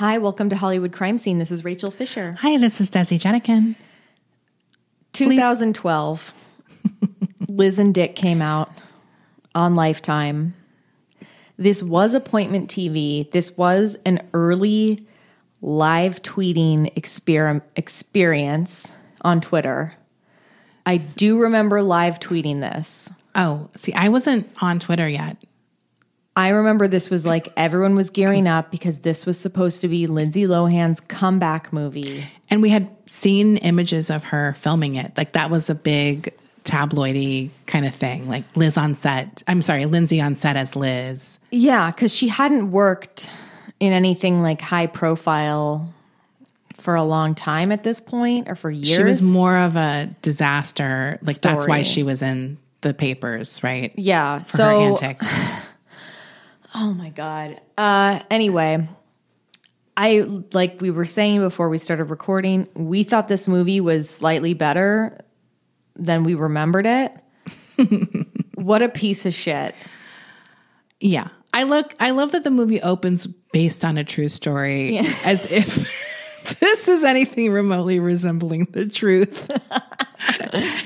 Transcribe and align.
Hi, 0.00 0.16
welcome 0.16 0.48
to 0.48 0.56
Hollywood 0.56 0.94
Crime 0.94 1.18
Scene. 1.18 1.36
This 1.36 1.50
is 1.50 1.62
Rachel 1.62 1.90
Fisher. 1.90 2.34
Hi, 2.40 2.56
this 2.56 2.80
is 2.80 2.88
Desi 2.88 3.18
Jedeikin. 3.18 3.76
2012. 5.12 6.32
Liz 7.50 7.78
and 7.78 7.92
Dick 7.92 8.16
came 8.16 8.40
out 8.40 8.72
on 9.54 9.76
Lifetime. 9.76 10.54
This 11.58 11.82
was 11.82 12.14
appointment 12.14 12.70
TV. 12.70 13.30
This 13.32 13.58
was 13.58 13.98
an 14.06 14.26
early 14.32 15.06
live 15.60 16.22
tweeting 16.22 16.94
exper- 16.94 17.60
experience 17.76 18.94
on 19.20 19.42
Twitter. 19.42 19.92
I 20.86 20.96
do 20.96 21.38
remember 21.38 21.82
live 21.82 22.18
tweeting 22.20 22.60
this. 22.60 23.10
Oh, 23.34 23.68
see, 23.76 23.92
I 23.92 24.08
wasn't 24.08 24.48
on 24.62 24.78
Twitter 24.78 25.10
yet. 25.10 25.36
I 26.36 26.48
remember 26.50 26.86
this 26.86 27.10
was 27.10 27.26
like 27.26 27.52
everyone 27.56 27.96
was 27.96 28.10
gearing 28.10 28.46
up 28.46 28.70
because 28.70 29.00
this 29.00 29.26
was 29.26 29.38
supposed 29.38 29.80
to 29.80 29.88
be 29.88 30.06
Lindsay 30.06 30.44
Lohan's 30.44 31.00
comeback 31.00 31.72
movie. 31.72 32.24
And 32.50 32.62
we 32.62 32.70
had 32.70 32.88
seen 33.06 33.56
images 33.58 34.10
of 34.10 34.24
her 34.24 34.54
filming 34.54 34.96
it. 34.96 35.12
Like 35.16 35.32
that 35.32 35.50
was 35.50 35.68
a 35.68 35.74
big 35.74 36.32
tabloidy 36.64 37.50
kind 37.66 37.84
of 37.84 37.94
thing. 37.94 38.28
Like 38.28 38.44
Liz 38.54 38.76
on 38.76 38.94
set. 38.94 39.42
I'm 39.48 39.60
sorry, 39.62 39.86
Lindsay 39.86 40.20
on 40.20 40.36
set 40.36 40.56
as 40.56 40.76
Liz. 40.76 41.38
Yeah, 41.50 41.90
because 41.90 42.14
she 42.14 42.28
hadn't 42.28 42.70
worked 42.70 43.28
in 43.80 43.92
anything 43.92 44.40
like 44.40 44.60
high 44.60 44.86
profile 44.86 45.92
for 46.74 46.94
a 46.94 47.04
long 47.04 47.34
time 47.34 47.72
at 47.72 47.82
this 47.82 48.00
point 48.00 48.48
or 48.48 48.54
for 48.54 48.70
years. 48.70 48.96
She 48.96 49.02
was 49.02 49.20
more 49.20 49.56
of 49.56 49.76
a 49.76 50.14
disaster. 50.22 51.18
Like 51.22 51.40
that's 51.40 51.66
why 51.66 51.82
she 51.82 52.02
was 52.02 52.22
in 52.22 52.58
the 52.82 52.94
papers, 52.94 53.62
right? 53.62 53.92
yeah. 53.96 54.38
For 54.40 54.56
so 54.56 54.64
her 54.64 54.86
antics. 54.86 55.26
Oh 56.74 56.92
my 56.92 57.10
god. 57.10 57.60
Uh 57.76 58.20
anyway, 58.30 58.88
I 59.96 60.20
like 60.52 60.80
we 60.80 60.90
were 60.90 61.04
saying 61.04 61.40
before 61.40 61.68
we 61.68 61.78
started 61.78 62.04
recording, 62.04 62.68
we 62.74 63.02
thought 63.02 63.28
this 63.28 63.48
movie 63.48 63.80
was 63.80 64.08
slightly 64.08 64.54
better 64.54 65.20
than 65.96 66.24
we 66.24 66.34
remembered 66.34 66.86
it. 66.86 67.12
what 68.54 68.82
a 68.82 68.88
piece 68.88 69.26
of 69.26 69.34
shit. 69.34 69.74
Yeah. 71.00 71.28
I 71.52 71.64
look 71.64 71.94
I 71.98 72.10
love 72.12 72.32
that 72.32 72.44
the 72.44 72.50
movie 72.50 72.80
opens 72.80 73.26
based 73.52 73.84
on 73.84 73.98
a 73.98 74.04
true 74.04 74.28
story 74.28 74.98
as 75.24 75.50
if 75.50 76.58
this 76.60 76.88
is 76.88 77.04
anything 77.04 77.52
remotely 77.52 77.98
resembling 78.00 78.66
the 78.70 78.88
truth. 78.88 79.50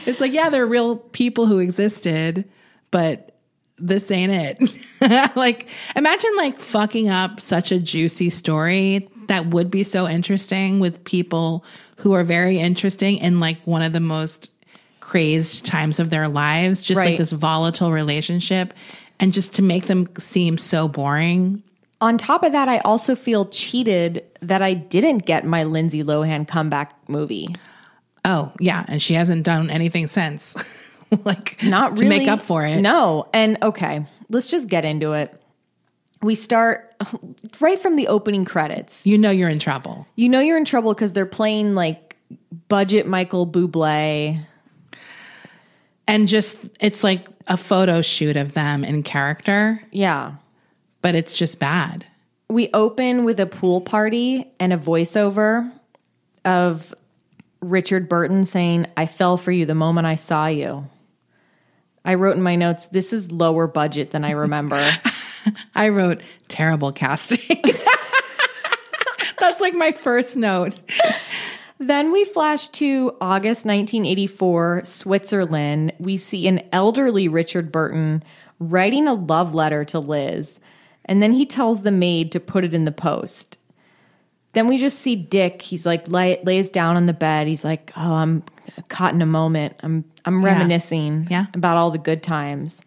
it's 0.06 0.20
like, 0.20 0.32
yeah, 0.32 0.50
there 0.50 0.62
are 0.62 0.66
real 0.66 0.96
people 0.96 1.46
who 1.46 1.58
existed, 1.58 2.48
but 2.90 3.33
this 3.78 4.10
ain't 4.10 4.32
it. 4.32 5.36
like 5.36 5.66
imagine 5.96 6.30
like 6.36 6.58
fucking 6.60 7.08
up 7.08 7.40
such 7.40 7.72
a 7.72 7.78
juicy 7.78 8.30
story 8.30 9.08
that 9.28 9.46
would 9.46 9.70
be 9.70 9.82
so 9.82 10.06
interesting 10.08 10.80
with 10.80 11.02
people 11.04 11.64
who 11.96 12.12
are 12.12 12.24
very 12.24 12.58
interesting 12.58 13.16
in 13.18 13.40
like 13.40 13.58
one 13.66 13.82
of 13.82 13.92
the 13.92 14.00
most 14.00 14.50
crazed 15.00 15.64
times 15.64 15.98
of 16.00 16.10
their 16.10 16.28
lives, 16.28 16.82
just 16.84 16.98
Right. 16.98 17.10
like 17.10 17.18
this 17.18 17.32
volatile 17.32 17.92
relationship 17.92 18.74
and 19.20 19.32
just 19.32 19.54
to 19.54 19.62
make 19.62 19.86
them 19.86 20.08
seem 20.18 20.58
so 20.58 20.88
boring. 20.88 21.62
On 22.00 22.18
top 22.18 22.42
of 22.42 22.52
that, 22.52 22.68
I 22.68 22.78
also 22.80 23.14
feel 23.14 23.46
cheated 23.46 24.24
that 24.40 24.60
I 24.60 24.74
didn't 24.74 25.18
get 25.26 25.46
my 25.46 25.64
Lindsay 25.64 26.02
Lohan 26.02 26.46
comeback 26.46 26.92
movie. 27.08 27.48
Oh, 28.24 28.52
yeah, 28.58 28.84
and 28.88 29.00
she 29.00 29.14
hasn't 29.14 29.42
done 29.44 29.70
anything 29.70 30.06
since. 30.06 30.54
like 31.24 31.62
Not 31.62 31.92
really, 32.00 32.02
to 32.02 32.08
make 32.08 32.28
up 32.28 32.42
for 32.42 32.64
it. 32.64 32.80
No. 32.80 33.28
And 33.32 33.58
okay, 33.62 34.04
let's 34.28 34.48
just 34.48 34.68
get 34.68 34.84
into 34.84 35.12
it. 35.12 35.40
We 36.22 36.34
start 36.34 36.94
right 37.60 37.78
from 37.80 37.96
the 37.96 38.08
opening 38.08 38.44
credits. 38.44 39.06
You 39.06 39.18
know 39.18 39.30
you're 39.30 39.48
in 39.50 39.58
trouble. 39.58 40.06
You 40.16 40.28
know 40.28 40.40
you're 40.40 40.56
in 40.56 40.64
trouble 40.64 40.94
because 40.94 41.12
they're 41.12 41.26
playing 41.26 41.74
like 41.74 42.16
budget 42.68 43.06
Michael 43.06 43.46
Bublé. 43.46 44.44
And 46.06 46.28
just 46.28 46.56
it's 46.80 47.02
like 47.02 47.28
a 47.46 47.56
photo 47.56 48.02
shoot 48.02 48.36
of 48.36 48.52
them 48.52 48.84
in 48.84 49.02
character, 49.02 49.82
Yeah. 49.90 50.32
but 51.02 51.14
it's 51.14 51.36
just 51.36 51.58
bad. 51.58 52.04
We 52.50 52.68
open 52.74 53.24
with 53.24 53.40
a 53.40 53.46
pool 53.46 53.80
party 53.80 54.50
and 54.60 54.72
a 54.72 54.78
voiceover 54.78 55.70
of 56.44 56.94
Richard 57.60 58.06
Burton 58.08 58.44
saying, 58.44 58.86
I 58.98 59.06
fell 59.06 59.38
for 59.38 59.50
you 59.50 59.64
the 59.64 59.74
moment 59.74 60.06
I 60.06 60.14
saw 60.14 60.46
you. 60.46 60.86
I 62.04 62.14
wrote 62.14 62.36
in 62.36 62.42
my 62.42 62.56
notes, 62.56 62.86
this 62.86 63.12
is 63.12 63.32
lower 63.32 63.66
budget 63.66 64.10
than 64.10 64.24
I 64.24 64.32
remember. 64.32 64.90
I 65.74 65.88
wrote 65.88 66.22
terrible 66.48 66.92
casting. 66.92 67.38
That's 69.38 69.60
like 69.60 69.74
my 69.74 69.92
first 69.92 70.36
note. 70.36 70.80
Then 71.78 72.12
we 72.12 72.24
flash 72.24 72.68
to 72.68 73.16
August 73.20 73.64
1984, 73.64 74.82
Switzerland. 74.84 75.92
We 75.98 76.16
see 76.16 76.46
an 76.46 76.62
elderly 76.72 77.28
Richard 77.28 77.72
Burton 77.72 78.22
writing 78.58 79.08
a 79.08 79.14
love 79.14 79.54
letter 79.54 79.84
to 79.86 79.98
Liz, 79.98 80.60
and 81.04 81.22
then 81.22 81.32
he 81.32 81.44
tells 81.44 81.82
the 81.82 81.90
maid 81.90 82.32
to 82.32 82.40
put 82.40 82.64
it 82.64 82.74
in 82.74 82.84
the 82.84 82.92
post. 82.92 83.58
Then 84.54 84.68
we 84.68 84.78
just 84.78 85.00
see 85.00 85.16
Dick. 85.16 85.62
He's 85.62 85.84
like 85.84 86.08
lay, 86.08 86.40
lays 86.44 86.70
down 86.70 86.96
on 86.96 87.06
the 87.06 87.12
bed. 87.12 87.46
He's 87.46 87.64
like, 87.64 87.92
"Oh, 87.96 88.12
I'm 88.14 88.42
caught 88.88 89.12
in 89.14 89.20
a 89.22 89.26
moment. 89.26 89.74
I'm 89.82 90.04
I'm 90.24 90.40
Yeah. 90.42 90.52
reminiscing 90.52 91.28
Yeah. 91.30 91.46
about 91.54 91.76
all 91.76 91.90
the 91.90 91.98
good 91.98 92.22
times." 92.22 92.80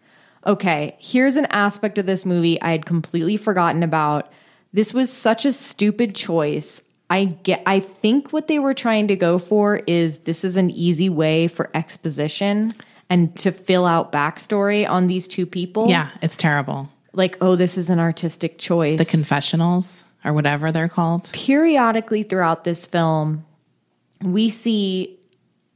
Okay, 0.46 0.96
here's 0.98 1.36
an 1.36 1.46
aspect 1.50 1.98
of 1.98 2.06
this 2.06 2.24
movie 2.24 2.60
I 2.62 2.70
had 2.70 2.86
completely 2.86 3.36
forgotten 3.36 3.82
about. 3.82 4.32
This 4.72 4.94
was 4.94 5.12
such 5.12 5.44
a 5.44 5.52
stupid 5.52 6.14
choice. 6.14 6.80
I 7.10 7.24
get 7.24 7.62
I 7.66 7.80
think 7.80 8.32
what 8.32 8.48
they 8.48 8.58
were 8.58 8.74
trying 8.74 9.08
to 9.08 9.16
go 9.16 9.38
for 9.38 9.76
is 9.86 10.18
this 10.20 10.44
is 10.44 10.56
an 10.56 10.70
easy 10.70 11.08
way 11.08 11.48
for 11.48 11.70
exposition 11.74 12.72
and 13.10 13.34
to 13.36 13.50
fill 13.52 13.86
out 13.86 14.12
backstory 14.12 14.88
on 14.88 15.06
these 15.06 15.26
two 15.26 15.46
people. 15.46 15.88
Yeah, 15.88 16.08
it's 16.22 16.36
terrible. 16.36 16.88
Like, 17.14 17.38
oh, 17.40 17.56
this 17.56 17.78
is 17.78 17.88
an 17.90 17.98
artistic 17.98 18.58
choice. 18.58 18.98
The 18.98 19.04
confessionals 19.06 20.04
or 20.28 20.32
whatever 20.34 20.70
they're 20.70 20.88
called. 20.88 21.30
periodically 21.32 22.22
throughout 22.22 22.64
this 22.64 22.84
film, 22.86 23.44
we 24.22 24.48
see 24.50 25.18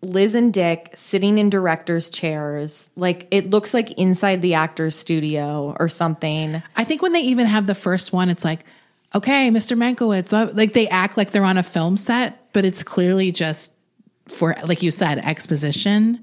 Liz 0.03 0.35
and 0.35 0.53
Dick 0.53 0.91
sitting 0.95 1.39
in 1.39 1.49
directors' 1.49 2.11
chairs. 2.11 2.91
Like 2.97 3.29
it 3.31 3.51
looks 3.51 3.73
like 3.73 3.93
inside 3.93 4.43
the 4.43 4.55
actor's 4.55 4.95
studio 4.97 5.77
or 5.81 5.89
something. 5.89 6.63
I 6.77 6.85
think 6.85 7.03
when 7.03 7.13
they 7.13 7.21
even 7.21 7.47
have 7.47 7.67
the 7.67 7.75
first 7.75 8.13
one, 8.13 8.29
it's 8.29 8.45
like, 8.45 8.65
okay, 9.15 9.49
Mr. 9.51 9.77
Mankiewicz, 9.77 10.33
uh, 10.33 10.51
like 10.55 10.73
they 10.73 10.89
act 10.89 11.17
like 11.17 11.31
they're 11.31 11.45
on 11.45 11.57
a 11.59 11.63
film 11.63 11.97
set, 11.97 12.53
but 12.53 12.65
it's 12.65 12.83
clearly 12.83 13.31
just 13.33 13.73
for, 14.29 14.57
like 14.65 14.83
you 14.83 14.91
said, 14.91 15.19
exposition. 15.19 16.23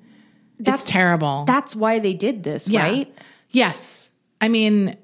That's- 0.59 0.81
it's 0.84 0.91
terrible. 0.91 1.45
That's 1.45 1.75
why 1.75 2.00
they 2.00 2.13
did 2.13 2.44
this, 2.44 2.68
Yeah. 2.68 2.84
right? 2.84 3.13
Yes. 3.51 4.09
I 4.41 4.50
mean, 4.50 4.97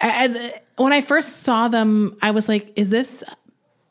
I, 0.00 0.24
I- 0.28 0.60
when 0.82 0.92
I 0.92 1.00
first 1.00 1.42
saw 1.42 1.68
them, 1.68 2.16
I 2.22 2.30
was 2.30 2.48
like, 2.48 2.72
is 2.76 2.90
this 2.90 3.22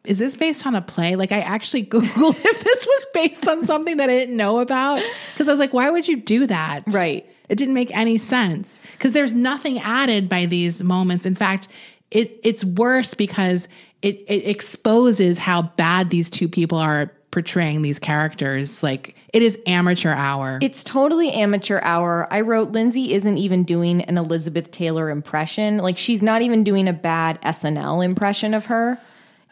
is 0.05 0.17
this 0.17 0.35
based 0.35 0.65
on 0.65 0.75
a 0.75 0.81
play? 0.81 1.15
Like 1.15 1.31
I 1.31 1.41
actually 1.41 1.85
Googled 1.85 2.43
if 2.43 2.63
this 2.63 2.85
was 2.85 3.05
based 3.13 3.47
on 3.47 3.65
something 3.65 3.97
that 3.97 4.09
I 4.09 4.17
didn't 4.17 4.37
know 4.37 4.59
about. 4.59 5.03
Because 5.33 5.47
I 5.47 5.51
was 5.51 5.59
like, 5.59 5.73
why 5.73 5.89
would 5.91 6.07
you 6.07 6.17
do 6.17 6.47
that? 6.47 6.83
Right. 6.87 7.29
It 7.47 7.57
didn't 7.57 7.73
make 7.73 7.95
any 7.95 8.17
sense. 8.17 8.79
Because 8.93 9.13
there's 9.13 9.33
nothing 9.33 9.79
added 9.79 10.29
by 10.29 10.45
these 10.45 10.83
moments. 10.83 11.25
In 11.25 11.35
fact, 11.35 11.67
it 12.11 12.39
it's 12.43 12.63
worse 12.63 13.13
because 13.13 13.67
it 14.01 14.23
it 14.27 14.47
exposes 14.47 15.37
how 15.37 15.63
bad 15.63 16.09
these 16.09 16.29
two 16.29 16.47
people 16.47 16.77
are 16.77 17.11
portraying 17.31 17.81
these 17.81 17.99
characters. 17.99 18.81
Like 18.81 19.15
it 19.33 19.41
is 19.41 19.59
amateur 19.67 20.11
hour. 20.13 20.59
It's 20.61 20.83
totally 20.83 21.31
amateur 21.31 21.79
hour. 21.83 22.27
I 22.31 22.41
wrote 22.41 22.71
Lindsay 22.71 23.13
isn't 23.13 23.37
even 23.37 23.63
doing 23.63 24.01
an 24.03 24.17
Elizabeth 24.17 24.71
Taylor 24.71 25.09
impression. 25.09 25.77
Like 25.77 25.97
she's 25.97 26.21
not 26.21 26.41
even 26.41 26.63
doing 26.63 26.87
a 26.87 26.93
bad 26.93 27.39
SNL 27.41 28.03
impression 28.03 28.53
of 28.53 28.65
her. 28.65 28.99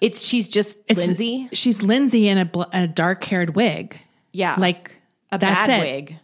It's 0.01 0.23
she's 0.25 0.47
just 0.47 0.77
It's- 0.87 1.05
Lindsay. 1.07 1.49
She's 1.53 1.81
Lindsay 1.81 2.27
in 2.27 2.37
a, 2.37 2.45
bl- 2.45 2.63
a 2.73 2.87
dark 2.87 3.23
haired 3.23 3.55
wig. 3.55 3.99
Yeah. 4.31 4.55
Like 4.57 4.91
a 5.31 5.37
that's 5.37 5.67
bad 5.67 5.79
it. 5.79 5.83
wig. 5.83 6.15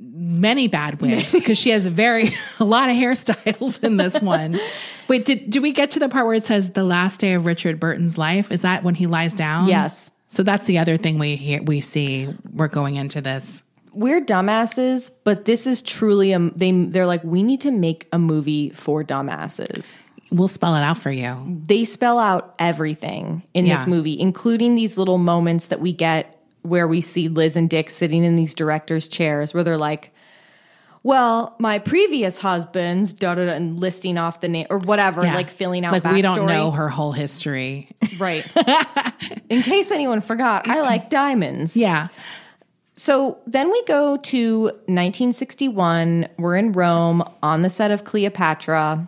many 0.00 0.68
bad 0.68 1.00
wigs 1.00 1.32
because 1.32 1.56
she 1.58 1.70
has 1.70 1.86
a 1.86 1.90
very 1.90 2.30
a 2.60 2.64
lot 2.64 2.88
of 2.90 2.96
hairstyles 2.96 3.82
in 3.82 3.96
this 3.96 4.20
one. 4.20 4.58
Wait, 5.08 5.24
did 5.24 5.48
did 5.50 5.62
we 5.62 5.72
get 5.72 5.92
to 5.92 5.98
the 6.00 6.08
part 6.08 6.26
where 6.26 6.34
it 6.34 6.44
says 6.44 6.70
the 6.70 6.84
last 6.84 7.20
day 7.20 7.34
of 7.34 7.46
Richard 7.46 7.78
Burton's 7.80 8.18
life? 8.18 8.50
Is 8.52 8.62
that 8.62 8.82
when 8.82 8.94
he 8.96 9.06
lies 9.06 9.34
down? 9.34 9.68
Yes. 9.68 10.10
So 10.28 10.42
that's 10.42 10.66
the 10.66 10.78
other 10.78 10.96
thing 10.96 11.18
we 11.18 11.36
hear, 11.36 11.62
we 11.62 11.80
see. 11.80 12.28
We're 12.52 12.68
going 12.68 12.96
into 12.96 13.20
this. 13.20 13.62
We're 13.92 14.20
dumbasses, 14.20 15.10
but 15.24 15.46
this 15.46 15.66
is 15.66 15.80
truly 15.80 16.32
a 16.32 16.38
they 16.54 16.70
they're 16.72 17.06
like 17.06 17.24
we 17.24 17.42
need 17.42 17.62
to 17.62 17.70
make 17.70 18.06
a 18.12 18.18
movie 18.18 18.70
for 18.70 19.02
dumbasses. 19.02 20.02
We'll 20.30 20.48
spell 20.48 20.74
it 20.74 20.82
out 20.82 20.98
for 20.98 21.10
you. 21.10 21.62
They 21.66 21.84
spell 21.84 22.18
out 22.18 22.54
everything 22.58 23.44
in 23.54 23.64
Yeah. 23.64 23.76
this 23.76 23.86
movie, 23.86 24.18
including 24.20 24.74
these 24.74 24.98
little 24.98 25.18
moments 25.18 25.68
that 25.68 25.80
we 25.80 25.92
get 25.92 26.32
where 26.62 26.88
we 26.88 27.00
see 27.00 27.28
Liz 27.28 27.56
and 27.56 27.70
Dick 27.70 27.88
sitting 27.90 28.24
in 28.24 28.34
these 28.36 28.52
directors' 28.54 29.06
chairs 29.08 29.54
where 29.54 29.62
they're 29.62 29.76
like, 29.78 30.12
well, 31.06 31.54
my 31.60 31.78
previous 31.78 32.36
husband's 32.36 33.12
da 33.12 33.36
da 33.36 33.44
da, 33.46 33.52
and 33.52 33.78
listing 33.78 34.18
off 34.18 34.40
the 34.40 34.48
name 34.48 34.66
or 34.70 34.78
whatever, 34.78 35.22
Yeah. 35.22 35.36
like 35.36 35.50
filling 35.50 35.84
out. 35.84 35.92
Like 35.92 36.02
we 36.02 36.20
don't 36.20 36.46
know 36.46 36.72
her 36.72 36.88
whole 36.88 37.12
history. 37.12 37.88
right? 38.18 38.44
In 39.48 39.62
case 39.62 39.92
anyone 39.92 40.20
forgot, 40.20 40.68
I 40.68 40.80
like 40.80 41.08
diamonds. 41.08 41.76
yeah. 41.76 42.08
So 42.96 43.38
then 43.46 43.70
we 43.70 43.84
go 43.84 44.16
to 44.16 44.62
1961. 44.62 46.28
We're 46.38 46.56
in 46.56 46.72
Rome 46.72 47.22
on 47.42 47.62
the 47.62 47.70
set 47.70 47.90
of 47.92 48.02
Cleopatra. 48.04 49.06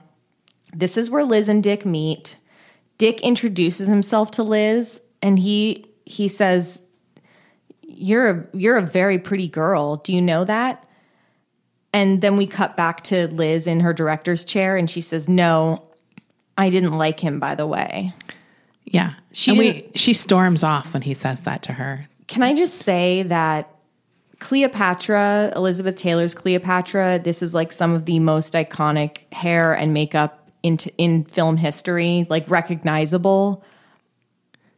This 0.73 0.97
is 0.97 1.11
where 1.11 1.25
Liz 1.25 1.49
and 1.49 1.65
Dick 1.65 1.85
meet. 1.85 2.37
Dick 2.99 3.21
introduces 3.23 3.89
himself 3.89 4.31
to 4.33 4.43
Liz 4.45 5.01
and 5.21 5.37
he 5.39 5.87
he 6.05 6.29
says, 6.29 6.81
"You're 7.83 8.31
a 8.31 8.47
you're 8.53 8.77
a 8.77 8.83
very 8.83 9.19
pretty 9.19 9.49
girl. 9.49 9.97
Do 9.97 10.13
you 10.13 10.23
know 10.23 10.45
that?" 10.45 10.85
And 11.93 12.21
then 12.21 12.37
we 12.37 12.47
cut 12.47 12.77
back 12.77 13.03
to 13.05 13.29
Liz 13.29 13.67
in 13.67 13.81
her 13.81 13.93
director's 13.93 14.45
chair 14.45 14.77
and 14.77 14.91
she 14.91 15.01
says, 15.01 15.29
"No, 15.29 15.83
I 16.57 16.71
didn't 16.71 16.93
like 16.93 17.21
him 17.21 17.41
by 17.41 17.55
the 17.55 17.67
way." 17.67 18.13
Yeah. 18.85 19.15
She 19.33 19.51
and 19.53 19.59
we, 19.59 19.91
she 19.95 20.15
storms 20.15 20.65
off 20.65 20.95
when 20.95 21.03
he 21.03 21.15
says 21.15 21.43
that 21.43 21.63
to 21.65 21.73
her. 21.75 22.09
Can 22.27 22.43
I 22.43 22.55
just 22.55 22.79
say 22.79 23.23
that 23.25 23.71
Cleopatra, 24.39 25.53
Elizabeth 25.57 25.97
Taylor's 25.97 26.35
Cleopatra, 26.35 27.21
this 27.23 27.43
is 27.43 27.55
like 27.55 27.73
some 27.73 27.93
of 27.93 28.05
the 28.05 28.19
most 28.21 28.55
iconic 28.55 29.33
hair 29.33 29.75
and 29.75 29.93
makeup 29.93 30.51
in 30.63 30.79
in 30.97 31.25
film 31.25 31.57
history, 31.57 32.27
like 32.29 32.49
recognizable. 32.51 33.65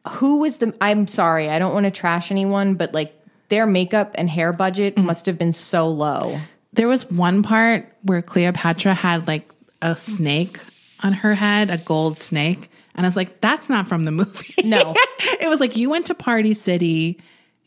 Who 0.08 0.38
was 0.38 0.58
the 0.58 0.74
I'm 0.80 1.06
sorry, 1.06 1.50
I 1.50 1.58
don't 1.58 1.74
want 1.74 1.84
to 1.84 1.90
trash 1.90 2.30
anyone, 2.30 2.74
but 2.74 2.94
like 2.94 3.14
their 3.48 3.66
makeup 3.66 4.12
and 4.14 4.30
hair 4.30 4.52
budget 4.52 4.96
mm. 4.96 5.04
must 5.04 5.26
have 5.26 5.36
been 5.36 5.52
so 5.52 5.88
low. 5.88 6.40
There 6.72 6.88
was 6.88 7.10
one 7.10 7.42
part 7.42 7.92
where 8.02 8.22
Cleopatra 8.22 8.94
had 8.94 9.26
like 9.26 9.50
a 9.82 9.96
snake 9.96 10.60
on 11.02 11.12
her 11.12 11.34
head, 11.34 11.70
a 11.70 11.78
gold 11.78 12.18
snake. 12.18 12.70
And 12.94 13.06
I 13.06 13.08
was 13.08 13.16
like, 13.16 13.40
that's 13.40 13.68
not 13.68 13.88
from 13.88 14.04
the 14.04 14.12
movie. 14.12 14.62
No. 14.64 14.94
it 15.40 15.48
was 15.48 15.60
like 15.60 15.76
you 15.76 15.90
went 15.90 16.06
to 16.06 16.14
Party 16.14 16.54
City, 16.54 17.20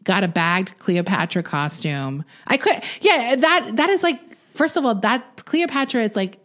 got 0.04 0.24
a 0.24 0.28
bagged 0.28 0.78
Cleopatra 0.80 1.44
costume. 1.44 2.24
I 2.48 2.58
could, 2.58 2.84
yeah, 3.02 3.36
that 3.36 3.76
that 3.76 3.90
is 3.90 4.04
like, 4.04 4.20
first 4.54 4.78
of 4.78 4.86
all, 4.86 4.96
that 4.96 5.46
Cleopatra 5.46 6.04
is 6.04 6.16
like 6.16 6.40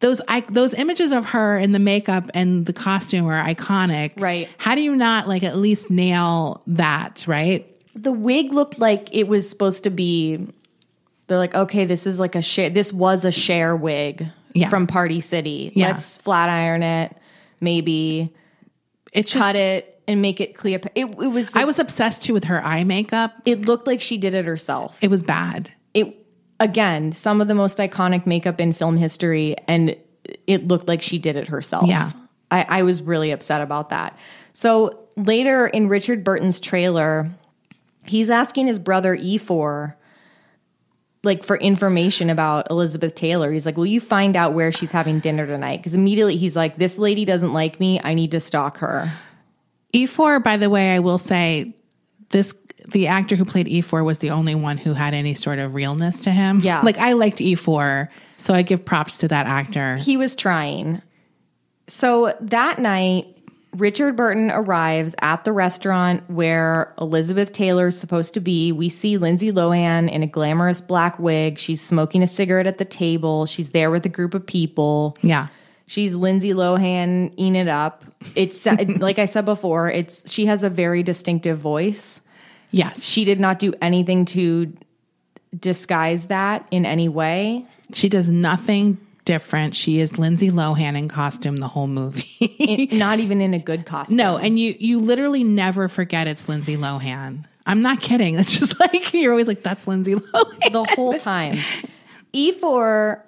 those 0.00 0.20
I, 0.28 0.40
those 0.40 0.74
images 0.74 1.12
of 1.12 1.26
her 1.26 1.58
in 1.58 1.72
the 1.72 1.78
makeup 1.78 2.30
and 2.34 2.66
the 2.66 2.72
costume 2.72 3.26
are 3.26 3.42
iconic. 3.42 4.20
Right. 4.20 4.48
How 4.58 4.74
do 4.74 4.80
you 4.80 4.96
not 4.96 5.28
like 5.28 5.42
at 5.42 5.56
least 5.56 5.90
nail 5.90 6.62
that, 6.66 7.24
right? 7.26 7.66
The 7.94 8.12
wig 8.12 8.52
looked 8.52 8.78
like 8.78 9.08
it 9.12 9.28
was 9.28 9.48
supposed 9.48 9.84
to 9.84 9.90
be 9.90 10.48
they're 11.30 11.38
like, 11.38 11.54
okay, 11.54 11.84
this 11.86 12.06
is 12.06 12.20
like 12.20 12.34
a 12.34 12.42
share 12.42 12.68
this 12.68 12.92
was 12.92 13.24
a 13.24 13.30
share 13.30 13.74
wig 13.74 14.26
Yeah. 14.52 14.68
from 14.68 14.86
Party 14.86 15.20
City. 15.20 15.72
Yeah. 15.74 15.92
Let's 15.92 16.16
flat 16.18 16.48
iron 16.50 16.82
it, 16.82 17.16
maybe 17.60 18.34
cut 19.14 19.26
just, 19.26 19.54
it 19.56 20.02
and 20.08 20.20
make 20.20 20.40
it 20.40 20.56
Cleopatra. 20.56 20.90
It, 20.94 21.04
it 21.06 21.28
was. 21.28 21.54
I 21.54 21.64
was 21.64 21.78
obsessed 21.78 22.22
too 22.22 22.34
with 22.34 22.44
her 22.44 22.62
eye 22.64 22.84
makeup. 22.84 23.34
It 23.46 23.62
looked 23.62 23.86
like 23.86 24.00
she 24.00 24.18
did 24.18 24.34
it 24.34 24.44
herself. 24.44 24.98
It 25.00 25.08
was 25.08 25.22
bad. 25.22 25.70
It 25.94 26.16
again, 26.58 27.12
some 27.12 27.40
of 27.40 27.48
the 27.48 27.54
most 27.54 27.78
iconic 27.78 28.26
makeup 28.26 28.60
in 28.60 28.72
film 28.72 28.96
history, 28.96 29.56
and 29.68 29.96
it 30.46 30.66
looked 30.66 30.88
like 30.88 31.00
she 31.00 31.18
did 31.18 31.36
it 31.36 31.48
herself. 31.48 31.88
Yeah. 31.88 32.10
I, 32.50 32.66
I 32.68 32.82
was 32.82 33.02
really 33.02 33.30
upset 33.30 33.60
about 33.60 33.90
that. 33.90 34.18
So 34.52 34.98
later 35.16 35.68
in 35.68 35.88
Richard 35.88 36.24
Burton's 36.24 36.58
trailer, 36.58 37.30
he's 38.04 38.28
asking 38.30 38.66
his 38.66 38.80
brother 38.80 39.16
Ifor 39.16 39.94
like 41.22 41.44
for 41.44 41.56
information 41.58 42.30
about 42.30 42.70
Elizabeth 42.70 43.14
Taylor. 43.14 43.52
He's 43.52 43.66
like, 43.66 43.76
"Will 43.76 43.86
you 43.86 44.00
find 44.00 44.36
out 44.36 44.54
where 44.54 44.72
she's 44.72 44.90
having 44.90 45.20
dinner 45.20 45.46
tonight?" 45.46 45.78
Because 45.78 45.94
immediately 45.94 46.36
he's 46.36 46.56
like, 46.56 46.76
"This 46.76 46.98
lady 46.98 47.24
doesn't 47.24 47.52
like 47.52 47.78
me. 47.80 48.00
I 48.02 48.14
need 48.14 48.30
to 48.30 48.40
stalk 48.40 48.78
her." 48.78 49.10
Ifor, 49.94 50.38
E 50.38 50.42
by 50.42 50.56
the 50.56 50.70
way, 50.70 50.94
I 50.94 51.00
will 51.00 51.18
say 51.18 51.74
this 52.30 52.54
the 52.88 53.06
actor 53.06 53.36
who 53.36 53.44
played 53.44 53.66
Ifor 53.66 54.04
was 54.04 54.18
the 54.18 54.30
only 54.30 54.54
one 54.54 54.78
who 54.78 54.94
had 54.94 55.14
any 55.14 55.34
sort 55.34 55.58
of 55.58 55.74
realness 55.74 56.20
to 56.20 56.30
him. 56.30 56.60
Yeah. 56.60 56.80
Like 56.80 56.98
I 56.98 57.12
liked 57.12 57.38
Ifor, 57.38 58.08
so 58.36 58.54
I 58.54 58.62
give 58.62 58.84
props 58.84 59.18
to 59.18 59.28
that 59.28 59.46
actor. 59.46 59.96
He 59.96 60.16
was 60.16 60.34
trying. 60.34 61.02
So 61.88 62.34
that 62.40 62.78
night, 62.78 63.26
Richard 63.76 64.16
Burton 64.16 64.50
arrives 64.50 65.14
at 65.20 65.44
the 65.44 65.52
restaurant 65.52 66.28
where 66.28 66.92
Elizabeth 67.00 67.52
Taylor's 67.52 67.96
supposed 67.96 68.34
to 68.34 68.40
be. 68.40 68.72
We 68.72 68.88
see 68.88 69.16
Lindsay 69.16 69.52
Lohan 69.52 70.10
in 70.10 70.22
a 70.22 70.26
glamorous 70.26 70.80
black 70.80 71.18
wig. 71.18 71.58
She's 71.58 71.80
smoking 71.80 72.22
a 72.22 72.26
cigarette 72.26 72.66
at 72.66 72.78
the 72.78 72.84
table. 72.84 73.46
She's 73.46 73.70
there 73.70 73.90
with 73.90 74.04
a 74.04 74.08
group 74.08 74.34
of 74.34 74.44
people. 74.44 75.16
Yeah. 75.22 75.48
She's 75.86 76.14
Lindsay 76.14 76.50
Lohan 76.50 77.32
eating 77.36 77.56
it 77.56 77.68
up. 77.68 78.04
It's 78.34 78.66
like 78.98 79.18
I 79.18 79.24
said 79.26 79.44
before, 79.44 79.88
it's 79.88 80.30
she 80.30 80.46
has 80.46 80.64
a 80.64 80.70
very 80.70 81.02
distinctive 81.02 81.58
voice. 81.58 82.20
Yes. 82.72 83.02
She 83.02 83.24
did 83.24 83.38
not 83.38 83.58
do 83.58 83.74
anything 83.80 84.24
to 84.26 84.72
disguise 85.58 86.26
that 86.26 86.66
in 86.70 86.86
any 86.86 87.08
way. 87.08 87.66
She 87.92 88.08
does 88.08 88.28
nothing 88.28 88.98
different. 89.30 89.76
She 89.76 90.00
is 90.00 90.18
Lindsay 90.18 90.50
Lohan 90.50 90.96
in 90.98 91.06
costume 91.08 91.56
the 91.56 91.68
whole 91.68 91.86
movie. 91.86 92.88
Not 92.92 93.20
even 93.20 93.40
in 93.40 93.54
a 93.54 93.58
good 93.60 93.86
costume. 93.86 94.16
no, 94.16 94.36
and 94.38 94.58
you 94.58 94.74
you 94.78 94.98
literally 94.98 95.44
never 95.44 95.86
forget 95.88 96.26
it's 96.26 96.48
Lindsay 96.48 96.76
Lohan. 96.76 97.44
I'm 97.66 97.82
not 97.82 98.00
kidding. 98.00 98.34
It's 98.40 98.58
just 98.58 98.80
like 98.80 99.12
you're 99.14 99.30
always 99.32 99.46
like 99.46 99.62
that's 99.62 99.86
Lindsay 99.86 100.14
Lohan. 100.16 100.72
the 100.72 100.84
whole 100.96 101.16
time. 101.32 101.58
Ifor 102.34 103.20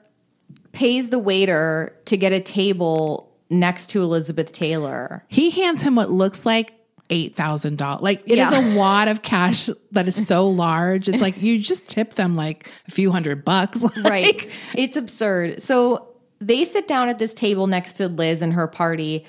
pays 0.73 1.11
the 1.11 1.19
waiter 1.19 1.95
to 2.07 2.17
get 2.17 2.33
a 2.33 2.41
table 2.41 3.33
next 3.51 3.91
to 3.91 4.03
Elizabeth 4.03 4.51
Taylor. 4.53 5.25
He 5.29 5.51
hands 5.51 5.83
him 5.83 5.95
what 5.95 6.11
looks 6.11 6.45
like 6.45 6.73
eight 7.11 7.35
thousand 7.35 7.77
dollars. 7.79 8.03
Like 8.03 8.23
it 8.27 8.39
is 8.39 8.51
Yeah. 8.51 8.75
a 8.75 8.77
wad 8.77 9.09
of 9.09 9.23
cash 9.23 9.69
that 9.91 10.09
is 10.09 10.27
so 10.27 10.49
large. 10.49 11.09
It's 11.09 11.21
like 11.21 11.41
you 11.43 11.59
just 11.59 11.89
tip 11.89 12.15
them 12.15 12.35
like 12.35 12.71
a 12.89 12.91
few 12.91 13.11
hundred 13.11 13.45
bucks. 13.45 13.85
Right. 14.05 14.49
It's 14.75 14.97
absurd. 14.97 15.63
So 15.63 16.09
they 16.41 16.65
sit 16.65 16.89
down 16.89 17.09
at 17.09 17.19
this 17.19 17.35
table 17.35 17.67
next 17.67 17.95
to 17.95 18.09
Liz 18.09 18.43
and 18.43 18.53
her 18.55 18.67
party 18.67 19.25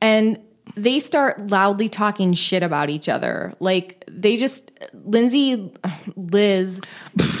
and 0.00 0.38
they 0.76 0.98
start 0.98 1.50
loudly 1.50 1.88
talking 1.88 2.32
shit 2.34 2.62
about 2.62 2.90
each 2.90 3.08
other. 3.08 3.54
Like 3.60 4.04
they 4.08 4.36
just 4.36 4.70
Lindsay 5.04 5.72
Liz 6.16 6.80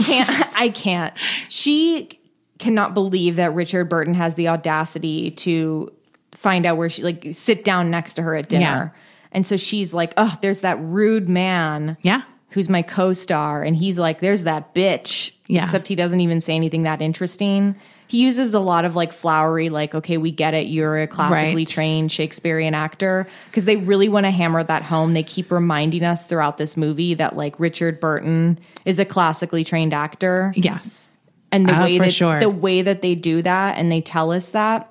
can't 0.04 0.28
I 0.56 0.68
can't. 0.70 1.14
She 1.48 2.18
cannot 2.58 2.92
believe 2.94 3.36
that 3.36 3.54
Richard 3.54 3.88
Burton 3.88 4.14
has 4.14 4.34
the 4.34 4.48
audacity 4.48 5.30
to 5.32 5.92
find 6.32 6.66
out 6.66 6.76
where 6.76 6.88
she 6.90 7.02
like 7.02 7.28
sit 7.32 7.64
down 7.64 7.90
next 7.90 8.14
to 8.14 8.22
her 8.22 8.34
at 8.34 8.48
dinner. 8.48 8.92
Yeah. 8.94 9.00
And 9.32 9.46
so 9.46 9.56
she's 9.56 9.92
like, 9.94 10.12
"Oh, 10.16 10.36
there's 10.42 10.60
that 10.60 10.78
rude 10.80 11.28
man." 11.28 11.96
Yeah. 12.02 12.22
who's 12.52 12.70
my 12.70 12.80
co-star 12.80 13.62
and 13.62 13.76
he's 13.76 13.98
like 13.98 14.20
there's 14.20 14.44
that 14.44 14.74
bitch 14.74 15.32
Yeah. 15.48 15.64
except 15.64 15.86
he 15.86 15.94
doesn't 15.94 16.20
even 16.20 16.40
say 16.40 16.54
anything 16.56 16.84
that 16.84 17.02
interesting 17.02 17.76
he 18.06 18.22
uses 18.24 18.54
a 18.54 18.58
lot 18.58 18.86
of 18.86 18.96
like 18.96 19.12
flowery 19.12 19.68
like 19.68 19.94
okay 19.94 20.16
we 20.16 20.32
get 20.32 20.54
it 20.54 20.66
you're 20.66 20.96
a 21.02 21.06
classically 21.06 21.56
Right. 21.66 21.68
trained 21.68 22.10
shakespearean 22.10 22.72
actor 22.74 23.26
because 23.50 23.66
they 23.66 23.76
really 23.76 24.08
want 24.08 24.24
to 24.24 24.30
hammer 24.30 24.64
that 24.64 24.82
home 24.82 25.12
they 25.12 25.22
keep 25.22 25.50
reminding 25.52 26.04
us 26.04 26.24
throughout 26.26 26.56
this 26.56 26.74
movie 26.74 27.12
that 27.12 27.36
like 27.36 27.60
richard 27.60 28.00
burton 28.00 28.58
is 28.86 28.98
a 28.98 29.04
classically 29.04 29.62
trained 29.62 29.92
actor 29.92 30.54
Yes. 30.56 31.18
and 31.52 31.68
the 31.68 31.74
Uh, 31.78 31.82
way 31.84 31.98
that 31.98 32.14
sure. 32.14 32.40
the 32.40 32.48
way 32.48 32.80
that 32.80 33.02
they 33.02 33.14
do 33.14 33.42
that 33.42 33.76
and 33.76 33.92
they 33.92 34.00
tell 34.00 34.32
us 34.32 34.48
that 34.50 34.90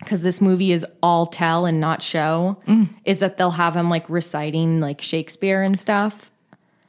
because 0.00 0.22
this 0.22 0.40
movie 0.40 0.72
is 0.72 0.84
all 1.02 1.26
tell 1.26 1.66
and 1.66 1.80
not 1.80 2.02
show 2.02 2.58
Mm. 2.66 2.88
is 3.04 3.20
that 3.20 3.36
they'll 3.36 3.50
have 3.52 3.76
him 3.76 3.88
like 3.90 4.08
reciting 4.10 4.80
like 4.80 5.00
shakespeare 5.00 5.62
and 5.62 5.78
stuff 5.78 6.30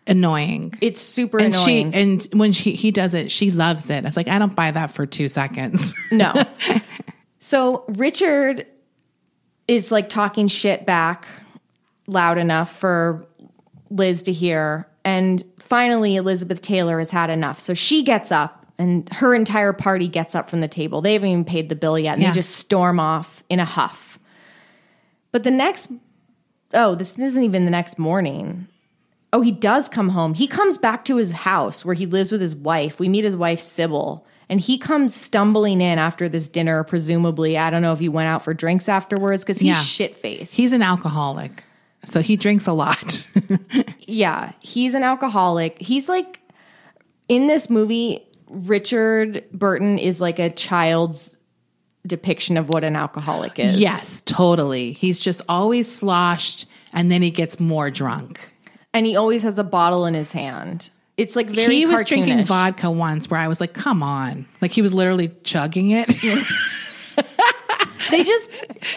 Annoying. 0.08 0.74
it's 0.82 1.00
super 1.00 1.38
and 1.38 1.54
annoying. 1.54 1.92
she 1.92 1.98
and 2.00 2.28
when 2.34 2.52
she 2.52 2.72
he 2.74 2.90
does 2.92 3.14
it, 3.14 3.30
she 3.32 3.52
loves 3.52 3.90
it. 3.90 4.04
It's 4.06 4.18
like 4.18 4.28
I 4.28 4.40
don't 4.40 4.56
buy 4.56 4.72
that 4.72 4.92
for 4.92 5.06
two 5.06 5.28
seconds. 5.30 5.94
no. 6.12 6.34
so 7.40 7.84
Richard 7.88 8.66
is 9.68 9.92
like 9.92 10.10
talking 10.10 10.48
shit 10.48 10.86
back 10.86 11.28
loud 12.08 12.38
enough 12.38 12.76
for 12.78 13.26
Liz 13.90 14.24
to 14.24 14.34
hear. 14.34 14.88
And 15.06 15.44
finally, 15.60 16.16
Elizabeth 16.16 16.62
Taylor 16.62 16.98
has 17.00 17.12
had 17.12 17.30
enough. 17.30 17.60
So 17.60 17.74
she 17.74 18.04
gets 18.04 18.32
up 18.32 18.61
and 18.82 19.08
her 19.14 19.34
entire 19.36 19.74
party 19.74 20.08
gets 20.08 20.36
up 20.36 20.50
from 20.50 20.62
the 20.62 20.68
table. 20.68 21.02
They 21.02 21.14
haven't 21.14 21.30
even 21.30 21.46
paid 21.46 21.70
the 21.70 21.76
bill 21.76 21.98
yet. 22.00 22.14
And 22.14 22.22
Yeah. 22.24 22.32
they 22.32 22.36
just 22.36 22.56
storm 22.56 23.00
off 23.00 23.44
in 23.50 23.60
a 23.60 23.66
huff. 23.66 24.20
But 25.32 25.44
the 25.44 25.52
next, 25.52 25.92
oh, 26.74 26.96
this 26.96 27.18
isn't 27.18 27.44
even 27.44 27.66
the 27.66 27.72
next 27.72 27.98
morning. 28.00 28.68
Oh, 29.34 29.42
he 29.42 29.52
does 29.52 29.88
come 29.88 30.10
home. 30.10 30.34
He 30.34 30.48
comes 30.48 30.78
back 30.78 31.06
to 31.06 31.16
his 31.16 31.32
house 31.32 31.86
where 31.86 31.96
he 31.96 32.06
lives 32.06 32.32
with 32.32 32.42
his 32.42 32.56
wife. 32.56 33.00
We 33.00 33.08
meet 33.08 33.24
his 33.24 33.38
wife, 33.38 33.62
Sybil. 33.62 34.26
And 34.50 34.60
he 34.60 34.78
comes 34.78 35.16
stumbling 35.16 35.80
in 35.80 35.98
after 35.98 36.28
this 36.28 36.50
dinner, 36.50 36.84
presumably. 36.84 37.58
I 37.58 37.70
don't 37.70 37.82
know 37.82 37.94
if 37.94 38.00
he 38.00 38.10
went 38.10 38.28
out 38.28 38.44
for 38.44 38.54
drinks 38.54 38.90
afterwards 38.90 39.44
because 39.44 39.60
he's 39.60 39.70
Yeah. 39.70 39.82
shit 39.82 40.18
faced. 40.18 40.54
He's 40.56 40.74
an 40.74 40.82
alcoholic. 40.82 41.64
So 42.04 42.20
he 42.22 42.36
drinks 42.36 42.68
a 42.68 42.74
lot. 42.74 43.26
Yeah, 44.08 44.52
he's 44.62 44.94
an 44.94 45.04
alcoholic. 45.04 45.80
He's 45.82 46.10
like 46.10 46.42
in 47.30 47.48
this 47.48 47.70
movie, 47.70 48.28
Richard 48.52 49.46
Burton 49.52 49.98
is 49.98 50.22
like 50.22 50.40
a 50.40 50.50
child's 50.50 51.36
depiction 52.06 52.58
of 52.58 52.70
what 52.70 52.84
an 52.84 52.96
alcoholic 52.96 53.60
is. 53.60 53.80
yes, 53.80 54.22
totally. 54.26 54.94
He's 54.94 55.20
just 55.20 55.42
always 55.48 55.94
sloshed 55.94 56.66
and 56.94 57.12
then 57.12 57.22
he 57.22 57.32
gets 57.32 57.60
more 57.60 57.90
drunk. 57.90 58.54
And 58.94 59.06
he 59.06 59.16
always 59.16 59.44
has 59.44 59.58
a 59.58 59.64
bottle 59.64 60.06
in 60.06 60.14
his 60.14 60.32
hand. 60.32 60.90
It's 61.18 61.36
like 61.36 61.48
very 61.48 61.76
he 61.76 61.86
was 61.86 62.04
drinking 62.04 62.44
vodka 62.44 62.90
once 62.90 63.30
where 63.30 63.40
I 63.40 63.48
was 63.48 63.62
like, 63.62 63.74
come 63.74 64.02
on. 64.04 64.48
Like 64.62 64.72
he 64.72 64.82
was 64.82 64.94
literally 64.94 65.32
chugging 65.44 65.92
it. 65.92 66.10
They 68.10 68.24
just 68.24 68.52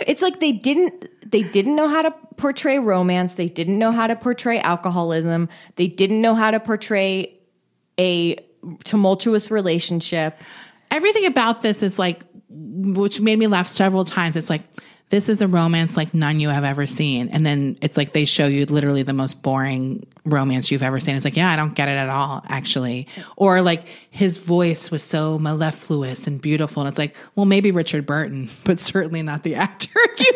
it's 0.06 0.22
like 0.22 0.40
they 0.40 0.52
didn't 0.52 1.08
they 1.30 1.42
didn't 1.42 1.76
know 1.76 1.88
how 1.88 2.02
to 2.02 2.12
portray 2.36 2.78
romance, 2.78 3.34
they 3.36 3.48
didn't 3.48 3.78
know 3.78 3.92
how 3.92 4.06
to 4.06 4.16
portray 4.16 4.58
alcoholism, 4.58 5.48
they 5.76 5.86
didn't 5.86 6.20
know 6.20 6.34
how 6.34 6.50
to 6.50 6.58
portray 6.58 7.32
a 7.98 8.36
tumultuous 8.84 9.50
relationship. 9.50 10.38
Everything 10.90 11.26
about 11.26 11.62
this 11.62 11.82
is 11.82 11.98
like, 11.98 12.22
which 12.48 13.20
made 13.20 13.38
me 13.38 13.46
laugh 13.46 13.66
several 13.66 14.04
times. 14.04 14.36
It's 14.36 14.50
like, 14.50 14.62
this 15.10 15.28
is 15.28 15.42
a 15.42 15.46
romance 15.46 15.96
like 15.96 16.14
none 16.14 16.40
you 16.40 16.48
have 16.48 16.64
ever 16.64 16.86
seen. 16.86 17.28
And 17.28 17.44
then 17.44 17.78
it's 17.80 17.96
like 17.96 18.14
they 18.14 18.24
show 18.24 18.46
you 18.46 18.64
literally 18.66 19.02
the 19.02 19.12
most 19.12 19.42
boring 19.42 20.06
romance 20.24 20.70
you've 20.70 20.82
ever 20.82 20.98
seen. 20.98 21.14
It's 21.14 21.24
like, 21.24 21.36
yeah, 21.36 21.52
I 21.52 21.56
don't 21.56 21.74
get 21.74 21.88
it 21.88 21.96
at 21.96 22.08
all, 22.08 22.42
actually. 22.48 23.06
Or 23.36 23.60
like 23.60 23.86
his 24.10 24.38
voice 24.38 24.90
was 24.90 25.02
so 25.02 25.38
mellifluous 25.38 26.26
and 26.26 26.40
beautiful. 26.40 26.82
And 26.82 26.88
it's 26.88 26.98
like, 26.98 27.14
well, 27.36 27.46
maybe 27.46 27.70
Richard 27.70 28.06
Burton, 28.06 28.48
but 28.64 28.80
certainly 28.80 29.22
not 29.22 29.42
the 29.42 29.54
actor 29.54 30.00
you 30.18 30.32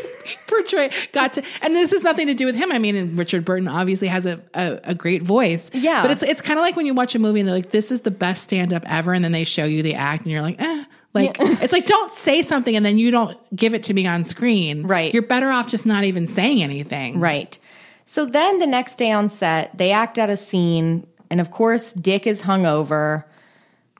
portray. 0.46 0.90
Got 1.12 1.32
to, 1.34 1.42
and 1.62 1.74
this 1.74 1.90
has 1.90 2.04
nothing 2.04 2.26
to 2.26 2.34
do 2.34 2.46
with 2.46 2.54
him. 2.54 2.70
I 2.70 2.78
mean, 2.78 3.16
Richard 3.16 3.44
Burton 3.44 3.68
obviously 3.68 4.08
has 4.08 4.26
a, 4.26 4.40
a, 4.54 4.80
a 4.84 4.94
great 4.94 5.22
voice. 5.22 5.70
Yeah. 5.72 6.02
But 6.02 6.12
it's, 6.12 6.22
it's 6.22 6.42
kind 6.42 6.58
of 6.58 6.62
like 6.62 6.76
when 6.76 6.86
you 6.86 6.94
watch 6.94 7.14
a 7.14 7.18
movie 7.18 7.40
and 7.40 7.48
they're 7.48 7.56
like, 7.56 7.70
this 7.70 7.90
is 7.90 8.02
the 8.02 8.10
best 8.10 8.44
stand 8.44 8.72
up 8.72 8.82
ever. 8.86 9.12
And 9.12 9.24
then 9.24 9.32
they 9.32 9.44
show 9.44 9.64
you 9.64 9.82
the 9.82 9.94
act 9.94 10.22
and 10.22 10.30
you're 10.30 10.42
like, 10.42 10.60
eh. 10.60 10.84
Like 11.14 11.36
it's 11.40 11.72
like 11.72 11.86
don't 11.86 12.12
say 12.14 12.42
something 12.42 12.76
and 12.76 12.84
then 12.84 12.98
you 12.98 13.10
don't 13.10 13.36
give 13.56 13.74
it 13.74 13.82
to 13.84 13.94
me 13.94 14.06
on 14.06 14.24
screen. 14.24 14.86
Right. 14.86 15.12
You're 15.12 15.22
better 15.22 15.50
off 15.50 15.66
just 15.66 15.86
not 15.86 16.04
even 16.04 16.26
saying 16.26 16.62
anything. 16.62 17.18
Right. 17.18 17.58
So 18.04 18.24
then 18.24 18.58
the 18.58 18.66
next 18.66 18.96
day 18.96 19.10
on 19.10 19.28
set, 19.28 19.76
they 19.76 19.90
act 19.90 20.18
out 20.18 20.30
a 20.30 20.36
scene, 20.36 21.06
and 21.30 21.40
of 21.40 21.50
course, 21.50 21.92
Dick 21.92 22.26
is 22.26 22.40
hungover. 22.42 23.24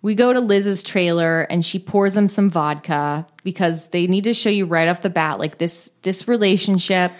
We 0.01 0.15
go 0.15 0.33
to 0.33 0.41
Liz's 0.41 0.83
trailer 0.83 1.43
and 1.43 1.65
she 1.65 1.79
pours 1.79 2.17
him 2.17 2.29
some 2.29 2.49
vodka 2.51 3.27
because 3.43 3.89
they 3.89 4.07
need 4.07 4.25
to 4.25 4.33
show 4.33 4.49
you 4.49 4.65
right 4.65 4.87
off 4.89 5.03
the 5.03 5.11
bat 5.11 5.39
like 5.41 5.59
this 5.59 5.91
this 6.03 6.29
relationship 6.29 7.11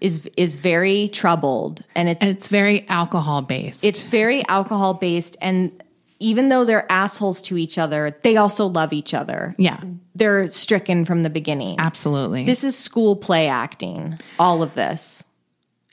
is 0.00 0.30
is 0.36 0.54
very 0.54 1.08
troubled 1.08 1.82
and 1.96 2.08
it's 2.08 2.22
And 2.22 2.30
it's 2.30 2.48
very 2.48 2.88
alcohol 2.88 3.42
based. 3.42 3.84
it's 3.84 4.04
very 4.04 4.46
alcohol 4.46 4.94
based 4.94 5.36
and 5.40 5.82
even 6.20 6.48
though 6.48 6.64
they're 6.64 6.90
assholes 6.90 7.40
to 7.42 7.56
each 7.56 7.78
other, 7.78 8.16
they 8.22 8.36
also 8.36 8.66
love 8.66 8.92
each 8.92 9.14
other. 9.14 9.54
yeah, 9.58 9.80
They're 10.14 10.48
stricken 10.48 11.04
from 11.04 11.22
the 11.22 11.30
beginning. 11.30 11.76
absolutely. 11.78 12.44
This 12.44 12.64
is 12.64 12.76
school 12.76 13.14
play 13.16 13.46
acting. 13.48 14.18
All 14.38 14.62
of 14.62 14.74
this. 14.74 15.22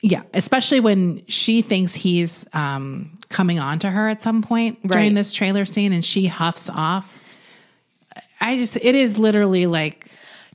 yeah, 0.02 0.22
especially 0.34 0.80
when 0.80 1.22
she 1.28 1.62
thinks 1.62 1.94
he's 1.94 2.44
um, 2.52 3.16
coming 3.28 3.58
on 3.60 3.78
to 3.80 3.90
her 3.90 4.08
at 4.08 4.20
some 4.22 4.42
point 4.42 4.78
Right. 4.84 4.92
during 4.92 5.14
this 5.14 5.32
trailer 5.32 5.64
scene 5.64 5.92
and 5.92 6.04
she 6.04 6.26
huffs 6.26 6.68
off. 6.70 7.22
I 8.40 8.58
just, 8.58 8.76
it 8.76 8.94
is 8.94 9.18
literally 9.18 9.66
like 9.66 10.06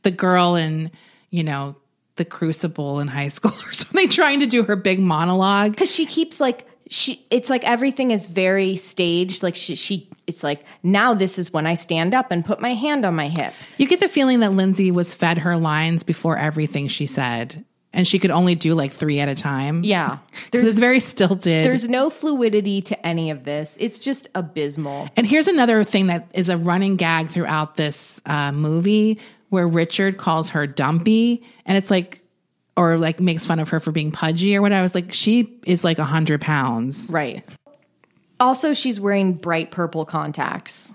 the 0.04 0.12
girl 0.12 0.56
in, 0.56 0.92
you 1.30 1.44
know, 1.44 1.76
the 2.18 2.26
crucible 2.26 3.00
in 3.00 3.08
high 3.08 3.30
school 3.30 3.52
or 3.66 3.74
something 3.74 4.10
trying 4.10 4.42
to 4.42 4.46
do 4.48 4.64
her 4.64 4.76
big 4.76 5.00
monologue. 5.00 5.72
because 5.72 5.90
she 5.90 6.06
keeps 6.06 6.40
like 6.40 6.68
she 6.92 7.26
it's 7.32 7.50
like 7.50 7.64
everything 7.64 8.12
is 8.12 8.26
very 8.28 8.76
staged 8.76 9.42
like 9.44 9.56
she 9.56 9.76
she 9.76 10.10
it's 10.28 10.44
like 10.44 10.64
now 10.84 11.14
this 11.14 11.40
is 11.40 11.52
when 11.54 11.66
i 11.66 11.74
stand 11.74 12.14
up 12.14 12.32
and 12.32 12.46
put 12.46 12.60
my 12.60 12.74
hand 12.74 13.06
on 13.06 13.16
my 13.16 13.30
hip 13.30 13.54
You 13.78 13.88
get 13.88 14.02
the 14.02 14.10
feeling 14.10 14.42
that 14.42 14.52
Lindsay 14.52 14.92
was 14.92 15.14
fed 15.14 15.38
her 15.40 15.56
lines 15.56 16.04
before 16.04 16.38
everything 16.38 16.90
she 16.90 17.08
said, 17.08 17.64
and 17.94 18.06
she 18.08 18.20
could 18.20 18.30
only 18.32 18.56
do 18.56 18.74
like 18.76 18.92
three 18.92 19.20
at 19.22 19.30
a 19.30 19.36
time. 19.36 19.84
yeah 19.86 20.18
because 20.52 20.68
it's 20.68 20.80
very 20.80 21.00
stilted. 21.00 21.66
there's 21.66 21.88
no 21.88 22.10
fluidity 22.10 22.82
to 22.82 23.08
any 23.08 23.32
of 23.32 23.46
this 23.46 23.78
it's 23.80 23.98
just 23.98 24.28
abysmal 24.36 25.08
and 25.16 25.26
here's 25.26 25.48
another 25.48 25.84
thing 25.86 26.08
that 26.08 26.30
is 26.34 26.50
a 26.50 26.58
running 26.58 26.98
gag 26.98 27.30
throughout 27.30 27.78
this 27.78 28.22
uh, 28.26 28.52
movie, 28.52 29.18
where 29.50 29.68
Richard 29.68 30.18
calls 30.18 30.50
her 30.50 30.68
dumpy, 30.68 31.44
and 31.66 31.78
it's 31.78 31.90
like, 31.92 32.22
or 32.78 32.98
like 32.98 33.20
makes 33.20 33.46
fun 33.46 33.60
of 33.60 33.70
her 33.70 33.80
for 33.80 33.92
being 33.92 34.12
pudgy 34.12 34.56
or 34.56 34.62
what. 34.62 34.72
I 34.74 34.82
was 34.82 34.96
like, 34.96 35.12
she 35.14 35.60
is 35.66 35.84
like 35.84 36.00
a 36.00 36.04
hundred 36.06 36.42
pounds. 36.42 37.10
right 37.12 37.44
also 38.40 38.74
she's 38.74 39.00
wearing 39.00 39.34
bright 39.34 39.70
purple 39.72 40.04
contacts 40.06 40.92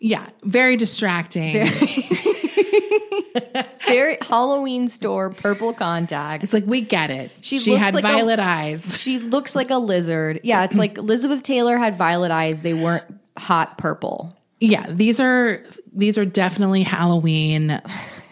Yeah, 0.00 0.26
very 0.42 0.76
distracting. 0.76 1.64
very 3.86 4.18
halloween 4.22 4.88
store 4.88 5.30
purple 5.30 5.72
contacts 5.72 6.44
It's 6.44 6.52
like 6.52 6.64
we 6.66 6.80
get 6.80 7.10
it. 7.10 7.30
She 7.40 7.58
She, 7.58 7.70
looks 7.70 7.82
had 7.82 7.94
like 7.94 8.04
a- 8.04 8.08
violet 8.08 8.38
eyes. 8.40 9.00
she 9.00 9.18
looks 9.18 9.54
like 9.54 9.70
a 9.70 9.78
lizard 9.78 10.40
yeah 10.42 10.64
it's 10.64 10.76
like 10.76 10.98
elizabeth 10.98 11.42
taylor 11.42 11.76
had 11.76 11.96
violet 11.96 12.30
eyes 12.30 12.60
they 12.60 12.74
weren't 12.74 13.04
hot 13.38 13.78
purple 13.78 14.32
Yeah, 14.58 14.86
these 14.90 15.20
are 15.20 15.62
these 15.94 16.16
are 16.18 16.24
definitely 16.24 16.82
Halloween. 16.82 17.80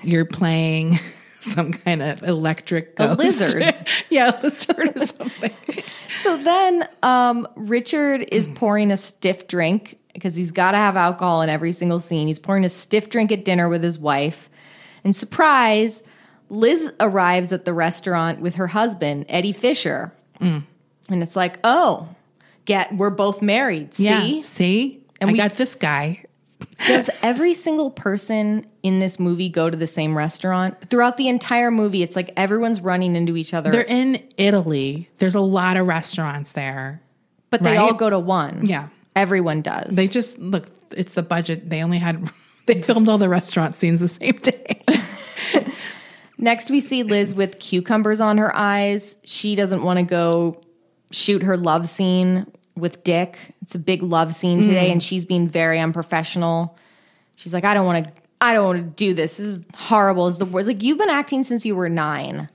You're 0.02 0.24
playing 0.24 0.98
some 1.52 1.72
kind 1.72 2.02
of 2.02 2.22
electric 2.22 2.94
A 2.98 3.14
lizard. 3.14 3.62
yeah, 4.10 4.38
a 4.38 4.42
lizard 4.42 4.92
or 4.96 5.06
something. 5.06 5.52
So 6.22 6.38
then 6.38 6.88
um, 7.02 7.46
Richard 7.54 8.26
is 8.32 8.48
pouring 8.48 8.90
a 8.90 8.96
stiff 8.96 9.46
drink 9.46 9.98
because 10.14 10.34
he's 10.34 10.52
got 10.52 10.70
to 10.70 10.78
have 10.78 10.96
alcohol 10.96 11.42
in 11.42 11.50
every 11.50 11.72
single 11.72 12.00
scene. 12.00 12.28
He's 12.28 12.38
pouring 12.38 12.64
a 12.64 12.68
stiff 12.70 13.10
drink 13.10 13.30
at 13.30 13.44
dinner 13.44 13.68
with 13.68 13.82
his 13.82 13.98
wife. 13.98 14.48
And 15.02 15.14
surprise, 15.14 16.02
Liz 16.48 16.90
arrives 16.98 17.52
at 17.52 17.66
the 17.66 17.74
restaurant 17.74 18.40
with 18.40 18.54
her 18.54 18.68
husband, 18.68 19.26
Eddie 19.28 19.52
Fisher. 19.52 20.14
And 20.40 20.62
it's 21.10 21.36
like, 21.36 21.58
oh, 21.62 22.08
get 22.64 22.96
we're 22.96 23.10
both 23.10 23.42
married. 23.42 23.92
See? 23.92 24.04
Yeah, 24.04 24.42
see, 24.44 25.04
And 25.20 25.28
I 25.28 25.32
we- 25.34 25.36
got 25.38 25.56
this 25.56 25.74
guy. 25.74 26.24
Does 26.86 27.08
every 27.22 27.54
single 27.54 27.90
person 27.90 28.66
in 28.82 28.98
this 28.98 29.18
movie 29.18 29.48
go 29.48 29.70
to 29.70 29.76
the 29.76 29.86
same 29.86 30.16
restaurant? 30.16 30.76
Throughout 30.90 31.16
the 31.16 31.28
entire 31.28 31.70
movie, 31.70 32.02
it's 32.02 32.16
like 32.16 32.32
everyone's 32.36 32.80
running 32.80 33.16
into 33.16 33.36
each 33.36 33.54
other, 33.54 33.70
They're 33.70 33.82
in 33.82 34.22
Italy. 34.36 35.08
There's 35.18 35.34
a 35.34 35.40
lot 35.40 35.76
of 35.76 35.86
restaurants 35.86 36.52
there. 36.52 37.00
but 37.50 37.62
they 37.62 37.70
right? 37.70 37.78
all 37.78 37.94
go 37.94 38.10
to 38.10 38.18
one. 38.18 38.66
Yeah, 38.66 38.88
Everyone 39.16 39.62
does. 39.62 39.94
they 39.94 40.08
just 40.08 40.38
look. 40.38 40.66
It's 40.96 41.14
the 41.14 41.22
budget. 41.22 41.70
They 41.70 41.82
only 41.82 41.98
had. 41.98 42.30
They 42.66 42.80
filmed 42.80 43.10
all 43.10 43.18
the 43.18 43.28
restaurant 43.28 43.76
scenes 43.76 44.00
the 44.00 44.08
same 44.08 44.38
day. 44.38 44.82
Next, 46.38 46.70
we 46.70 46.80
see 46.80 47.02
Liz 47.02 47.34
with 47.34 47.58
cucumbers 47.58 48.20
on 48.20 48.38
her 48.38 48.56
eyes. 48.56 49.18
She 49.24 49.54
doesn't 49.54 49.82
want 49.82 49.98
to 49.98 50.02
go 50.02 50.62
shoot 51.10 51.42
her 51.42 51.56
love 51.58 51.88
scene 51.88 52.46
with 52.76 53.04
Dick. 53.04 53.38
It's 53.62 53.74
a 53.74 53.78
big 53.78 54.02
love 54.02 54.34
scene 54.34 54.62
today, 54.62 54.90
and 54.90 55.00
mm. 55.00 55.04
she's 55.04 55.24
being 55.24 55.48
very 55.48 55.78
unprofessional. 55.80 56.76
She's 57.36 57.54
like, 57.54 57.64
I 57.64 57.74
don't 57.74 57.86
want 57.86 58.06
to. 58.06 58.12
I 58.40 58.52
don't 58.52 58.66
want 58.66 58.78
to 58.78 59.04
do 59.04 59.14
this. 59.14 59.38
This 59.38 59.46
is 59.46 59.60
horrible. 59.74 60.26
Is 60.26 60.38
the 60.38 60.44
worst. 60.44 60.68
Like 60.68 60.82
you've 60.82 60.98
been 60.98 61.10
acting 61.10 61.44
since 61.44 61.64
you 61.64 61.74
were 61.76 61.88
nine. 61.88 62.48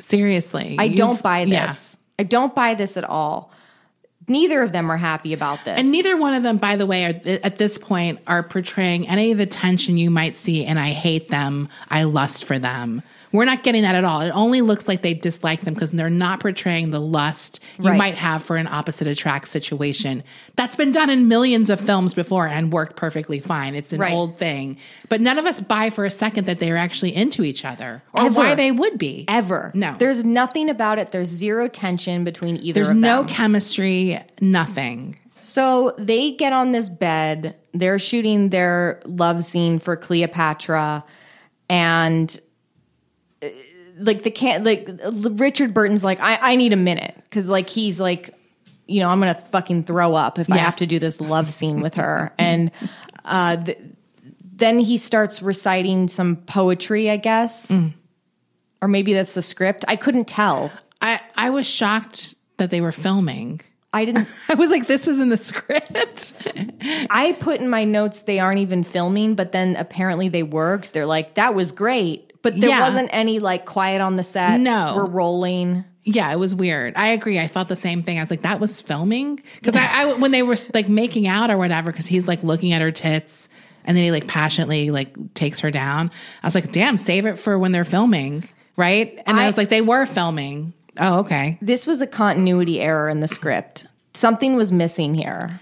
Seriously, 0.00 0.76
I 0.78 0.88
don't 0.88 1.22
buy 1.22 1.44
this. 1.44 1.52
yeah. 1.52 1.74
I 2.18 2.22
don't 2.24 2.54
buy 2.54 2.74
this 2.74 2.96
at 2.96 3.04
all. 3.04 3.50
Neither 4.26 4.62
of 4.62 4.72
them 4.72 4.90
are 4.90 4.96
happy 4.96 5.34
about 5.34 5.64
this. 5.64 5.78
And 5.78 5.90
neither 5.92 6.16
one 6.16 6.34
of 6.34 6.42
them, 6.42 6.56
by 6.56 6.76
the 6.76 6.86
way, 6.86 7.04
are, 7.04 7.38
at 7.42 7.56
this 7.56 7.76
point 7.76 8.20
are 8.26 8.42
portraying 8.42 9.06
any 9.06 9.32
of 9.32 9.38
the 9.38 9.46
tension 9.46 9.98
you 9.98 10.10
might 10.10 10.36
see. 10.36 10.64
And 10.64 10.78
I 10.78 10.90
hate 10.90 11.28
them. 11.28 11.68
I 11.90 12.04
lust 12.04 12.44
for 12.44 12.58
them. 12.58 13.02
We're 13.34 13.44
not 13.46 13.64
getting 13.64 13.82
that 13.82 13.96
at 13.96 14.04
all. 14.04 14.20
It 14.20 14.30
only 14.30 14.60
looks 14.60 14.86
like 14.86 15.02
they 15.02 15.12
dislike 15.12 15.62
them 15.62 15.74
because 15.74 15.90
they're 15.90 16.08
not 16.08 16.38
portraying 16.38 16.90
the 16.92 17.00
lust 17.00 17.58
you 17.78 17.86
Right. 17.90 17.98
might 17.98 18.14
have 18.14 18.44
for 18.44 18.56
an 18.56 18.68
opposite 18.68 19.08
attract 19.08 19.48
situation. 19.48 20.22
That's 20.54 20.76
been 20.76 20.92
done 20.92 21.10
in 21.10 21.26
millions 21.26 21.68
of 21.68 21.80
films 21.80 22.14
before 22.14 22.46
and 22.46 22.72
worked 22.72 22.94
perfectly 22.94 23.40
fine. 23.40 23.74
It's 23.74 23.92
an 23.92 23.98
Right. 24.00 24.12
old 24.12 24.36
thing. 24.36 24.76
But 25.08 25.20
none 25.20 25.36
of 25.36 25.46
us 25.46 25.58
buy 25.58 25.90
for 25.90 26.04
a 26.04 26.10
second 26.10 26.46
that 26.46 26.60
they're 26.60 26.76
actually 26.76 27.12
into 27.16 27.42
each 27.42 27.64
other 27.64 28.04
or 28.12 28.26
Ever. 28.26 28.34
why 28.38 28.54
they 28.54 28.70
would 28.70 28.98
be. 28.98 29.24
Ever. 29.26 29.72
No. 29.74 29.96
There's 29.98 30.24
nothing 30.24 30.70
about 30.70 31.00
it. 31.00 31.10
There's 31.10 31.28
zero 31.28 31.66
tension 31.66 32.22
between 32.22 32.56
either 32.58 32.84
There's 32.84 32.94
no 32.94 33.22
them. 33.24 33.26
chemistry, 33.26 34.20
nothing. 34.40 35.16
So 35.40 35.92
they 35.98 36.30
get 36.30 36.52
on 36.52 36.70
this 36.70 36.88
bed. 36.88 37.56
They're 37.74 37.98
shooting 37.98 38.50
their 38.50 39.00
love 39.04 39.42
scene 39.42 39.80
for 39.80 39.96
Cleopatra, 39.96 41.02
and 41.68 42.38
like 43.96 44.22
the 44.22 44.30
can 44.30 44.64
like 44.64 44.88
Richard 45.12 45.72
Burton's 45.74 46.04
like, 46.04 46.20
I, 46.20 46.52
I 46.52 46.56
need 46.56 46.72
a 46.72 46.76
minute 46.76 47.14
because 47.24 47.48
like 47.48 47.68
he's 47.68 48.00
like, 48.00 48.30
you 48.86 49.00
know, 49.00 49.08
I'm 49.08 49.20
gonna 49.20 49.34
fucking 49.34 49.84
throw 49.84 50.14
up 50.14 50.38
if 50.38 50.50
I 50.50 50.56
have 50.58 50.76
to 50.76 50.86
do 50.86 50.98
this 50.98 51.20
love 51.20 51.52
scene 51.52 51.80
with 51.80 51.94
her, 51.94 52.32
and 52.38 52.70
uh, 53.24 53.56
th- 53.56 53.78
then 54.56 54.78
he 54.78 54.98
starts 54.98 55.42
reciting 55.42 56.08
some 56.08 56.36
poetry, 56.36 57.10
I 57.10 57.16
guess, 57.16 57.70
or 58.82 58.88
maybe 58.88 59.14
that's 59.14 59.34
the 59.34 59.42
script. 59.42 59.84
I 59.88 59.96
couldn't 59.96 60.26
tell. 60.26 60.70
I, 61.00 61.20
I 61.36 61.50
was 61.50 61.66
shocked 61.66 62.34
that 62.58 62.70
they 62.70 62.80
were 62.80 62.92
filming. 62.92 63.60
I 63.92 64.04
didn't. 64.04 64.28
I 64.48 64.54
was 64.54 64.70
like, 64.70 64.86
this 64.86 65.08
is 65.08 65.20
in 65.20 65.28
the 65.28 65.36
script. 65.36 66.34
I 67.10 67.36
put 67.40 67.60
in 67.60 67.70
my 67.70 67.84
notes 67.84 68.22
they 68.22 68.38
aren't 68.40 68.60
even 68.60 68.82
filming, 68.82 69.34
but 69.34 69.52
then 69.52 69.76
apparently 69.76 70.28
they 70.28 70.42
were 70.42 70.76
because 70.76 70.90
they're 70.90 71.06
like, 71.06 71.34
that 71.34 71.54
was 71.54 71.72
great. 71.72 72.33
But 72.44 72.60
there 72.60 72.70
Yeah. 72.70 72.80
wasn't 72.88 73.08
any 73.12 73.40
like 73.40 73.64
quiet 73.64 74.00
on 74.00 74.14
the 74.14 74.22
set. 74.22 74.60
No. 74.60 74.92
We're 74.96 75.06
rolling. 75.06 75.84
yeah, 76.04 76.32
it 76.32 76.36
was 76.38 76.54
weird. 76.54 76.92
I 76.94 77.08
agree. 77.08 77.40
I 77.40 77.48
thought 77.48 77.68
the 77.68 77.74
same 77.74 78.02
thing. 78.02 78.18
I 78.18 78.22
was 78.22 78.30
like, 78.30 78.42
that 78.42 78.60
was 78.60 78.80
filming 78.80 79.42
because 79.56 79.74
I, 79.74 80.02
I 80.02 80.12
when 80.14 80.30
they 80.30 80.42
were 80.44 80.56
like 80.72 80.88
making 80.88 81.26
out 81.26 81.50
or 81.50 81.56
whatever, 81.58 81.90
because 81.90 82.06
he's 82.06 82.26
like 82.28 82.42
looking 82.44 82.72
at 82.72 82.80
her 82.82 82.92
tits 82.92 83.48
and 83.86 83.96
then 83.96 84.04
he 84.04 84.10
like 84.12 84.28
passionately 84.28 84.90
like 84.90 85.34
takes 85.34 85.58
her 85.60 85.70
down. 85.72 86.10
I 86.42 86.46
was 86.46 86.54
like, 86.54 86.70
damn, 86.70 86.96
save 86.98 87.26
it 87.26 87.36
for 87.38 87.58
when 87.58 87.72
they're 87.72 87.84
filming, 87.84 88.48
right? 88.76 89.18
And 89.26 89.38
I, 89.40 89.44
I- 89.44 89.46
was 89.46 89.56
like, 89.56 89.70
they 89.70 89.80
were 89.82 90.06
filming. 90.06 90.74
Oh, 91.00 91.20
okay. 91.20 91.58
This 91.60 91.86
was 91.86 92.00
a 92.02 92.06
continuity 92.06 92.80
error 92.80 93.08
in 93.08 93.18
the 93.20 93.26
script. 93.26 93.84
Something 94.14 94.54
was 94.54 94.70
missing 94.70 95.14
here. 95.14 95.58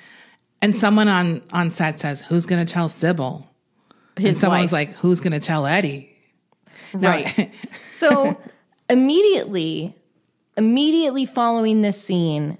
And 0.60 0.76
someone 0.76 1.08
on 1.08 1.40
on 1.52 1.70
set 1.70 1.98
says, 2.00 2.20
"Who's 2.20 2.44
going 2.46 2.64
to 2.64 2.70
tell 2.70 2.88
Sybil?" 2.90 3.48
His 4.16 4.26
and 4.26 4.36
someone's 4.36 4.72
wife. 4.72 4.90
like, 4.90 4.92
"Who's 4.98 5.20
going 5.22 5.32
to 5.32 5.40
tell 5.40 5.66
Eddie?" 5.66 6.12
Right. 6.94 7.52
so 7.90 8.40
immediately, 8.88 9.96
immediately 10.56 11.26
following 11.26 11.82
this 11.82 12.02
scene, 12.02 12.58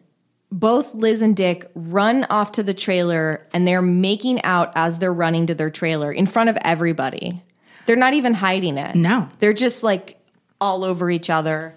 both 0.51 0.95
Liz 0.95 1.23
and 1.23 1.35
Dick 1.35 1.71
run 1.75 2.25
off 2.25 2.53
to 2.53 2.63
the 2.63 2.75
trailer 2.75 3.47
and 3.55 3.67
they're 3.67 3.83
making 3.83 4.43
out 4.45 4.73
as 4.75 4.99
they're 4.99 5.13
running 5.13 5.47
to 5.47 5.55
their 5.55 5.71
trailer 5.71 6.13
in 6.13 6.27
front 6.27 6.51
of 6.51 6.59
everybody. 6.61 7.43
They're 7.87 7.97
not 7.97 8.15
even 8.15 8.35
hiding 8.35 8.79
it. 8.79 8.95
No. 8.95 9.29
They're 9.39 9.55
just 9.55 9.83
like 9.83 10.19
all 10.61 10.85
over 10.85 11.11
each 11.11 11.31
other. 11.31 11.75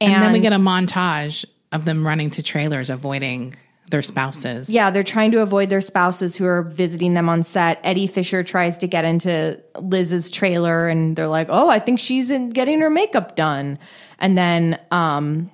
and 0.00 0.22
then 0.22 0.32
we 0.32 0.40
get 0.40 0.52
a 0.52 0.56
montage 0.56 1.44
of 1.72 1.84
them 1.84 2.06
running 2.06 2.30
to 2.30 2.42
trailers, 2.42 2.90
avoiding 2.90 3.56
their 3.92 4.02
spouses. 4.02 4.68
Yeah, 4.68 4.90
they're 4.90 5.04
trying 5.04 5.30
to 5.30 5.42
avoid 5.42 5.68
their 5.68 5.80
spouses 5.80 6.34
who 6.34 6.44
are 6.46 6.62
visiting 6.62 7.14
them 7.14 7.28
on 7.28 7.44
set. 7.44 7.78
Eddie 7.84 8.08
Fisher 8.08 8.42
tries 8.42 8.76
to 8.78 8.88
get 8.88 9.04
into 9.04 9.60
Liz's 9.78 10.30
trailer 10.30 10.88
and 10.88 11.14
they're 11.14 11.28
like, 11.28 11.46
"Oh, 11.50 11.68
I 11.68 11.78
think 11.78 12.00
she's 12.00 12.30
in 12.30 12.50
getting 12.50 12.80
her 12.80 12.90
makeup 12.90 13.36
done." 13.36 13.78
And 14.18 14.36
then 14.36 14.80
um 14.90 15.50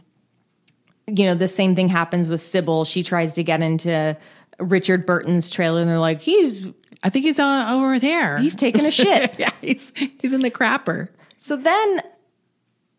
you 1.07 1.25
know, 1.25 1.35
the 1.35 1.49
same 1.49 1.75
thing 1.75 1.89
happens 1.89 2.29
with 2.29 2.41
Sybil. 2.41 2.85
She 2.85 3.03
tries 3.03 3.33
to 3.35 3.43
get 3.43 3.63
into 3.63 4.17
Richard 4.59 5.07
Burton's 5.07 5.49
trailer 5.49 5.81
and 5.81 5.91
they're 5.91 5.99
like, 5.99 6.21
"He's 6.21 6.67
I 7.03 7.11
think 7.11 7.25
he's 7.25 7.39
on 7.39 7.73
over 7.75 7.99
there. 7.99 8.39
he's 8.39 8.55
taking 8.67 8.87
a 8.87 8.91
shit." 8.91 9.35
yeah, 9.39 9.53
he's 9.61 9.93
he's 10.21 10.33
in 10.33 10.41
the 10.43 10.51
crapper. 10.51 11.09
So 11.37 11.57
then 11.57 12.03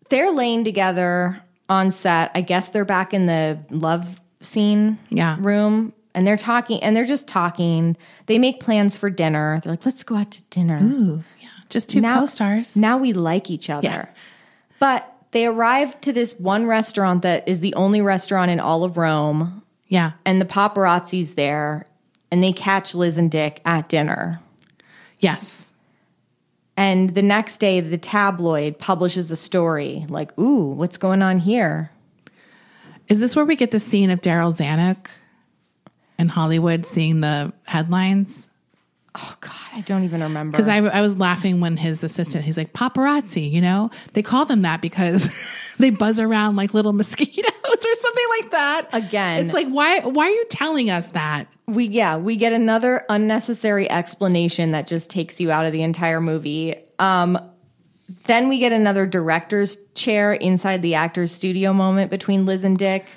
they're 0.10 0.32
laying 0.32 0.64
together 0.64 1.42
on 1.70 1.92
set. 1.92 2.32
I 2.36 2.42
guess 2.42 2.72
they're 2.72 2.86
back 2.86 3.14
in 3.14 3.26
the 3.26 3.60
love 3.70 4.20
scene 4.42 4.98
Yeah. 5.10 5.38
room 5.40 5.94
and 6.16 6.26
they're 6.26 6.38
talking 6.38 6.82
and 6.82 6.96
they're 6.96 7.06
just 7.06 7.28
talking. 7.28 7.96
They 8.28 8.40
make 8.40 8.60
plans 8.60 8.96
for 8.96 9.10
dinner. 9.10 9.60
They're 9.64 9.74
like, 9.74 9.86
let's 9.86 10.04
go 10.04 10.16
out 10.16 10.32
to 10.32 10.44
dinner. 10.50 10.80
Ooh, 10.82 11.24
yeah, 11.42 11.48
just 11.70 11.90
two 11.90 12.02
Now- 12.02 12.20
co-stars. 12.22 12.76
Now 12.76 12.98
we 12.98 13.14
like 13.14 13.50
each 13.50 13.70
other. 13.70 13.88
Yeah. 13.88 14.06
But 14.80 15.12
they 15.32 15.46
arrive 15.46 16.00
to 16.02 16.14
this 16.14 16.34
one 16.40 16.66
restaurant 16.66 17.22
that 17.22 17.48
is 17.48 17.60
the 17.60 17.74
only 17.76 18.02
restaurant 18.02 18.50
in 18.50 18.60
all 18.60 18.84
of 18.84 18.98
Rome, 18.98 19.62
Yeah, 19.88 20.12
and 20.26 20.40
the 20.42 20.46
paparazzi's 20.46 21.36
there, 21.36 21.86
and 22.32 22.44
they 22.44 22.52
catch 22.54 22.96
Liz 22.96 23.18
and 23.18 23.30
Dick 23.30 23.62
at 23.66 23.90
dinner. 23.90 24.40
yes, 25.20 25.74
And 26.78 27.10
the 27.14 27.22
next 27.22 27.58
day, 27.58 27.82
the 27.82 27.98
tabloid 27.98 28.80
publishes 28.80 29.30
a 29.32 29.36
story 29.36 30.06
like, 30.08 30.38
ooh, 30.40 30.70
what's 30.72 30.96
going 30.98 31.22
on 31.22 31.40
here? 31.40 31.92
Is 33.10 33.20
this 33.20 33.36
where 33.36 33.46
we 33.46 33.56
get 33.56 33.72
the 33.72 33.80
scene 33.80 34.10
of 34.10 34.22
Darryl 34.22 34.56
Zanuck 34.56 35.10
in 36.18 36.28
Hollywood 36.28 36.86
seeing 36.86 37.22
the 37.22 37.52
headlines? 37.66 38.48
Oh, 39.16 39.36
God, 39.42 39.52
I 39.74 39.82
don't 39.82 40.04
even 40.04 40.22
remember. 40.22 40.56
Because 40.56 40.68
I, 40.68 40.78
I 40.78 41.02
was 41.02 41.18
laughing 41.18 41.60
when 41.60 41.76
his 41.76 42.04
assistant, 42.04 42.46
he's 42.46 42.58
like, 42.58 42.74
paparazzi, 42.74 43.52
you 43.52 43.60
know? 43.60 43.90
They 44.14 44.22
call 44.22 44.46
them 44.46 44.62
that 44.62 44.82
because 44.82 45.44
they 45.80 45.90
buzz 45.90 46.20
around 46.20 46.56
like 46.56 46.76
little 46.76 46.94
mosquitoes 46.94 47.44
or 47.66 47.96
something 47.96 48.26
like 48.40 48.52
that. 48.52 48.90
Again. 48.94 49.44
It's 49.44 49.54
like, 49.54 49.68
why, 49.68 50.02
why 50.02 50.26
are 50.28 50.32
you 50.32 50.46
telling 50.50 50.92
us 50.92 51.10
that? 51.10 51.48
we 51.70 51.86
yeah 51.86 52.18
we 52.18 52.36
get 52.36 52.52
another 52.52 53.06
unnecessary 53.10 53.90
explanation 53.90 54.72
that 54.72 54.88
just 54.88 55.10
takes 55.10 55.40
you 55.40 55.52
out 55.52 55.66
of 55.66 55.72
the 55.72 55.82
entire 55.84 56.20
movie 56.20 56.76
um 56.98 57.38
then 58.26 58.48
we 58.50 58.58
get 58.60 58.72
another 58.72 59.06
director's 59.06 59.78
chair 59.96 60.34
inside 60.34 60.82
the 60.82 60.96
actor's 60.96 61.32
studio 61.32 61.74
moment 61.74 62.10
between 62.12 62.46
liz 62.46 62.64
and 62.64 62.78
dick 62.78 63.08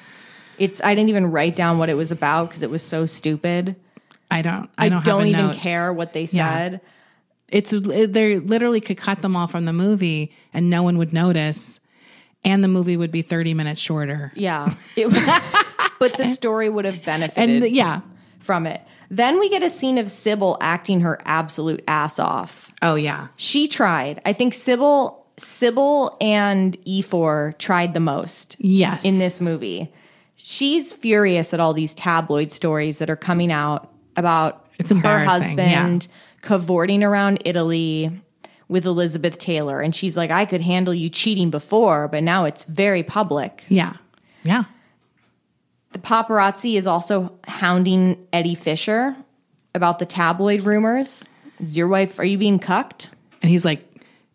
it's 0.59 0.81
i 0.85 0.94
didn't 0.94 1.09
even 1.09 1.31
write 1.31 1.57
down 1.57 1.78
what 1.78 1.88
it 1.88 1.94
was 1.94 2.11
about 2.11 2.48
because 2.48 2.62
it 2.62 2.70
was 2.70 2.83
so 2.83 3.07
stupid 3.07 3.74
I 4.31 4.40
don't, 4.42 4.70
I 4.78 4.87
i 4.87 4.88
don't, 4.88 5.05
don't, 5.05 5.20
have 5.20 5.28
even 5.28 5.46
note. 5.48 5.57
care 5.57 5.92
what 5.92 6.12
they 6.14 6.24
Yeah. 6.24 6.55
said 6.57 6.81
It's, 7.48 7.70
they 7.70 8.38
literally 8.38 8.81
could 8.81 8.96
cut 8.96 9.20
them 9.22 9.37
all 9.37 9.46
from 9.46 9.66
the 9.66 9.72
movie 9.74 10.33
and 10.55 10.70
no 10.70 10.83
one 10.83 10.96
would 10.96 11.12
notice. 11.12 11.81
And 12.44 12.64
the 12.64 12.68
movie 12.68 12.96
would 12.96 13.11
be 13.12 13.20
30 13.22 13.52
minutes 13.55 13.78
shorter. 13.81 14.33
yeah 14.35 14.74
it, 14.96 15.09
but 15.98 16.16
the 16.16 16.26
story 16.35 16.68
would 16.70 16.85
have 16.87 17.05
benefited 17.05 17.50
And 17.50 17.62
the- 17.62 17.70
yeah. 17.70 18.00
From 18.42 18.66
it 18.66 18.81
then 19.11 19.38
we 19.38 19.48
get 19.50 19.62
a 19.62 19.68
scene 19.70 19.98
of 19.98 20.11
sybil 20.11 20.57
acting 20.61 21.00
her 21.02 21.20
absolute 21.24 21.83
ass 21.87 22.18
off 22.18 22.72
Oh, 22.83 22.96
yeah. 22.96 23.28
She 23.37 23.68
tried. 23.68 24.20
I 24.26 24.33
think 24.33 24.52
Sybil, 24.55 25.24
Sybil 25.38 26.16
and 26.20 26.76
Ifor 26.85 27.57
tried 27.59 27.94
the 27.94 28.00
most 28.00 28.57
Yes. 28.59 29.05
in 29.05 29.18
this 29.20 29.40
movie. 29.40 29.90
She's 30.35 30.92
furious 30.92 31.55
at 31.55 31.61
all 31.61 31.72
these 31.72 31.94
tabloid 31.94 32.50
stories 32.50 32.98
that 32.98 33.09
are 33.09 33.16
coming 33.16 33.52
out 33.52 33.88
about 34.16 34.66
It's 34.81 34.90
her 34.90 35.18
husband 35.20 36.09
cavorting 36.42 37.05
around 37.05 37.40
Italy 37.44 38.11
with 38.66 38.85
Elizabeth 38.85 39.38
Taylor. 39.38 39.81
And 39.81 39.94
she's 39.94 40.16
like, 40.16 40.33
I 40.33 40.44
could 40.44 40.61
handle 40.61 40.92
you 40.92 41.09
cheating 41.09 41.50
before, 41.50 42.09
but 42.09 42.24
now 42.24 42.44
it's 42.44 42.64
very 42.64 43.05
public. 43.05 43.64
Yeah. 43.68 43.92
Yeah. 44.42 44.64
The 45.92 45.98
paparazzi 45.98 46.76
is 46.76 46.87
also 46.87 47.33
hounding 47.46 48.26
Eddie 48.33 48.55
Fisher 48.55 49.14
about 49.74 49.98
the 49.98 50.07
tabloid 50.07 50.62
rumors. 50.62 51.28
Is 51.61 51.76
your 51.76 51.88
wife, 51.88 52.18
are 52.18 52.24
you 52.24 52.38
being 52.38 52.59
cucked? 52.59 53.11
And 53.42 53.50
he's 53.50 53.64
like, 53.64 53.85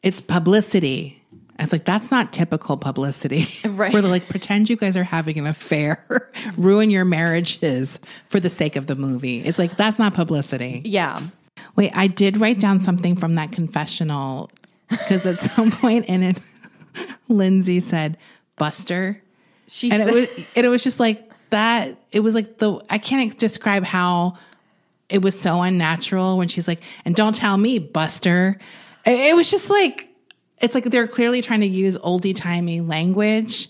it's 0.03 0.21
publicity. 0.21 1.21
I 1.59 1.63
was 1.63 1.71
like, 1.71 1.85
that's 1.85 2.11
not 2.11 2.31
typical 2.33 2.77
publicity. 2.77 3.47
Right. 3.67 3.91
Where 3.91 4.01
they're 4.01 4.11
like, 4.11 4.29
pretend 4.29 4.69
you 4.69 4.75
guys 4.75 4.95
are 4.97 5.03
having 5.03 5.37
an 5.39 5.45
affair, 5.47 6.03
ruin 6.57 6.89
your 6.89 7.05
marriages 7.05 7.99
for 8.29 8.39
the 8.39 8.49
sake 8.49 8.75
of 8.75 8.87
the 8.87 8.95
movie. 8.95 9.41
It's 9.43 9.59
like, 9.59 9.75
that's 9.77 9.97
not 9.99 10.13
publicity. 10.13 10.81
Yeah. 10.85 11.19
Wait, 11.75 11.91
I 11.95 12.07
did 12.07 12.39
write 12.39 12.59
down 12.59 12.81
something 12.81 13.15
from 13.15 13.33
that 13.33 13.51
confessional 13.51 14.49
because 14.89 15.25
at 15.25 15.39
some 15.55 15.71
point 15.71 16.05
in 16.05 16.23
it, 16.23 16.39
Lindsay 17.27 17.79
said, 17.79 18.17
Buster. 18.57 19.21
She 19.67 19.89
And 19.91 19.99
said- 19.99 20.07
it 20.09 20.13
was, 20.15 20.45
and 20.55 20.65
it 20.65 20.69
was 20.69 20.83
just 20.83 20.99
like 20.99 21.26
that. 21.51 21.97
It 22.12 22.21
was 22.21 22.36
like 22.36 22.57
the, 22.57 22.81
I 22.89 22.97
can't 22.97 23.38
describe 23.38 23.83
how 23.83 24.38
it 25.10 25.21
was 25.21 25.39
so 25.39 25.62
unnatural 25.62 26.38
when 26.38 26.47
she's 26.47 26.67
like, 26.67 26.81
and 27.05 27.15
don't 27.15 27.36
tell 27.36 27.57
me, 27.57 27.79
Buster. 27.79 28.57
It, 29.05 29.31
it 29.31 29.36
was 29.36 29.49
just 29.49 29.69
like, 29.69 30.10
it's 30.60 30.75
like 30.75 30.86
they're 30.86 31.07
clearly 31.07 31.41
trying 31.41 31.62
to 31.62 31.67
use 31.67 31.97
oldie 31.99 32.36
timey 32.36 32.81
language, 32.81 33.69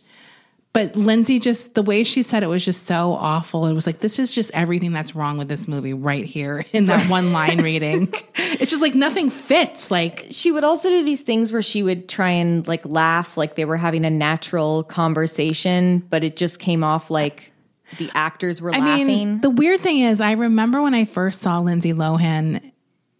But 0.74 0.96
Lindsay 0.96 1.40
just 1.40 1.74
the 1.74 1.82
way 1.82 2.04
she 2.04 2.22
said 2.22 2.44
it 2.44 2.48
was 2.48 2.64
just 2.64 2.86
so 2.86 3.14
awful. 3.14 3.66
It 3.66 3.74
was 3.74 3.88
like 3.88 4.00
this 4.00 4.20
is 4.20 4.32
just 4.32 4.52
everything 4.54 4.94
that's 4.94 5.16
wrong 5.16 5.40
with 5.40 5.48
this 5.48 5.68
movie 5.68 5.94
right 5.94 6.24
here 6.24 6.66
in 6.72 6.86
that 6.86 7.10
one 7.10 7.34
line 7.34 7.62
reading. 7.62 8.14
It's 8.60 8.72
just 8.72 8.82
like 8.82 8.96
nothing 8.96 9.30
fits. 9.30 9.92
Like 9.92 10.28
she 10.30 10.52
would 10.52 10.64
also 10.64 10.90
do 10.90 11.04
these 11.04 11.22
things 11.22 11.52
where 11.52 11.62
she 11.62 11.84
would 11.84 12.08
try 12.08 12.30
and 12.30 12.68
like 12.68 12.86
laugh 12.86 13.38
like 13.38 13.56
they 13.56 13.66
were 13.66 13.78
having 13.78 14.06
a 14.06 14.10
natural 14.10 14.84
conversation, 14.84 16.06
but 16.10 16.24
it 16.24 16.38
just 16.38 16.60
came 16.60 16.84
off 16.84 17.10
like 17.12 17.52
the 17.98 18.12
actors 18.14 18.62
were 18.62 18.74
I 18.74 18.80
laughing. 18.80 19.08
mean, 19.08 19.42
the 19.42 19.50
weird 19.50 19.82
thing 19.82 20.00
is, 20.00 20.22
I 20.22 20.34
remember 20.34 20.82
when 20.82 20.94
I 20.94 21.06
first 21.06 21.42
saw 21.42 21.60
Lindsay 21.60 21.94
Lohan 21.94 22.72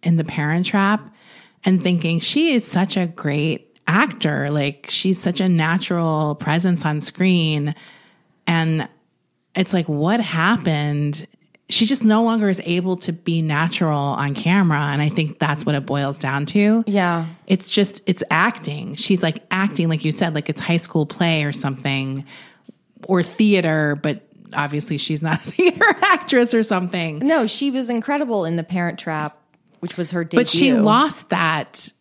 in 0.02 0.16
The 0.16 0.24
Parent 0.24 0.66
Trap 0.66 1.14
and 1.64 1.82
thinking 1.82 2.20
she 2.20 2.52
is 2.52 2.66
such 2.66 2.96
a 2.96 3.06
great 3.06 3.78
actor. 3.86 4.50
Like 4.50 4.86
she's 4.90 5.18
such 5.20 5.40
a 5.40 5.48
natural 5.48 6.34
presence 6.34 6.84
on 6.84 7.00
screen. 7.00 7.74
And 8.46 8.88
it's 9.54 9.72
like, 9.72 9.88
what 9.88 10.20
happened? 10.20 11.26
She 11.70 11.84
just 11.84 12.04
no 12.04 12.22
longer 12.22 12.48
is 12.48 12.62
able 12.64 12.96
to 12.98 13.12
be 13.12 13.42
natural 13.42 13.98
on 13.98 14.34
camera. 14.34 14.78
And 14.78 15.02
I 15.02 15.08
think 15.08 15.38
that's 15.38 15.66
what 15.66 15.74
it 15.74 15.84
boils 15.84 16.16
down 16.16 16.46
to. 16.46 16.84
yeah. 16.86 17.26
It's 17.46 17.70
just, 17.70 18.02
it's 18.06 18.22
acting. 18.30 18.94
She's 18.94 19.22
like 19.22 19.42
acting, 19.50 19.88
like 19.88 20.04
you 20.04 20.12
said, 20.12 20.34
like 20.34 20.48
it's 20.48 20.60
high 20.60 20.76
school 20.76 21.06
play 21.06 21.44
or 21.44 21.52
something, 21.52 22.24
or 23.04 23.22
theater, 23.22 23.98
but 24.02 24.27
obviously 24.54 24.98
she's 24.98 25.22
not 25.22 25.38
a 25.46 25.50
theater 25.50 25.84
actress 26.02 26.54
or 26.54 26.62
something. 26.62 27.18
No, 27.18 27.46
she 27.46 27.70
was 27.70 27.90
incredible 27.90 28.44
in 28.44 28.56
The 28.56 28.64
Parent 28.64 28.98
Trap, 28.98 29.36
which 29.80 29.96
was 29.96 30.10
her 30.12 30.24
debut. 30.24 30.40
But 30.40 30.48
she 30.48 30.72
lost 30.72 31.30
that 31.30 31.92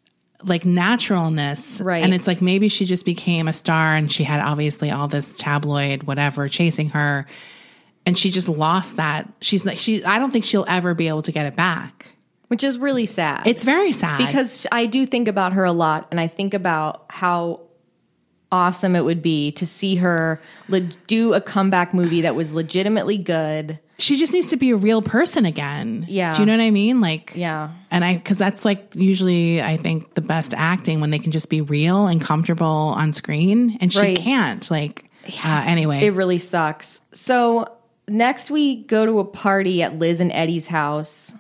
like 0.44 0.66
naturalness. 0.66 1.82
Right. 1.82 2.04
And 2.04 2.14
it's 2.14 2.28
like 2.28 2.42
maybe 2.42 2.68
she 2.68 2.86
just 2.86 3.06
became 3.06 3.48
a 3.48 3.54
star 3.54 3.96
and 3.96 4.12
she 4.12 4.24
had 4.24 4.40
obviously 4.40 4.92
all 4.92 5.08
this 5.08 5.36
tabloid, 5.38 6.04
whatever, 6.04 6.48
chasing 6.48 6.90
her. 6.90 7.26
And 8.06 8.18
she 8.18 8.30
just 8.30 8.48
lost 8.48 8.98
that. 8.98 9.28
She's 9.42 9.66
like, 9.66 9.78
she, 9.78 10.04
I 10.06 10.20
don't 10.20 10.32
think 10.32 10.46
she'll 10.46 10.66
ever 10.68 10.94
be 10.94 11.08
able 11.08 11.24
to 11.24 11.32
get 11.32 11.46
it 11.46 11.56
back. 11.56 12.06
which 12.48 12.64
is 12.64 12.78
really 12.78 13.06
sad. 13.06 13.46
It's 13.46 13.64
very 13.64 13.92
sad. 13.92 14.20
because 14.26 14.66
I 14.72 14.86
do 14.86 15.06
think 15.06 15.28
about 15.28 15.54
her 15.54 15.66
a 15.66 15.74
lot, 15.74 16.08
and 16.12 16.20
I 16.20 16.28
think 16.28 16.54
about 16.54 17.06
how 17.10 17.67
awesome 18.52 18.96
it 18.96 19.04
would 19.04 19.22
be 19.22 19.52
to 19.54 19.66
see 19.66 19.96
her 19.96 20.40
le- 20.70 20.82
do 21.08 21.34
a 21.34 21.42
comeback 21.42 21.94
movie 21.94 22.22
that 22.22 22.36
was 22.36 22.54
legitimately 22.54 23.18
good. 23.18 23.78
she 24.00 24.16
just 24.16 24.32
needs 24.32 24.50
to 24.52 24.58
be 24.58 24.70
a 24.70 24.76
real 24.76 25.02
person 25.02 25.46
again. 25.46 26.06
Yeah. 26.08 26.32
Do 26.34 26.42
you 26.42 26.46
know 26.46 26.54
what 26.54 26.62
I 26.64 26.70
mean? 26.72 27.02
Like, 27.02 27.34
Yeah. 27.36 27.72
And 27.92 28.06
I, 28.06 28.18
cause 28.18 28.38
that's 28.38 28.64
like 28.64 28.96
usually 28.96 29.62
I 29.62 29.76
think 29.78 30.14
the 30.14 30.22
best 30.22 30.54
acting 30.56 31.02
when 31.02 31.10
they 31.10 31.20
can 31.20 31.32
just 31.32 31.50
be 31.50 31.62
real 31.62 32.06
and 32.08 32.22
comfortable 32.22 32.66
on 32.96 33.12
screen. 33.12 33.78
And 33.82 33.92
she 33.92 34.00
Right. 34.00 34.18
can't. 34.18 34.70
Like, 34.70 35.10
uh, 35.44 35.64
anyway. 35.66 36.06
It 36.06 36.12
really 36.14 36.38
sucks. 36.38 37.02
So 37.12 37.70
next 38.08 38.50
we 38.52 38.84
go 38.84 39.06
to 39.06 39.20
a 39.20 39.26
party 39.26 39.82
at 39.84 39.98
Liz 40.00 40.20
and 40.22 40.32
Eddie's 40.32 40.68
house. 40.68 41.34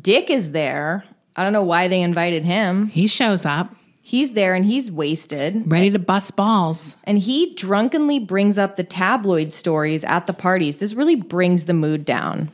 Dick 0.00 0.30
is 0.30 0.52
there. 0.52 1.04
I 1.36 1.44
don't 1.44 1.52
know 1.52 1.62
why 1.62 1.88
they 1.88 2.00
invited 2.02 2.44
him. 2.44 2.88
he 2.88 3.06
shows 3.06 3.44
up 3.46 3.74
He's 4.04 4.32
there 4.32 4.54
and 4.54 4.64
he's 4.64 4.90
wasted. 4.90 5.62
ready 5.70 5.88
to 5.90 5.98
bust 5.98 6.34
balls. 6.34 6.96
And 7.04 7.18
he 7.18 7.54
drunkenly 7.54 8.18
brings 8.18 8.58
up 8.58 8.76
the 8.76 8.82
tabloid 8.84 9.52
stories 9.52 10.02
at 10.02 10.26
the 10.26 10.32
parties. 10.32 10.78
This 10.78 10.92
really 10.92 11.14
brings 11.14 11.66
the 11.66 11.72
mood 11.72 12.04
down. 12.04 12.50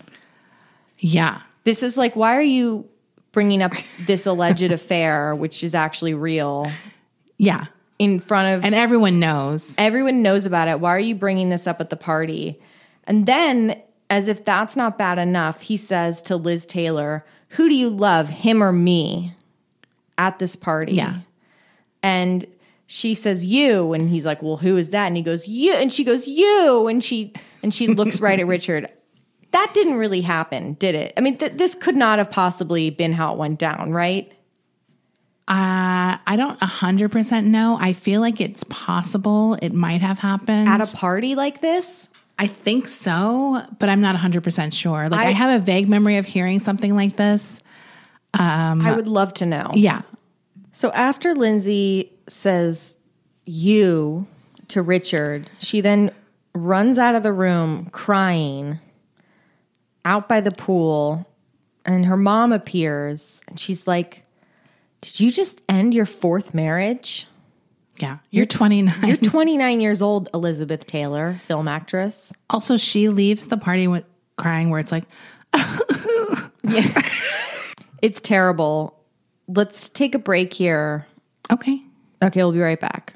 Yeah. 0.99 1.41
This 1.65 1.83
is 1.83 1.97
like, 1.97 2.15
why 2.17 2.37
are 2.37 2.43
you 2.43 2.87
bringing 3.33 3.63
up 3.63 3.73
this 4.07 4.27
alleged 4.27 4.71
affair, 4.73 5.35
which 5.35 5.65
is 5.65 5.75
actually 5.75 6.15
real, 6.15 6.71
Yeah. 7.39 7.67
in 7.99 8.21
front 8.21 8.57
of 8.59 8.65
And 8.65 8.75
everyone 8.75 9.19
knows. 9.19 9.75
everyone 9.79 10.21
knows 10.23 10.45
about 10.45 10.69
it? 10.69 10.81
Why 10.81 10.91
are 10.91 11.01
you 11.01 11.15
bringing 11.15 11.49
this 11.49 11.67
up 11.67 11.81
at 11.81 11.89
the 11.91 11.97
party? 11.97 12.61
And 13.05 13.25
then, 13.27 13.81
as 14.11 14.29
if 14.29 14.45
that's 14.45 14.77
not 14.77 14.99
bad 14.99 15.19
enough, 15.19 15.63
he 15.63 15.77
says 15.79 16.21
to 16.23 16.37
Liz 16.37 16.67
Taylor, 16.67 17.25
Who 17.51 17.69
do 17.71 17.75
you 17.75 17.89
love, 17.89 18.29
him 18.29 18.63
or 18.63 18.73
me, 18.73 19.35
at 20.19 20.39
this 20.39 20.57
party? 20.57 20.93
Yeah. 20.93 21.21
And 22.03 22.47
she 22.87 23.15
says 23.15 23.45
you 23.45 23.93
and 23.93 24.09
he's 24.09 24.25
like 24.25 24.41
well 24.43 24.57
who 24.57 24.77
is 24.79 24.91
that 24.91 25.07
and 25.09 25.17
he 25.17 25.23
goes 25.23 25.47
you 25.47 25.75
and 25.75 25.93
she 25.93 26.05
goes 26.05 26.27
you 26.27 26.87
and 26.89 27.05
she 27.05 27.35
and 27.63 27.75
she 27.75 27.87
looks 27.87 28.19
right 28.19 28.41
at 28.41 28.47
richard 28.57 28.89
that 29.51 29.71
didn't 29.75 29.97
really 29.97 30.23
happen 30.23 30.73
did 30.75 30.95
it 30.95 31.13
i 31.19 31.21
mean 31.21 31.37
th- 31.37 31.53
this 31.57 31.75
could 31.75 31.95
not 31.97 32.17
have 32.19 32.31
possibly 32.31 32.89
been 32.89 33.13
how 33.13 33.31
it 33.33 33.37
went 33.37 33.59
down 33.59 33.93
right 33.93 34.33
Uh, 35.49 36.17
I 36.27 36.37
don't 36.37 36.59
100% 36.61 37.45
know. 37.45 37.79
I 37.81 37.93
feel 37.95 38.21
like 38.21 38.39
it's 38.41 38.65
possible 38.65 39.55
it 39.63 39.73
might 39.73 40.01
have 40.03 40.19
happened. 40.19 40.69
at 40.69 40.81
a 40.81 40.97
party 40.97 41.35
like 41.35 41.61
this 41.61 42.09
I 42.39 42.47
think 42.47 42.87
so, 42.87 43.61
but 43.81 43.89
I'm 43.89 44.01
not 44.01 44.15
100% 44.15 44.73
sure. 44.73 45.09
Like, 45.09 45.21
I, 45.21 45.29
I- 45.29 45.33
have 45.33 45.61
a 45.61 45.65
vague 45.65 45.89
memory 45.89 46.19
of 46.19 46.25
hearing 46.27 46.59
something 46.61 46.95
like 46.95 47.17
this. 47.17 47.61
i 48.35 48.93
would 48.95 49.09
love 49.09 49.35
to 49.35 49.47
know 49.47 49.71
Yeah. 49.75 50.03
So 50.79 50.93
after 50.93 51.35
lindsay 51.35 52.13
says 52.29 52.97
you 53.45 54.25
to 54.69 54.81
richard 54.81 55.51
she 55.59 55.81
then 55.81 56.13
runs 56.55 56.99
out 56.99 57.15
of 57.17 57.25
the 57.25 57.33
room 57.33 57.89
crying 57.91 58.79
out 60.05 60.29
by 60.29 60.41
the 60.41 60.53
pool 60.53 61.27
and 61.85 62.07
her 62.07 62.17
mom 62.17 62.53
appears 62.53 63.41
and 63.49 63.59
she's 63.59 63.89
like 63.89 64.23
did 65.01 65.19
you 65.19 65.31
just 65.33 65.63
end 65.69 65.95
your 65.95 66.07
fourth 66.07 66.55
marriage 66.55 67.27
Yeah. 67.99 68.19
You're 68.31 68.47
29. 68.47 69.07
You're 69.07 69.17
29 69.17 69.81
years 69.81 70.03
old, 70.03 70.29
Elizabeth 70.33 70.87
Taylor, 70.87 71.41
film 71.47 71.67
actress. 71.67 72.33
also, 72.49 72.77
she 72.77 73.09
leaves 73.09 73.47
the 73.49 73.57
party 73.57 73.89
with 73.89 74.05
crying 74.37 74.71
where 74.71 74.79
it's 74.79 74.93
like, 74.93 75.05
yeah. 76.63 77.03
It's 78.03 78.21
terrible. 78.21 78.98
Let's 79.49 79.89
take 79.89 80.15
a 80.15 80.19
break 80.19 80.53
here. 80.53 81.07
okay. 81.51 81.83
Okay, 82.21 82.43
we'll 82.43 82.53
be 82.53 82.61
right 82.61 82.81
back. 82.81 83.15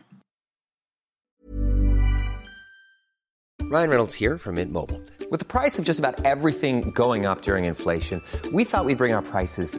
Ryan 3.61 3.89
Reynolds 3.91 4.15
here 4.15 4.39
from 4.39 4.57
Mint 4.57 4.71
Mobile. 4.71 5.01
With 5.31 5.41
the 5.41 5.47
price 5.47 5.79
of 5.79 5.85
just 5.85 5.99
about 5.99 6.25
everything 6.27 6.91
going 6.91 7.27
up 7.27 7.43
during 7.43 7.65
inflation, 7.65 8.23
we 8.53 8.65
thought 8.65 8.85
we'd 8.85 8.99
bring 8.99 9.15
our 9.15 9.23
prices 9.23 9.79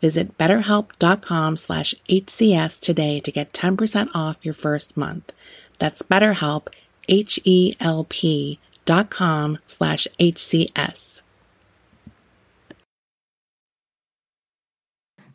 Visit 0.00 0.38
betterhelp.com 0.38 1.56
slash 1.56 1.94
HCS 2.08 2.80
today 2.80 3.20
to 3.20 3.32
get 3.32 3.52
10% 3.52 4.08
off 4.14 4.36
your 4.42 4.54
first 4.54 4.96
month. 4.96 5.32
That's 5.78 6.02
betterhelp, 6.02 6.68
H-E-L-P 7.08 8.58
dot 8.84 9.10
com 9.10 9.58
slash 9.66 10.08
HCS. 10.18 11.22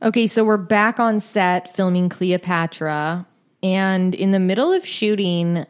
Okay, 0.02 0.28
so 0.28 0.44
we're 0.44 0.58
back 0.58 1.00
on 1.00 1.20
set 1.20 1.74
filming 1.76 2.10
Cleopatra. 2.10 3.26
And 3.62 4.14
in 4.14 4.32
the 4.32 4.40
middle 4.40 4.74
of 4.74 4.86
shooting, 4.86 5.66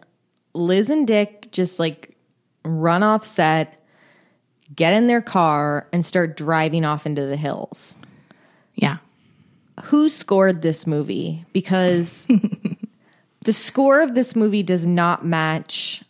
Liz 0.53 0.89
and 0.89 1.05
Dick 1.05 1.51
just 1.51 1.77
like 1.77 2.15
run 2.65 3.03
off 3.03 3.25
set, 3.25 3.79
get 4.75 4.93
in 4.93 5.05
their 5.07 5.21
car, 5.21 5.87
and 5.93 6.03
start 6.03 6.35
driving 6.35 6.85
off 6.85 7.05
into 7.05 7.25
the 7.25 7.37
hills. 7.37 7.95
Yeah. 8.75 8.97
Who 9.83 10.09
scored 10.09 10.61
this 10.61 10.85
movie? 10.85 11.45
Because 11.53 12.27
the 13.41 13.53
score 13.53 14.01
of 14.01 14.15
this 14.15 14.35
movie 14.35 14.63
does 14.63 14.85
not 14.85 15.25
match 15.25 16.03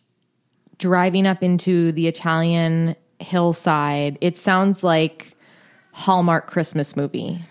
driving 0.77 1.25
up 1.25 1.43
into 1.43 1.91
the 1.93 2.07
Italian 2.07 2.95
hillside. 3.19 4.17
It 4.21 4.37
sounds 4.37 4.83
like 4.83 5.35
Hallmark 5.93 6.47
Christmas 6.47 6.95
movie, 6.95 7.43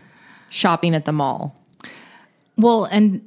shopping 0.51 0.95
at 0.95 1.05
the 1.05 1.13
mall. 1.13 1.57
Well, 2.59 2.85
and 2.85 3.27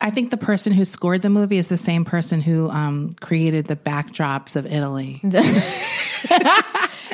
I 0.00 0.10
think 0.10 0.30
the 0.30 0.36
person 0.36 0.72
who 0.72 0.84
scored 0.84 1.22
the 1.22 1.30
movie 1.30 1.56
is 1.56 1.68
the 1.68 1.78
same 1.78 2.04
person 2.04 2.40
who 2.40 2.68
um, 2.68 3.12
created 3.20 3.68
the 3.68 3.76
backdrops 3.76 4.56
of 4.56 4.66
Italy. 4.66 5.20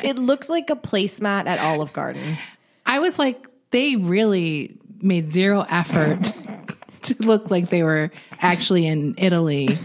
It 0.03 0.17
looks 0.17 0.49
like 0.49 0.69
a 0.69 0.75
placemat 0.75 1.47
at 1.47 1.59
Olive 1.59 1.93
Garden. 1.93 2.37
I 2.85 2.99
was 2.99 3.19
like, 3.19 3.47
they 3.71 3.95
really 3.95 4.77
made 5.01 5.31
zero 5.31 5.65
effort 5.69 6.31
to 7.03 7.15
look 7.19 7.49
like 7.49 7.69
they 7.69 7.83
were 7.83 8.11
actually 8.39 8.85
in 8.85 9.15
Italy. 9.17 9.79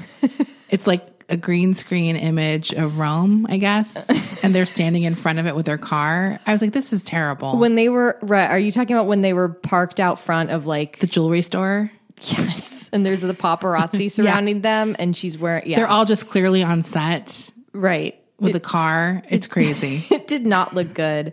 It's 0.71 0.87
like 0.87 1.15
a 1.29 1.37
green 1.37 1.75
screen 1.75 2.17
image 2.17 2.73
of 2.73 2.99
Rome, 2.99 3.47
I 3.49 3.59
guess, 3.59 4.09
and 4.43 4.55
they're 4.55 4.67
standing 4.67 5.05
in 5.05 5.15
front 5.15 5.39
of 5.39 5.47
it 5.47 5.57
with 5.57 5.67
their 5.67 5.79
car. 5.79 6.39
I 6.47 6.53
was 6.53 6.61
like, 6.61 6.73
this 6.73 6.93
is 6.93 7.05
terrible. 7.05 7.59
When 7.59 7.75
they 7.75 7.89
were 7.89 8.19
right, 8.23 8.51
are 8.51 8.59
you 8.59 8.73
talking 8.73 8.97
about 8.97 9.07
when 9.07 9.21
they 9.21 9.33
were 9.33 9.49
parked 9.49 10.01
out 10.01 10.19
front 10.19 10.51
of 10.51 10.67
like 10.67 10.99
the 10.99 11.07
jewelry 11.07 11.43
store, 11.43 11.91
yes, 12.23 12.91
and 12.93 13.05
there's 13.05 13.23
the 13.23 13.35
paparazzi 13.35 14.11
surrounding 14.11 14.61
them, 14.61 14.97
and 14.99 15.17
she's 15.17 15.39
wearing 15.39 15.69
yeah, 15.69 15.77
they're 15.77 15.89
all 15.89 16.05
just 16.05 16.29
clearly 16.29 16.63
on 16.63 16.83
set 16.83 17.51
right. 17.73 18.21
with 18.39 18.55
a 18.55 18.61
car. 18.61 19.23
It's 19.29 19.47
crazy. 19.55 20.05
It 20.11 20.27
did 20.27 20.47
not 20.47 20.75
look 20.75 20.93
good. 20.95 21.33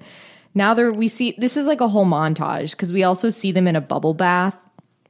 Now 0.53 0.73
there 0.73 0.91
we 0.91 1.07
see 1.07 1.33
this 1.37 1.55
is 1.57 1.65
like 1.67 1.81
a 1.81 1.87
whole 1.87 2.05
montage 2.05 2.71
because 2.71 2.91
we 2.91 3.03
also 3.03 3.29
see 3.29 3.51
them 3.51 3.67
in 3.67 3.75
a 3.75 3.81
bubble 3.81 4.13
bath 4.13 4.55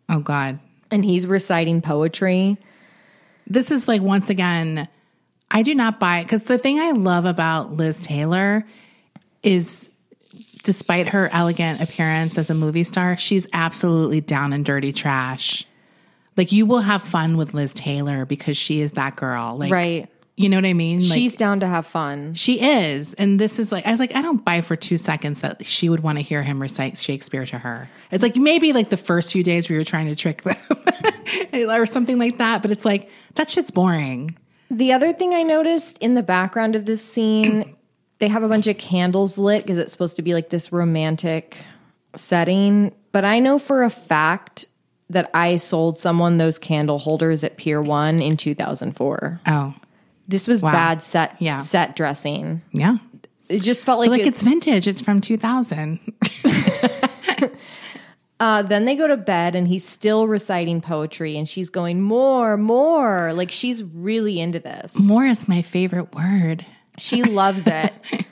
oh 0.09 0.19
God. 0.19 0.59
and 0.91 1.03
he's 1.03 1.25
reciting 1.25 1.81
poetry. 1.81 2.57
this 3.47 3.71
is 3.71 3.87
like 3.87 4.01
once 4.01 4.29
again 4.29 4.87
i 5.49 5.63
do 5.63 5.73
not 5.73 5.99
buy 5.99 6.19
it 6.19 6.23
because 6.23 6.43
the 6.43 6.57
thing 6.57 6.79
i 6.79 6.91
love 6.91 7.25
about 7.25 7.73
liz 7.73 7.99
taylor 8.01 8.63
is 9.43 9.89
despite 10.63 11.07
her 11.09 11.27
elegant 11.33 11.81
appearance 11.81 12.37
as 12.37 12.49
a 12.49 12.55
movie 12.55 12.83
star 12.83 13.17
she's 13.17 13.47
absolutely 13.51 14.21
down 14.21 14.53
and 14.53 14.63
dirty 14.63 14.93
trash 14.93 15.65
like 16.37 16.51
you 16.51 16.65
will 16.65 16.81
have 16.81 17.01
fun 17.01 17.35
with 17.35 17.53
liz 17.53 17.73
taylor 17.73 18.25
because 18.25 18.55
she 18.55 18.79
is 18.79 18.91
that 18.93 19.15
girl 19.15 19.57
like 19.57 19.71
Right. 19.71 20.07
You 20.37 20.49
know 20.49 20.57
what 20.57 20.65
i 20.65 20.73
mean 20.73 20.99
like, 21.01 21.17
She's 21.17 21.35
down 21.35 21.59
to 21.59 21.67
have 21.67 21.85
fun. 21.85 22.33
she 22.33 22.59
is 22.61 23.13
and 23.15 23.39
this 23.39 23.59
is 23.59 23.71
like 23.71 23.85
i 23.85 23.91
was 23.91 23.99
like 23.99 24.15
i 24.15 24.21
don't 24.21 24.43
buy 24.43 24.61
for 24.61 24.75
two 24.75 24.97
seconds 24.97 25.41
that 25.41 25.65
she 25.65 25.89
would 25.89 26.01
want 26.01 26.17
to 26.17 26.21
hear 26.23 26.41
him 26.43 26.61
recite 26.61 26.97
shakespeare 26.97 27.45
to 27.45 27.57
her 27.57 27.89
it's 28.11 28.23
like 28.23 28.35
maybe 28.35 28.73
like 28.73 28.89
the 28.89 28.97
first 28.97 29.31
few 29.31 29.43
days 29.43 29.69
where 29.69 29.75
you're 29.75 29.85
trying 29.85 30.07
to 30.07 30.15
trick 30.15 30.43
them 30.43 30.57
or 31.69 31.85
something 31.85 32.17
like 32.17 32.37
that 32.37 32.61
but 32.61 32.71
it's 32.71 32.85
like 32.85 33.09
that 33.35 33.49
shit's 33.49 33.71
boring 33.71 34.35
The 34.69 34.93
other 34.93 35.11
thing 35.13 35.33
I 35.33 35.43
noticed 35.43 35.97
in 35.99 36.15
the 36.15 36.23
background 36.23 36.75
of 36.77 36.85
this 36.85 37.03
scene, 37.03 37.75
they 38.19 38.29
have 38.29 38.41
a 38.41 38.47
bunch 38.47 38.67
of 38.67 38.77
candles 38.77 39.37
lit 39.37 39.63
because 39.63 39.77
it's 39.77 39.91
supposed 39.91 40.15
to 40.15 40.21
be 40.21 40.33
like 40.33 40.49
this 40.49 40.71
romantic 40.71 41.57
setting. 42.15 42.93
But 43.11 43.25
I 43.25 43.39
know 43.39 43.59
for 43.59 43.83
a 43.83 43.89
fact 43.89 44.65
that 45.09 45.29
I 45.33 45.57
sold 45.57 45.97
someone 45.97 46.37
those 46.37 46.57
candle 46.57 46.99
holders 46.99 47.43
at 47.43 47.57
Pier 47.57 47.81
One 47.81 48.21
in 48.21 48.37
2004. 48.37 49.41
Oh, 49.47 49.75
This 50.31 50.47
was 50.47 50.61
Wow. 50.63 50.71
bad 50.71 51.03
set 51.03 51.35
Yeah. 51.39 51.59
set 51.59 51.95
dressing. 51.95 52.61
yeah. 52.71 52.97
It 53.49 53.61
just 53.61 53.85
felt 53.85 53.99
like, 53.99 54.09
Like, 54.09 54.21
it- 54.21 54.27
it's 54.27 54.41
vintage. 54.43 54.87
It's 54.87 55.01
from 55.01 55.21
2000. 55.21 55.99
Uh, 58.39 58.63
then 58.63 58.85
they 58.85 58.95
go 58.95 59.05
to 59.07 59.17
bed 59.17 59.55
and 59.55 59.67
he's 59.67 59.87
still 59.87 60.27
reciting 60.27 60.81
poetry 60.81 61.37
and 61.37 61.47
she's 61.47 61.69
going 61.69 62.01
more, 62.01 62.57
more. 62.57 63.33
Like 63.33 63.51
she's 63.51 63.83
really 63.83 64.39
into 64.39 64.59
this. 64.59 64.97
More 64.97 65.27
is 65.27 65.47
my 65.47 65.61
favorite 65.61 66.15
word. 66.15 66.65
She 66.97 67.21
loves 67.21 67.67
it. 67.67 67.93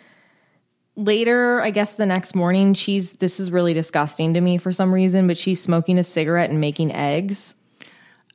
Later, 0.95 1.61
I 1.61 1.69
guess 1.69 1.93
the 1.93 2.07
next 2.07 2.35
morning, 2.35 2.73
she's 2.73 3.13
this 3.13 3.39
is 3.39 3.51
really 3.51 3.75
disgusting 3.75 4.33
to 4.33 4.41
me 4.41 4.57
for 4.57 4.71
some 4.71 4.91
reason, 4.91 5.27
but 5.27 5.37
she's 5.37 5.61
smoking 5.61 5.99
a 5.99 6.03
cigarette 6.03 6.49
and 6.49 6.59
making 6.59 6.91
eggs. 6.91 7.53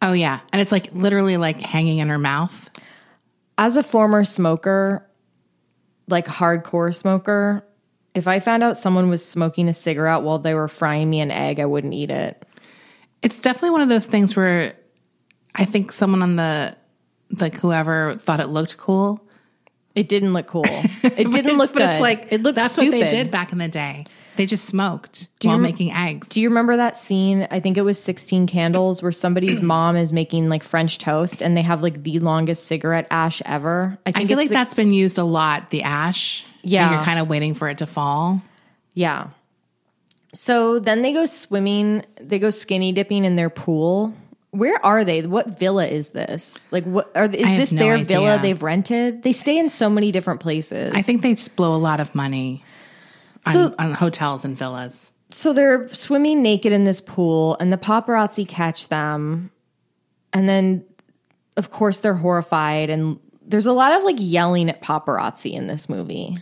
Oh, 0.00 0.12
yeah. 0.12 0.38
And 0.52 0.62
it's 0.62 0.70
like 0.70 0.94
literally 0.94 1.38
like 1.38 1.60
hanging 1.60 1.98
in 1.98 2.08
her 2.08 2.18
mouth. 2.18 2.70
As 3.56 3.76
a 3.76 3.82
former 3.82 4.24
smoker, 4.24 5.08
like 6.08 6.26
hardcore 6.26 6.94
smoker, 6.94 7.64
if 8.14 8.28
I 8.28 8.38
found 8.38 8.62
out 8.62 8.76
someone 8.76 9.08
was 9.08 9.24
smoking 9.24 9.68
a 9.68 9.72
cigarette 9.72 10.22
while 10.22 10.38
they 10.38 10.54
were 10.54 10.68
frying 10.68 11.10
me 11.10 11.20
an 11.20 11.30
egg, 11.30 11.60
I 11.60 11.66
wouldn't 11.66 11.94
eat 11.94 12.10
it. 12.10 12.42
It's 13.22 13.40
definitely 13.40 13.70
one 13.70 13.80
of 13.80 13.88
those 13.88 14.06
things 14.06 14.36
where 14.36 14.74
I 15.54 15.64
think 15.64 15.92
someone 15.92 16.22
on 16.22 16.36
the, 16.36 16.76
like 17.38 17.56
whoever 17.56 18.14
thought 18.14 18.40
it 18.40 18.48
looked 18.48 18.76
cool. 18.76 19.20
It 19.94 20.08
didn't 20.08 20.32
look 20.32 20.46
cool. 20.46 20.64
It 21.04 21.30
didn't 21.30 21.56
look 21.56 21.72
but 21.72 21.78
good. 21.80 21.90
it's 21.90 22.00
like, 22.00 22.28
it 22.32 22.42
looked 22.42 22.56
that's 22.56 22.74
stupid. 22.74 22.92
what 22.92 23.00
they 23.00 23.08
did 23.08 23.30
back 23.30 23.52
in 23.52 23.58
the 23.58 23.68
day. 23.68 24.06
They 24.36 24.46
just 24.46 24.64
smoked 24.64 25.28
you 25.42 25.48
while 25.50 25.58
making 25.58 25.92
eggs. 25.92 26.28
Do 26.28 26.40
you 26.40 26.48
remember 26.48 26.76
that 26.76 26.96
scene? 26.96 27.46
I 27.50 27.60
think 27.60 27.76
it 27.76 27.82
was 27.82 28.02
16 28.02 28.46
Candles 28.46 29.02
where 29.02 29.12
somebody's 29.12 29.62
mom 29.74 29.96
is 29.96 30.12
making 30.12 30.48
like 30.48 30.62
French 30.64 30.98
toast 30.98 31.42
and 31.42 31.56
they 31.56 31.62
have 31.62 31.82
like 31.82 32.02
the 32.02 32.18
longest 32.20 32.66
cigarette 32.66 33.06
ash 33.10 33.40
ever. 33.46 33.96
I 34.06 34.12
think 34.12 34.28
feel 34.28 34.36
like 34.36 34.48
the- 34.48 34.54
that's 34.54 34.74
been 34.74 34.92
used 34.92 35.18
a 35.18 35.24
lot, 35.24 35.70
the 35.70 35.82
ash. 35.82 36.44
and 36.62 36.72
Yeah. 36.72 36.92
you're 36.94 37.02
kind 37.04 37.18
of 37.18 37.28
waiting 37.28 37.54
for 37.54 37.68
it 37.68 37.78
to 37.78 37.86
fall. 37.86 38.42
Yeah. 38.94 39.28
So 40.34 40.78
then 40.80 41.02
they 41.02 41.12
go 41.12 41.26
swimming, 41.26 42.04
they 42.20 42.38
go 42.38 42.50
skinny 42.50 42.92
dipping 42.92 43.24
in 43.24 43.36
their 43.36 43.50
pool 43.50 44.12
Where 44.50 44.84
are 44.86 45.04
they? 45.04 45.22
What 45.26 45.58
villa 45.58 45.86
is 45.86 46.10
this? 46.10 46.70
Like, 46.72 46.84
what 46.84 47.10
are 47.16 47.24
is 47.24 47.30
this 47.32 47.72
no 47.72 47.78
their 47.82 47.94
idea. 47.94 48.06
villa 48.06 48.38
they've 48.40 48.62
rented? 48.62 49.22
They 49.24 49.32
stay 49.32 49.58
in 49.58 49.68
so 49.68 49.90
many 49.90 50.12
different 50.12 50.38
places. 50.40 50.92
I 50.94 51.02
think 51.02 51.22
they 51.22 51.34
just 51.34 51.56
blow 51.56 51.74
a 51.74 51.78
lot 51.78 51.98
of 52.00 52.14
money 52.14 52.62
on, 52.62 52.62
So- 53.52 53.74
on 53.78 53.92
hotels 53.94 54.44
and 54.44 54.56
villas. 54.56 55.10
so. 55.30 55.52
They're 55.52 55.92
swimming 55.92 56.42
naked 56.42 56.72
in 56.72 56.84
this 56.84 57.00
pool, 57.00 57.56
and 57.60 57.72
the 57.72 57.76
paparazzi 57.76 58.46
catch 58.48 58.88
them, 58.88 59.50
and 60.32 60.48
then, 60.48 60.84
of 61.56 61.70
course, 61.70 62.00
they're 62.00 62.14
horrified. 62.14 62.90
And 62.90 63.18
there's 63.46 63.66
a 63.66 63.72
lot 63.72 63.92
of 63.92 64.02
like 64.04 64.16
yelling 64.18 64.68
at 64.70 64.80
paparazzi 64.82 65.52
in 65.52 65.66
this 65.66 65.88
movie. 65.88 66.36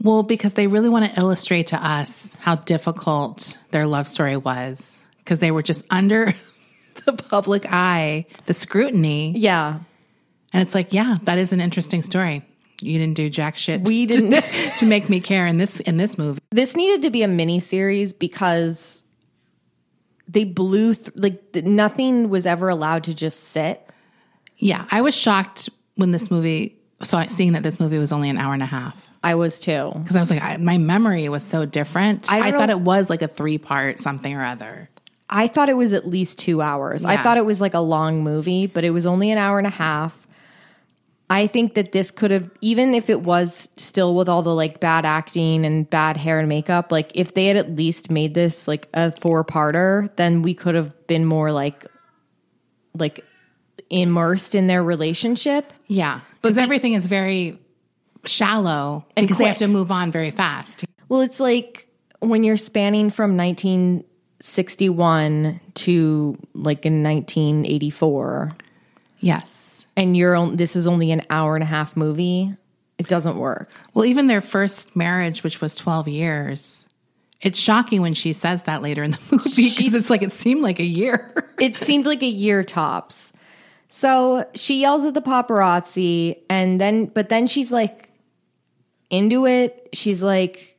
Well, 0.00 0.22
because 0.22 0.54
they 0.54 0.66
really 0.68 0.88
want 0.88 1.06
to 1.06 1.18
illustrate 1.20 1.68
to 1.68 1.76
us 1.84 2.34
how 2.38 2.54
difficult 2.56 3.58
their 3.72 3.86
love 3.86 4.06
story 4.06 4.36
was 4.36 5.00
because 5.18 5.40
they 5.40 5.50
were 5.50 5.62
just 5.62 5.84
under 5.90 6.32
the 7.06 7.12
public 7.14 7.66
eye, 7.72 8.26
the 8.46 8.54
scrutiny. 8.54 9.32
Yeah, 9.36 9.80
And 10.52 10.62
it's 10.62 10.74
like, 10.74 10.92
yeah, 10.92 11.18
that 11.24 11.38
is 11.38 11.52
an 11.52 11.60
interesting 11.60 12.02
story. 12.04 12.44
You 12.80 12.98
didn't 12.98 13.14
do 13.14 13.28
jack 13.28 13.56
shit 13.56 13.86
we 13.88 14.06
didn't. 14.06 14.42
to 14.78 14.86
make 14.86 15.08
me 15.08 15.20
care 15.20 15.46
in 15.46 15.58
this 15.58 15.80
in 15.80 15.96
this 15.96 16.16
movie. 16.16 16.40
this 16.50 16.76
needed 16.76 17.02
to 17.02 17.10
be 17.10 17.22
a 17.22 17.28
mini 17.28 17.58
series 17.60 18.12
because 18.12 19.02
they 20.28 20.44
blew 20.44 20.94
th- 20.94 21.16
like 21.16 21.54
nothing 21.64 22.28
was 22.28 22.46
ever 22.46 22.68
allowed 22.68 23.04
to 23.04 23.14
just 23.14 23.44
sit. 23.44 23.84
Yeah, 24.58 24.86
I 24.90 25.00
was 25.00 25.16
shocked 25.16 25.70
when 25.96 26.12
this 26.12 26.30
movie 26.30 26.76
saw 27.02 27.26
seeing 27.26 27.52
that 27.52 27.62
this 27.62 27.80
movie 27.80 27.98
was 27.98 28.12
only 28.12 28.28
an 28.28 28.38
hour 28.38 28.54
and 28.54 28.62
a 28.62 28.66
half 28.66 29.08
I 29.22 29.34
was 29.34 29.58
too. 29.58 29.90
because 29.94 30.16
I 30.16 30.20
was 30.20 30.30
like, 30.30 30.42
I, 30.42 30.56
my 30.56 30.78
memory 30.78 31.28
was 31.28 31.42
so 31.42 31.66
different. 31.66 32.32
I 32.32 32.48
I, 32.48 32.50
thought 32.52 32.70
it 32.70 32.80
was 32.80 33.10
like 33.10 33.22
a 33.22 33.28
three 33.28 33.58
part 33.58 33.98
something 33.98 34.34
or 34.34 34.44
other. 34.44 34.88
I 35.30 35.48
thought 35.48 35.68
it 35.68 35.76
was 35.76 35.92
at 35.92 36.08
least 36.08 36.38
two 36.38 36.62
hours. 36.62 37.04
I 37.04 37.16
thought 37.18 37.36
it 37.36 37.44
was 37.44 37.60
like 37.60 37.74
a 37.74 37.80
long 37.80 38.22
movie, 38.22 38.66
but 38.66 38.84
it 38.84 38.90
was 38.90 39.04
only 39.04 39.30
an 39.30 39.38
hour 39.38 39.58
and 39.58 39.66
a 39.66 39.70
half. 39.70 40.27
I 41.30 41.46
think 41.46 41.74
that 41.74 41.92
this 41.92 42.10
could 42.10 42.30
have, 42.30 42.50
even 42.60 42.94
if 42.94 43.10
it 43.10 43.20
was 43.20 43.70
still 43.76 44.14
with 44.14 44.28
all 44.28 44.42
the 44.42 44.54
like 44.54 44.80
bad 44.80 45.04
acting 45.04 45.66
and 45.66 45.88
bad 45.88 46.16
hair 46.16 46.38
and 46.38 46.48
makeup, 46.48 46.90
like 46.90 47.12
if 47.14 47.34
they 47.34 47.46
had 47.46 47.56
at 47.56 47.76
least 47.76 48.10
made 48.10 48.34
this 48.34 48.66
like 48.66 48.88
a 48.94 49.12
four 49.12 49.44
parter, 49.44 50.14
then 50.16 50.42
we 50.42 50.54
could 50.54 50.74
have 50.74 51.06
been 51.06 51.26
more 51.26 51.52
like, 51.52 51.84
like 52.94 53.24
immersed 53.90 54.54
in 54.54 54.68
their 54.68 54.82
relationship. 54.82 55.74
Yeah, 55.86 56.20
because 56.40 56.56
everything 56.56 56.94
is 56.94 57.08
very 57.08 57.58
shallow 58.24 59.04
And 59.16 59.24
because 59.24 59.38
they 59.38 59.46
have 59.46 59.58
to 59.58 59.68
move 59.68 59.90
on 59.90 60.10
very 60.10 60.30
fast. 60.30 60.86
Well, 61.08 61.20
it's 61.20 61.40
like 61.40 61.88
when 62.20 62.44
you're 62.44 62.56
spanning 62.56 63.10
from 63.10 63.36
1961 63.36 65.60
to 65.74 66.38
like 66.54 66.86
in 66.86 67.02
1984. 67.02 68.52
Yes. 69.20 69.67
And 69.98 70.16
you're 70.16 70.36
on, 70.36 70.56
this 70.56 70.76
is 70.76 70.86
only 70.86 71.10
an 71.10 71.22
hour 71.28 71.56
and 71.56 71.62
a 71.64 71.66
half 71.66 71.96
movie, 71.96 72.54
it 72.98 73.08
doesn't 73.08 73.36
work. 73.36 73.68
Well, 73.92 74.04
even 74.04 74.28
their 74.28 74.40
first 74.40 74.94
marriage, 74.94 75.42
which 75.42 75.60
was 75.60 75.74
12 75.74 76.06
years, 76.06 76.86
it's 77.40 77.58
shocking 77.58 78.00
when 78.00 78.14
she 78.14 78.32
says 78.32 78.62
that 78.62 78.80
later 78.80 79.02
in 79.02 79.10
the 79.10 79.18
movie 79.32 79.70
because 79.76 79.94
it's 79.94 80.08
like 80.08 80.22
it 80.22 80.32
seemed 80.32 80.62
like 80.62 80.78
a 80.78 80.84
year. 80.84 81.34
It 81.58 81.74
seemed 81.74 82.06
like 82.06 82.22
a 82.22 82.26
year 82.26 82.62
tops. 82.62 83.32
So 83.88 84.46
she 84.54 84.80
yells 84.80 85.04
at 85.04 85.14
the 85.14 85.20
paparazzi, 85.20 86.38
and 86.48 86.80
then, 86.80 87.06
but 87.06 87.30
then 87.30 87.48
she's 87.48 87.72
like 87.72 88.10
into 89.10 89.44
it. 89.44 89.88
She's 89.92 90.22
like, 90.22 90.78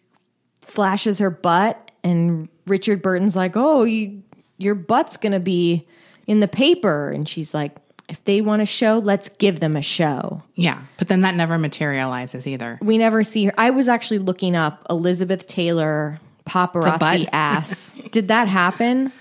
flashes 0.62 1.20
her 1.20 1.30
butt, 1.30 1.92
and 2.02 2.48
Richard 2.66 3.02
Burton's 3.02 3.36
like, 3.36 3.58
"Oh, 3.58 3.84
you, 3.84 4.24
your 4.58 4.74
butt's 4.74 5.18
gonna 5.18 5.42
be 5.42 5.84
in 6.28 6.40
the 6.40 6.48
paper," 6.48 7.10
and 7.10 7.28
she's 7.28 7.54
like, 7.54 7.76
"If 8.10 8.24
they 8.26 8.42
want 8.42 8.62
a 8.62 8.66
show, 8.66 9.00
let's 9.00 9.30
give 9.30 9.60
them 9.60 9.76
a 9.76 9.82
show." 9.82 10.44
yeah, 10.56 10.82
but 10.98 11.08
then 11.08 11.22
that 11.22 11.36
never 11.36 11.58
materializes 11.58 12.48
either. 12.48 12.78
We 12.82 12.98
never 12.98 13.24
see 13.24 13.46
her. 13.46 13.54
I 13.58 13.70
was 13.70 13.88
actually 13.88 14.20
looking 14.20 14.56
up 14.56 14.86
Elizabeth 14.90 15.48
Taylor 15.48 16.20
paparazzi 16.46 17.28
ass. 17.32 17.94
Did 18.12 18.28
that 18.28 18.48
happen? 18.48 19.12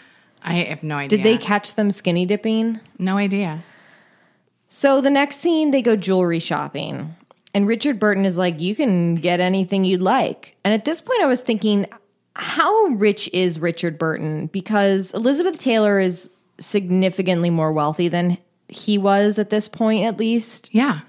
I 0.42 0.54
have 0.54 0.82
no 0.82 0.96
idea. 0.96 1.18
Did 1.18 1.24
they 1.24 1.38
catch 1.38 1.74
them 1.74 1.90
skinny 1.90 2.26
dipping? 2.26 2.80
No 2.98 3.16
idea. 3.16 3.62
So 4.68 5.00
the 5.00 5.10
next 5.10 5.40
scene, 5.40 5.70
they 5.70 5.82
go 5.82 5.96
jewelry 5.96 6.38
shopping. 6.38 7.14
And 7.54 7.66
Richard 7.66 7.98
Burton 7.98 8.24
is 8.24 8.38
like, 8.38 8.60
You 8.60 8.74
can 8.76 9.16
get 9.16 9.40
anything 9.40 9.84
you'd 9.84 10.02
like. 10.02 10.56
And 10.64 10.74
at 10.74 10.84
this 10.84 11.00
point, 11.00 11.22
I 11.22 11.26
was 11.26 11.40
thinking, 11.40 11.86
How 12.34 12.84
rich 12.86 13.28
is 13.32 13.58
Richard 13.58 13.98
Burton? 13.98 14.46
Because 14.46 15.12
Elizabeth 15.14 15.58
Taylor 15.58 15.98
is 15.98 16.30
significantly 16.60 17.50
more 17.50 17.72
wealthy 17.72 18.08
than 18.08 18.38
he 18.68 18.98
was 18.98 19.38
at 19.38 19.50
this 19.50 19.68
point, 19.68 20.04
at 20.04 20.18
least. 20.18 20.68
Yeah. 20.72 21.00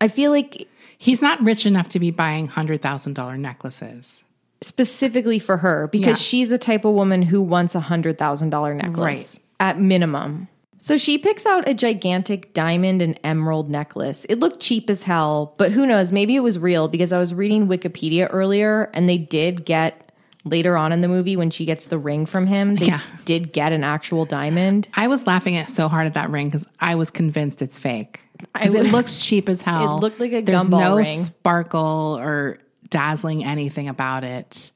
I 0.00 0.08
feel 0.08 0.30
like 0.30 0.66
He's 0.98 1.22
not 1.22 1.40
rich 1.42 1.64
enough 1.64 1.88
to 1.90 1.98
be 1.98 2.10
buying 2.10 2.46
$100,000 2.46 3.38
necklaces. 3.38 4.22
specifically 4.62 5.38
for 5.38 5.56
her 5.56 5.88
because 5.90 6.18
Yeah. 6.20 6.28
she's 6.28 6.50
the 6.50 6.58
type 6.58 6.84
of 6.84 6.92
woman 6.92 7.22
who 7.22 7.40
wants 7.40 7.74
a 7.74 7.80
hundred 7.80 8.18
thousand 8.18 8.50
dollar 8.50 8.74
necklace 8.74 9.40
at 9.58 9.78
minimum. 9.80 10.48
So 10.76 10.98
she 10.98 11.16
picks 11.16 11.46
out 11.46 11.66
a 11.66 11.72
gigantic 11.72 12.52
diamond 12.52 13.00
and 13.00 13.18
emerald 13.24 13.70
necklace. 13.70 14.26
It 14.28 14.38
looked 14.38 14.60
cheap 14.60 14.90
as 14.90 15.02
hell, 15.04 15.54
but 15.56 15.72
who 15.72 15.86
knows? 15.86 16.12
Maybe 16.12 16.36
it 16.36 16.40
was 16.40 16.58
real 16.58 16.88
because 16.88 17.10
I 17.10 17.18
was 17.18 17.32
reading 17.32 17.68
Wikipedia 17.68 18.28
earlier 18.30 18.90
and 18.92 19.08
they 19.08 19.16
did 19.16 19.64
get 19.64 20.09
later 20.44 20.76
on 20.76 20.90
in 20.92 21.00
the 21.02 21.08
movie 21.08 21.36
when 21.36 21.50
she 21.50 21.64
gets 21.64 21.88
the 21.88 21.98
ring 21.98 22.24
from 22.26 22.46
him, 22.46 22.74
they 22.76 22.86
Yeah. 22.86 23.00
did 23.24 23.52
get 23.52 23.72
an 23.72 23.84
actual 23.84 24.24
diamond. 24.24 24.88
I 24.94 25.08
was 25.08 25.26
laughing 25.26 25.56
at 25.56 25.68
so 25.68 25.86
hard 25.88 26.06
at 26.06 26.14
that 26.14 26.30
ring 26.30 26.46
because 26.46 26.66
I 26.80 26.94
was 26.94 27.10
convinced 27.10 27.60
it's 27.62 27.78
fake. 27.78 28.20
Because 28.54 28.74
it 28.74 28.86
looks 28.90 29.20
cheap 29.20 29.48
as 29.50 29.60
hell. 29.68 29.96
It 29.98 30.00
looked 30.00 30.18
like 30.18 30.32
a 30.32 30.40
There's 30.40 30.70
no 30.70 30.96
ring. 30.96 31.20
sparkle 31.20 32.18
or 32.20 32.58
dazzling 32.88 33.44
anything 33.44 33.88
about 33.88 34.24
it. 34.24 34.72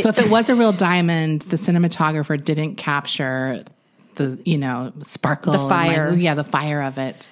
so 0.00 0.08
if 0.08 0.18
it 0.18 0.30
was 0.36 0.48
a 0.48 0.54
real 0.54 0.72
diamond, 0.72 1.42
the 1.42 1.56
cinematographer 1.56 2.42
didn't 2.42 2.76
capture 2.76 3.62
the 4.14 4.40
you 4.44 4.56
know 4.56 4.92
sparkle, 5.02 5.52
The 5.52 5.58
and, 5.58 5.68
like, 5.68 5.90
fire. 5.96 6.12
yeah, 6.14 6.34
the 6.34 6.44
fire 6.44 6.80
of 6.82 6.98
it. 6.98 7.28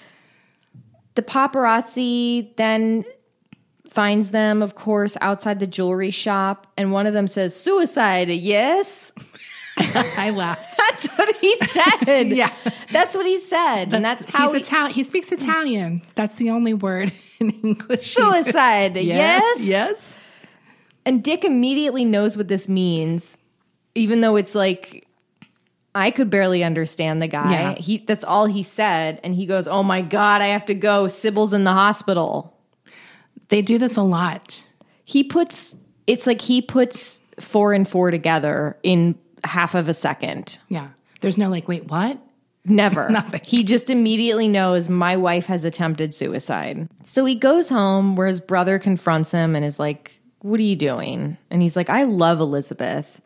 The 1.14 1.22
paparazzi 1.22 2.54
then 2.56 3.04
finds 3.92 4.31
them, 4.31 4.62
of 4.62 4.74
course, 4.74 5.16
outside 5.20 5.61
the 5.61 5.66
jewelry 5.66 6.11
shop, 6.11 6.66
and 6.76 6.92
one 6.92 7.07
of 7.07 7.14
them 7.14 7.28
says, 7.28 7.55
Suicide, 7.55 8.28
yes? 8.28 9.12
I 9.78 10.31
laughed. 10.31 10.76
That's 10.76 11.07
what 11.07 11.37
he 11.37 11.57
said. 11.59 12.33
Yeah. 12.33 12.52
That's 12.90 13.14
what 13.14 13.24
he 13.24 13.38
said. 13.38 13.94
and 13.94 14.05
that's 14.05 14.28
how 14.28 14.44
he's 14.44 14.52
he, 14.52 14.61
Italian. 14.61 14.92
He 14.92 15.02
speaks 15.02 15.31
mm. 15.31 15.33
Italian. 15.33 16.02
That's 16.14 16.37
the 16.37 16.50
only 16.50 16.74
word 16.74 17.12
in 17.40 17.50
English. 17.62 18.14
suicide. 18.14 18.96
yes. 18.96 19.61
Yes. 19.61 20.16
And 21.05 21.24
Dick 21.24 21.44
immediately 21.44 22.05
knows 22.05 22.37
what 22.37 22.48
this 22.48 22.68
means, 22.68 23.37
even 23.94 24.20
though 24.20 24.37
it's 24.37 24.55
like 24.55 25.07
I 25.94 26.11
could 26.11 26.31
barely 26.31 26.64
understand 26.64 27.20
the 27.20 27.28
guy. 27.28 27.52
Yeah. 27.52 27.74
He 27.74 27.98
that's 27.98 28.24
all 28.24 28.46
he 28.46 28.62
said. 28.62 29.20
And 29.24 29.35
he 29.35 29.46
goes, 29.46 29.66
Oh 29.66 29.83
my 29.83 30.02
God, 30.02 30.42
I 30.42 30.48
have 30.48 30.66
to 30.66 30.74
go. 30.74 31.09
Sybil's 31.09 31.52
in 31.52 31.64
the 31.64 31.72
hospital. 31.72 32.51
They 33.52 33.60
do 33.60 33.76
this 33.76 33.98
a 33.98 34.02
lot. 34.02 34.66
He 35.04 35.22
puts 35.22 35.76
it's 36.06 36.26
like 36.26 36.40
he 36.40 36.62
puts 36.62 37.20
four 37.38 37.74
and 37.74 37.86
four 37.86 38.10
together 38.10 38.78
in 38.82 39.14
half 39.44 39.74
of 39.74 39.90
a 39.90 39.94
second. 39.94 40.56
Yeah. 40.68 40.88
There's 41.20 41.36
no 41.36 41.50
like, 41.50 41.68
wait, 41.68 41.84
what? 41.88 42.18
Never. 42.64 43.08
Nothing. 43.10 43.42
He 43.44 43.62
just 43.62 43.90
immediately 43.90 44.48
knows 44.48 44.88
my 44.88 45.18
wife 45.18 45.44
has 45.46 45.66
attempted 45.66 46.14
suicide. 46.14 46.88
So 47.04 47.26
he 47.26 47.34
goes 47.34 47.68
home 47.68 48.16
where 48.16 48.26
his 48.26 48.40
brother 48.40 48.78
confronts 48.78 49.30
him 49.32 49.54
and 49.54 49.66
is 49.66 49.78
like, 49.78 50.18
What 50.40 50.58
are 50.58 50.62
you 50.64 50.76
doing? 50.76 51.36
And 51.50 51.60
he's 51.60 51.76
like, 51.76 51.90
I 51.90 52.04
love 52.04 52.40
Elizabeth. 52.40 53.20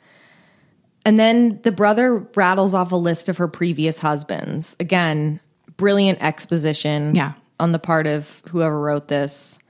And 1.04 1.20
then 1.20 1.60
the 1.62 1.70
brother 1.70 2.26
rattles 2.34 2.74
off 2.74 2.90
a 2.90 2.96
list 2.96 3.28
of 3.28 3.36
her 3.36 3.46
previous 3.46 4.00
husbands. 4.00 4.74
Again, 4.80 5.38
brilliant 5.76 6.20
exposition 6.20 7.14
Yeah. 7.14 7.34
on 7.60 7.70
the 7.70 7.78
part 7.78 8.08
of 8.08 8.42
whoever 8.50 8.80
wrote 8.80 9.06
this. 9.06 9.60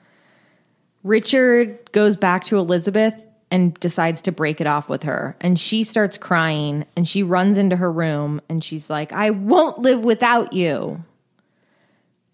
Richard 1.07 1.93
goes 1.93 2.17
back 2.17 2.45
to 2.45 2.59
Elizabeth 2.59 3.15
and 3.51 3.75
decides 3.75 4.23
to 4.23 4.33
break 4.33 4.61
it 4.61 4.67
off 4.67 4.89
with 4.89 5.05
her. 5.05 5.37
And 5.41 5.59
she 5.59 5.85
starts 5.85 6.19
crying 6.19 6.85
and 6.97 7.07
she 7.07 7.23
runs 7.23 7.59
into 7.59 7.77
her 7.77 7.91
room 7.91 8.41
and 8.49 8.63
she's 8.63 8.91
like, 8.91 9.13
I 9.13 9.31
won't 9.31 9.79
live 9.79 10.01
without 10.01 10.53
you. 10.53 11.03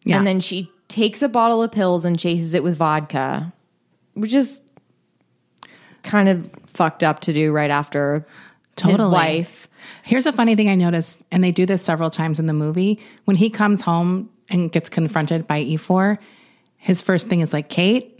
Yeah. 0.04 0.16
And 0.16 0.26
then 0.26 0.40
she 0.40 0.70
takes 0.88 1.22
a 1.22 1.28
bottle 1.28 1.62
of 1.62 1.70
pills 1.70 2.04
and 2.04 2.18
chases 2.18 2.54
it 2.54 2.62
with 2.62 2.76
vodka, 2.76 3.52
which 4.14 4.32
is 4.32 4.60
kind 6.02 6.28
of 6.28 6.50
fucked 6.66 7.04
up 7.04 7.20
to 7.20 7.32
do 7.32 7.52
right 7.52 7.70
after 7.70 8.26
his 8.82 8.92
Totally. 8.96 9.12
wife. 9.12 9.68
Here's 10.02 10.26
a 10.26 10.32
funny 10.32 10.56
thing 10.56 10.70
I 10.70 10.74
noticed, 10.74 11.22
and 11.30 11.44
they 11.44 11.50
do 11.50 11.66
this 11.66 11.82
several 11.82 12.10
times 12.10 12.40
in 12.40 12.46
the 12.46 12.52
movie. 12.52 13.00
When 13.26 13.36
he 13.36 13.50
comes 13.50 13.82
home 13.82 14.30
and 14.48 14.72
gets 14.72 14.88
confronted 14.88 15.46
by 15.46 15.62
Ifor, 15.62 16.18
his 16.78 17.02
first 17.02 17.28
thing 17.28 17.40
is 17.40 17.52
like, 17.52 17.68
Kate? 17.68 18.11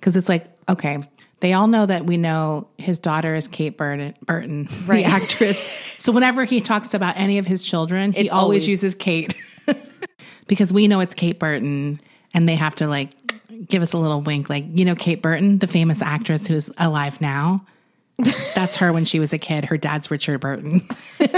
Because 0.00 0.16
it's 0.16 0.28
like, 0.28 0.46
okay, 0.68 0.98
They 1.40 1.52
all 1.52 1.66
know 1.68 1.86
that 1.86 2.04
we 2.06 2.16
know 2.16 2.68
his 2.78 2.98
daughter 2.98 3.34
is 3.34 3.46
Kate 3.48 3.76
Burton, 3.76 4.14
Burton 4.22 4.68
Right. 4.86 5.04
the 5.04 5.10
actress. 5.12 5.68
so 5.98 6.12
whenever 6.12 6.44
he 6.44 6.60
talks 6.60 6.94
about 6.94 7.16
any 7.16 7.38
of 7.38 7.46
his 7.46 7.62
children, 7.62 8.12
he 8.12 8.28
always, 8.30 8.32
always- 8.62 8.68
uses 8.68 8.94
Kate 8.94 9.34
because 10.46 10.72
we 10.72 10.88
know 10.88 11.00
it's 11.00 11.14
Kate 11.14 11.38
Burton, 11.38 12.00
and 12.34 12.48
they 12.48 12.54
have 12.56 12.74
to 12.76 12.86
like 12.86 13.10
give 13.66 13.82
us 13.82 13.92
a 13.92 13.98
little 13.98 14.20
wink, 14.20 14.48
like 14.48 14.64
you 14.72 14.84
know 14.84 14.94
Kate 14.94 15.20
Burton, 15.22 15.58
the 15.58 15.66
famous 15.66 16.00
actress 16.02 16.46
who's 16.46 16.70
alive 16.78 17.20
now. 17.20 17.64
That's 18.54 18.76
her 18.76 18.92
when 18.92 19.04
she 19.04 19.20
was 19.20 19.32
a 19.32 19.38
kid. 19.38 19.64
Her 19.64 19.76
dad's 19.76 20.10
Richard 20.10 20.38
Burton. 20.40 20.82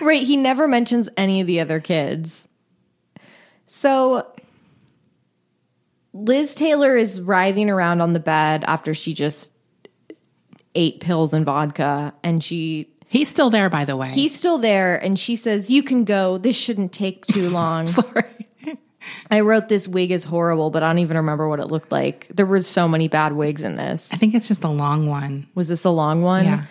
Right. 0.00 0.22
He 0.22 0.36
never 0.36 0.68
mentions 0.68 1.08
any 1.16 1.40
of 1.40 1.46
the 1.48 1.58
other 1.60 1.80
kids. 1.80 2.48
So 3.66 4.26
Liz 6.24 6.54
Taylor 6.54 6.96
is 6.96 7.20
writhing 7.20 7.68
around 7.70 8.00
on 8.00 8.12
the 8.12 8.20
bed 8.20 8.64
after 8.66 8.94
she 8.94 9.12
just 9.14 9.52
ate 10.74 11.00
pills 11.00 11.32
and 11.32 11.44
vodka 11.44 12.12
and 12.22 12.42
she 12.42 12.88
He's 13.08 13.28
still 13.28 13.50
there, 13.50 13.70
by 13.70 13.84
the 13.84 13.96
way. 13.96 14.08
he's 14.08 14.34
still 14.34 14.58
there 14.58 14.96
and 14.96 15.18
she 15.18 15.36
says 15.36 15.70
you 15.70 15.82
can 15.82 16.04
go 16.04 16.38
this 16.38 16.56
shouldn't 16.56 16.92
take 16.92 17.24
too 17.26 17.48
long 17.50 17.86
sorry. 17.86 18.24
i 19.30 19.40
wrote 19.40 19.68
this 19.68 19.86
wig 19.86 20.10
is 20.10 20.24
horrible 20.24 20.70
but 20.70 20.82
i 20.82 20.88
don't 20.88 20.98
even 20.98 21.16
remember 21.16 21.48
what 21.48 21.60
it 21.60 21.66
looked 21.66 21.92
like 21.92 22.26
there 22.34 22.44
were 22.44 22.60
so 22.60 22.88
many 22.88 23.06
bad 23.08 23.32
wigs 23.32 23.62
in 23.64 23.76
this 23.76 24.12
I 24.12 24.16
think 24.16 24.34
it's 24.34 24.48
just 24.48 24.64
a 24.64 24.68
long 24.68 25.06
one. 25.06 25.46
was 25.54 25.68
this 25.68 25.84
a 25.84 25.90
long 25.90 26.22
one 26.22 26.44
Yeah. 26.44 26.64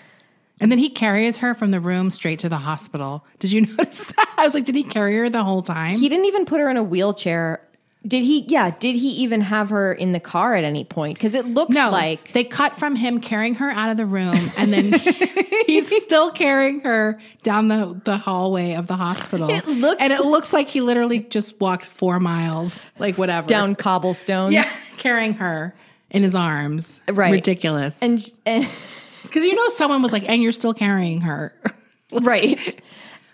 And 0.61 0.71
then 0.71 0.79
he 0.79 0.89
carries 0.89 1.37
her 1.39 1.53
from 1.53 1.71
the 1.71 1.81
room 1.81 2.09
straight 2.11 2.39
to 2.39 2.47
the 2.47 2.55
hospital. 2.57 3.25
Did 3.39 3.51
you 3.51 3.61
notice 3.77 4.05
that? 4.05 4.33
I 4.37 4.45
was 4.45 4.53
like, 4.53 4.63
did 4.63 4.73
he 4.75 4.83
carry 4.83 5.17
her 5.17 5.29
the 5.29 5.43
whole 5.43 5.61
time? 5.61 5.97
he 5.99 6.07
didn't 6.07 6.25
even 6.25 6.45
put 6.45 6.61
her 6.61 6.69
in 6.69 6.77
a 6.77 6.83
wheelchair 6.83 7.61
did 8.07 8.23
he 8.23 8.45
yeah 8.47 8.69
did 8.79 8.95
he 8.95 9.09
even 9.09 9.41
have 9.41 9.69
her 9.69 9.91
in 9.93 10.11
the 10.11 10.19
car 10.19 10.53
at 10.55 10.63
any 10.63 10.83
point 10.83 11.17
because 11.17 11.33
it 11.33 11.45
looks 11.45 11.73
no, 11.73 11.89
like 11.89 12.31
they 12.33 12.43
cut 12.43 12.77
from 12.77 12.95
him 12.95 13.19
carrying 13.19 13.55
her 13.55 13.69
out 13.71 13.89
of 13.89 13.97
the 13.97 14.05
room, 14.05 14.51
and 14.57 14.71
then 14.71 14.93
he's 15.65 16.03
still 16.03 16.29
carrying 16.31 16.81
her 16.81 17.19
down 17.43 17.67
the, 17.67 17.99
the 18.05 18.17
hallway 18.17 18.73
of 18.73 18.87
the 18.87 18.95
hospital. 18.95 19.49
It 19.49 19.67
looks- 19.67 20.01
and 20.01 20.13
it 20.13 20.21
looks 20.21 20.53
like 20.53 20.67
he 20.67 20.81
literally 20.81 21.19
just 21.19 21.59
walked 21.59 21.85
four 21.85 22.19
miles, 22.19 22.87
like 22.99 23.17
whatever, 23.17 23.47
down 23.47 23.75
cobblestones 23.75 24.53
Yeah, 24.53 24.69
carrying 24.97 25.33
her 25.35 25.75
in 26.11 26.23
his 26.23 26.35
arms. 26.35 27.01
Right. 27.11 27.31
ridiculous. 27.31 27.97
and, 28.01 28.23
and 28.45 28.67
Because 29.23 29.43
you 29.43 29.55
know, 29.55 29.67
someone 29.69 30.01
was 30.03 30.11
like, 30.11 30.29
"And 30.29 30.41
you're 30.43 30.51
still 30.51 30.73
carrying 30.73 31.21
her." 31.21 31.53
right. 32.11 32.79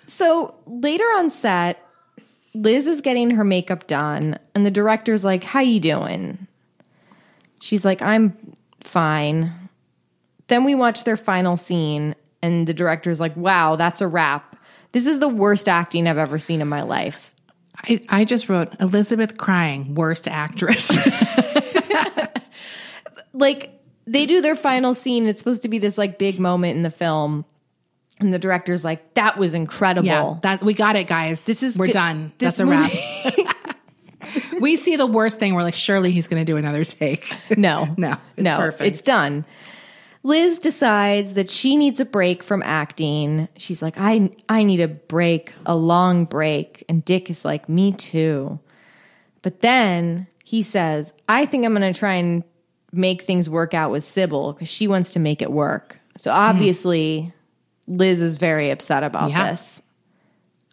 So 0.08 0.56
later 0.66 1.04
on 1.04 1.30
set, 1.30 1.86
Liz 2.54 2.88
is 2.88 3.02
getting 3.02 3.32
her 3.32 3.44
makeup 3.44 3.88
done, 3.88 4.38
and 4.54 4.66
the 4.66 4.72
director's 4.72 5.24
like, 5.24 5.44
"How 5.44 5.62
you 5.62 5.80
doing?" 5.80 6.48
She's 7.62 7.86
like, 7.86 8.02
"I'm 8.02 8.56
fine." 8.82 9.54
Then 10.48 10.66
we 10.66 10.76
watch 10.76 11.04
their 11.04 11.18
final 11.18 11.56
scene, 11.56 12.16
and 12.42 12.68
the 12.68 12.74
director's 12.74 13.20
like, 13.20 13.36
"Wow, 13.38 13.76
that's 13.76 14.02
a 14.02 14.08
wrap. 14.08 14.56
This 14.92 15.08
is 15.08 15.20
the 15.20 15.30
worst 15.30 15.70
acting 15.70 16.08
I've 16.08 16.18
ever 16.18 16.40
seen 16.40 16.62
in 16.62 16.68
my 16.68 16.82
life." 16.82 17.34
I, 17.78 18.02
I 18.10 18.26
just 18.26 18.50
wrote 18.50 18.70
Elizabeth 18.80 19.38
crying, 19.38 19.96
worst 19.96 20.28
actress. 20.28 20.96
like 23.34 23.80
they 24.06 24.26
do 24.26 24.42
their 24.42 24.56
final 24.56 24.94
scene. 24.94 25.26
It's 25.26 25.40
supposed 25.40 25.62
to 25.62 25.70
be 25.70 25.80
this 25.80 25.98
like 25.98 26.20
big 26.20 26.40
moment 26.40 26.76
in 26.76 26.84
the 26.84 26.92
film. 26.92 27.46
And 28.22 28.34
the 28.34 28.40
director's 28.40 28.84
like, 28.84 29.14
that 29.16 29.38
was 29.38 29.54
incredible. 29.54 30.08
Yeah, 30.08 30.36
that 30.44 30.64
we 30.64 30.74
got 30.74 30.96
it, 30.96 31.08
guys. 31.08 31.46
This 31.46 31.64
is 31.64 31.78
we're 31.78 31.88
good- 31.88 31.94
done. 31.94 32.32
That's 32.38 32.60
a 32.60 32.66
wrap. 32.66 32.92
we 34.60 34.76
see 34.76 34.96
the 34.96 35.06
worst 35.06 35.40
thing. 35.40 35.56
We're 35.56 35.64
like, 35.64 35.74
surely 35.74 36.12
he's 36.12 36.28
going 36.28 36.42
to 36.42 36.46
do 36.46 36.58
another 36.58 36.84
take. 36.84 37.36
No, 37.58 37.94
No, 37.98 38.18
it's 38.38 38.44
no, 38.44 38.56
perfect. 38.58 38.82
It's 38.82 39.02
done. 39.02 39.46
Liz 40.24 40.60
decides 40.60 41.34
that 41.34 41.50
she 41.50 41.76
needs 41.76 42.00
a 42.00 42.06
break 42.06 42.44
from 42.44 42.62
acting. 42.64 43.48
She's 43.58 43.82
like, 43.82 43.96
I, 43.98 44.30
I 44.48 44.64
need 44.64 44.80
a 44.80 44.88
break, 44.88 45.54
a 45.66 45.76
long 45.76 46.26
break. 46.26 46.84
And 46.88 47.04
Dick 47.04 47.32
is 47.32 47.44
like, 47.44 47.68
me 47.68 47.94
too. 47.94 48.60
But 49.42 49.62
then 49.62 50.28
he 50.44 50.62
says, 50.62 51.12
I 51.28 51.48
think 51.48 51.66
I'm 51.66 51.74
going 51.74 51.92
to 51.92 51.98
try 51.98 52.14
and 52.16 52.44
make 52.92 53.24
things 53.24 53.50
work 53.50 53.74
out 53.74 53.90
with 53.90 54.06
Sybil 54.06 54.54
because 54.54 54.70
she 54.70 54.88
wants 54.88 55.10
to 55.12 55.20
make 55.20 55.42
it 55.42 55.52
work. 55.52 56.00
So 56.18 56.32
obviously, 56.32 57.34
Liz 57.88 58.22
is 58.22 58.38
very 58.38 58.70
upset 58.72 59.04
about 59.04 59.32
Yeah. 59.32 59.52
this. 59.52 59.82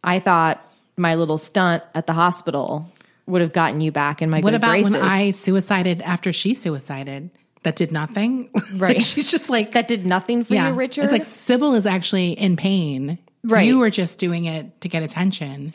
I 0.04 0.18
thought 0.20 0.64
my 0.96 1.14
little 1.14 1.38
stunt 1.38 1.82
at 1.94 2.06
the 2.06 2.12
hospital 2.12 2.90
would 3.26 3.40
have 3.40 3.52
gotten 3.52 3.80
you 3.80 3.92
back 3.92 4.22
in 4.22 4.30
my 4.30 4.38
what 4.38 4.50
good 4.50 4.54
about 4.56 4.70
graces. 4.70 4.92
when 4.94 5.02
I 5.02 5.30
suicided 5.32 6.02
after 6.02 6.32
she 6.32 6.54
suicided? 6.54 7.30
That 7.64 7.76
did 7.76 7.92
nothing. 7.92 8.50
Right. 8.74 8.96
Like, 8.98 9.04
she's 9.04 9.30
just 9.30 9.50
like 9.50 9.72
that 9.72 9.88
did 9.88 10.06
nothing 10.06 10.44
for 10.44 10.54
yeah. 10.54 10.68
you, 10.68 10.74
Richard? 10.74 11.04
It's 11.04 11.12
like 11.12 11.24
Sybil 11.24 11.74
is 11.74 11.86
actually 11.86 12.32
in 12.32 12.56
pain. 12.56 13.18
Right. 13.42 13.66
You 13.66 13.78
were 13.78 13.90
just 13.90 14.18
doing 14.18 14.44
it 14.44 14.80
to 14.82 14.88
get 14.88 15.02
attention. 15.02 15.74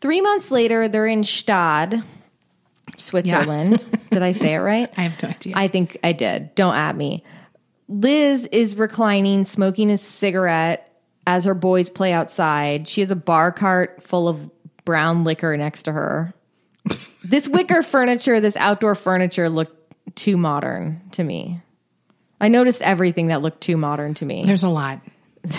Three 0.00 0.20
months 0.20 0.50
later, 0.50 0.88
they're 0.88 1.06
in 1.06 1.22
Stade, 1.22 2.02
Switzerland. 2.96 3.84
did 4.10 4.22
I 4.22 4.32
say 4.32 4.54
it 4.54 4.58
right? 4.58 4.90
I 4.96 5.02
have 5.02 5.22
no 5.22 5.28
idea. 5.28 5.52
I 5.56 5.68
think 5.68 5.96
I 6.02 6.12
did. 6.12 6.54
Don't 6.54 6.74
at 6.74 6.96
me. 6.96 7.22
Liz 7.90 8.48
is 8.52 8.76
reclining, 8.76 9.44
smoking 9.44 9.90
a 9.90 9.98
cigarette 9.98 10.98
as 11.26 11.44
her 11.44 11.54
boys 11.54 11.90
play 11.90 12.12
outside. 12.12 12.88
She 12.88 13.02
has 13.02 13.10
a 13.10 13.16
bar 13.16 13.52
cart 13.52 14.02
full 14.02 14.28
of 14.28 14.50
brown 14.84 15.24
liquor 15.24 15.56
next 15.56 15.82
to 15.82 15.92
her. 15.92 16.32
this 17.22 17.46
wicker 17.46 17.82
furniture, 17.82 18.40
this 18.40 18.56
outdoor 18.56 18.94
furniture 18.94 19.48
looked 19.48 19.76
too 20.16 20.36
modern 20.36 21.02
to 21.12 21.22
me. 21.22 21.60
I 22.40 22.48
noticed 22.48 22.80
everything 22.80 23.26
that 23.26 23.42
looked 23.42 23.60
too 23.60 23.76
modern 23.76 24.14
to 24.14 24.24
me. 24.24 24.44
There's 24.46 24.62
a 24.62 24.68
lot. 24.68 25.00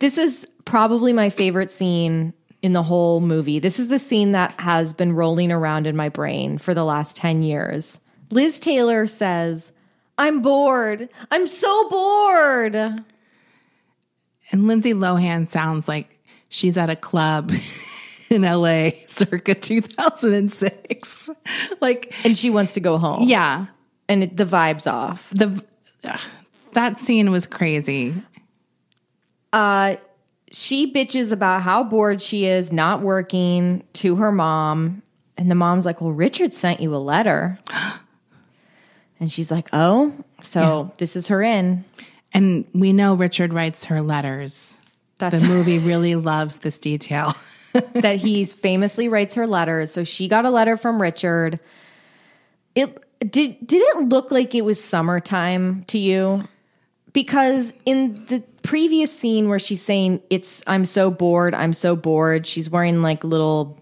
This 0.00 0.16
is 0.16 0.46
probably 0.64 1.12
my 1.12 1.28
favorite 1.28 1.70
scene 1.70 2.32
in 2.62 2.72
the 2.72 2.82
whole 2.82 3.20
movie. 3.20 3.58
This 3.58 3.78
is 3.78 3.88
the 3.88 3.98
scene 3.98 4.32
that 4.32 4.58
has 4.58 4.92
been 4.94 5.12
rolling 5.12 5.52
around 5.52 5.86
in 5.86 5.94
my 5.94 6.08
brain 6.08 6.58
for 6.58 6.74
the 6.74 6.84
last 6.84 7.16
10 7.16 7.42
years. 7.42 8.00
Liz 8.30 8.58
Taylor 8.58 9.06
says, 9.06 9.72
I'm 10.20 10.42
bored. 10.42 11.08
I'm 11.30 11.48
so 11.48 11.88
bored. 11.88 12.74
And 14.52 14.66
Lindsay 14.68 14.92
Lohan 14.92 15.48
sounds 15.48 15.88
like 15.88 16.22
she's 16.50 16.76
at 16.76 16.90
a 16.90 16.94
club 16.96 17.50
in 18.28 18.42
LA 18.42 18.90
circa 19.08 19.54
2006. 19.54 21.30
like, 21.80 22.14
And 22.22 22.36
she 22.36 22.50
wants 22.50 22.72
to 22.74 22.80
go 22.80 22.98
home. 22.98 23.22
yeah, 23.22 23.68
And 24.10 24.24
it, 24.24 24.36
the 24.36 24.44
vibe's 24.44 24.86
off. 24.86 25.30
the 25.30 25.64
ugh, 26.04 26.20
that 26.74 26.98
scene 26.98 27.30
was 27.30 27.46
crazy. 27.46 28.14
Uh, 29.54 29.96
she 30.52 30.92
bitches 30.92 31.32
about 31.32 31.62
how 31.62 31.82
bored 31.82 32.20
she 32.20 32.44
is 32.44 32.70
not 32.70 33.00
working 33.00 33.84
to 33.94 34.16
her 34.16 34.30
mom. 34.32 35.02
And 35.38 35.50
the 35.50 35.54
mom's 35.54 35.86
like, 35.86 36.02
Well, 36.02 36.12
Richard 36.12 36.52
sent 36.52 36.80
you 36.80 36.94
a 36.94 36.98
letter. 36.98 37.58
And 39.20 39.30
she's 39.30 39.50
like, 39.50 39.68
Oh, 39.72 40.12
so 40.42 40.92
this 40.96 41.14
is 41.14 41.28
her 41.28 41.42
in. 41.42 41.84
And 42.32 42.64
we 42.74 42.92
know 42.92 43.14
Richard 43.14 43.52
writes 43.52 43.84
her 43.86 44.00
letters. 44.00 44.78
That's 45.18 45.40
The 45.40 45.46
movie 45.46 45.78
really 45.86 46.16
loves 46.16 46.58
this 46.58 46.78
detail. 46.78 47.34
that 47.94 48.16
he 48.16 48.44
famously 48.44 49.08
writes 49.08 49.34
her 49.36 49.46
letters. 49.46 49.92
So 49.92 50.02
she 50.02 50.26
got 50.26 50.44
a 50.44 50.50
letter 50.50 50.76
from 50.76 51.00
Richard. 51.00 51.60
It 52.74 52.98
did 53.20 53.64
did 53.66 53.82
it 53.82 54.08
look 54.08 54.30
like 54.30 54.54
it 54.54 54.62
was 54.62 54.82
summertime 54.82 55.84
to 55.84 55.98
you? 55.98 56.48
Because 57.12 57.72
in 57.84 58.24
the 58.26 58.40
previous 58.62 59.16
scene 59.16 59.48
where 59.48 59.58
she's 59.58 59.82
saying 59.82 60.22
it's 60.30 60.62
I'm 60.66 60.84
so 60.84 61.10
bored, 61.10 61.54
I'm 61.54 61.72
so 61.72 61.96
bored, 61.96 62.46
she's 62.46 62.70
wearing 62.70 63.02
like 63.02 63.24
little 63.24 63.80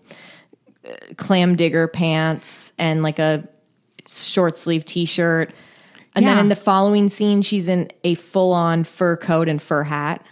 uh, 0.87 0.95
clam 1.17 1.57
digger 1.57 1.89
pants 1.89 2.73
and 2.79 3.03
like 3.03 3.19
a 3.19 3.49
short 4.09 4.59
sleeve 4.59 4.85
t-shirt. 4.85 5.53
And 6.15 6.27
then 6.27 6.39
in 6.39 6.49
the 6.49 6.57
following 6.57 7.09
scene 7.09 7.43
she's 7.43 7.69
in 7.69 7.93
a 8.03 8.15
full-on 8.15 8.83
fur 8.83 9.17
coat 9.17 9.49
and 9.49 9.63
fur 9.63 9.85
hat. 9.85 10.25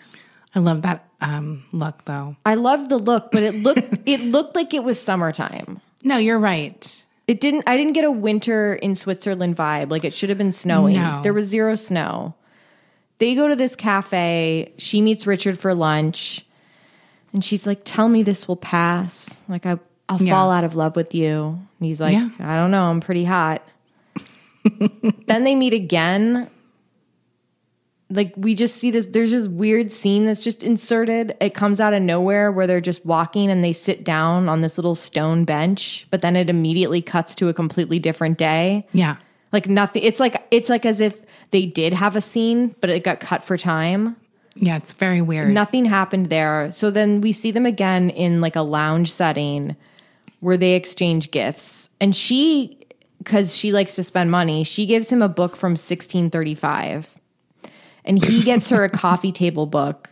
I 0.54 0.58
love 0.58 0.82
that 0.82 1.06
um, 1.20 1.64
look, 1.72 2.04
though. 2.04 2.36
I 2.44 2.54
love 2.54 2.88
the 2.88 2.98
look, 2.98 3.30
but 3.32 3.42
it 3.42 3.54
looked 3.54 3.94
it 4.06 4.20
looked 4.20 4.54
like 4.54 4.74
it 4.74 4.84
was 4.84 5.00
summertime. 5.00 5.80
No, 6.02 6.18
you're 6.18 6.38
right. 6.38 7.04
It 7.26 7.40
didn't 7.40 7.64
I 7.66 7.76
didn't 7.76 7.94
get 7.94 8.04
a 8.04 8.10
winter 8.10 8.74
in 8.74 8.94
Switzerland 8.94 9.56
vibe. 9.56 9.90
Like 9.90 10.04
it 10.04 10.12
should 10.12 10.28
have 10.28 10.38
been 10.38 10.52
snowing. 10.52 10.96
No. 10.96 11.20
There 11.22 11.32
was 11.32 11.46
zero 11.46 11.74
snow. 11.74 12.34
They 13.18 13.34
go 13.34 13.48
to 13.48 13.56
this 13.56 13.74
cafe. 13.74 14.74
She 14.76 15.00
meets 15.00 15.26
Richard 15.26 15.58
for 15.58 15.74
lunch. 15.74 16.44
And 17.32 17.44
she's 17.44 17.66
like, 17.66 17.80
"Tell 17.84 18.08
me 18.08 18.22
this 18.22 18.46
will 18.46 18.56
pass. 18.56 19.42
Like 19.48 19.66
I 19.66 19.78
I'll 20.08 20.22
Yeah. 20.22 20.32
fall 20.32 20.50
out 20.50 20.64
of 20.64 20.74
love 20.76 20.96
with 20.96 21.14
you." 21.14 21.58
And 21.78 21.86
he's 21.86 22.00
like, 22.00 22.14
Yeah. 22.14 22.28
"I 22.40 22.56
don't 22.56 22.70
know. 22.70 22.84
I'm 22.84 23.00
pretty 23.00 23.24
hot." 23.24 23.62
then 25.26 25.44
they 25.44 25.54
meet 25.54 25.72
again. 25.72 26.48
Like 28.08 28.32
we 28.36 28.54
just 28.54 28.76
see 28.76 28.92
this 28.92 29.06
there's 29.06 29.32
this 29.32 29.48
weird 29.48 29.90
scene 29.90 30.26
that's 30.26 30.42
just 30.42 30.62
inserted. 30.62 31.36
It 31.40 31.54
comes 31.54 31.80
out 31.80 31.92
of 31.92 32.02
nowhere 32.02 32.52
where 32.52 32.66
they're 32.68 32.80
just 32.80 33.04
walking 33.04 33.50
and 33.50 33.64
they 33.64 33.72
sit 33.72 34.04
down 34.04 34.48
on 34.48 34.60
this 34.60 34.78
little 34.78 34.94
stone 34.94 35.44
bench, 35.44 36.06
but 36.10 36.22
then 36.22 36.36
it 36.36 36.48
immediately 36.48 37.02
cuts 37.02 37.34
to 37.36 37.48
a 37.48 37.54
completely 37.54 37.98
different 37.98 38.38
day. 38.38 38.84
Yeah. 38.92 39.16
Like 39.52 39.68
nothing. 39.68 40.04
It's 40.04 40.20
like 40.20 40.40
it's 40.52 40.68
like 40.70 40.86
as 40.86 41.00
if 41.00 41.18
they 41.50 41.66
did 41.66 41.92
have 41.94 42.14
a 42.14 42.20
scene, 42.20 42.76
but 42.80 42.90
it 42.90 43.02
got 43.02 43.18
cut 43.18 43.42
for 43.42 43.56
time. 43.58 44.14
Yeah, 44.54 44.76
it's 44.76 44.92
very 44.92 45.20
weird. 45.20 45.52
Nothing 45.52 45.84
happened 45.84 46.26
there. 46.30 46.70
So 46.70 46.90
then 46.92 47.20
we 47.20 47.32
see 47.32 47.50
them 47.50 47.66
again 47.66 48.10
in 48.10 48.40
like 48.40 48.54
a 48.56 48.62
lounge 48.62 49.10
setting 49.12 49.74
where 50.46 50.56
they 50.56 50.74
exchange 50.74 51.32
gifts. 51.32 51.90
And 52.00 52.14
she, 52.14 52.78
because 53.18 53.52
she 53.52 53.72
likes 53.72 53.96
to 53.96 54.04
spend 54.04 54.30
money, 54.30 54.62
she 54.62 54.86
gives 54.86 55.10
him 55.10 55.20
a 55.20 55.28
book 55.28 55.56
from 55.56 55.72
1635. 55.72 57.12
And 58.04 58.24
he 58.24 58.42
gets 58.44 58.68
her 58.68 58.84
a 58.84 58.88
coffee 58.88 59.32
table 59.32 59.66
book 59.66 60.08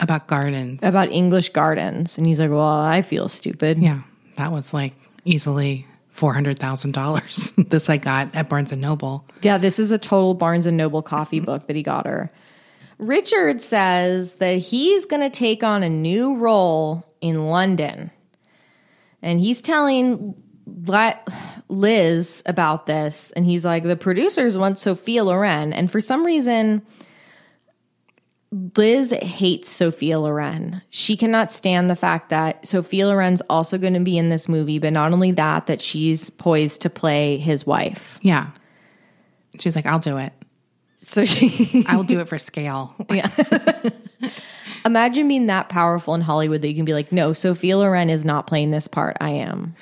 About 0.00 0.26
gardens. 0.26 0.82
about 0.82 1.12
English 1.12 1.50
gardens. 1.50 2.18
And 2.18 2.26
he's 2.26 2.40
like, 2.40 2.50
Well, 2.50 2.58
I 2.60 3.02
feel 3.02 3.28
stupid. 3.28 3.80
yeah, 3.80 4.00
that 4.34 4.50
was 4.50 4.74
like 4.74 4.92
easily 5.24 5.86
$400,000. 6.16 7.68
this 7.70 7.88
I 7.88 7.96
got 7.96 8.34
at 8.34 8.48
Barnes 8.48 8.72
& 8.72 8.76
Noble. 8.76 9.24
Yeah, 9.42 9.56
this 9.56 9.78
is 9.78 9.92
a 9.92 9.98
total 9.98 10.34
Barnes 10.34 10.66
and 10.66 10.76
Noble 10.76 11.00
coffee 11.00 11.36
mm-hmm. 11.36 11.46
book 11.46 11.68
that 11.68 11.76
he 11.76 11.84
got 11.84 12.08
her. 12.08 12.28
Richard 12.98 13.62
says 13.62 14.32
that 14.34 14.58
he's 14.58 15.06
going 15.06 15.22
to 15.22 15.30
take 15.30 15.62
on 15.62 15.84
a 15.84 15.88
new 15.88 16.34
role 16.34 17.06
in 17.20 17.46
London. 17.46 18.10
And 19.22 19.40
he's 19.40 19.60
telling 19.60 20.34
Liz 21.68 22.42
about 22.46 22.86
this. 22.86 23.32
And 23.32 23.44
he's 23.44 23.64
like, 23.64 23.82
the 23.82 23.96
producers 23.96 24.56
want 24.56 24.78
Sophia 24.78 25.24
Loren. 25.24 25.72
And 25.72 25.90
for 25.90 26.00
some 26.00 26.24
reason, 26.24 26.82
Liz 28.76 29.14
hates 29.22 29.68
Sophia 29.68 30.18
Loren. 30.18 30.82
She 30.90 31.16
cannot 31.16 31.52
stand 31.52 31.88
the 31.88 31.96
fact 31.96 32.30
that 32.30 32.66
Sophia 32.66 33.06
Loren's 33.06 33.42
also 33.48 33.78
going 33.78 33.94
to 33.94 34.00
be 34.00 34.18
in 34.18 34.28
this 34.28 34.48
movie, 34.48 34.78
but 34.78 34.92
not 34.92 35.12
only 35.12 35.32
that, 35.32 35.66
that 35.66 35.80
she's 35.80 36.30
poised 36.30 36.82
to 36.82 36.90
play 36.90 37.36
his 37.36 37.64
wife. 37.64 38.18
Yeah. 38.22 38.50
She's 39.58 39.76
like, 39.76 39.86
I'll 39.86 40.00
do 40.00 40.16
it. 40.16 40.32
So 40.96 41.24
she 41.24 41.84
I'll 41.88 42.04
do 42.04 42.20
it 42.20 42.28
for 42.28 42.38
scale. 42.38 42.94
Imagine 44.84 45.28
being 45.28 45.46
that 45.46 45.68
powerful 45.68 46.14
in 46.14 46.20
Hollywood 46.20 46.62
that 46.62 46.68
you 46.68 46.74
can 46.74 46.84
be 46.84 46.94
like, 46.94 47.12
no, 47.12 47.32
Sophia 47.32 47.76
Loren 47.78 48.10
is 48.10 48.24
not 48.24 48.46
playing 48.46 48.70
this 48.70 48.88
part. 48.88 49.16
I 49.20 49.30
am. 49.30 49.74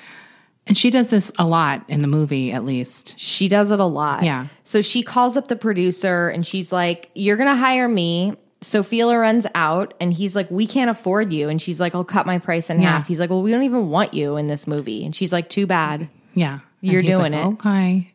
And 0.67 0.77
she 0.77 0.91
does 0.91 1.09
this 1.09 1.31
a 1.39 1.47
lot 1.47 1.83
in 1.87 2.01
the 2.03 2.07
movie, 2.07 2.51
at 2.51 2.63
least. 2.63 3.17
She 3.19 3.47
does 3.47 3.71
it 3.71 3.79
a 3.79 3.85
lot. 3.85 4.23
Yeah. 4.23 4.47
So 4.63 4.81
she 4.83 5.01
calls 5.01 5.35
up 5.35 5.47
the 5.47 5.55
producer 5.55 6.29
and 6.29 6.45
she's 6.45 6.71
like, 6.71 7.09
You're 7.15 7.37
going 7.37 7.49
to 7.49 7.55
hire 7.55 7.87
me. 7.87 8.35
Sophia 8.61 9.07
Loren's 9.07 9.47
out. 9.55 9.95
And 9.99 10.13
he's 10.13 10.35
like, 10.35 10.51
We 10.51 10.67
can't 10.67 10.91
afford 10.91 11.33
you. 11.33 11.49
And 11.49 11.59
she's 11.59 11.79
like, 11.79 11.95
I'll 11.95 12.03
cut 12.03 12.27
my 12.27 12.37
price 12.37 12.69
in 12.69 12.79
Yeah. 12.81 12.97
half. 12.97 13.07
He's 13.07 13.19
like, 13.19 13.31
Well, 13.31 13.41
we 13.41 13.49
don't 13.49 13.63
even 13.63 13.89
want 13.89 14.13
you 14.13 14.37
in 14.37 14.47
this 14.47 14.67
movie. 14.67 15.03
And 15.03 15.15
she's 15.15 15.33
like, 15.33 15.49
Too 15.49 15.65
bad. 15.65 16.07
Yeah. 16.35 16.59
You're 16.81 17.01
doing 17.01 17.31
like, 17.33 17.45
it. 17.45 17.53
Okay. 17.53 18.13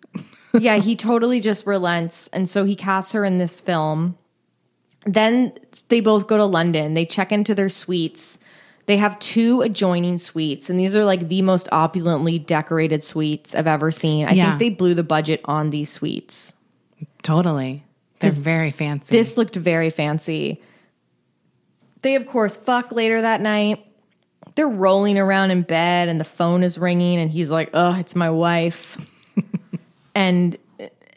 yeah, 0.60 0.76
he 0.76 0.94
totally 0.94 1.40
just 1.40 1.66
relents. 1.66 2.28
And 2.28 2.48
so 2.48 2.64
he 2.64 2.76
casts 2.76 3.12
her 3.12 3.24
in 3.24 3.38
this 3.38 3.58
film. 3.58 4.16
Then 5.06 5.52
they 5.88 6.00
both 6.00 6.26
go 6.26 6.36
to 6.36 6.44
London. 6.44 6.94
They 6.94 7.04
check 7.06 7.30
into 7.32 7.54
their 7.54 7.68
suites. 7.68 8.38
They 8.86 8.96
have 8.98 9.18
two 9.18 9.62
adjoining 9.62 10.18
suites, 10.18 10.68
and 10.68 10.78
these 10.78 10.94
are 10.94 11.04
like 11.04 11.28
the 11.28 11.40
most 11.42 11.68
opulently 11.72 12.38
decorated 12.38 13.02
suites 13.02 13.54
I've 13.54 13.66
ever 13.66 13.90
seen. 13.90 14.26
I 14.26 14.32
Yeah. 14.32 14.46
think 14.50 14.58
they 14.58 14.70
blew 14.70 14.94
the 14.94 15.02
budget 15.02 15.40
on 15.46 15.70
these 15.70 15.90
suites. 15.90 16.54
Totally. 17.22 17.82
They're 18.20 18.30
very 18.30 18.70
fancy. 18.70 19.14
This 19.16 19.36
looked 19.36 19.56
very 19.56 19.90
fancy. 19.90 20.62
They, 22.02 22.14
of 22.16 22.26
course, 22.26 22.56
fuck 22.56 22.92
later 22.92 23.22
that 23.22 23.40
night. 23.40 23.84
They're 24.54 24.68
rolling 24.68 25.18
around 25.18 25.50
in 25.50 25.62
bed, 25.62 26.08
and 26.08 26.20
the 26.20 26.24
phone 26.24 26.62
is 26.62 26.76
ringing, 26.78 27.18
and 27.18 27.30
he's 27.30 27.50
like, 27.50 27.70
"Oh, 27.74 27.94
it's 27.98 28.14
my 28.14 28.30
wife," 28.30 28.96
and 30.14 30.56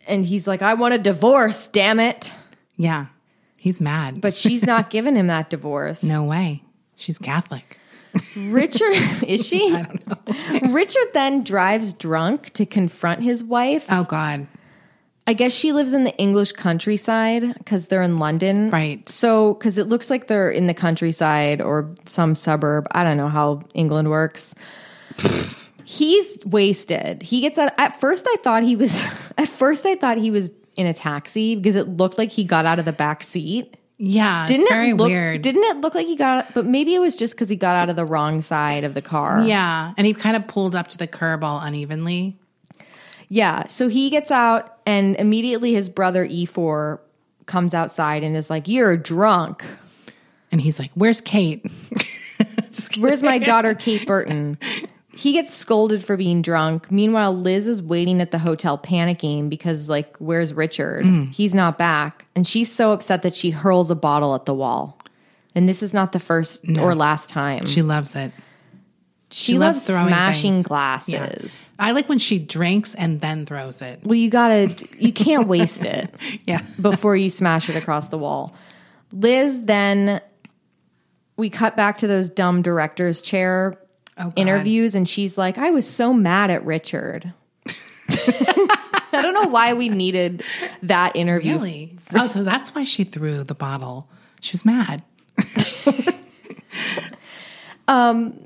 and 0.08 0.26
he's 0.26 0.48
like, 0.48 0.62
"I 0.62 0.74
want 0.76 0.94
a 0.94 0.98
divorce, 0.98 1.68
damn 1.68 2.00
it!" 2.00 2.32
yeah. 2.78 3.08
He's 3.58 3.82
mad. 3.82 4.22
But 4.22 4.34
she's 4.36 4.64
not 4.64 4.90
giving 4.92 5.16
him 5.16 5.28
that 5.28 5.50
divorce. 5.50 6.04
no 6.04 6.24
way. 6.24 6.64
She's 6.96 7.18
Catholic. 7.18 7.78
Richard 8.36 8.94
is 9.28 9.46
she? 9.46 9.72
I 9.74 9.82
don't 9.84 10.08
know. 10.64 10.74
Richard 10.74 11.08
then 11.14 11.44
drives 11.44 11.94
drunk 11.94 12.52
to 12.54 12.66
confront 12.66 13.22
his 13.22 13.44
wife. 13.44 13.86
Oh, 13.90 14.04
God. 14.04 14.48
I 15.28 15.34
guess 15.34 15.52
she 15.52 15.74
lives 15.74 15.94
in 15.94 16.06
the 16.06 16.16
English 16.18 16.54
countryside 16.54 17.44
because 17.58 17.88
they're 17.88 18.02
in 18.02 18.18
London. 18.18 18.70
Right. 18.70 19.08
So, 19.10 19.56
because 19.56 19.78
it 19.78 19.90
looks 19.90 20.10
like 20.10 20.28
they're 20.28 20.50
in 20.50 20.68
the 20.68 20.74
countryside 20.74 21.62
or 21.62 21.94
some 22.06 22.34
suburb. 22.34 22.88
I 22.92 23.04
don't 23.04 23.18
know 23.18 23.28
how 23.28 23.62
England 23.74 24.10
works. 24.10 24.56
He's 25.84 26.38
wasted. 26.46 27.22
He 27.22 27.42
gets 27.42 27.60
out. 27.60 27.74
At 27.78 28.00
first, 28.00 28.26
I 28.28 28.38
thought 28.44 28.64
he 28.64 28.76
was. 28.76 28.94
At 29.38 29.48
first, 29.50 29.86
I 29.86 29.96
thought 29.96 30.18
he 30.18 30.32
was 30.32 30.50
in 30.78 30.86
a 30.88 30.94
taxi 30.94 31.56
because 31.56 31.76
it 31.76 31.90
looked 31.90 32.18
like 32.18 32.32
he 32.32 32.44
got 32.44 32.66
out 32.66 32.80
of 32.80 32.86
the 32.86 32.94
back 32.94 33.24
seat. 33.24 33.76
Yeah. 33.98 34.46
Didn't 34.48 34.62
it's 34.62 34.72
very 34.72 34.92
it 34.92 34.96
look, 34.96 35.08
weird. 35.08 35.42
Didn't 35.42 35.64
it 35.64 35.78
look 35.78 35.96
like 35.96 36.06
he 36.06 36.16
got? 36.16 36.54
But 36.54 36.66
maybe 36.68 36.94
it 36.94 37.00
was 37.00 37.16
just 37.16 37.34
because 37.34 37.50
he 37.50 37.56
got 37.56 37.76
out 37.76 37.90
of 37.90 37.96
the 37.96 38.06
wrong 38.06 38.42
side 38.42 38.84
of 38.84 38.94
the 38.94 39.02
car. 39.02 39.42
yeah. 39.42 39.94
And 39.98 40.06
he 40.06 40.14
kind 40.14 40.36
of 40.36 40.48
pulled 40.48 40.76
up 40.76 40.88
to 40.90 40.98
the 40.98 41.08
curb 41.08 41.44
all 41.44 41.60
unevenly. 41.60 42.38
Yeah. 43.28 43.68
So 43.68 43.88
he 43.88 44.10
gets 44.10 44.32
out, 44.32 44.78
and 44.86 45.16
immediately 45.18 45.74
his 45.74 45.90
brother 45.90 46.26
Ifor 46.26 47.00
comes 47.48 47.74
outside 47.74 48.24
and 48.24 48.38
is 48.38 48.50
like, 48.50 48.68
You're 48.68 48.96
drunk. 48.96 49.66
And 50.52 50.62
he's 50.62 50.78
like, 50.80 50.92
Where's 50.94 51.20
Kate? 51.20 51.66
Where's 53.00 53.24
my 53.24 53.40
daughter, 53.40 53.74
Kate 53.74 54.06
Burton? 54.08 54.58
He 55.18 55.32
gets 55.34 55.52
scolded 55.54 56.04
for 56.06 56.16
being 56.16 56.44
drunk. 56.44 56.92
Meanwhile, 56.92 57.36
Liz 57.36 57.68
is 57.68 57.82
waiting 57.82 58.22
at 58.22 58.30
the 58.32 58.38
hotel 58.38 58.78
panicking 58.78 59.50
because, 59.50 59.90
like, 59.90 60.16
where's 60.18 60.54
Richard? 60.54 61.06
Hmm. 61.06 61.24
He's 61.26 61.56
not 61.56 61.78
back. 61.78 62.26
And 62.36 62.46
she's 62.46 62.72
so 62.72 62.92
upset 62.92 63.24
that 63.24 63.36
she 63.36 63.50
hurls 63.50 63.90
a 63.90 63.96
bottle 63.96 64.36
at 64.36 64.46
the 64.46 64.54
wall. 64.54 65.00
And 65.56 65.68
this 65.68 65.82
is 65.82 65.92
not 65.92 66.12
the 66.12 66.20
first 66.20 66.64
or 66.78 66.94
last 66.94 67.30
time. 67.30 67.66
She 67.66 67.82
loves 67.82 68.16
it. 68.16 68.32
she, 69.32 69.54
she 69.54 69.58
loves, 69.58 69.80
loves 69.80 69.88
throwing 69.88 70.08
smashing 70.08 70.54
things. 70.54 70.68
glasses. 70.68 71.68
Yeah. 71.80 71.88
I 71.88 71.92
like 71.94 72.08
when 72.10 72.20
she 72.20 72.38
drinks 72.38 72.94
and 72.94 73.20
then 73.20 73.48
throws 73.48 73.82
it. 73.82 74.02
Well, 74.04 74.14
you 74.14 74.30
gotta, 74.30 74.68
you 75.00 75.12
can't 75.12 75.48
waste 75.48 75.84
it. 75.84 76.14
Yeah. 76.46 76.62
before 76.80 77.16
you 77.18 77.32
smash 77.32 77.70
it 77.72 77.76
across 77.76 78.10
the 78.10 78.20
wall. 78.20 78.54
Liz 79.12 79.64
then 79.64 80.22
we 81.38 81.50
cut 81.50 81.76
back 81.76 81.98
to 82.00 82.08
those 82.08 82.30
dumb 82.30 82.62
director's 82.62 83.20
chair 83.22 83.80
Oh, 84.20 84.34
interviews 84.36 84.96
and 84.96 85.08
she's 85.08 85.38
like, 85.38 85.58
I 85.58 85.70
was 85.70 85.88
so 85.88 86.14
mad 86.14 86.50
at 86.50 86.66
Richard. 86.66 87.34
I 88.10 89.22
don't 89.22 89.34
know 89.34 89.48
why 89.48 89.74
we 89.74 89.90
needed 89.90 90.44
that 90.84 91.16
interview. 91.16 91.54
Really? 91.54 91.98
Oh, 92.14 92.28
so 92.28 92.44
that's 92.44 92.74
why 92.74 92.84
she 92.84 93.04
threw 93.04 93.44
the 93.44 93.56
bottle. 93.56 94.10
She 94.42 94.54
was 94.54 94.66
mad. 94.66 95.04
um, 97.88 98.40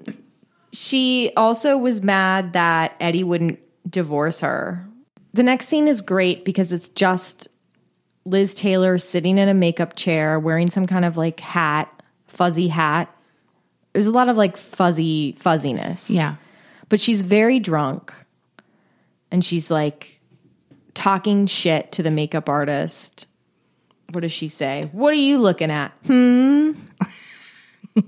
She 0.73 1.31
also 1.35 1.77
was 1.77 2.01
mad 2.01 2.53
that 2.53 2.95
Eddie 2.99 3.23
wouldn't 3.23 3.59
divorce 3.89 4.39
her. 4.39 4.85
The 5.33 5.43
next 5.43 5.67
scene 5.67 5.87
is 5.87 6.01
great 6.01 6.45
because 6.45 6.71
it's 6.73 6.89
just 6.89 7.47
Liz 8.25 8.53
Taylor 8.53 8.97
sitting 8.97 9.37
in 9.37 9.49
a 9.49 9.53
makeup 9.53 9.95
chair 9.95 10.39
wearing 10.39 10.69
some 10.69 10.85
kind 10.85 11.05
of 11.05 11.17
like 11.17 11.39
hat, 11.39 12.03
fuzzy 12.27 12.67
hat. 12.67 13.13
There's 13.93 14.07
a 14.07 14.11
lot 14.11 14.29
of 14.29 14.37
like 14.37 14.57
fuzzy 14.57 15.33
fuzziness. 15.39 16.09
Yeah. 16.09 16.35
But 16.89 17.01
she's 17.01 17.21
very 17.21 17.59
drunk 17.59 18.13
and 19.31 19.43
she's 19.43 19.71
like 19.71 20.19
talking 20.93 21.47
shit 21.47 21.91
to 21.93 22.03
the 22.03 22.11
makeup 22.11 22.49
artist. 22.49 23.27
What 24.11 24.21
does 24.21 24.31
she 24.31 24.49
say? 24.49 24.89
What 24.91 25.13
are 25.13 25.17
you 25.17 25.37
looking 25.37 25.71
at? 25.71 25.91
Hmm. 26.05 26.71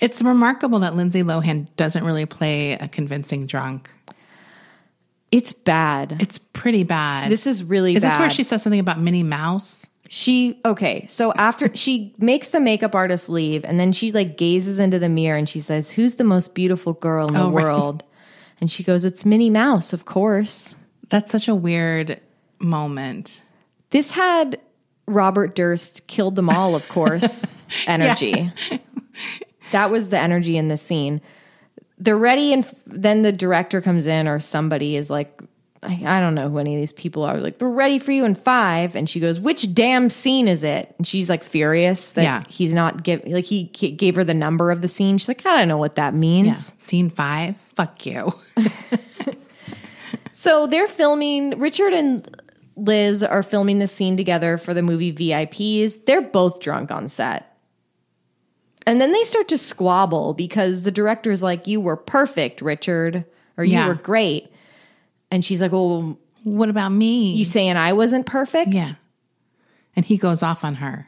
It's 0.00 0.22
remarkable 0.22 0.78
that 0.80 0.96
Lindsay 0.96 1.22
Lohan 1.22 1.68
doesn't 1.76 2.04
really 2.04 2.24
play 2.24 2.72
a 2.72 2.88
convincing 2.88 3.46
drunk. 3.46 3.90
It's 5.30 5.52
bad. 5.52 6.16
It's 6.20 6.38
pretty 6.38 6.84
bad. 6.84 7.30
This 7.30 7.46
is 7.46 7.62
really 7.62 7.94
Is 7.94 8.02
this 8.02 8.16
where 8.16 8.30
she 8.30 8.42
says 8.42 8.62
something 8.62 8.80
about 8.80 8.98
Minnie 8.98 9.22
Mouse? 9.22 9.86
She 10.12 10.60
okay, 10.64 11.06
so 11.06 11.32
after 11.34 11.70
she 11.76 12.12
makes 12.18 12.48
the 12.48 12.58
makeup 12.58 12.96
artist 12.96 13.28
leave 13.28 13.64
and 13.64 13.78
then 13.78 13.92
she 13.92 14.10
like 14.10 14.36
gazes 14.36 14.80
into 14.80 14.98
the 14.98 15.08
mirror 15.08 15.38
and 15.38 15.48
she 15.48 15.60
says, 15.60 15.90
"Who's 15.92 16.16
the 16.16 16.24
most 16.24 16.52
beautiful 16.52 16.94
girl 16.94 17.28
in 17.28 17.34
the 17.34 17.40
Oh, 17.42 17.50
right. 17.52 17.62
world?" 17.62 18.02
And 18.60 18.68
she 18.70 18.82
goes, 18.82 19.04
"It's 19.04 19.24
Minnie 19.24 19.50
Mouse, 19.50 19.92
of 19.92 20.06
course." 20.06 20.74
That's 21.10 21.30
such 21.30 21.46
a 21.46 21.54
weird 21.54 22.20
moment. 22.58 23.42
This 23.90 24.10
had 24.10 24.58
Robert 25.06 25.54
Durst 25.54 26.08
killed 26.08 26.34
them 26.34 26.48
all, 26.50 26.74
of 26.74 26.88
course, 26.88 27.44
energy. 27.86 28.52
That 29.70 29.90
was 29.90 30.08
the 30.08 30.18
energy 30.18 30.56
in 30.56 30.66
the 30.66 30.76
scene. 30.76 31.20
They're 31.98 32.16
ready, 32.18 32.52
and 32.52 32.64
f- 32.64 32.74
then 32.86 33.22
the 33.22 33.30
director 33.32 33.80
comes 33.80 34.06
in, 34.08 34.26
or 34.26 34.40
somebody 34.40 34.96
is 34.96 35.08
like, 35.10 35.40
I, 35.82 36.02
I 36.04 36.20
don't 36.20 36.34
know 36.34 36.50
who 36.50 36.58
any 36.58 36.74
of 36.74 36.80
these 36.80 36.92
people 36.92 37.22
are. 37.22 37.38
Like, 37.38 37.58
we're 37.60 37.70
ready 37.70 37.98
for 37.98 38.12
you 38.12 38.26
in 38.26 38.34
five. 38.34 38.94
And 38.94 39.08
she 39.08 39.18
goes, 39.18 39.40
Which 39.40 39.72
damn 39.74 40.10
scene 40.10 40.46
is 40.46 40.62
it? 40.62 40.94
And 40.98 41.06
she's 41.06 41.30
like 41.30 41.42
furious 41.42 42.12
that 42.12 42.22
Yeah. 42.22 42.42
he's 42.48 42.74
not 42.74 43.02
give 43.02 43.24
like 43.26 43.46
he 43.46 43.64
g- 43.72 43.90
gave 43.92 44.14
her 44.16 44.24
the 44.24 44.34
number 44.34 44.70
of 44.70 44.82
the 44.82 44.88
scene. 44.88 45.16
She's 45.16 45.28
like, 45.28 45.46
I 45.46 45.58
don't 45.58 45.68
know 45.68 45.78
what 45.78 45.94
that 45.94 46.12
means. 46.14 46.46
Yeah. 46.46 46.84
Scene 46.84 47.08
five. 47.10 47.54
Fuck 47.76 48.04
you. 48.06 48.32
So 50.32 50.66
they're 50.66 50.86
filming, 50.86 51.58
Richard 51.58 51.92
and 51.92 52.42
Liz 52.76 53.22
are 53.22 53.42
filming 53.42 53.78
the 53.78 53.86
scene 53.86 54.16
together 54.16 54.56
for 54.56 54.72
the 54.72 54.80
movie 54.82 55.12
VIPs. 55.12 56.06
They're 56.06 56.22
both 56.22 56.60
drunk 56.60 56.90
on 56.90 57.08
set. 57.08 57.58
And 58.86 59.00
then 59.00 59.12
they 59.12 59.22
start 59.24 59.48
to 59.48 59.58
squabble 59.58 60.32
because 60.32 60.82
the 60.82 60.90
director's 60.90 61.42
like, 61.42 61.66
You 61.66 61.80
were 61.80 61.96
perfect, 61.96 62.62
Richard, 62.62 63.26
or 63.58 63.64
you 63.64 63.72
Yeah. 63.74 63.88
were 63.88 63.94
great. 63.94 64.50
And 65.30 65.44
she's 65.44 65.60
like, 65.60 65.72
Well, 65.72 66.18
What 66.44 66.68
about 66.68 66.90
me? 66.90 67.32
you 67.34 67.44
saying 67.44 67.76
I 67.76 67.92
wasn't 67.92 68.26
perfect? 68.26 68.72
yeah. 68.72 68.92
And 69.96 70.06
he 70.06 70.16
goes 70.16 70.42
off 70.42 70.64
on 70.64 70.76
her. 70.76 71.06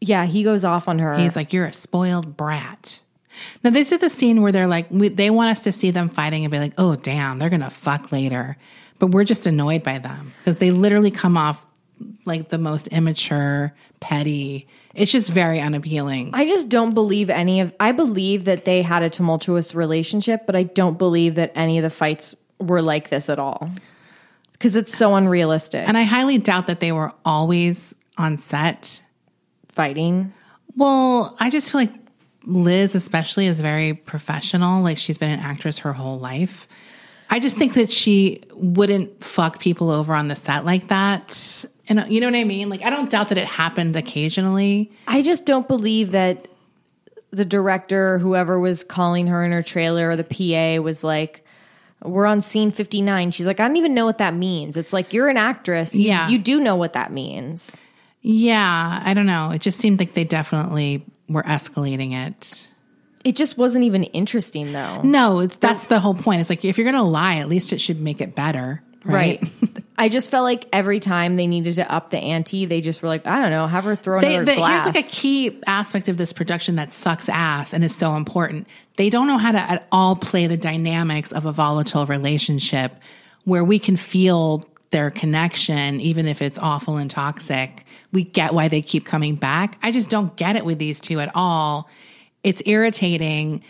Yeah, 0.00 0.26
he 0.26 0.44
goes 0.44 0.64
off 0.64 0.86
on 0.88 0.98
her. 1.00 1.16
He's 1.18 1.34
like, 1.34 1.52
"You're 1.52 1.64
a 1.66 1.72
spoiled 1.72 2.36
brat." 2.36 3.02
Now 3.64 3.70
this 3.70 3.90
is 3.92 3.98
the 3.98 4.10
scene 4.10 4.42
where 4.42 4.52
they're 4.52 4.66
like, 4.68 4.86
we, 4.90 5.08
they 5.08 5.30
want 5.30 5.50
us 5.50 5.62
to 5.62 5.72
see 5.72 5.90
them 5.90 6.08
fighting 6.08 6.44
and 6.44 6.52
be 6.52 6.58
like, 6.58 6.74
"Oh, 6.78 6.94
damn, 6.96 7.38
they're 7.38 7.50
gonna 7.50 7.70
fuck 7.70 8.12
later," 8.12 8.56
but 9.00 9.08
we're 9.08 9.24
just 9.24 9.46
annoyed 9.46 9.82
by 9.82 9.98
them 9.98 10.32
because 10.38 10.58
they 10.58 10.70
literally 10.70 11.10
come 11.10 11.36
off 11.36 11.60
like 12.26 12.50
the 12.50 12.58
most 12.58 12.88
immature, 12.88 13.72
petty. 13.98 14.68
It's 14.94 15.10
just 15.10 15.30
very 15.30 15.58
unappealing. 15.60 16.30
I 16.34 16.44
just 16.46 16.68
don't 16.68 16.94
believe 16.94 17.30
any 17.30 17.60
of 17.60 17.72
I 17.80 17.90
believe 17.92 18.44
that 18.44 18.64
they 18.66 18.82
had 18.82 19.02
a 19.02 19.10
tumultuous 19.10 19.74
relationship, 19.74 20.46
but 20.46 20.54
I 20.54 20.62
don't 20.64 20.98
believe 20.98 21.34
that 21.36 21.50
any 21.56 21.78
of 21.78 21.82
the 21.82 21.90
fights 21.90 22.36
were 22.60 22.82
like 22.82 23.10
this 23.10 23.28
at 23.28 23.38
all. 23.38 23.70
Cuz 24.60 24.74
it's 24.74 24.96
so 24.96 25.14
unrealistic. 25.14 25.86
and 25.86 25.96
I 25.96 26.02
highly 26.02 26.38
doubt 26.38 26.66
that 26.66 26.80
they 26.80 26.92
were 26.92 27.12
always 27.24 27.94
on 28.16 28.36
set. 28.36 29.02
fighting. 29.70 30.32
Well, 30.76 31.36
I 31.38 31.50
just 31.50 31.70
feel 31.70 31.82
like 31.82 31.92
Liz, 32.44 32.94
especially, 32.94 33.46
is 33.46 33.60
very 33.60 33.94
professional. 33.94 34.82
Like 34.82 34.98
she's 34.98 35.18
been 35.18 35.30
an 35.30 35.40
actress 35.40 35.78
her 35.78 35.92
whole 35.92 36.18
life. 36.18 36.66
I 37.30 37.40
just 37.40 37.58
think 37.58 37.74
that 37.74 37.90
she 37.90 38.42
wouldn't 38.54 39.22
fuck 39.22 39.60
people 39.60 39.90
over 39.90 40.14
on 40.14 40.28
the 40.28 40.34
set 40.36 40.64
like 40.64 40.88
that. 40.88 41.64
And 41.88 42.00
uh, 42.00 42.04
you 42.08 42.20
know 42.20 42.26
what 42.26 42.36
I 42.36 42.44
mean? 42.44 42.68
Like, 42.70 42.82
I 42.82 42.90
don't 42.90 43.10
doubt 43.10 43.28
that 43.28 43.38
it 43.38 43.46
happened 43.46 43.96
occasionally. 43.96 44.90
I 45.06 45.22
just 45.22 45.44
don't 45.44 45.68
believe 45.68 46.12
that 46.12 46.48
the 47.30 47.44
director, 47.44 48.18
whoever 48.18 48.58
was 48.58 48.82
calling 48.82 49.26
her 49.26 49.44
in 49.44 49.52
her 49.52 49.62
trailer 49.62 50.10
or 50.10 50.16
the 50.16 50.24
PA 50.24 50.82
was 50.82 51.04
like 51.04 51.44
we're 52.04 52.26
on 52.26 52.40
scene 52.42 52.70
59. 52.70 53.30
She's 53.32 53.46
like, 53.46 53.60
I 53.60 53.66
don't 53.66 53.76
even 53.76 53.94
know 53.94 54.04
what 54.06 54.18
that 54.18 54.34
means. 54.34 54.76
It's 54.76 54.92
like 54.92 55.12
you're 55.12 55.28
an 55.28 55.36
actress. 55.36 55.94
You, 55.94 56.06
Yeah. 56.06 56.28
You 56.28 56.38
do 56.38 56.60
know 56.60 56.76
what 56.76 56.92
that 56.92 57.12
means. 57.12 57.78
Yeah, 58.22 59.00
I 59.04 59.14
don't 59.14 59.26
know. 59.26 59.50
It 59.50 59.60
just 59.60 59.78
seemed 59.78 59.98
like 60.00 60.14
they 60.14 60.24
definitely 60.24 61.04
were 61.28 61.42
escalating 61.44 62.12
it. 62.12 62.68
It 63.24 63.36
just 63.36 63.56
wasn't 63.58 63.84
even 63.84 64.04
interesting 64.04 64.72
though. 64.72 65.02
No, 65.02 65.40
it's 65.40 65.56
that's 65.56 65.86
the 65.86 66.00
whole 66.00 66.14
point. 66.14 66.40
It's 66.40 66.50
like 66.50 66.64
if 66.64 66.78
you're 66.78 66.84
gonna 66.84 67.02
lie, 67.02 67.36
at 67.36 67.48
least 67.48 67.72
it 67.72 67.80
should 67.80 68.00
make 68.00 68.20
it 68.20 68.34
better, 68.34 68.82
right? 69.08 69.40
Right. 69.42 69.82
I 69.98 70.08
just 70.08 70.30
felt 70.30 70.44
like 70.44 70.66
every 70.72 71.00
time 71.00 71.34
they 71.34 71.48
needed 71.48 71.74
to 71.74 71.92
up 71.92 72.10
the 72.10 72.18
ante, 72.18 72.66
they 72.66 72.80
just 72.80 73.02
were 73.02 73.08
like, 73.08 73.26
I 73.26 73.40
don't 73.40 73.50
know, 73.50 73.66
have 73.66 73.82
her 73.82 73.96
throw 73.96 74.20
They, 74.20 74.36
another 74.36 74.44
the, 74.44 74.54
glass. 74.54 74.84
here's 74.84 74.94
like 74.94 75.04
a 75.04 75.08
key 75.08 75.60
aspect 75.66 76.08
of 76.08 76.16
this 76.16 76.32
production 76.32 76.76
that 76.76 76.92
sucks 76.92 77.28
ass 77.28 77.72
and 77.74 77.82
is 77.82 77.94
so 77.94 78.14
important. 78.14 78.68
They 78.96 79.10
don't 79.10 79.26
know 79.26 79.38
how 79.38 79.50
to 79.50 79.58
at 79.58 79.88
all 79.90 80.14
play 80.14 80.46
the 80.46 80.56
dynamics 80.56 81.32
of 81.32 81.46
a 81.46 81.52
volatile 81.52 82.06
relationship 82.06 82.92
where 83.44 83.64
we 83.64 83.80
can 83.80 83.96
feel 83.96 84.62
their 84.90 85.10
connection, 85.10 86.00
even 86.00 86.26
if 86.26 86.40
it's 86.42 86.58
awful 86.60 86.96
and 86.96 87.10
toxic. 87.10 87.84
We 88.12 88.24
get 88.24 88.54
why 88.54 88.68
they 88.68 88.82
keep 88.82 89.04
coming 89.04 89.34
back. 89.34 89.78
I 89.82 89.90
just 89.90 90.08
don't 90.08 90.34
get 90.36 90.54
it 90.54 90.64
with 90.64 90.78
these 90.78 91.00
two 91.00 91.18
at 91.18 91.30
all. 91.34 91.88
It's 92.44 92.62
irritating. 92.66 93.64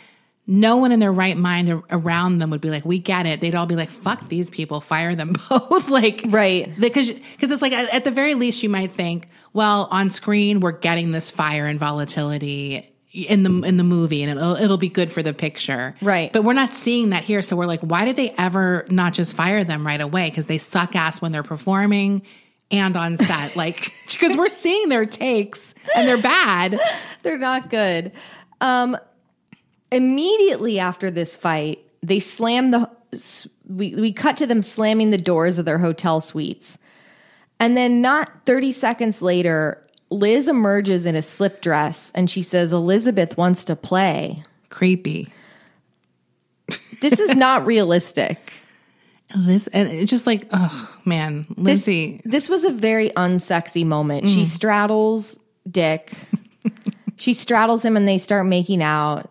No 0.51 0.79
one 0.79 0.93
in 0.93 0.99
their 0.99 1.13
right 1.13 1.37
mind 1.37 1.83
around 1.91 2.39
them 2.39 2.49
would 2.51 2.63
be 2.63 2.71
like, 2.71 2.85
"We 2.87 2.99
get 2.99 3.27
it." 3.27 3.41
They'd 3.43 3.55
all 3.55 3.67
be 3.67 3.77
like, 3.77 3.91
"Fuck 3.91 4.29
these 4.31 4.49
people, 4.49 4.81
fire 4.81 5.15
them 5.15 5.35
both." 5.51 5.91
like, 5.91 6.23
Right. 6.27 6.73
because 6.81 7.13
because 7.13 7.53
it's 7.53 7.61
like 7.63 7.75
at, 7.75 7.93
at 7.93 8.05
the 8.05 8.11
very 8.11 8.35
least 8.35 8.63
you 8.63 8.71
might 8.71 8.93
think 8.93 9.27
well 9.53 9.89
on 9.91 10.09
screen 10.11 10.61
we're 10.61 10.73
getting 10.73 11.13
this 11.13 11.31
fire 11.31 11.67
and 11.67 11.79
volatility 11.79 12.91
in 13.13 13.43
the 13.43 13.63
in 13.67 13.77
the 13.79 13.85
movie 13.85 14.23
and 14.23 14.31
it'll 14.39 14.55
it'll 14.57 14.77
be 14.79 14.89
good 14.91 15.11
for 15.11 15.23
the 15.23 15.33
picture 15.33 15.95
Right. 16.03 16.31
but 16.33 16.45
we're 16.45 16.53
not 16.53 16.73
seeing 16.75 17.11
that 17.11 17.25
here 17.25 17.41
so 17.43 17.57
we're 17.57 17.65
like 17.67 17.81
why 17.81 18.05
did 18.05 18.17
they 18.17 18.31
ever 18.37 18.87
not 18.91 19.15
just 19.15 19.35
fire 19.35 19.65
them 19.65 19.87
right 19.87 20.01
away 20.01 20.29
because 20.29 20.47
they 20.47 20.59
suck 20.59 20.95
ass 20.95 21.21
when 21.23 21.33
they're 21.33 21.43
performing 21.43 22.23
and 22.71 22.97
on 22.97 23.17
set 23.17 23.57
like 23.63 23.93
because 24.13 24.37
we're 24.37 24.49
seeing 24.49 24.91
their 24.91 25.07
takes 25.07 25.75
and 25.97 26.07
they're 26.07 26.19
bad 26.23 26.79
They're 27.23 27.39
not 27.39 27.71
good. 27.71 28.13
Um, 28.61 28.97
immediately 29.91 30.79
after 30.79 31.11
this 31.11 31.37
fight, 31.37 31.85
they 32.03 32.21
slam 32.21 32.71
the. 32.71 32.91
We 33.69 33.95
we 33.95 34.13
cut 34.13 34.37
to 34.39 34.47
them 34.47 34.63
slamming 34.63 35.11
the 35.11 35.19
doors 35.19 35.59
of 35.59 35.65
their 35.65 35.79
hotel 35.79 36.21
suites, 36.21 36.79
and 37.59 37.77
then 37.77 38.01
not 38.01 38.31
thirty 38.45 38.73
seconds 38.73 39.23
later, 39.23 39.83
Liz 40.11 40.49
emerges 40.49 41.07
in 41.07 41.15
a 41.17 41.23
slip 41.23 41.63
dress 41.63 42.13
and 42.15 42.31
she 42.31 42.43
says, 42.43 42.73
"Elizabeth 42.73 43.37
wants 43.37 43.65
to 43.65 43.77
play." 43.77 44.45
creepy 44.71 45.33
This 47.01 47.19
is 47.19 47.31
not 47.35 47.67
realistic. 47.67 48.53
this 49.35 49.67
and 49.69 49.89
it's 49.89 50.11
just 50.11 50.27
like 50.27 50.47
oh 50.53 50.97
man 51.05 51.47
This, 51.57 51.85
this 52.25 52.49
was 52.49 52.65
a 52.65 52.71
very 52.71 53.11
unsexy 53.11 53.85
moment. 53.85 54.29
She 54.29 54.43
mm. 54.43 54.47
straddles 54.47 55.39
Dick. 55.71 56.13
she 57.17 57.35
straddles 57.35 57.85
him 57.85 57.97
and 57.97 58.09
they 58.09 58.19
start 58.19 58.47
making 58.47 58.83
out. 58.83 59.31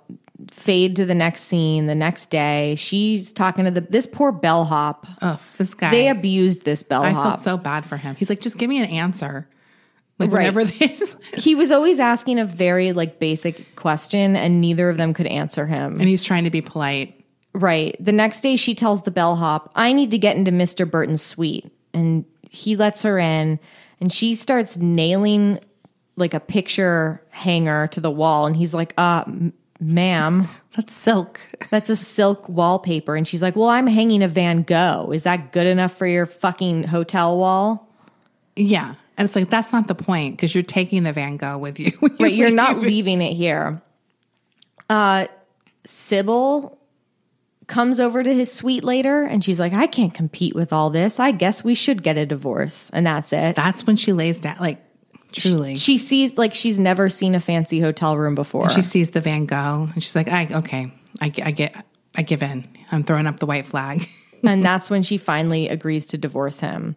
Fade 0.58 0.96
to 0.98 1.06
the 1.06 1.16
next 1.16 1.44
scene, 1.44 1.86
the 1.86 1.96
next 1.96 2.30
day. 2.30 2.76
She's 2.78 3.32
talking 3.32 3.66
to 3.66 3.72
the 3.72 3.82
this 3.82 4.06
poor 4.08 4.32
bellhop. 4.32 5.06
oh 5.22 5.40
this 5.58 5.74
guy 5.74 5.92
They 5.92 6.10
abused 6.10 6.66
this 6.66 6.84
bellhop. 6.84 7.16
i 7.16 7.30
felt 7.30 7.42
so 7.42 7.58
bad 7.58 7.86
for 7.86 7.96
him 7.96 8.16
he's 8.16 8.30
like 8.30 8.42
just 8.42 8.58
give 8.58 8.70
me 8.70 8.80
an 8.80 8.90
answer 8.90 9.48
like 10.20 10.32
Right. 10.32 10.54
whenever 10.54 10.64
they 10.66 10.98
he 11.38 11.54
was 11.56 11.72
always 11.72 12.00
asking 12.00 12.40
a 12.40 12.46
very 12.46 12.92
like 12.92 13.20
basic 13.20 13.76
question 13.76 14.36
and 14.36 14.60
neither 14.60 14.90
of 14.90 14.98
them 14.98 15.14
could 15.14 15.28
answer 15.28 15.68
him. 15.68 15.94
and 15.94 16.10
he's 16.10 16.24
trying 16.24 16.44
to 16.46 16.50
be 16.50 16.62
polite. 16.62 17.14
Right. 17.54 17.96
The 18.04 18.12
next 18.12 18.42
day, 18.42 18.56
she 18.56 18.76
tells 18.76 19.02
the 19.04 19.10
bellhop, 19.12 19.72
I 19.76 19.92
need 19.94 20.12
to 20.12 20.18
get 20.20 20.36
into 20.38 20.52
Mr. 20.52 20.90
Burton's 20.90 21.24
suite. 21.24 21.72
And 21.94 22.24
he 22.50 22.76
lets 22.76 23.02
her 23.04 23.18
in, 23.18 23.60
and 24.00 24.12
she 24.14 24.36
starts 24.36 24.78
nailing 24.78 25.60
like 26.18 26.36
a 26.36 26.40
picture 26.40 27.20
hanger 27.32 27.88
to 27.88 28.00
the 28.00 28.12
wall. 28.12 28.46
And 28.46 28.56
he's 28.56 28.76
like, 28.76 28.94
uh, 28.98 29.24
ma'am, 29.80 30.48
That's 30.76 30.94
silk. 30.94 31.40
that's 31.70 31.90
a 31.90 31.96
silk 31.96 32.48
wallpaper. 32.50 33.16
And 33.16 33.28
she's 33.28 33.42
like, 33.42 33.56
Well, 33.56 33.70
I'm 33.70 33.88
hanging 33.88 34.24
a 34.24 34.28
Van 34.28 34.64
Gogh. 34.64 35.12
Is 35.14 35.24
that 35.24 35.52
good 35.52 35.68
enough 35.68 35.96
for 35.98 36.08
your 36.08 36.26
fucking 36.26 36.84
hotel 36.84 37.38
wall? 37.38 37.88
Yeah. 38.56 38.96
And 39.18 39.26
it's 39.26 39.36
like, 39.36 39.50
that's 39.50 39.72
not 39.74 39.88
the 39.88 39.96
point 39.96 40.36
because 40.36 40.54
you're 40.54 40.64
taking 40.64 41.04
the 41.04 41.14
Van 41.14 41.38
Gogh 41.38 41.58
with 41.58 41.80
you. 41.80 41.92
Right. 42.20 42.34
You're 42.34 42.52
not 42.52 42.80
leaving 42.80 43.22
it 43.22 43.34
here. 43.34 43.82
Uh, 44.90 45.28
Sybil 45.86 46.78
comes 47.68 48.00
over 48.00 48.24
to 48.24 48.34
his 48.34 48.52
suite 48.52 48.84
later 48.84 49.24
and 49.24 49.44
she's 49.44 49.60
like, 49.60 49.74
I 49.74 49.88
can't 49.88 50.14
compete 50.14 50.56
with 50.56 50.72
all 50.72 50.90
this. 50.90 51.20
I 51.20 51.32
guess 51.32 51.64
we 51.64 51.76
should 51.76 52.02
get 52.02 52.18
a 52.18 52.26
divorce. 52.26 52.90
And 52.94 53.06
that's 53.06 53.34
it. 53.34 53.56
That's 53.56 53.86
when 53.86 53.96
she 53.98 54.14
lays 54.14 54.40
down, 54.40 54.58
like, 54.60 54.80
truly. 55.32 55.76
she 55.76 55.98
sees 55.98 56.38
like 56.38 56.54
she's 56.54 56.80
never 56.80 57.10
seen 57.10 57.36
a 57.36 57.40
fancy 57.40 57.80
hotel 57.80 58.18
room 58.18 58.36
before. 58.36 58.70
she 58.70 58.82
sees 58.82 59.12
the 59.12 59.22
Van 59.22 59.46
Gogh 59.46 59.90
and 59.94 60.04
she's 60.04 60.16
like, 60.16 60.30
I, 60.30 60.48
okay, 60.52 60.92
I, 61.22 61.26
I 61.44 61.52
get, 61.52 61.86
I 62.16 62.22
give 62.22 62.42
in. 62.44 62.68
I'm 62.92 63.04
throwing 63.04 63.28
up 63.28 63.40
the 63.40 63.46
white 63.46 63.68
flag. 63.68 64.08
and 64.44 64.64
that's 64.64 64.90
when 64.90 65.04
she 65.04 65.18
finally 65.18 65.68
agrees 65.70 66.06
to 66.08 66.18
divorce 66.18 66.60
him. 66.60 66.96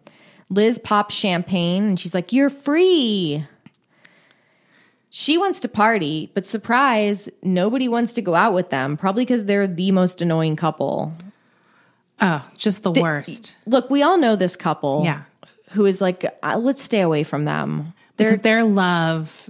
Liz 0.49 0.79
pops 0.79 1.15
champagne 1.15 1.83
and 1.83 1.99
she's 1.99 2.13
like, 2.13 2.33
You're 2.33 2.49
free. 2.49 3.45
She 5.13 5.37
wants 5.37 5.59
to 5.61 5.67
party, 5.67 6.31
but 6.33 6.47
surprise, 6.47 7.29
nobody 7.43 7.89
wants 7.89 8.13
to 8.13 8.21
go 8.21 8.33
out 8.33 8.53
with 8.53 8.69
them, 8.69 8.95
probably 8.95 9.23
because 9.25 9.43
they're 9.43 9.67
the 9.67 9.91
most 9.91 10.21
annoying 10.21 10.55
couple. 10.55 11.13
oh, 12.21 12.49
just 12.57 12.83
the 12.83 12.93
worst. 12.93 13.57
Look, 13.65 13.89
we 13.89 14.03
all 14.03 14.17
know 14.17 14.37
this 14.37 14.55
couple. 14.55 15.01
Yeah. 15.03 15.23
Who 15.71 15.85
is 15.85 15.99
like, 15.99 16.23
uh, 16.43 16.57
let's 16.57 16.81
stay 16.81 17.01
away 17.01 17.23
from 17.23 17.43
them. 17.43 17.93
Because 18.25 18.39
their 18.39 18.63
love, 18.63 19.49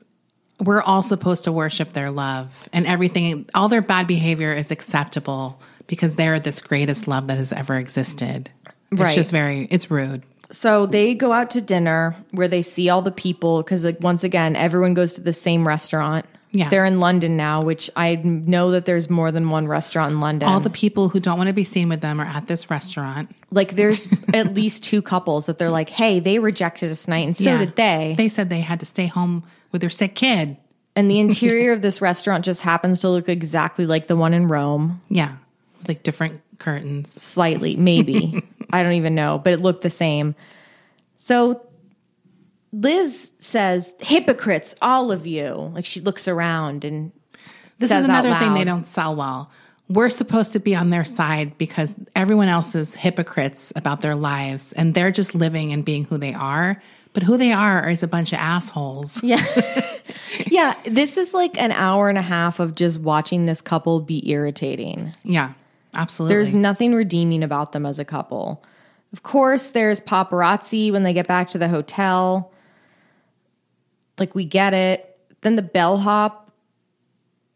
we're 0.59 0.81
all 0.81 1.03
supposed 1.03 1.43
to 1.45 1.51
worship 1.51 1.93
their 1.93 2.11
love 2.11 2.69
and 2.73 2.85
everything, 2.85 3.49
all 3.53 3.69
their 3.69 3.81
bad 3.81 4.07
behavior 4.07 4.53
is 4.53 4.71
acceptable 4.71 5.59
because 5.87 6.15
they're 6.15 6.39
this 6.39 6.61
greatest 6.61 7.07
love 7.07 7.27
that 7.27 7.37
has 7.37 7.51
ever 7.51 7.75
existed. 7.75 8.49
It's 8.91 9.01
Right. 9.01 9.15
just 9.15 9.31
very, 9.31 9.67
it's 9.71 9.89
rude. 9.89 10.23
So 10.51 10.85
they 10.85 11.15
go 11.15 11.31
out 11.31 11.49
to 11.51 11.61
dinner 11.61 12.15
where 12.31 12.47
they 12.47 12.61
see 12.61 12.89
all 12.89 13.01
the 13.01 13.11
people 13.11 13.63
because, 13.63 13.85
like, 13.85 13.99
once 14.01 14.23
again, 14.23 14.55
everyone 14.55 14.93
goes 14.93 15.13
to 15.13 15.21
the 15.21 15.31
same 15.33 15.65
restaurant. 15.65 16.25
Yeah. 16.53 16.69
They're 16.69 16.85
in 16.85 16.99
London 16.99 17.37
now, 17.37 17.61
which 17.61 17.89
I 17.95 18.15
know 18.15 18.71
that 18.71 18.83
there's 18.85 19.09
more 19.09 19.31
than 19.31 19.49
one 19.49 19.67
restaurant 19.67 20.11
in 20.11 20.19
London. 20.19 20.49
All 20.49 20.59
the 20.59 20.69
people 20.69 21.07
who 21.07 21.19
don't 21.21 21.37
want 21.37 21.47
to 21.47 21.53
be 21.53 21.63
seen 21.63 21.87
with 21.87 22.01
them 22.01 22.19
are 22.19 22.25
at 22.25 22.47
this 22.47 22.69
restaurant. 22.69 23.33
like, 23.51 23.75
there's 23.75 24.05
at 24.33 24.53
least 24.53 24.83
two 24.83 25.01
couples 25.01 25.45
that 25.45 25.57
they're 25.57 25.69
like, 25.71 25.89
hey, 25.89 26.19
they 26.19 26.39
rejected 26.39 26.91
us 26.91 27.03
tonight, 27.05 27.25
and 27.25 27.35
so 27.37 27.45
Yeah. 27.45 27.57
did 27.59 27.75
they. 27.77 28.15
They 28.17 28.27
said 28.27 28.49
they 28.49 28.59
had 28.59 28.81
to 28.81 28.85
stay 28.85 29.07
home 29.07 29.43
with 29.71 29.79
their 29.81 29.89
sick 29.89 30.13
kid. 30.15 30.57
And 30.95 31.09
the 31.09 31.19
interior 31.19 31.71
of 31.77 31.81
this 31.81 32.01
restaurant 32.01 32.43
just 32.43 32.61
happens 32.63 32.99
to 32.99 33.09
look 33.09 33.29
exactly 33.29 33.85
like 33.85 34.07
the 34.07 34.17
one 34.17 34.33
in 34.33 34.47
Rome, 34.49 34.99
Yeah. 35.09 35.35
With 35.79 35.87
like 35.87 36.03
different 36.03 36.41
curtains. 36.59 37.11
slightly, 37.21 37.77
maybe. 37.77 38.43
I 38.73 38.83
don't 38.83 38.93
even 38.93 39.15
know, 39.15 39.39
but 39.41 39.53
it 39.53 39.61
looked 39.61 39.83
the 39.83 39.89
same. 39.89 40.35
So 41.17 41.65
Liz 42.73 43.31
says, 43.39 43.93
hypocrites, 43.99 44.75
all 44.81 45.11
of 45.11 45.27
you. 45.27 45.71
Like 45.73 45.85
she 45.85 45.99
looks 45.99 46.27
around 46.27 46.85
and 46.85 47.11
This 47.79 47.91
is 47.91 48.03
another 48.05 48.35
thing 48.35 48.53
they 48.53 48.63
don't 48.63 48.87
sell 48.87 49.15
well. 49.15 49.51
We're 49.89 50.09
supposed 50.09 50.53
to 50.53 50.59
be 50.59 50.73
on 50.73 50.89
their 50.89 51.03
side 51.03 51.57
because 51.57 51.95
everyone 52.15 52.47
else 52.47 52.75
is 52.75 52.95
hypocrites 52.95 53.73
about 53.75 53.99
their 53.99 54.15
lives 54.15 54.71
and 54.73 54.93
they're 54.93 55.11
just 55.11 55.35
living 55.35 55.73
and 55.73 55.83
being 55.83 56.05
who 56.05 56.17
they 56.17 56.33
are. 56.33 56.81
But 57.13 57.23
who 57.23 57.35
they 57.35 57.51
are 57.51 57.89
is 57.89 58.03
a 58.03 58.07
bunch 58.07 58.31
of 58.31 58.39
assholes. 58.39 59.21
Yeah. 59.21 59.45
yeah, 60.47 60.75
this 60.85 61.17
is 61.17 61.33
like 61.33 61.61
an 61.61 61.73
hour 61.73 62.07
and 62.07 62.17
a 62.17 62.21
half 62.21 62.61
of 62.61 62.75
just 62.75 63.01
watching 63.01 63.47
this 63.47 63.61
couple 63.61 63.99
be 63.99 64.29
irritating. 64.29 65.11
Yeah, 65.23 65.51
absolutely. 65.93 66.35
There's 66.35 66.53
nothing 66.53 66.93
redeeming 66.93 67.43
about 67.43 67.73
them 67.73 67.85
as 67.85 67.99
a 67.99 68.05
couple. 68.05 68.63
Of 69.11 69.23
course, 69.23 69.71
there's 69.71 69.99
paparazzi 69.99 70.89
when 70.89 71.03
they 71.03 71.11
get 71.11 71.27
back 71.27 71.49
to 71.49 71.57
the 71.57 71.67
hotel. 71.67 72.53
Like, 74.21 74.33
we 74.35 74.45
get 74.45 74.73
it. 74.73 75.19
Then 75.41 75.57
the 75.57 75.61
bellhop 75.61 76.51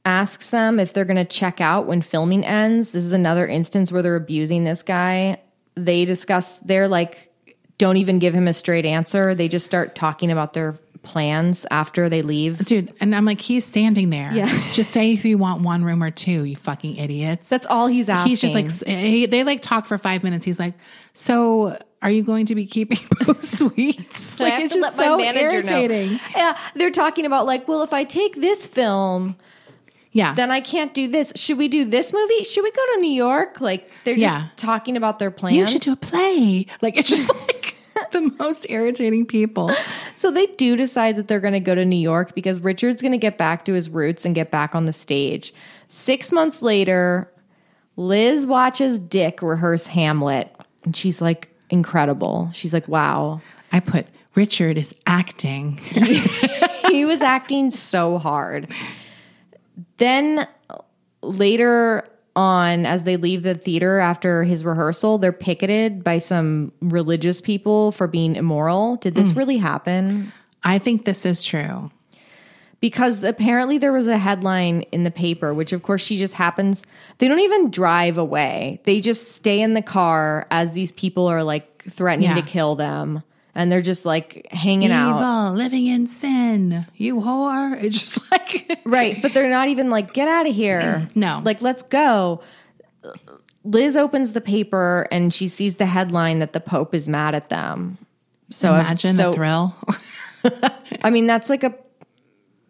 asks 0.04 0.50
them 0.50 0.80
if 0.80 0.94
they're 0.94 1.06
going 1.06 1.16
to 1.16 1.26
check 1.26 1.62
out 1.62 1.88
when 1.88 2.02
filming 2.02 2.46
ends. 2.46 2.92
This 2.92 3.04
is 3.04 3.14
another 3.14 3.48
instance 3.48 3.92
where 3.92 4.02
they're 4.02 4.16
abusing 4.16 4.64
this 4.64 4.84
guy. 4.84 5.40
They 5.76 6.06
discuss, 6.06 6.58
they're 6.58 6.88
like, 6.88 7.32
don't 7.78 7.98
even 7.98 8.20
give 8.20 8.34
him 8.34 8.48
a 8.48 8.54
straight 8.54 8.86
answer. 8.86 9.36
They 9.36 9.48
just 9.48 9.66
start 9.66 9.96
talking 9.96 10.32
about 10.32 10.54
their 10.54 10.76
plans 11.06 11.66
after 11.72 12.10
they 12.10 12.22
leave. 12.22 12.66
Dude, 12.66 12.94
and 13.00 13.16
I'm 13.16 13.26
like, 13.26 13.40
he's 13.40 13.66
standing 13.66 14.10
there. 14.10 14.34
Yeah. 14.34 14.46
Just 14.74 14.92
say 14.92 15.14
if 15.14 15.24
you 15.24 15.38
want 15.38 15.62
one 15.62 15.84
room 15.84 16.02
or 16.02 16.10
two, 16.12 16.44
you 16.44 16.56
fucking 16.56 16.98
idiots. 16.98 17.48
That's 17.48 17.66
all 17.68 17.88
he's 17.88 18.10
asking. 18.10 18.30
He's 18.30 18.42
just 18.42 18.54
like, 18.54 18.70
he, 18.88 19.26
they 19.26 19.44
like 19.44 19.62
talk 19.62 19.86
for 19.86 19.98
five 19.98 20.24
minutes. 20.24 20.46
He's 20.46 20.60
like, 20.60 20.74
so 21.14 21.78
are 22.06 22.12
you 22.12 22.22
going 22.24 22.46
to 22.46 22.56
be 22.56 22.66
keeping 22.68 23.00
those 23.26 23.50
suites? 23.50 24.40
Like, 24.40 24.60
it's 24.64 24.74
just 24.76 24.96
so 24.96 25.18
manager 25.18 25.62
know. 25.64 25.80
irritating. 25.82 26.20
Yeah, 26.36 26.56
they're 26.76 26.92
talking 26.92 27.26
about 27.26 27.46
like, 27.48 27.68
well, 27.68 27.82
if 27.82 27.94
I 27.94 28.04
take 28.04 28.36
this 28.40 28.68
film, 28.68 29.36
Yeah. 30.12 30.36
then 30.36 30.52
I 30.52 30.62
can't 30.62 30.94
do 30.94 31.08
this. 31.08 31.34
Should 31.36 31.58
we 31.58 31.68
do 31.68 31.84
this 31.84 32.14
movie? 32.14 32.44
Should 32.44 32.64
we 32.64 32.70
go 32.72 32.84
to 32.94 33.02
New 33.02 33.12
York? 33.12 33.60
Like 33.60 33.90
they're 34.04 34.14
just 34.14 34.22
Yeah. 34.22 34.48
talking 34.56 34.96
about 34.98 35.18
their 35.18 35.32
plans. 35.32 35.56
you 35.56 35.68
should 35.68 35.82
do 35.82 35.94
a 35.94 35.96
play. 35.96 36.68
Like, 36.84 36.96
it's 36.96 37.10
just 37.10 37.28
like 37.48 37.76
the 38.12 38.32
most 38.38 38.68
irritating 38.70 39.26
people. 39.26 39.72
so 40.16 40.30
they 40.30 40.46
do 40.46 40.76
decide 40.76 41.16
that 41.16 41.28
they're 41.28 41.40
going 41.40 41.54
to 41.56 41.60
go 41.60 41.74
to 41.74 41.86
New 41.86 41.96
York 41.98 42.36
because 42.36 42.60
Richard's 42.60 43.02
going 43.02 43.14
to 43.14 43.18
get 43.18 43.40
back 43.40 43.66
to 43.66 43.74
his 43.74 43.90
roots 43.90 44.26
and 44.26 44.36
get 44.36 44.52
back 44.52 44.76
on 44.76 44.86
the 44.86 44.94
stage. 44.94 45.54
Six 45.88 46.32
months 46.32 46.62
later, 46.62 47.32
Liz 47.98 48.46
watches 48.46 49.00
Dick 49.00 49.42
rehearse 49.42 49.88
Hamlet, 49.88 50.54
and 50.84 50.96
she's 50.96 51.20
like, 51.22 51.50
incredible. 51.70 52.50
She's 52.54 52.74
like, 52.74 52.88
wow. 52.88 53.42
I 53.72 53.80
put, 53.80 54.08
Richard 54.36 54.78
is 54.78 54.96
acting. 55.06 55.78
he 56.90 57.06
was 57.06 57.22
acting 57.22 57.72
so 57.72 58.18
hard. 58.18 58.72
Then 59.98 60.48
later 61.22 62.08
on, 62.36 62.86
as 62.86 63.04
they 63.04 63.18
leave 63.18 63.44
the 63.44 63.56
theater 63.56 64.00
after 64.00 64.44
his 64.44 64.64
rehearsal, 64.64 65.18
they're 65.18 65.32
picketed 65.32 66.04
by 66.04 66.18
some 66.18 66.72
religious 66.82 67.42
people 67.42 67.92
for 67.92 68.08
being 68.08 68.36
immoral. 68.36 68.98
Did 68.98 69.16
this 69.16 69.32
mm. 69.32 69.38
really 69.38 69.58
happen? 69.58 70.32
I 70.64 70.80
think 70.80 71.06
this 71.06 71.26
is 71.26 71.44
true. 71.44 71.92
Because 72.82 73.24
apparently 73.24 73.78
there 73.78 73.92
was 73.94 74.08
a 74.08 74.18
headline 74.18 74.82
in 74.92 75.04
the 75.04 75.12
paper, 75.12 75.54
which 75.54 75.74
of 75.74 75.82
course 75.82 76.02
she 76.04 76.18
just 76.18 76.34
happens. 76.34 76.84
They 77.18 77.28
don't 77.28 77.40
even 77.40 77.72
drive 77.72 78.18
away. 78.18 78.82
They 78.84 79.02
just 79.02 79.32
stay 79.32 79.62
in 79.62 79.74
the 79.74 79.82
car 79.82 80.46
as 80.52 80.72
these 80.72 80.92
people 80.92 81.28
are 81.28 81.44
like 81.44 81.84
threatening 81.90 82.30
Yeah. 82.30 82.36
to 82.36 82.42
kill 82.42 82.76
them. 82.76 83.24
And 83.58 83.72
they're 83.72 83.82
just 83.82 84.06
like 84.06 84.48
hanging 84.52 84.92
out. 84.92 85.18
Evil, 85.18 85.54
living 85.54 85.88
in 85.88 86.08
sin. 86.08 86.86
You 86.96 87.16
whore. 87.16 87.82
It's 87.82 88.00
just 88.00 88.32
like, 88.32 88.80
Right, 88.86 89.22
but 89.22 89.34
they're 89.34 89.50
not 89.50 89.70
even 89.70 89.90
like, 89.90 90.14
get 90.14 90.28
out 90.28 90.48
of 90.48 90.54
here. 90.56 91.08
No. 91.16 91.42
Like, 91.44 91.62
let's 91.62 91.82
go. 91.84 92.42
Liz 93.64 93.96
opens 93.98 94.34
the 94.34 94.42
paper 94.42 95.08
and 95.12 95.34
she 95.34 95.48
sees 95.48 95.78
the 95.78 95.86
headline 95.86 96.40
that 96.40 96.54
the 96.54 96.60
Pope 96.60 96.94
is 96.94 97.08
mad 97.10 97.34
at 97.34 97.50
them. 97.50 97.98
So 98.52 98.74
imagine 98.76 99.16
so, 99.16 99.32
the 99.32 99.36
thrill. 99.36 99.76
I 101.04 101.10
mean, 101.10 101.26
that's 101.26 101.50
like 101.50 101.64
a 101.64 101.74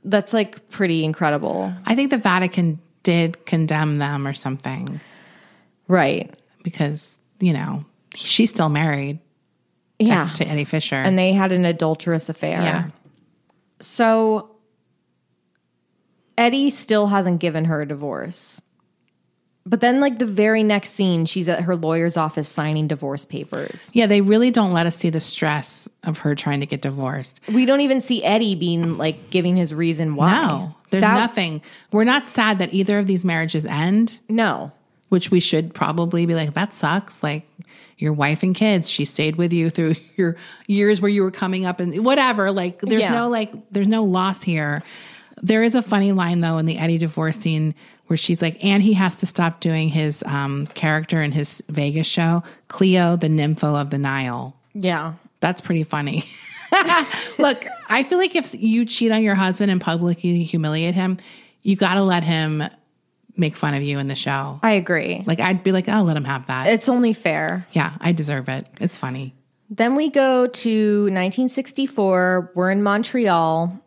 that's 0.05 0.33
like 0.33 0.69
pretty 0.69 1.03
incredible. 1.03 1.73
I 1.85 1.95
think 1.95 2.09
the 2.11 2.17
Vatican 2.17 2.79
did 3.03 3.45
condemn 3.45 3.97
them 3.97 4.25
or 4.27 4.33
something 4.33 4.99
Right. 5.87 6.33
because, 6.63 7.19
you 7.39 7.53
know, 7.53 7.83
she's 8.13 8.49
still 8.49 8.69
married 8.69 9.19
Yeah. 9.99 10.29
to 10.35 10.47
Eddie 10.47 10.63
Fisher. 10.65 10.95
and 10.95 11.17
they 11.19 11.33
had 11.33 11.51
an 11.51 11.65
adulterous 11.65 12.29
affair. 12.29 12.61
Yeah. 12.61 12.85
So 13.81 14.49
Eddie 16.37 16.69
still 16.69 17.07
hasn't 17.07 17.39
given 17.39 17.65
her 17.65 17.81
a 17.81 17.87
divorce. 17.87 18.61
But 19.67 19.81
then, 19.81 19.99
like 19.99 20.19
the 20.19 20.27
very 20.27 20.61
next 20.61 20.91
scene, 20.91 21.25
she's 21.25 21.49
at 21.49 21.61
her 21.61 21.75
lawyer's 21.75 22.17
office 22.17 22.47
signing 22.47 22.87
divorce 22.87 23.25
papers. 23.25 23.89
yeah, 23.95 24.05
they 24.05 24.21
really 24.21 24.51
don't 24.51 24.71
let 24.73 24.85
us 24.85 24.95
see 24.95 25.09
the 25.09 25.19
stress 25.19 25.89
of 26.03 26.19
her 26.19 26.35
trying 26.35 26.59
to 26.59 26.67
get 26.67 26.81
divorced. 26.83 27.39
We 27.51 27.65
don't 27.65 27.81
even 27.81 27.99
see 27.99 28.23
Eddie 28.23 28.55
being 28.55 28.97
like 28.99 29.31
giving 29.31 29.55
his 29.55 29.73
reason 29.73 30.15
why. 30.15 30.31
No, 30.31 30.75
there's 30.91 31.01
That- 31.01 31.15
nothing. 31.15 31.61
We're 31.91 32.03
not 32.03 32.27
sad 32.27 32.59
that 32.59 32.73
either 32.75 32.99
of 32.99 33.07
these 33.07 33.25
marriages 33.25 33.65
end, 33.65 34.19
No. 34.29 34.71
which 35.09 35.31
we 35.31 35.39
should 35.39 35.73
probably 35.73 36.27
be 36.27 36.35
like, 36.35 36.53
that 36.53 36.71
sucks. 36.73 37.23
Like 37.23 37.47
your 37.97 38.13
wife 38.13 38.43
and 38.43 38.53
kids, 38.53 38.87
she 38.87 39.03
stayed 39.03 39.35
with 39.37 39.51
you 39.51 39.71
through 39.71 39.95
your 40.15 40.35
years 40.67 41.01
where 41.01 41.09
you 41.09 41.23
were 41.23 41.31
coming 41.31 41.65
up 41.65 41.79
and 41.79 42.05
whatever. 42.05 42.51
Like 42.51 42.81
there's 42.81 43.01
Yeah. 43.01 43.13
no 43.15 43.29
like, 43.29 43.51
there's 43.71 43.87
no 43.87 44.03
loss 44.03 44.43
here. 44.43 44.83
There 45.41 45.63
is 45.63 45.73
a 45.73 45.81
funny 45.81 46.11
line 46.11 46.41
though 46.41 46.59
in 46.59 46.67
the 46.67 46.77
Eddie 46.77 46.99
divorce 46.99 47.37
scene 47.37 47.73
where 48.07 48.17
she's 48.17 48.41
like, 48.41 48.63
and 48.63 48.83
he 48.83 48.93
has 48.93 49.17
to 49.17 49.25
stop 49.25 49.59
doing 49.59 49.89
his 49.89 50.23
um, 50.27 50.67
character 50.67 51.21
in 51.21 51.31
his 51.31 51.61
Vegas 51.69 52.07
show, 52.07 52.43
Cleo, 52.67 53.15
the 53.15 53.27
nympho 53.27 53.79
of 53.79 53.89
the 53.89 53.97
Nile. 53.97 54.55
Yeah. 54.73 55.13
That's 55.39 55.61
pretty 55.61 55.83
funny. 55.83 56.23
Look, 57.39 57.65
I 57.89 58.03
feel 58.03 58.17
like 58.17 58.35
if 58.35 58.53
you 58.53 58.85
cheat 58.85 59.11
on 59.11 59.23
your 59.23 59.35
husband 59.35 59.71
and 59.71 59.79
publicly 59.81 60.43
humiliate 60.43 60.93
him, 60.95 61.17
you 61.61 61.75
got 61.75 61.95
to 61.95 62.03
let 62.03 62.23
him 62.23 62.63
make 63.37 63.55
fun 63.55 63.73
of 63.73 63.81
you 63.83 63.99
in 63.99 64.07
the 64.07 64.15
show. 64.15 64.59
I 64.63 64.71
agree. 64.71 65.23
Like 65.25 65.39
I'd 65.39 65.63
be 65.63 65.71
like, 65.71 65.89
"I'll 65.89 66.03
let 66.03 66.15
him 66.17 66.23
have 66.25 66.47
that." 66.47 66.67
It's 66.67 66.87
only 66.89 67.13
fair. 67.13 67.67
yeah, 67.73 67.93
I 67.99 68.11
deserve 68.11 68.49
it. 68.49 68.67
It's 68.79 68.97
funny. 68.97 69.33
Then 69.69 69.95
we 69.95 70.09
go 70.09 70.47
to 70.47 71.01
1964. 71.03 72.51
We're 72.55 72.71
in 72.71 72.83
Montreal. 72.83 73.79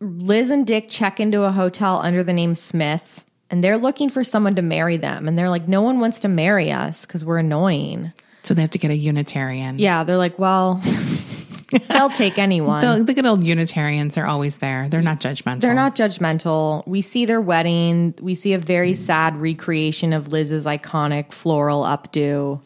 Liz 0.00 0.50
and 0.50 0.66
Dick 0.66 0.88
check 0.88 1.20
into 1.20 1.42
a 1.42 1.52
hotel 1.52 2.00
under 2.02 2.22
the 2.22 2.32
name 2.32 2.54
Smith, 2.54 3.24
and 3.50 3.64
they're 3.64 3.78
looking 3.78 4.08
for 4.08 4.22
someone 4.22 4.54
to 4.56 4.62
marry 4.62 4.96
them. 4.96 5.26
And 5.26 5.36
they're 5.36 5.50
like, 5.50 5.68
no 5.68 5.82
one 5.82 6.00
wants 6.00 6.20
to 6.20 6.28
marry 6.28 6.70
us 6.70 7.04
because 7.04 7.24
we're 7.24 7.38
annoying. 7.38 8.12
So 8.42 8.54
they 8.54 8.62
have 8.62 8.70
to 8.70 8.78
get 8.78 8.90
a 8.90 8.96
Unitarian. 8.96 9.78
Yeah, 9.78 10.04
they're 10.04 10.16
like, 10.16 10.38
well, 10.38 10.80
they'll 11.88 12.10
take 12.10 12.38
anyone. 12.38 12.80
The, 12.80 13.04
the 13.04 13.14
good 13.14 13.26
old 13.26 13.44
Unitarians 13.44 14.16
are 14.16 14.26
always 14.26 14.58
there. 14.58 14.88
They're 14.88 15.02
not 15.02 15.20
judgmental. 15.20 15.60
They're 15.60 15.74
not 15.74 15.96
judgmental. 15.96 16.86
We 16.86 17.02
see 17.02 17.26
their 17.26 17.40
wedding. 17.40 18.14
We 18.20 18.34
see 18.34 18.52
a 18.52 18.58
very 18.58 18.92
mm. 18.92 18.96
sad 18.96 19.36
recreation 19.36 20.12
of 20.12 20.32
Liz's 20.32 20.66
iconic 20.66 21.32
floral 21.32 21.82
updo. 21.82 22.62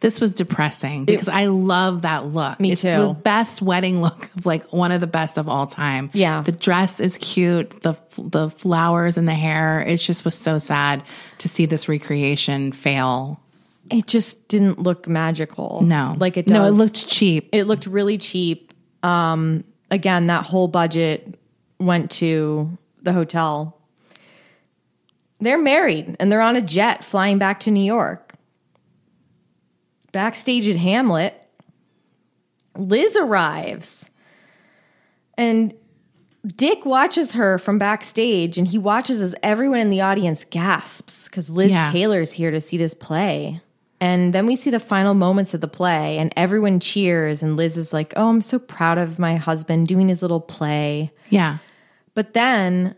This 0.00 0.20
was 0.20 0.34
depressing 0.34 1.04
because 1.06 1.28
I 1.28 1.46
love 1.46 2.02
that 2.02 2.26
look. 2.26 2.60
Me 2.60 2.72
it's 2.72 2.82
too. 2.82 2.90
the 2.90 3.16
best 3.22 3.62
wedding 3.62 4.02
look 4.02 4.28
of 4.36 4.44
like 4.44 4.64
one 4.72 4.92
of 4.92 5.00
the 5.00 5.06
best 5.06 5.38
of 5.38 5.48
all 5.48 5.66
time. 5.66 6.10
Yeah. 6.12 6.42
The 6.42 6.52
dress 6.52 7.00
is 7.00 7.16
cute, 7.18 7.82
the 7.82 7.96
the 8.18 8.50
flowers 8.50 9.16
and 9.16 9.26
the 9.26 9.34
hair. 9.34 9.80
It 9.80 9.98
just 9.98 10.24
was 10.24 10.34
so 10.34 10.58
sad 10.58 11.02
to 11.38 11.48
see 11.48 11.64
this 11.64 11.88
recreation 11.88 12.72
fail. 12.72 13.40
It 13.90 14.06
just 14.06 14.48
didn't 14.48 14.78
look 14.78 15.08
magical. 15.08 15.80
No. 15.82 16.16
like 16.18 16.36
it 16.36 16.46
does. 16.46 16.58
No, 16.58 16.64
it 16.64 16.70
looked 16.70 17.08
cheap. 17.08 17.48
it 17.52 17.64
looked 17.64 17.86
really 17.86 18.18
cheap. 18.18 18.72
Um, 19.02 19.64
again, 19.90 20.26
that 20.26 20.44
whole 20.44 20.68
budget 20.68 21.38
went 21.78 22.10
to 22.12 22.76
the 23.02 23.12
hotel. 23.12 23.78
They're 25.40 25.58
married 25.58 26.16
and 26.18 26.32
they're 26.32 26.40
on 26.40 26.56
a 26.56 26.62
jet 26.62 27.04
flying 27.04 27.38
back 27.38 27.60
to 27.60 27.70
New 27.70 27.84
York. 27.84 28.23
Backstage 30.14 30.66
at 30.68 30.76
Hamlet, 30.76 31.34
Liz 32.76 33.16
arrives 33.16 34.08
and 35.36 35.74
Dick 36.46 36.84
watches 36.86 37.32
her 37.32 37.58
from 37.58 37.78
backstage 37.78 38.56
and 38.58 38.66
he 38.68 38.78
watches 38.78 39.20
as 39.22 39.34
everyone 39.42 39.80
in 39.80 39.90
the 39.90 40.00
audience 40.02 40.44
gasps 40.44 41.26
because 41.28 41.50
Liz 41.50 41.72
Yeah. 41.72 41.90
Taylor's 41.90 42.32
here 42.32 42.50
to 42.50 42.60
see 42.60 42.76
this 42.76 42.94
play. 42.94 43.60
And 44.00 44.32
then 44.34 44.46
we 44.46 44.54
see 44.54 44.70
the 44.70 44.78
final 44.80 45.14
moments 45.14 45.54
of 45.54 45.60
the 45.60 45.68
play 45.68 46.18
and 46.18 46.32
everyone 46.36 46.78
cheers 46.80 47.42
and 47.42 47.56
Liz 47.56 47.76
is 47.76 47.92
like, 47.92 48.12
"Oh, 48.16 48.28
I'm 48.28 48.40
so 48.40 48.58
proud 48.58 48.98
of 48.98 49.18
my 49.18 49.36
husband 49.36 49.86
doing 49.88 50.08
his 50.08 50.22
little 50.22 50.40
play." 50.40 51.10
Yeah. 51.30 51.58
But 52.14 52.34
then 52.34 52.94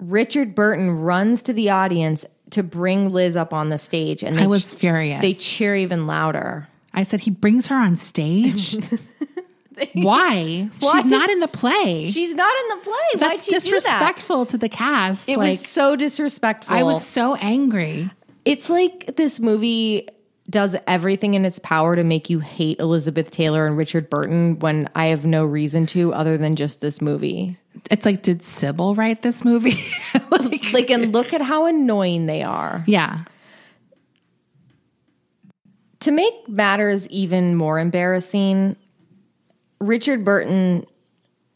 Richard 0.00 0.54
Burton 0.54 0.90
runs 0.90 1.42
to 1.42 1.52
the 1.52 1.70
audience, 1.70 2.24
to 2.52 2.62
bring 2.62 3.10
Liz 3.10 3.36
up 3.36 3.52
on 3.52 3.68
the 3.68 3.78
stage, 3.78 4.22
and 4.22 4.36
I 4.36 4.42
they 4.42 4.46
was 4.46 4.72
ch- 4.72 4.76
furious. 4.76 5.20
They 5.20 5.34
cheer 5.34 5.76
even 5.76 6.06
louder. 6.06 6.68
I 6.94 7.02
said 7.04 7.20
he 7.20 7.30
brings 7.30 7.66
her 7.68 7.76
on 7.76 7.96
stage. 7.96 8.76
Why? 9.94 10.68
She's 10.80 11.04
not 11.04 11.30
in 11.30 11.40
the 11.40 11.48
play. 11.48 12.10
She's 12.10 12.34
not 12.34 12.52
in 12.60 12.78
the 12.78 12.84
play. 12.84 13.08
That's 13.18 13.44
do 13.44 13.50
that? 13.50 13.60
disrespectful 13.62 14.46
to 14.46 14.58
the 14.58 14.68
cast. 14.68 15.28
It 15.28 15.38
like 15.38 15.60
was 15.60 15.68
so 15.68 15.96
disrespectful. 15.96 16.74
I 16.74 16.82
was 16.82 17.04
so 17.04 17.34
angry. 17.36 18.10
It's 18.44 18.68
like 18.68 19.16
this 19.16 19.38
movie 19.38 20.08
does 20.50 20.76
everything 20.86 21.34
in 21.34 21.44
its 21.44 21.58
power 21.58 21.96
to 21.96 22.04
make 22.04 22.28
you 22.28 22.40
hate 22.40 22.78
Elizabeth 22.80 23.30
Taylor 23.30 23.66
and 23.66 23.76
Richard 23.76 24.10
Burton 24.10 24.58
when 24.58 24.88
I 24.94 25.06
have 25.06 25.24
no 25.24 25.44
reason 25.44 25.86
to 25.86 26.12
other 26.12 26.36
than 26.36 26.56
just 26.56 26.80
this 26.80 27.00
movie. 27.00 27.58
It's 27.90 28.04
like, 28.06 28.22
did 28.22 28.42
Sybil 28.42 28.94
write 28.94 29.22
this 29.22 29.44
movie? 29.44 29.74
like, 30.30 30.72
Like, 30.72 30.90
and 30.90 31.12
look 31.12 31.32
at 31.32 31.40
how 31.42 31.66
annoying 31.66 32.26
they 32.26 32.42
are. 32.42 32.84
yeah. 32.86 33.24
To 36.00 36.10
make 36.10 36.48
matters 36.48 37.08
even 37.10 37.54
more 37.54 37.78
embarrassing, 37.78 38.74
Richard 39.80 40.24
Burton 40.24 40.84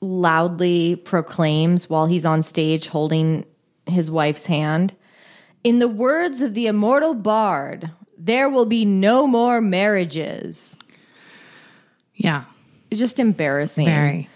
loudly 0.00 0.94
proclaims 0.96 1.90
while 1.90 2.06
he's 2.06 2.24
on 2.24 2.42
stage 2.42 2.86
holding 2.86 3.44
his 3.86 4.10
wife's 4.10 4.46
hand 4.46 4.94
In 5.64 5.78
the 5.80 5.88
words 5.88 6.42
of 6.42 6.54
the 6.54 6.66
immortal 6.68 7.14
bard, 7.14 7.90
there 8.16 8.48
will 8.48 8.66
be 8.66 8.84
no 8.84 9.26
more 9.26 9.60
marriages. 9.60 10.76
Yeah. 12.14 12.44
It's 12.90 13.00
just 13.00 13.18
embarrassing. 13.18 13.86
Very. 13.86 14.28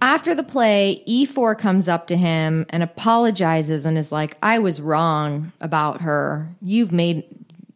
After 0.00 0.34
the 0.34 0.42
play, 0.42 1.02
Ifor 1.08 1.58
comes 1.58 1.88
up 1.88 2.06
to 2.08 2.16
him 2.16 2.66
and 2.70 2.82
apologizes 2.82 3.84
and 3.84 3.98
is 3.98 4.12
like, 4.12 4.36
"I 4.42 4.58
was 4.58 4.80
wrong 4.80 5.52
about 5.60 6.02
her. 6.02 6.48
You've 6.62 6.92
made 6.92 7.24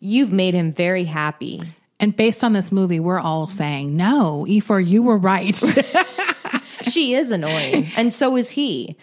you've 0.01 0.33
made 0.33 0.55
him 0.55 0.73
very 0.73 1.05
happy." 1.05 1.63
And 2.03 2.17
based 2.17 2.43
on 2.43 2.53
this 2.53 2.73
movie, 2.73 2.99
we're 2.99 3.21
all 3.21 3.49
saying, 3.49 3.97
no, 3.97 4.45
Ifor, 4.49 4.85
you 4.85 5.05
were 5.05 5.17
right. 5.17 5.55
she 6.83 7.15
is 7.15 7.31
annoying, 7.31 7.93
and 7.97 8.13
so 8.13 8.37
is 8.37 8.51
he. 8.51 8.97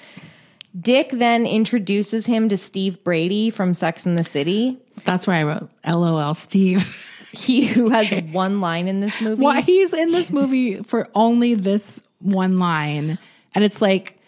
Dick 0.80 1.11
then 1.11 1.45
introduces 1.45 2.26
him 2.26 2.49
to 2.49 2.57
Steve 2.57 3.01
Brady 3.03 3.49
from 3.51 3.74
Sex 3.74 4.05
and 4.05 4.17
the 4.17 4.24
City. 4.24 4.78
That's 5.05 5.26
where 5.26 5.38
I 5.38 5.43
wrote, 5.43 5.70
LOL, 5.88 6.34
Steve. 6.34 7.05
He 7.32 7.67
who 7.67 7.89
has 7.89 8.11
one 8.32 8.59
line 8.59 8.88
in 8.88 9.01
this 9.01 9.22
movie. 9.22 9.43
Why 9.43 9.61
he's 9.61 9.93
in 9.93 10.11
this 10.11 10.32
movie 10.32 10.82
for 10.82 11.07
only 11.13 11.53
this 11.53 12.01
one 12.20 12.59
line. 12.59 13.17
And 13.55 13.63
it's 13.63 13.82
like, 13.82 14.20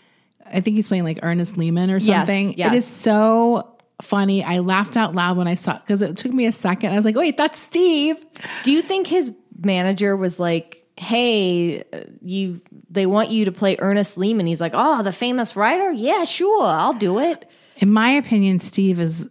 I 0.45 0.61
think 0.61 0.75
he's 0.75 0.87
playing 0.87 1.03
like 1.03 1.19
Ernest 1.23 1.57
Lehman 1.57 1.91
or 1.91 1.99
something. 1.99 2.55
yes. 2.57 2.73
It 2.73 2.77
is 2.77 2.87
so 2.87 3.77
funny. 4.01 4.43
I 4.43 4.59
laughed 4.59 4.97
out 4.97 5.13
loud 5.15 5.37
when 5.37 5.47
I 5.47 5.55
saw 5.55 5.75
it 5.75 5.81
because 5.85 6.01
it 6.01 6.17
took 6.17 6.33
me 6.33 6.45
a 6.45 6.51
second. 6.51 6.91
I 6.91 6.95
was 6.95 7.05
like, 7.05 7.15
wait, 7.15 7.37
that's 7.37 7.59
Steve. 7.59 8.17
Do 8.63 8.71
you 8.71 8.81
think 8.81 9.07
his 9.07 9.33
manager 9.63 10.17
was 10.17 10.39
like, 10.39 10.83
"Hey, 10.97 11.83
uh, 11.93 11.99
you 12.21 12.61
they 12.89 13.05
want 13.05 13.29
you 13.29 13.45
to 13.45 13.51
play 13.51 13.75
Ernest 13.79 14.17
Lehman." 14.17 14.47
He's 14.47 14.59
like, 14.59 14.71
"Oh, 14.75 15.03
the 15.03 15.11
famous 15.11 15.55
writer? 15.55 15.91
Yeah, 15.91 16.23
sure, 16.23 16.63
I'll 16.63 16.93
do 16.93 17.19
it." 17.19 17.47
In 17.77 17.91
my 17.93 18.09
opinion, 18.09 18.59
Steve 18.59 18.99
is 18.99 19.29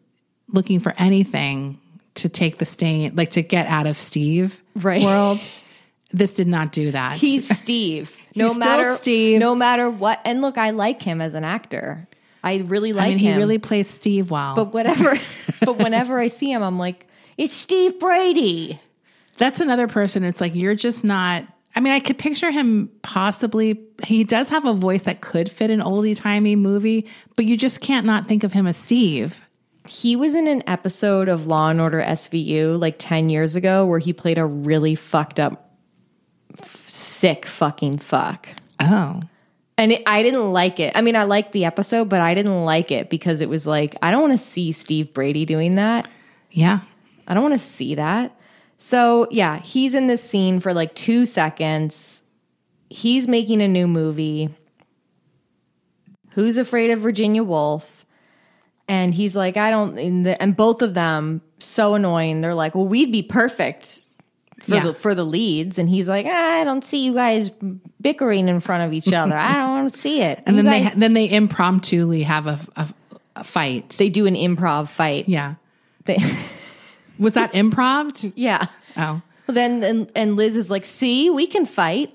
looking 0.48 0.78
for 0.80 0.94
anything 0.98 1.78
to 2.14 2.28
take 2.28 2.58
the 2.58 2.64
stain, 2.64 3.14
like 3.16 3.30
to 3.30 3.42
get 3.42 3.66
out 3.66 3.86
of 3.88 3.98
Steve 3.98 4.60
Right. 4.76 5.02
world. 5.02 5.40
This 6.12 6.32
did 6.32 6.48
not 6.48 6.72
do 6.72 6.90
that. 6.90 7.18
He's 7.18 7.48
Steve. 7.56 8.12
No 8.34 8.48
He's 8.48 8.58
matter 8.58 8.96
Steve. 8.96 9.38
No 9.38 9.54
matter 9.54 9.90
what. 9.90 10.20
And 10.24 10.40
look, 10.40 10.58
I 10.58 10.70
like 10.70 11.02
him 11.02 11.20
as 11.20 11.34
an 11.34 11.44
actor. 11.44 12.08
I 12.42 12.58
really 12.58 12.92
like 12.92 13.06
I 13.06 13.08
mean, 13.10 13.18
him. 13.18 13.32
he 13.32 13.38
really 13.38 13.58
plays 13.58 13.88
Steve 13.88 14.30
well. 14.30 14.54
but 14.54 14.72
whatever. 14.72 15.18
but 15.60 15.78
whenever 15.78 16.18
I 16.18 16.28
see 16.28 16.50
him, 16.50 16.62
I'm 16.62 16.78
like, 16.78 17.06
it's 17.36 17.54
Steve 17.54 17.98
Brady. 17.98 18.80
That's 19.36 19.60
another 19.60 19.88
person. 19.88 20.24
It's 20.24 20.40
like 20.40 20.54
you're 20.54 20.74
just 20.74 21.04
not. 21.04 21.44
I 21.74 21.80
mean, 21.80 21.92
I 21.92 22.00
could 22.00 22.18
picture 22.18 22.50
him 22.50 22.90
possibly. 23.02 23.80
He 24.04 24.24
does 24.24 24.48
have 24.48 24.66
a 24.66 24.74
voice 24.74 25.02
that 25.02 25.20
could 25.20 25.50
fit 25.50 25.70
an 25.70 25.80
oldie 25.80 26.18
timey 26.18 26.56
movie, 26.56 27.08
but 27.36 27.44
you 27.44 27.56
just 27.56 27.80
can't 27.80 28.04
not 28.04 28.26
think 28.26 28.42
of 28.42 28.52
him 28.52 28.66
as 28.66 28.76
Steve. 28.76 29.40
He 29.86 30.16
was 30.16 30.34
in 30.34 30.46
an 30.46 30.62
episode 30.66 31.28
of 31.28 31.46
Law 31.46 31.68
and 31.70 31.80
Order 31.80 32.02
SVU 32.02 32.78
like 32.78 32.96
10 32.98 33.28
years 33.28 33.56
ago 33.56 33.86
where 33.86 33.98
he 33.98 34.12
played 34.12 34.36
a 34.36 34.44
really 34.44 34.94
fucked 34.94 35.40
up, 35.40 35.69
sick 37.20 37.44
fucking 37.44 37.98
fuck. 37.98 38.48
Oh, 38.80 39.20
And 39.76 39.92
it, 39.92 40.02
I 40.06 40.22
didn't 40.22 40.52
like 40.52 40.80
it. 40.80 40.92
I 40.94 41.02
mean, 41.02 41.16
I 41.16 41.24
liked 41.24 41.52
the 41.52 41.66
episode, 41.66 42.08
but 42.08 42.22
I 42.22 42.32
didn't 42.34 42.64
like 42.64 42.90
it 42.90 43.10
because 43.10 43.42
it 43.42 43.48
was 43.48 43.66
like, 43.66 43.94
I 44.00 44.10
don't 44.10 44.22
want 44.22 44.32
to 44.38 44.44
see 44.44 44.72
Steve 44.72 45.12
Brady 45.12 45.44
doing 45.44 45.74
that. 45.74 46.08
yeah. 46.50 46.80
I 47.28 47.34
don't 47.34 47.42
want 47.44 47.54
to 47.54 47.64
see 47.64 47.94
that. 47.94 48.34
So, 48.78 49.28
yeah, 49.30 49.60
he's 49.60 49.94
in 49.94 50.08
this 50.08 50.24
scene 50.24 50.58
for 50.58 50.74
like 50.74 50.94
two 50.96 51.24
seconds. 51.24 52.22
He's 52.88 53.28
making 53.28 53.62
a 53.62 53.68
new 53.68 53.86
movie. 53.86 54.48
Who's 56.30 56.56
Afraid 56.56 56.90
of 56.90 57.00
Virginia 57.00 57.44
Woolf? 57.44 58.04
And 58.88 59.14
he's 59.14 59.36
like, 59.36 59.56
I 59.56 59.70
don't, 59.70 59.96
and, 59.96 60.26
the, 60.26 60.42
and 60.42 60.56
both 60.56 60.82
of 60.82 60.94
them 60.94 61.42
so 61.60 61.94
annoying. 61.94 62.40
They're 62.40 62.54
like, 62.54 62.74
well, 62.74 62.88
we'd 62.88 63.12
be 63.12 63.22
perfect 63.22 64.08
for 64.60 64.74
Yeah. 64.74 64.84
the 64.84 64.94
for 64.94 65.14
the 65.14 65.24
leads, 65.24 65.78
and 65.78 65.88
he's 65.88 66.08
like, 66.08 66.26
ah, 66.28 66.60
I 66.60 66.64
don't 66.64 66.84
see 66.84 67.04
you 67.04 67.14
guys 67.14 67.50
bickering 68.00 68.48
in 68.48 68.60
front 68.60 68.84
of 68.84 68.92
each 68.92 69.12
other. 69.12 69.36
I 69.36 69.54
don't 69.54 69.70
want 69.70 69.92
to 69.92 69.98
see 69.98 70.22
it. 70.22 70.42
And 70.46 70.56
You 70.56 70.62
then 70.62 70.70
they 70.72 70.80
guys- 70.80 70.88
ha- 70.92 70.98
then 70.98 71.12
they 71.14 71.30
impromptuly 71.30 72.22
have 72.22 72.46
a, 72.46 72.58
a, 72.76 72.88
a 73.36 73.44
fight. 73.44 73.90
they 73.98 74.08
do 74.08 74.26
an 74.26 74.34
improv 74.34 74.88
fight. 74.88 75.28
yeah. 75.28 75.54
They, 76.04 76.18
Was 77.18 77.34
that 77.34 77.52
improv? 77.52 78.32
yeah. 78.36 78.66
Oh, 78.96 79.20
Then 79.46 79.82
and, 79.84 80.10
and 80.16 80.36
Liz 80.36 80.56
is 80.56 80.70
like, 80.70 80.84
"See, 80.86 81.28
we 81.30 81.46
can 81.46 81.66
fight." 81.66 82.14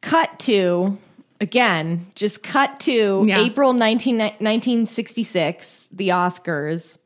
Cut 0.00 0.38
to 0.40 0.98
again, 1.40 2.06
just 2.14 2.42
cut 2.42 2.78
to 2.80 3.24
Yeah. 3.26 3.40
April 3.40 3.72
19, 3.72 4.18
1966, 4.18 5.88
the 5.92 6.08
Oscars. 6.10 6.98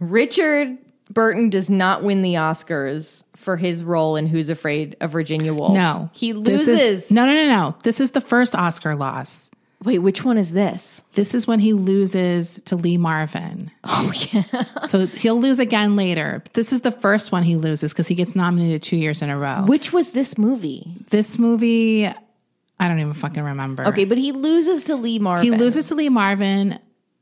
Richard 0.00 0.76
Burton 1.10 1.50
does 1.50 1.70
not 1.70 2.02
win 2.02 2.22
the 2.22 2.34
Oscars 2.34 3.24
for 3.36 3.56
his 3.56 3.82
role 3.84 4.16
in 4.16 4.26
Who's 4.26 4.48
Afraid 4.48 4.96
of 5.00 5.12
Virginia 5.12 5.54
Woolf. 5.54 5.72
no. 5.74 6.10
he 6.12 6.32
loses. 6.32 6.68
is- 6.80 7.10
no, 7.10 7.24
no, 7.26 7.32
no, 7.34 7.48
no. 7.48 7.76
This 7.84 8.00
is 8.00 8.10
the 8.10 8.20
first 8.20 8.54
Oscar 8.54 8.94
loss. 8.96 9.50
Wait, 9.84 10.00
which 10.00 10.24
one 10.24 10.36
is 10.38 10.52
this? 10.52 11.04
This 11.14 11.34
is 11.36 11.46
when 11.46 11.60
he 11.60 11.72
loses 11.72 12.60
to 12.64 12.74
Lee 12.74 12.96
Marvin. 12.96 13.70
Oh 13.84 14.12
yeah, 14.32 14.64
So 14.86 15.06
he'll 15.06 15.40
lose 15.40 15.60
again 15.60 15.94
later. 15.94 16.42
This 16.54 16.72
is 16.72 16.80
the 16.80 16.90
first 16.90 17.30
one 17.30 17.44
he 17.44 17.54
loses 17.54 17.92
because 17.92 18.08
he 18.08 18.16
gets 18.16 18.34
nominated 18.34 18.82
two 18.82 18.96
years 18.96 19.22
in 19.22 19.30
a 19.30 19.38
row. 19.38 19.62
which 19.68 19.92
was 19.92 20.10
this 20.10 20.36
movie? 20.36 20.96
this 21.10 21.38
movie, 21.38 22.06
I 22.06 22.88
don't 22.88 22.98
even 22.98 23.12
fucking 23.12 23.42
remember. 23.42 23.86
Okay, 23.86 24.04
but 24.04 24.18
he 24.18 24.32
loses 24.32 24.82
to 24.84 24.96
Lee 24.96 25.20
Marvin. 25.20 25.44
He 25.52 25.56
loses 25.56 25.86
to 25.88 25.94
Lee 25.94 26.08
Marvin. 26.08 26.80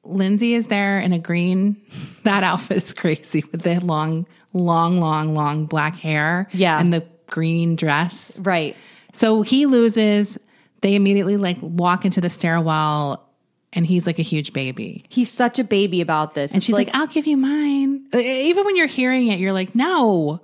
Lindsay 0.09 0.55
is 0.55 0.67
there 0.69 0.99
in 0.99 1.13
a 1.13 1.19
green. 1.19 1.77
That 2.25 2.43
outfit 2.43 2.79
is 2.79 2.93
crazy 2.93 3.45
with 3.53 3.63
the 3.63 3.81
long, 3.81 4.27
long, 4.53 4.99
long, 5.01 5.35
long 5.35 5.67
black 5.67 5.97
hair. 5.99 6.49
Yeah. 6.53 6.79
And 6.79 6.93
the 6.93 7.07
green 7.29 7.77
dress. 7.77 8.39
right. 8.41 8.77
So 9.13 9.43
he 9.43 9.67
loses. 9.67 10.39
They 10.83 10.95
immediately 10.95 11.37
like 11.37 11.57
walk 11.63 12.05
into 12.05 12.21
the 12.21 12.29
stairwell 12.29 13.27
and 13.73 13.87
he's 13.87 14.07
like 14.07 14.19
a 14.19 14.23
huge 14.23 14.53
baby. 14.53 15.05
He's 15.09 15.31
such 15.31 15.59
a 15.59 15.65
baby 15.65 16.01
about 16.01 16.35
this, 16.35 16.53
And 16.53 16.63
she's 16.63 16.75
like, 16.75 16.91
I'll 16.95 17.07
give 17.07 17.27
you 17.27 17.37
mine. 17.37 18.07
Even 18.15 18.65
when 18.65 18.77
you're 18.77 18.87
hearing 18.87 19.29
it, 19.29 19.39
you're 19.39 19.53
like, 19.53 19.75
no. 19.75 20.41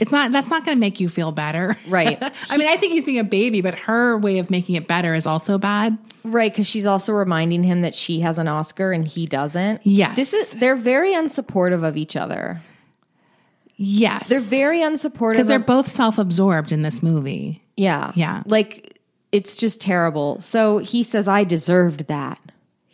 It's 0.00 0.12
not 0.12 0.32
that's 0.32 0.48
not 0.48 0.64
gonna 0.64 0.76
make 0.76 0.98
you 1.00 1.08
feel 1.08 1.32
better. 1.32 1.76
Right. 1.86 2.18
I 2.50 2.56
mean, 2.56 2.68
I 2.68 2.76
think 2.76 2.92
he's 2.92 3.04
being 3.04 3.18
a 3.18 3.24
baby, 3.24 3.60
but 3.60 3.74
her 3.80 4.16
way 4.18 4.38
of 4.38 4.50
making 4.50 4.76
it 4.76 4.88
better 4.88 5.14
is 5.14 5.26
also 5.26 5.58
bad. 5.58 5.96
Right, 6.24 6.50
because 6.52 6.66
she's 6.66 6.86
also 6.86 7.12
reminding 7.12 7.62
him 7.62 7.82
that 7.82 7.94
she 7.94 8.20
has 8.20 8.38
an 8.38 8.48
Oscar 8.48 8.92
and 8.92 9.06
he 9.06 9.26
doesn't. 9.26 9.80
Yes. 9.84 10.16
This 10.16 10.32
is 10.32 10.52
they're 10.54 10.76
very 10.76 11.12
unsupportive 11.14 11.84
of 11.86 11.96
each 11.96 12.16
other. 12.16 12.62
Yes. 13.76 14.28
They're 14.28 14.40
very 14.40 14.80
unsupportive 14.80 15.32
because 15.32 15.46
they're 15.46 15.60
of- 15.60 15.66
both 15.66 15.88
self-absorbed 15.88 16.70
in 16.72 16.82
this 16.82 17.02
movie. 17.02 17.62
Yeah. 17.76 18.12
Yeah. 18.14 18.42
Like 18.44 18.98
it's 19.32 19.56
just 19.56 19.80
terrible. 19.80 20.40
So 20.40 20.78
he 20.78 21.02
says, 21.02 21.28
I 21.28 21.44
deserved 21.44 22.06
that. 22.08 22.38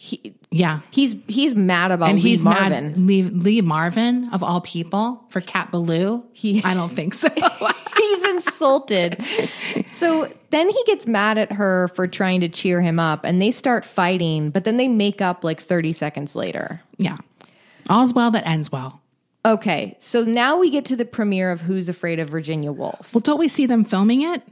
He 0.06 0.34
Yeah. 0.52 0.80
he's 0.92 1.16
he's 1.26 1.56
mad 1.56 1.90
about 1.90 2.10
And 2.10 2.22
Lee 2.22 2.30
he's 2.30 2.44
Marvin. 2.44 2.70
mad 2.90 2.96
Lee, 2.98 3.22
Lee 3.24 3.60
Marvin 3.60 4.28
of 4.32 4.42
all 4.44 4.60
people 4.60 5.24
for 5.30 5.40
Cat 5.40 5.72
Ballou. 5.72 6.22
He- 6.32 6.62
I 6.62 6.74
don't 6.74 6.92
think 6.92 7.12
so. 7.12 7.28
he's 7.96 8.24
insulted. 8.28 9.20
So 9.88 10.32
then 10.50 10.68
he 10.70 10.80
gets 10.86 11.08
mad 11.08 11.38
at 11.38 11.50
her 11.52 11.88
for 11.96 12.06
trying 12.06 12.40
to 12.42 12.48
cheer 12.48 12.80
him 12.80 13.00
up 13.00 13.24
and 13.24 13.42
they 13.42 13.50
start 13.50 13.84
fighting, 13.84 14.50
but 14.50 14.62
then 14.62 14.76
they 14.76 14.86
make 14.86 15.20
up 15.20 15.42
like 15.42 15.60
30 15.60 15.92
seconds 15.92 16.36
later. 16.36 16.80
yeah. 16.98 17.16
All's 17.90 18.12
well 18.12 18.30
that 18.32 18.46
ends 18.46 18.70
well. 18.72 19.00
Okay, 19.44 19.96
so 20.00 20.24
now 20.24 20.58
we 20.58 20.70
get 20.70 20.84
to 20.86 20.96
the 20.96 21.04
premiere 21.04 21.52
of 21.52 21.60
Who's 21.60 21.88
Afraid 21.88 22.18
of 22.18 22.28
Virginia 22.28 22.72
Woolf. 22.72 23.14
Well, 23.14 23.20
don't 23.20 23.38
we 23.38 23.46
see 23.48 23.64
them 23.66 23.84
filming 23.84 24.22
it? 24.22 24.42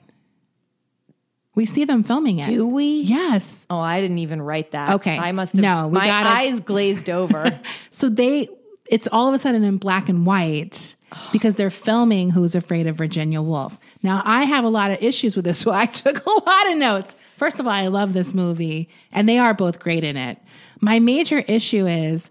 We 1.55 1.67
see 1.67 1.85
them 1.85 2.03
filming 2.03 2.41
it. 2.41 2.47
Do 2.47 2.67
we? 2.67 3.03
Yes. 3.03 3.65
Oh, 3.71 3.79
I 3.79 4.01
didn't 4.01 4.19
even 4.19 4.43
write 4.43 4.73
that. 4.73 4.91
Okay. 4.95 5.17
I 5.17 5.33
must 5.33 5.53
have. 5.53 5.63
No, 5.63 5.87
we 5.89 5.99
my 5.99 6.07
gotta- 6.07 6.29
eyes 6.31 6.61
glazed 6.61 7.09
over. 7.09 7.61
So 7.91 8.09
they, 8.09 8.49
it's 8.91 9.07
all 9.13 9.29
of 9.29 9.35
a 9.35 9.39
sudden 9.39 9.63
in 9.63 9.79
black 9.79 10.09
and 10.09 10.27
white 10.27 10.97
because 11.31 11.55
they're 11.55 11.71
filming 11.71 12.31
Who's 12.31 12.57
Afraid 12.57 12.89
of 12.89 12.97
Virginia 12.97 13.41
Woolf. 13.41 13.79
Now, 14.03 14.21
I 14.25 14.43
have 14.45 14.65
a 14.65 14.69
lot 14.69 14.91
of 14.91 15.01
issues 15.01 15.37
with 15.37 15.45
this, 15.45 15.59
so 15.61 15.71
I 15.71 15.87
took 15.87 16.27
a 16.27 16.31
lot 16.31 16.73
of 16.73 16.77
notes. 16.79 17.17
First 17.37 17.61
of 17.61 17.67
all, 17.67 17.73
I 17.73 17.87
love 17.87 18.13
this 18.15 18.35
movie, 18.35 18.89
and 19.13 19.29
they 19.29 19.39
are 19.39 19.55
both 19.55 19.79
great 19.79 20.03
in 20.03 20.17
it. 20.17 20.39
My 20.81 20.99
major 20.99 21.39
issue 21.39 21.87
is 21.87 22.31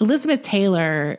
Elizabeth 0.00 0.42
Taylor. 0.42 1.18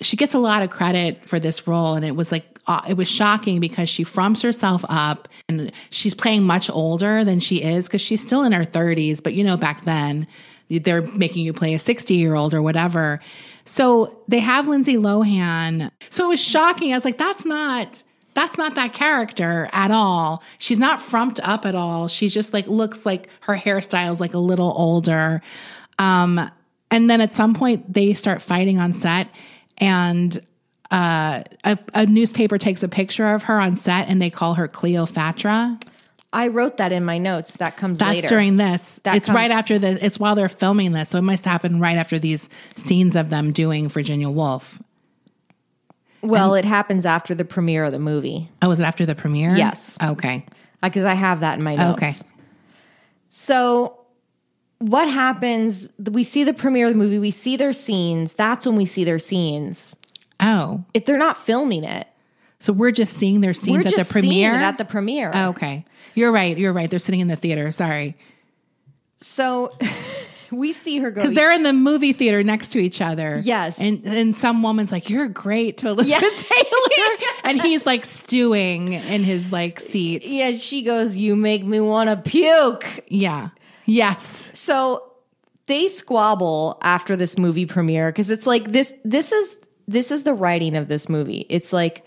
She 0.00 0.16
gets 0.16 0.32
a 0.34 0.38
lot 0.38 0.62
of 0.62 0.70
credit 0.70 1.28
for 1.28 1.38
this 1.38 1.66
role, 1.66 1.92
and 1.94 2.04
it 2.06 2.16
was 2.16 2.32
like 2.32 2.51
uh, 2.66 2.82
it 2.88 2.96
was 2.96 3.08
shocking 3.08 3.60
because 3.60 3.88
she 3.88 4.04
frumps 4.04 4.42
herself 4.42 4.84
up, 4.88 5.28
and 5.48 5.72
she's 5.90 6.14
playing 6.14 6.44
much 6.44 6.70
older 6.70 7.24
than 7.24 7.40
she 7.40 7.62
is 7.62 7.86
because 7.86 8.00
she's 8.00 8.22
still 8.22 8.44
in 8.44 8.52
her 8.52 8.64
thirties. 8.64 9.20
But 9.20 9.34
you 9.34 9.44
know, 9.44 9.56
back 9.56 9.84
then 9.84 10.26
they're 10.70 11.02
making 11.02 11.44
you 11.44 11.52
play 11.52 11.74
a 11.74 11.78
sixty-year-old 11.78 12.54
or 12.54 12.62
whatever. 12.62 13.20
So 13.64 14.22
they 14.26 14.40
have 14.40 14.68
Lindsay 14.68 14.96
Lohan. 14.96 15.90
So 16.10 16.24
it 16.24 16.28
was 16.28 16.40
shocking. 16.40 16.92
I 16.92 16.96
was 16.96 17.04
like, 17.04 17.18
that's 17.18 17.44
not 17.44 18.02
that's 18.34 18.56
not 18.56 18.74
that 18.76 18.94
character 18.94 19.68
at 19.72 19.90
all. 19.90 20.42
She's 20.58 20.78
not 20.78 21.00
frumped 21.00 21.40
up 21.42 21.66
at 21.66 21.74
all. 21.74 22.08
She's 22.08 22.32
just 22.32 22.52
like 22.52 22.66
looks 22.66 23.04
like 23.04 23.28
her 23.40 23.56
hairstyle's 23.56 24.20
like 24.20 24.34
a 24.34 24.38
little 24.38 24.72
older. 24.76 25.42
Um, 25.98 26.50
and 26.90 27.10
then 27.10 27.20
at 27.20 27.32
some 27.32 27.54
point 27.54 27.92
they 27.92 28.14
start 28.14 28.40
fighting 28.40 28.78
on 28.78 28.94
set 28.94 29.28
and 29.78 30.40
uh, 30.92 31.42
a, 31.64 31.78
a 31.94 32.06
newspaper 32.06 32.58
takes 32.58 32.82
a 32.82 32.88
picture 32.88 33.26
of 33.26 33.44
her 33.44 33.58
on 33.58 33.76
set 33.76 34.08
and 34.08 34.20
they 34.20 34.30
call 34.30 34.54
her 34.54 34.68
Cleopatra. 34.68 35.78
I 36.34 36.46
wrote 36.48 36.76
that 36.78 36.92
in 36.92 37.04
my 37.04 37.18
notes. 37.18 37.56
That 37.56 37.76
comes 37.76 37.98
That's 37.98 38.14
later. 38.14 38.28
during 38.28 38.56
this. 38.56 39.00
That 39.04 39.16
it's 39.16 39.26
comes- 39.26 39.36
right 39.36 39.50
after 39.50 39.78
the. 39.78 40.04
It's 40.04 40.18
while 40.18 40.34
they're 40.34 40.48
filming 40.48 40.92
this, 40.92 41.10
so 41.10 41.18
it 41.18 41.22
must 41.22 41.44
happen 41.44 41.80
right 41.80 41.96
after 41.96 42.18
these 42.18 42.48
scenes 42.76 43.16
of 43.16 43.28
them 43.30 43.52
doing 43.52 43.88
Virginia 43.88 44.30
Woolf. 44.30 44.80
well, 46.22 46.54
it 46.54 46.64
happens 46.64 47.04
after 47.04 47.34
the 47.34 47.44
premiere 47.44 47.84
of 47.84 47.92
the 47.92 47.98
movie 47.98 48.48
Oh, 48.62 48.68
was 48.68 48.78
it 48.80 48.84
after 48.84 49.04
the 49.04 49.14
premiere? 49.14 49.56
Yes. 49.56 49.96
Okay. 50.02 50.46
because 50.82 51.04
I 51.04 51.14
have 51.14 51.40
that 51.40 51.58
in 51.58 51.64
my 51.64 51.74
notes. 51.74 52.02
Okay. 52.02 52.12
So, 53.30 53.98
what 54.78 55.08
happens? 55.08 55.90
We 55.98 56.24
see 56.24 56.44
the 56.44 56.52
premiere 56.54 56.86
of 56.88 56.92
the 56.94 56.98
movie. 56.98 57.18
We 57.18 57.30
see 57.30 57.56
their 57.56 57.72
scenes. 57.72 58.34
That's 58.34 58.66
when 58.66 58.76
we 58.76 58.84
see 58.84 59.04
their 59.04 59.18
scenes. 59.18 59.96
Oh, 60.42 60.84
If 60.94 61.06
they're 61.06 61.18
not 61.18 61.38
filming 61.38 61.84
it, 61.84 62.06
so 62.58 62.72
we're 62.72 62.90
just 62.92 63.14
seeing 63.14 63.40
their 63.40 63.54
scenes 63.54 63.86
at 63.86 63.96
the 63.96 64.04
premiere. 64.04 64.50
seeing 64.52 64.62
it 64.62 64.64
at 64.64 64.78
the 64.78 64.84
premiere. 64.84 65.30
Oh, 65.34 65.48
okay, 65.50 65.84
you're 66.14 66.32
right. 66.32 66.56
You're 66.56 66.72
right. 66.72 66.88
They're 66.90 66.98
sitting 66.98 67.20
in 67.20 67.28
the 67.28 67.36
theater. 67.36 67.72
Sorry, 67.72 68.16
So 69.20 69.72
we 70.50 70.72
see 70.72 70.98
her 70.98 71.10
go. 71.10 71.20
because 71.20 71.34
they're 71.34 71.52
in 71.52 71.62
the 71.62 71.72
movie 71.72 72.12
theater 72.12 72.42
next 72.42 72.68
to 72.72 72.78
each 72.78 73.00
other. 73.00 73.40
Yes. 73.42 73.78
and 73.80 74.04
and 74.04 74.36
some 74.36 74.62
woman's 74.62 74.92
like, 74.92 75.08
"You're 75.10 75.28
great" 75.28 75.78
to 75.78 75.88
Elizabeth 75.88 76.48
Taylor, 76.48 77.18
and 77.44 77.60
he's 77.62 77.86
like 77.86 78.04
stewing 78.04 78.92
in 78.92 79.24
his 79.24 79.50
like 79.52 79.80
seat. 79.80 80.24
yeah, 80.26 80.56
she 80.56 80.82
goes, 80.82 81.16
"You 81.16 81.36
make 81.36 81.64
me 81.64 81.80
want 81.80 82.10
to 82.10 82.16
puke." 82.30 83.04
Yeah. 83.08 83.50
Yes. 83.86 84.52
So 84.58 85.12
they 85.66 85.88
squabble 85.88 86.78
after 86.82 87.16
this 87.16 87.36
movie 87.38 87.66
premiere 87.66 88.10
because 88.12 88.30
it's 88.30 88.46
like 88.46 88.70
this. 88.70 88.92
This 89.04 89.32
is 89.32 89.56
this 89.88 90.10
is 90.10 90.22
the 90.22 90.34
writing 90.34 90.76
of 90.76 90.88
this 90.88 91.08
movie. 91.08 91.46
It's 91.48 91.72
like, 91.72 92.04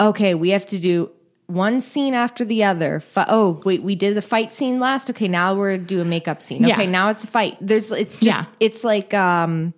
okay, 0.00 0.34
we 0.34 0.50
have 0.50 0.66
to 0.66 0.78
do 0.78 1.10
one 1.46 1.80
scene 1.80 2.14
after 2.14 2.44
the 2.44 2.64
other. 2.64 3.00
Fi- 3.00 3.26
oh, 3.28 3.60
wait, 3.64 3.82
we 3.82 3.94
did 3.94 4.16
the 4.16 4.22
fight 4.22 4.52
scene 4.52 4.80
last. 4.80 5.08
Okay, 5.10 5.28
now 5.28 5.54
we're 5.54 5.76
gonna 5.76 5.86
do 5.86 6.00
a 6.00 6.04
makeup 6.04 6.42
scene. 6.42 6.64
Yeah. 6.64 6.74
Okay, 6.74 6.86
now 6.86 7.10
it's 7.10 7.24
a 7.24 7.28
fight. 7.28 7.56
There's 7.60 7.90
it's 7.92 8.14
just 8.16 8.22
Yeah. 8.22 8.44
it's 8.60 8.82
like 8.84 9.14
um, 9.14 9.72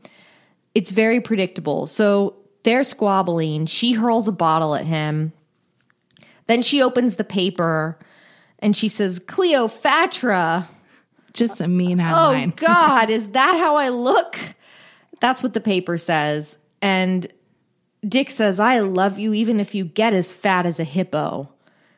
it's 0.74 0.90
very 0.90 1.20
predictable. 1.20 1.86
So 1.86 2.34
they're 2.62 2.84
squabbling. 2.84 3.66
She 3.66 3.92
hurls 3.92 4.28
a 4.28 4.32
bottle 4.32 4.74
at 4.74 4.84
him. 4.84 5.32
Then 6.46 6.62
she 6.62 6.82
opens 6.82 7.16
the 7.16 7.24
paper 7.24 7.98
and 8.58 8.76
she 8.76 8.88
says, 8.88 9.18
Cleopatra. 9.18 10.68
Just 11.34 11.60
a 11.60 11.68
mean 11.68 11.98
headline. 11.98 12.52
Oh. 12.56 12.56
God, 12.66 13.10
is 13.10 13.28
that 13.28 13.56
how 13.58 13.76
I 13.76 13.90
look? 13.90 14.38
That's 15.20 15.42
what 15.42 15.52
the 15.52 15.60
paper 15.60 15.96
says. 15.98 16.57
And 16.80 17.26
Dick 18.06 18.30
says, 18.30 18.60
I 18.60 18.80
love 18.80 19.18
you 19.18 19.34
even 19.34 19.60
if 19.60 19.74
you 19.74 19.84
get 19.84 20.14
as 20.14 20.32
fat 20.32 20.66
as 20.66 20.78
a 20.78 20.84
hippo. 20.84 21.52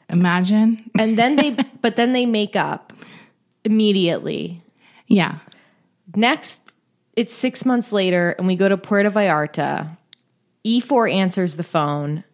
Imagine. 0.08 0.90
And 0.98 1.16
then 1.18 1.36
they, 1.36 1.56
but 1.82 1.96
then 1.96 2.12
they 2.12 2.26
make 2.26 2.56
up 2.56 2.92
immediately. 3.64 4.62
Yeah. 5.06 5.38
Next, 6.14 6.58
it's 7.14 7.34
six 7.34 7.64
months 7.64 7.92
later, 7.92 8.30
and 8.38 8.46
we 8.46 8.56
go 8.56 8.68
to 8.68 8.76
Puerto 8.76 9.10
Vallarta. 9.10 9.96
Ifor 10.64 11.12
answers 11.12 11.56
the 11.56 11.62
phone. 11.62 12.24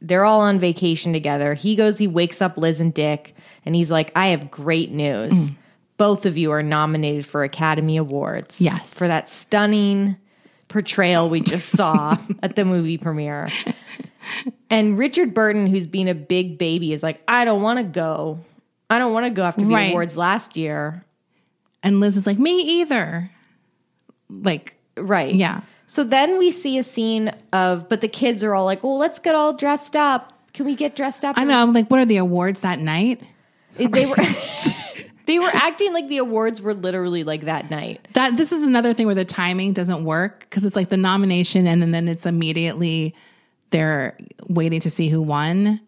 They're 0.00 0.24
all 0.24 0.40
on 0.40 0.58
vacation 0.58 1.12
together. 1.12 1.54
He 1.54 1.76
goes, 1.76 1.98
he 1.98 2.06
wakes 2.06 2.40
up 2.40 2.56
Liz 2.56 2.80
and 2.80 2.94
Dick, 2.94 3.34
and 3.64 3.74
he's 3.74 3.90
like, 3.90 4.12
I 4.16 4.28
have 4.28 4.50
great 4.50 4.90
news. 4.90 5.32
Mm. 5.32 5.56
Both 5.98 6.24
of 6.24 6.38
you 6.38 6.50
are 6.52 6.62
nominated 6.62 7.26
for 7.26 7.44
Academy 7.44 7.98
Awards. 7.98 8.60
Yes. 8.60 8.94
For 8.94 9.06
that 9.06 9.28
stunning 9.28 10.16
portrayal 10.70 11.28
we 11.28 11.40
just 11.42 11.68
saw 11.68 12.16
at 12.42 12.56
the 12.56 12.64
movie 12.64 12.96
premiere. 12.96 13.48
And 14.70 14.96
Richard 14.96 15.34
Burton, 15.34 15.66
who's 15.66 15.86
been 15.86 16.08
a 16.08 16.14
big 16.14 16.56
baby, 16.56 16.92
is 16.94 17.02
like, 17.02 17.20
I 17.28 17.44
don't 17.44 17.60
want 17.62 17.78
to 17.78 17.82
go. 17.82 18.40
I 18.88 18.98
don't 18.98 19.12
want 19.12 19.26
to 19.26 19.30
go 19.30 19.42
after 19.44 19.64
the 19.64 19.72
Right. 19.74 19.90
awards 19.90 20.16
last 20.16 20.56
year. 20.56 21.04
And 21.82 22.00
Liz 22.00 22.16
is 22.16 22.26
like, 22.26 22.38
me 22.38 22.60
either. 22.80 23.30
Like, 24.28 24.76
Right. 24.96 25.34
yeah. 25.34 25.60
So 25.86 26.04
then 26.04 26.38
we 26.38 26.50
see 26.52 26.78
a 26.78 26.82
scene 26.82 27.32
of, 27.52 27.88
but 27.88 28.00
the 28.00 28.08
kids 28.08 28.44
are 28.44 28.54
all 28.54 28.64
like, 28.64 28.82
well, 28.84 28.96
let's 28.98 29.18
get 29.18 29.34
all 29.34 29.52
dressed 29.52 29.96
up. 29.96 30.32
Can 30.54 30.66
we 30.66 30.76
get 30.76 30.94
dressed 30.96 31.24
up? 31.24 31.36
I 31.38 31.44
know. 31.44 31.60
I'm 31.60 31.72
like, 31.72 31.88
what 31.90 31.98
are 32.00 32.04
the 32.04 32.18
awards 32.18 32.60
that 32.60 32.78
night? 32.80 33.20
They 33.76 34.06
were. 34.06 34.16
They 35.30 35.38
were 35.38 35.46
acting 35.54 35.92
like 35.92 36.08
the 36.08 36.16
awards 36.16 36.60
were 36.60 36.74
literally 36.74 37.22
like 37.22 37.44
that 37.44 37.70
night. 37.70 38.08
That 38.14 38.36
this 38.36 38.50
is 38.50 38.64
another 38.64 38.92
thing 38.92 39.06
where 39.06 39.14
the 39.14 39.24
timing 39.24 39.72
doesn't 39.72 40.04
work 40.04 40.40
because 40.40 40.64
it's 40.64 40.74
like 40.74 40.88
the 40.88 40.96
nomination 40.96 41.68
and 41.68 41.80
then, 41.80 41.92
then 41.92 42.08
it's 42.08 42.26
immediately 42.26 43.14
they're 43.70 44.18
waiting 44.48 44.80
to 44.80 44.90
see 44.90 45.08
who 45.08 45.22
won. 45.22 45.78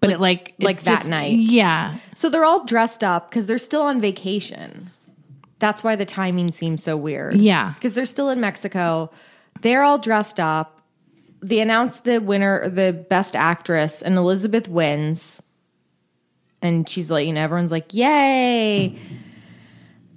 But 0.00 0.12
it 0.12 0.18
like 0.18 0.54
it 0.58 0.64
like 0.64 0.82
that 0.84 1.08
night. 1.08 1.36
Yeah. 1.36 1.98
So 2.14 2.30
they're 2.30 2.46
all 2.46 2.64
dressed 2.64 3.04
up 3.04 3.28
because 3.28 3.44
they're 3.44 3.58
still 3.58 3.82
on 3.82 4.00
vacation. 4.00 4.90
That's 5.58 5.84
why 5.84 5.94
the 5.94 6.06
timing 6.06 6.50
seems 6.50 6.82
so 6.82 6.96
weird. 6.96 7.36
Yeah. 7.36 7.74
Because 7.74 7.94
they're 7.94 8.06
still 8.06 8.30
in 8.30 8.40
Mexico. 8.40 9.10
They're 9.60 9.82
all 9.82 9.98
dressed 9.98 10.40
up. 10.40 10.80
They 11.42 11.60
announce 11.60 12.00
the 12.00 12.20
winner, 12.20 12.70
the 12.70 13.04
best 13.10 13.36
actress, 13.36 14.00
and 14.00 14.16
Elizabeth 14.16 14.68
wins. 14.68 15.42
And 16.62 16.88
she's 16.88 17.10
like, 17.10 17.26
you 17.26 17.32
know, 17.32 17.40
everyone's 17.42 17.70
like, 17.72 17.92
yay. 17.94 18.98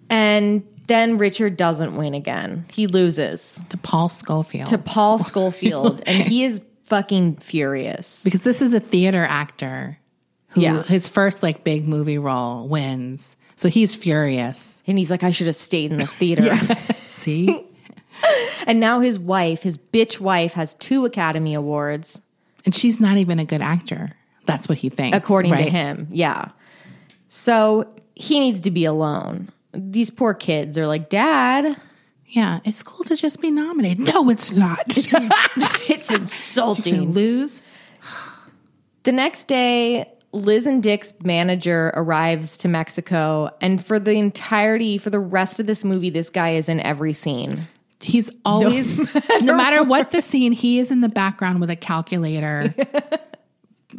And 0.09 0.63
then 0.87 1.17
Richard 1.17 1.57
doesn't 1.57 1.95
win 1.95 2.13
again. 2.13 2.65
He 2.71 2.87
loses 2.87 3.59
To 3.69 3.77
Paul 3.77 4.09
Scofield. 4.09 4.67
to 4.69 4.77
Paul 4.77 5.19
Scofield. 5.19 6.01
and 6.07 6.23
he 6.23 6.43
is 6.43 6.61
fucking 6.83 7.37
furious. 7.37 8.23
because 8.23 8.43
this 8.43 8.61
is 8.61 8.73
a 8.73 8.79
theater 8.79 9.23
actor 9.23 9.97
who 10.49 10.61
Yeah. 10.61 10.81
his 10.83 11.07
first 11.07 11.43
like 11.43 11.63
big 11.63 11.87
movie 11.87 12.17
role 12.17 12.67
wins. 12.67 13.35
So 13.55 13.69
he's 13.69 13.95
furious. 13.95 14.81
And 14.87 14.97
he's 14.97 15.11
like, 15.11 15.21
I 15.21 15.29
should 15.31 15.47
have 15.47 15.55
stayed 15.55 15.91
in 15.91 15.99
the 15.99 16.07
theater. 16.07 16.57
See? 17.11 17.65
And 18.65 18.79
now 18.79 18.99
his 19.01 19.19
wife, 19.19 19.61
his 19.61 19.77
bitch 19.77 20.19
wife, 20.19 20.53
has 20.53 20.73
two 20.75 21.05
Academy 21.05 21.53
Awards, 21.53 22.21
and 22.65 22.73
she's 22.75 22.99
not 22.99 23.17
even 23.17 23.37
a 23.39 23.45
good 23.45 23.61
actor. 23.61 24.11
That's 24.49 24.67
what 24.67 24.77
he 24.77 24.89
thinks. 24.89 25.17
according 25.17 25.51
to 25.51 25.63
him. 25.63 26.07
Yeah. 26.11 26.49
So 27.29 27.87
he 28.15 28.39
needs 28.39 28.61
to 28.61 28.71
be 28.71 28.85
alone. 28.85 29.49
These 29.73 30.09
poor 30.09 30.33
kids 30.33 30.77
are 30.77 30.87
like, 30.87 31.09
Dad, 31.09 31.79
Yeah, 32.27 32.59
it's 32.65 32.83
cool 32.83 33.03
to 33.05 33.15
just 33.15 33.39
be 33.41 33.51
nominated. 33.51 33.99
No, 33.99 34.29
it's 34.29 34.51
not. 34.51 34.83
it's 34.87 36.09
insulting. 36.11 37.11
lose. 37.11 37.61
the 39.03 39.11
next 39.11 39.47
day, 39.47 40.11
Liz 40.31 40.67
and 40.67 40.83
Dick's 40.83 41.13
manager 41.23 41.91
arrives 41.95 42.57
to 42.59 42.67
Mexico. 42.67 43.49
And 43.61 43.83
for 43.83 43.99
the 43.99 44.13
entirety, 44.13 44.97
for 44.97 45.09
the 45.09 45.19
rest 45.19 45.59
of 45.59 45.65
this 45.65 45.83
movie, 45.83 46.09
this 46.09 46.29
guy 46.29 46.51
is 46.51 46.69
in 46.69 46.79
every 46.81 47.13
scene. 47.13 47.67
He's 48.01 48.29
always, 48.45 48.97
no 49.41 49.53
matter 49.57 49.83
what 49.83 50.11
the 50.11 50.21
scene, 50.21 50.51
he 50.53 50.79
is 50.79 50.89
in 50.89 51.01
the 51.01 51.09
background 51.09 51.59
with 51.59 51.69
a 51.69 51.75
calculator, 51.75 52.73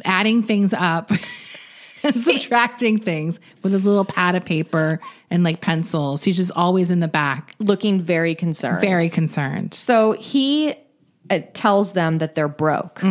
adding 0.05 0.43
things 0.43 0.73
up 0.73 1.11
and 2.03 2.21
subtracting 2.21 2.99
things 2.99 3.39
with 3.63 3.73
a 3.73 3.77
little 3.77 4.05
pad 4.05 4.35
of 4.35 4.45
paper 4.45 4.99
and 5.29 5.43
like 5.43 5.61
pencils. 5.61 6.23
He's 6.23 6.37
just 6.37 6.51
always 6.55 6.91
in 6.91 6.99
the 6.99 7.07
back, 7.07 7.55
Looking 7.59 8.01
very 8.01 8.35
concerned. 8.35 8.81
very 8.81 9.09
concerned. 9.09 9.73
So 9.73 10.13
he 10.13 10.75
uh, 11.29 11.39
tells 11.53 11.93
them 11.93 12.19
that 12.19 12.35
they're 12.35 12.47
broke. 12.47 13.01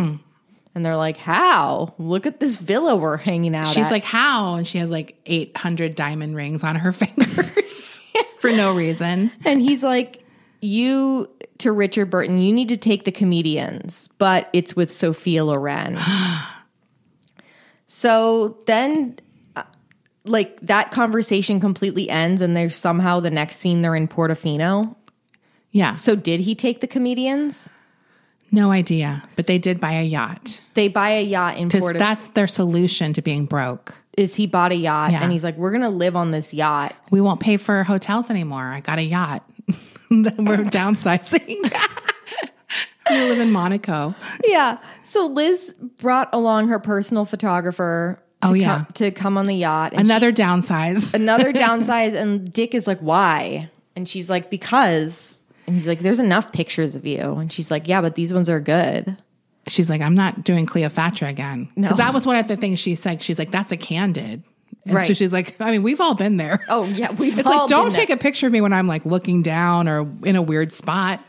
And 0.73 0.85
they're 0.85 0.95
like, 0.95 1.17
How? 1.17 1.93
Look 1.97 2.25
at 2.25 2.39
this 2.39 2.55
villa 2.55 2.95
we're 2.95 3.17
hanging 3.17 3.55
out 3.55 3.67
She's 3.67 3.85
at." 3.85 3.91
like, 3.91 4.03
how? 4.03 4.55
And 4.55 4.67
she 4.67 4.77
has 4.77 4.89
like 4.89 5.17
800 5.25 5.95
diamond 5.95 6.35
rings 6.35 6.63
on 6.63 6.75
her 6.77 6.91
fingers 6.93 8.01
for 8.39 8.51
no 8.51 8.73
reason. 8.73 9.31
And 9.43 9.61
he's 9.61 9.83
like, 9.83 10.23
You 10.61 11.29
to 11.59 11.71
Richard 11.71 12.09
Burton, 12.09 12.37
you 12.37 12.53
need 12.53 12.69
to 12.69 12.77
take 12.77 13.03
the 13.03 13.11
comedians, 13.11 14.09
but 14.17 14.49
it's 14.53 14.75
with 14.75 14.93
Sophia 14.93 15.43
Loren. 15.43 15.97
so 18.01 18.57
then, 18.65 19.17
uh, 19.55 19.61
like, 20.25 20.59
that 20.61 20.89
conversation 20.91 21.59
completely 21.59 22.09
ends, 22.09 22.41
and 22.41 22.57
there's 22.57 22.75
somehow 22.75 23.19
the 23.19 23.29
next 23.29 23.57
scene 23.57 23.81
they're 23.83 23.95
in 23.95 24.07
Portofino. 24.07 24.95
Yeah. 25.71 25.97
So, 25.97 26.15
did 26.15 26.39
he 26.39 26.55
take 26.55 26.81
the 26.81 26.87
comedians? 26.87 27.69
No 28.51 28.71
idea. 28.71 29.23
But 29.35 29.45
they 29.47 29.59
did 29.59 29.79
buy 29.79 29.93
a 29.93 30.03
yacht. 30.03 30.61
They 30.73 30.87
buy 30.87 31.11
a 31.11 31.21
yacht 31.23 31.57
in 31.57 31.69
Portofino. 31.69 31.99
that's 31.99 32.27
their 32.29 32.47
solution 32.47 33.13
to 33.13 33.21
being 33.21 33.45
broke. 33.45 33.93
Is 34.17 34.35
he 34.35 34.47
bought 34.47 34.71
a 34.71 34.75
yacht, 34.75 35.11
Yeah. 35.11 35.21
and 35.23 35.31
he's 35.31 35.43
like, 35.43 35.55
We're 35.57 35.71
gonna 35.71 35.89
live 35.91 36.15
on 36.17 36.31
this 36.31 36.53
yacht. 36.53 36.93
We 37.11 37.21
won't 37.21 37.39
pay 37.39 37.57
for 37.57 37.83
hotels 37.83 38.29
anymore. 38.31 38.63
I 38.63 38.79
got 38.81 38.97
a 38.99 39.03
yacht. 39.03 39.47
We're 40.09 40.65
downsizing. 40.79 41.39
we 43.09 43.15
live 43.15 43.39
in 43.39 43.51
Monaco. 43.51 44.13
Yeah. 44.45 44.79
So 45.11 45.27
Liz 45.27 45.73
brought 45.97 46.29
along 46.33 46.69
her 46.69 46.79
personal 46.79 47.25
photographer. 47.25 48.21
To 48.43 48.47
Oh, 48.49 48.53
yeah. 48.53 48.75
come, 48.85 48.87
to 48.93 49.11
come 49.11 49.37
on 49.37 49.45
the 49.45 49.53
yacht. 49.55 49.91
And 49.93 50.01
Another 50.01 50.31
downsize. 50.31 51.13
another 51.21 51.53
downsize 51.53 52.13
and 52.13 52.51
dick 52.51 52.73
is 52.73 52.87
like 52.87 52.99
why 52.99 53.69
and 53.95 54.09
she's 54.09 54.29
like 54.31 54.49
because 54.49 55.39
and 55.67 55.75
he's 55.75 55.85
like 55.85 55.99
there's 55.99 56.19
enough 56.19 56.51
pictures 56.51 56.95
of 56.95 57.05
you 57.05 57.19
and 57.35 57.51
she's 57.53 57.69
like 57.69 57.87
yeah 57.87 58.01
but 58.01 58.15
these 58.15 58.33
ones 58.33 58.49
are 58.49 58.59
good 58.59 59.15
She's 59.67 59.91
like, 59.91 60.01
I'm 60.01 60.15
not 60.15 60.43
doing 60.43 60.65
Cleopatra 60.65 61.27
again. 61.29 61.69
Because 61.75 61.97
that 61.97 62.15
was 62.15 62.25
one 62.25 62.35
of 62.35 62.47
the 62.47 62.57
things 62.57 62.79
she 62.79 62.95
said. 62.95 63.21
She's 63.21 63.37
like, 63.37 63.51
that's 63.51 63.71
a 63.71 63.77
candid. 63.77 64.41
And 64.87 65.03
so 65.03 65.13
she's 65.13 65.31
like, 65.31 65.55
I 65.61 65.69
mean, 65.69 65.83
we've 65.83 66.01
all 66.01 66.15
been 66.15 66.37
there. 66.37 66.65
oh 66.67 66.85
yeah 66.85 67.11
we've 67.11 67.33
all. 67.33 67.39
It's 67.39 67.47
like, 67.47 67.69
don't 67.69 67.93
take 67.93 68.07
there. 68.07 68.17
a 68.17 68.19
picture 68.19 68.47
of 68.47 68.53
me 68.53 68.61
when 68.61 68.73
I'm 68.73 68.87
like 68.87 69.05
looking 69.05 69.43
down 69.43 69.87
or 69.87 70.09
in 70.23 70.35
a 70.35 70.41
weird 70.41 70.73
spot. 70.73 71.19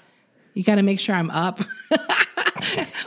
You 0.54 0.64
got 0.64 0.76
to 0.76 0.82
make 0.82 0.98
sure 0.98 1.14
I'm 1.14 1.30
up, 1.30 1.60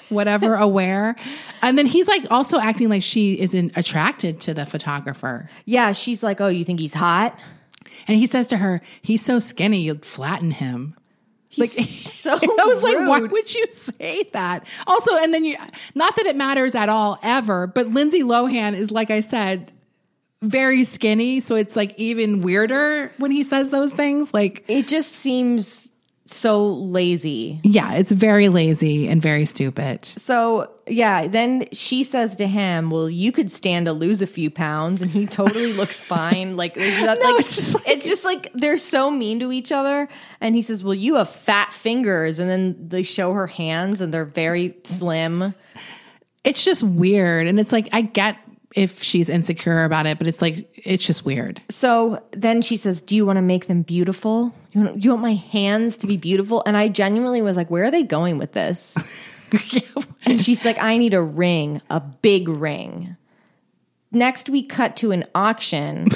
whatever, 0.10 0.56
aware. 0.70 1.16
And 1.62 1.78
then 1.78 1.86
he's 1.86 2.08
like 2.08 2.26
also 2.32 2.60
acting 2.60 2.90
like 2.90 3.04
she 3.04 3.40
isn't 3.40 3.76
attracted 3.76 4.40
to 4.42 4.54
the 4.54 4.66
photographer. 4.66 5.50
yeah 5.66 5.92
she's 5.92 6.22
like 6.24 6.40
oh 6.42 6.48
you 6.48 6.64
think 6.66 6.80
he's 6.80 6.94
hot 6.94 7.38
And 8.08 8.18
he 8.18 8.26
says 8.28 8.48
to 8.48 8.58
her, 8.58 8.82
he's 9.02 9.24
so 9.24 9.40
skinny, 9.40 9.82
you'd 9.82 10.06
flatten 10.06 10.52
him. 10.52 10.96
like, 11.58 11.70
so 11.72 12.32
I 12.34 12.66
was 12.66 12.84
like, 12.84 12.98
why 13.08 13.20
would 13.22 13.54
you 13.54 13.66
say 13.72 14.30
that? 14.34 14.68
Also, 14.86 15.16
and 15.18 15.34
then 15.34 15.46
you, 15.46 15.56
not 15.96 16.16
that 16.18 16.26
it 16.26 16.36
matters 16.36 16.76
at 16.76 16.90
all 16.90 17.18
ever, 17.24 17.68
but 17.68 17.88
Lindsay 17.88 18.22
Lohan 18.22 18.76
is, 18.76 18.92
like 18.92 19.10
I 19.10 19.22
said, 19.22 19.72
very 20.42 20.84
skinny. 20.84 21.40
So 21.40 21.56
it's 21.56 21.76
like 21.76 21.98
even 21.98 22.42
weirder 22.42 23.12
when 23.18 23.32
he 23.32 23.44
says 23.44 23.72
those 23.72 23.94
things. 23.94 24.34
Like, 24.34 24.66
it 24.68 24.88
just 24.88 25.12
seems 25.14 25.90
so 26.28 26.68
lazy. 26.74 27.60
Yeah, 27.64 27.94
it's 27.94 28.12
very 28.12 28.50
lazy 28.50 29.08
and 29.08 29.22
very 29.22 29.46
stupid. 29.46 30.06
so 30.06 30.72
yeah 30.88 31.28
then 31.28 31.68
she 31.72 32.04
says 32.04 32.36
to 32.36 32.46
him 32.46 32.92
well 32.92 33.10
you 33.10 33.32
could 33.32 33.52
stand 33.52 33.88
to 33.88 33.92
lose 33.92 34.22
a 34.22 34.28
few 34.28 34.52
pounds 34.52 35.02
and 35.02 35.10
he 35.10 35.26
totally 35.26 35.74
looks 35.74 36.00
fine. 36.16 36.56
Like, 36.58 36.78
not, 36.78 37.18
No, 37.20 37.32
like 37.32 37.46
it's 37.46 37.56
just 37.56 37.74
like- 37.74 37.88
it's 37.88 38.08
just 38.08 38.24
like 38.24 38.52
they're 38.54 38.78
so 38.78 39.10
mean 39.12 39.40
to 39.40 39.52
each 39.52 39.72
other. 39.72 40.08
And 40.42 40.56
he 40.56 40.62
says 40.62 40.84
well 40.84 40.94
you 40.94 41.16
have 41.16 41.30
fat 41.30 41.74
fingers. 41.74 42.40
And 42.40 42.50
then 42.50 42.76
they 42.90 43.04
show 43.04 43.34
her 43.34 43.48
hands 43.48 44.02
and 44.02 44.14
they're 44.14 44.26
very 44.26 44.76
slim. 44.84 45.54
It's 46.44 46.64
just 46.64 46.84
weird. 46.84 47.48
And 47.48 47.60
it's 47.60 47.72
like, 47.72 47.90
I 47.92 48.02
get 48.02 48.38
if 48.76 49.02
she's 49.02 49.30
insecure 49.30 49.86
about 49.86 50.06
it, 50.06 50.18
but 50.18 50.28
it's 50.28 50.42
like, 50.42 50.70
it's 50.76 51.06
just 51.06 51.26
weird. 51.26 51.62
so 51.70 52.22
then 52.32 52.62
she 52.62 52.78
says 52.78 53.02
do 53.02 53.16
you 53.16 53.26
want 53.26 53.38
to 53.38 53.42
make 53.42 53.68
them 53.68 53.82
beautiful? 53.82 54.54
You 54.72 54.82
want, 54.82 55.04
you 55.04 55.10
want 55.12 55.22
my 55.22 55.36
hands 55.36 55.98
to 55.98 56.08
be 56.08 56.18
beautiful? 56.18 56.62
And 56.66 56.76
i 56.78 56.90
genuinely 56.90 57.42
was 57.42 57.58
like 57.58 57.72
where 57.72 57.86
are 57.86 57.92
they 57.92 58.04
going 58.04 58.38
with 58.38 58.52
this? 58.52 58.96
And 60.28 60.42
she's 60.44 60.66
like 60.66 60.80
i 60.82 60.98
need 60.98 61.14
a 61.14 61.22
ring 61.22 61.82
a 61.90 62.00
big 62.00 62.48
ring. 62.48 63.16
Next 64.12 64.50
we 64.50 64.64
cut 64.64 64.98
to 64.98 65.12
an 65.12 65.26
auction 65.36 66.08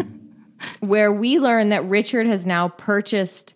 where 0.80 1.12
we 1.12 1.38
learn 1.38 1.70
that 1.70 1.84
richard 1.86 2.26
has 2.26 2.44
now 2.46 2.68
purchased 2.68 3.54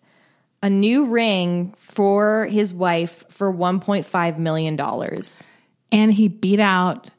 a 0.63 0.71
new 0.71 1.05
ring 1.07 1.75
for 1.79 2.47
his 2.51 2.73
wife 2.73 3.25
for 3.29 3.53
1.5 3.53 4.39
million 4.39 4.77
dollars. 4.77 5.47
And 5.93 6.13
he 6.13 6.29
beat 6.29 6.61
out 6.61 7.11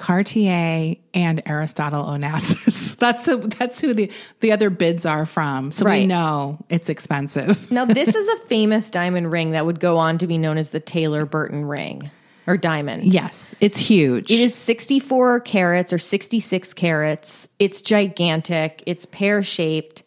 Cartier 0.00 0.96
and 1.12 1.42
Aristotle 1.44 2.04
Onassis. 2.04 2.96
That's 3.00 3.26
who, 3.26 3.38
that's 3.38 3.80
who 3.80 3.94
the 3.94 4.10
the 4.40 4.52
other 4.52 4.70
bids 4.70 5.06
are 5.06 5.26
from. 5.26 5.72
So 5.72 5.84
we 5.84 6.06
know 6.06 6.58
it's 6.68 6.88
expensive. 6.88 7.70
now 7.70 7.84
this 7.84 8.14
is 8.14 8.28
a 8.28 8.36
famous 8.46 8.90
diamond 8.90 9.32
ring 9.32 9.50
that 9.52 9.64
would 9.66 9.78
go 9.78 9.98
on 9.98 10.18
to 10.18 10.26
be 10.26 10.36
known 10.38 10.58
as 10.58 10.70
the 10.70 10.80
taylor 10.80 11.24
burton 11.24 11.64
ring 11.64 12.10
or 12.46 12.56
diamond 12.56 13.12
Yes, 13.12 13.54
it's 13.60 13.78
huge. 13.78 14.30
It 14.30 14.40
is 14.40 14.54
64 14.54 15.40
carats 15.40 15.92
or 15.92 15.98
66 15.98 16.74
carats. 16.74 17.48
It's 17.58 17.80
gigantic. 17.80 18.82
It's 18.86 19.06
pear 19.06 19.42
shaped. 19.42 20.02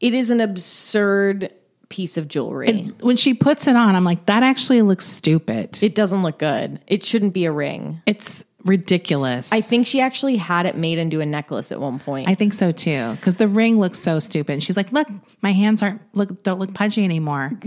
It 0.00 0.14
is 0.14 0.30
an 0.30 0.40
absurd 0.40 1.50
piece 1.88 2.16
of 2.16 2.26
jewelry. 2.28 2.90
when 3.00 3.16
she 3.16 3.34
puts 3.34 3.66
it 3.68 3.76
on, 3.76 3.94
I'm 3.94 4.04
like, 4.04 4.26
that 4.26 4.42
actually 4.42 4.82
looks 4.82 5.06
stupid. 5.06 5.80
it 5.82 5.94
doesn't 5.94 6.22
look 6.22 6.38
good. 6.38 6.80
It 6.86 7.04
shouldn't 7.04 7.32
be 7.34 7.44
a 7.44 7.52
ring. 7.52 8.02
it's 8.06 8.44
ridiculous. 8.64 9.52
I 9.52 9.60
think 9.60 9.86
she 9.86 10.00
actually 10.00 10.36
had 10.36 10.66
it 10.66 10.76
made 10.76 10.98
into 10.98 11.20
a 11.20 11.26
necklace 11.26 11.70
at 11.72 11.80
one 11.80 11.98
point. 11.98 12.28
I 12.28 12.34
think 12.34 12.52
so 12.52 12.72
too. 12.72 13.12
Because 13.12 13.36
the 13.36 13.48
ring 13.48 13.78
looks 13.78 13.98
so 13.98 14.18
stupid. 14.18 14.62
She's 14.62 14.76
like, 14.76 14.92
look, 14.92 15.08
my 15.42 15.52
hands 15.52 15.82
aren't 15.82 16.00
look 16.14 16.42
don't 16.42 16.58
look 16.58 16.74
pudgy 16.74 17.04
anymore. 17.04 17.52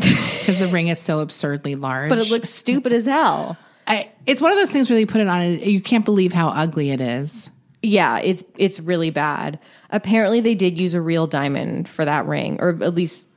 Because 0.48 0.60
the 0.60 0.68
ring 0.70 0.88
is 0.88 0.98
so 0.98 1.20
absurdly 1.20 1.76
large. 1.76 2.08
but 2.08 2.20
it 2.20 2.32
looks 2.32 2.48
stupid 2.50 2.94
as 2.94 3.06
hell. 3.06 3.58
I, 3.86 4.10
it's 4.26 4.42
one 4.42 4.52
of 4.52 4.58
those 4.58 4.72
things 4.72 4.90
where 4.90 4.98
you 4.98 5.06
put 5.06 5.20
it 5.20 5.28
on, 5.28 5.42
and 5.42 5.62
you 5.62 5.82
can't 5.82 6.06
believe 6.06 6.32
how 6.32 6.48
ugly 6.48 6.92
it 6.92 7.02
is. 7.02 7.50
Yeah, 7.82 8.20
it's 8.20 8.46
it's 8.58 8.80
really 8.80 9.10
bad. 9.10 9.60
Apparently 9.90 10.40
they 10.40 10.56
did 10.56 10.78
use 10.78 10.94
a 10.94 11.02
real 11.02 11.28
diamond 11.28 11.90
for 11.90 12.06
that 12.06 12.26
ring 12.28 12.62
or 12.62 12.82
at 12.82 12.96
least 12.96 13.28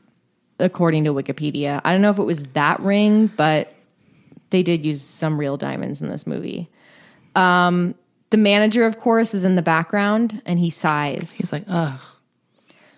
according 0.61 1.05
to 1.05 1.13
Wikipedia. 1.13 1.81
I 1.85 1.91
don't 1.93 2.01
know 2.01 2.11
if 2.11 2.19
it 2.19 2.25
was 2.25 2.45
that 2.53 2.79
ring, 2.81 3.27
but 3.37 3.75
they 4.51 4.63
did 4.63 4.85
use 4.85 5.03
some 5.03 5.39
real 5.39 5.57
diamonds 5.57 6.01
in 6.01 6.09
this 6.09 6.27
movie. 6.27 6.71
Um, 7.35 7.95
the 8.31 8.37
manager, 8.37 8.87
of 8.87 8.99
course, 9.01 9.35
is 9.35 9.45
in 9.45 9.57
the 9.57 9.62
background 9.62 10.41
and 10.47 10.59
he 10.59 10.70
sighs. 10.70 11.33
He's 11.33 11.53
like, 11.53 11.64
ugh. 11.68 12.01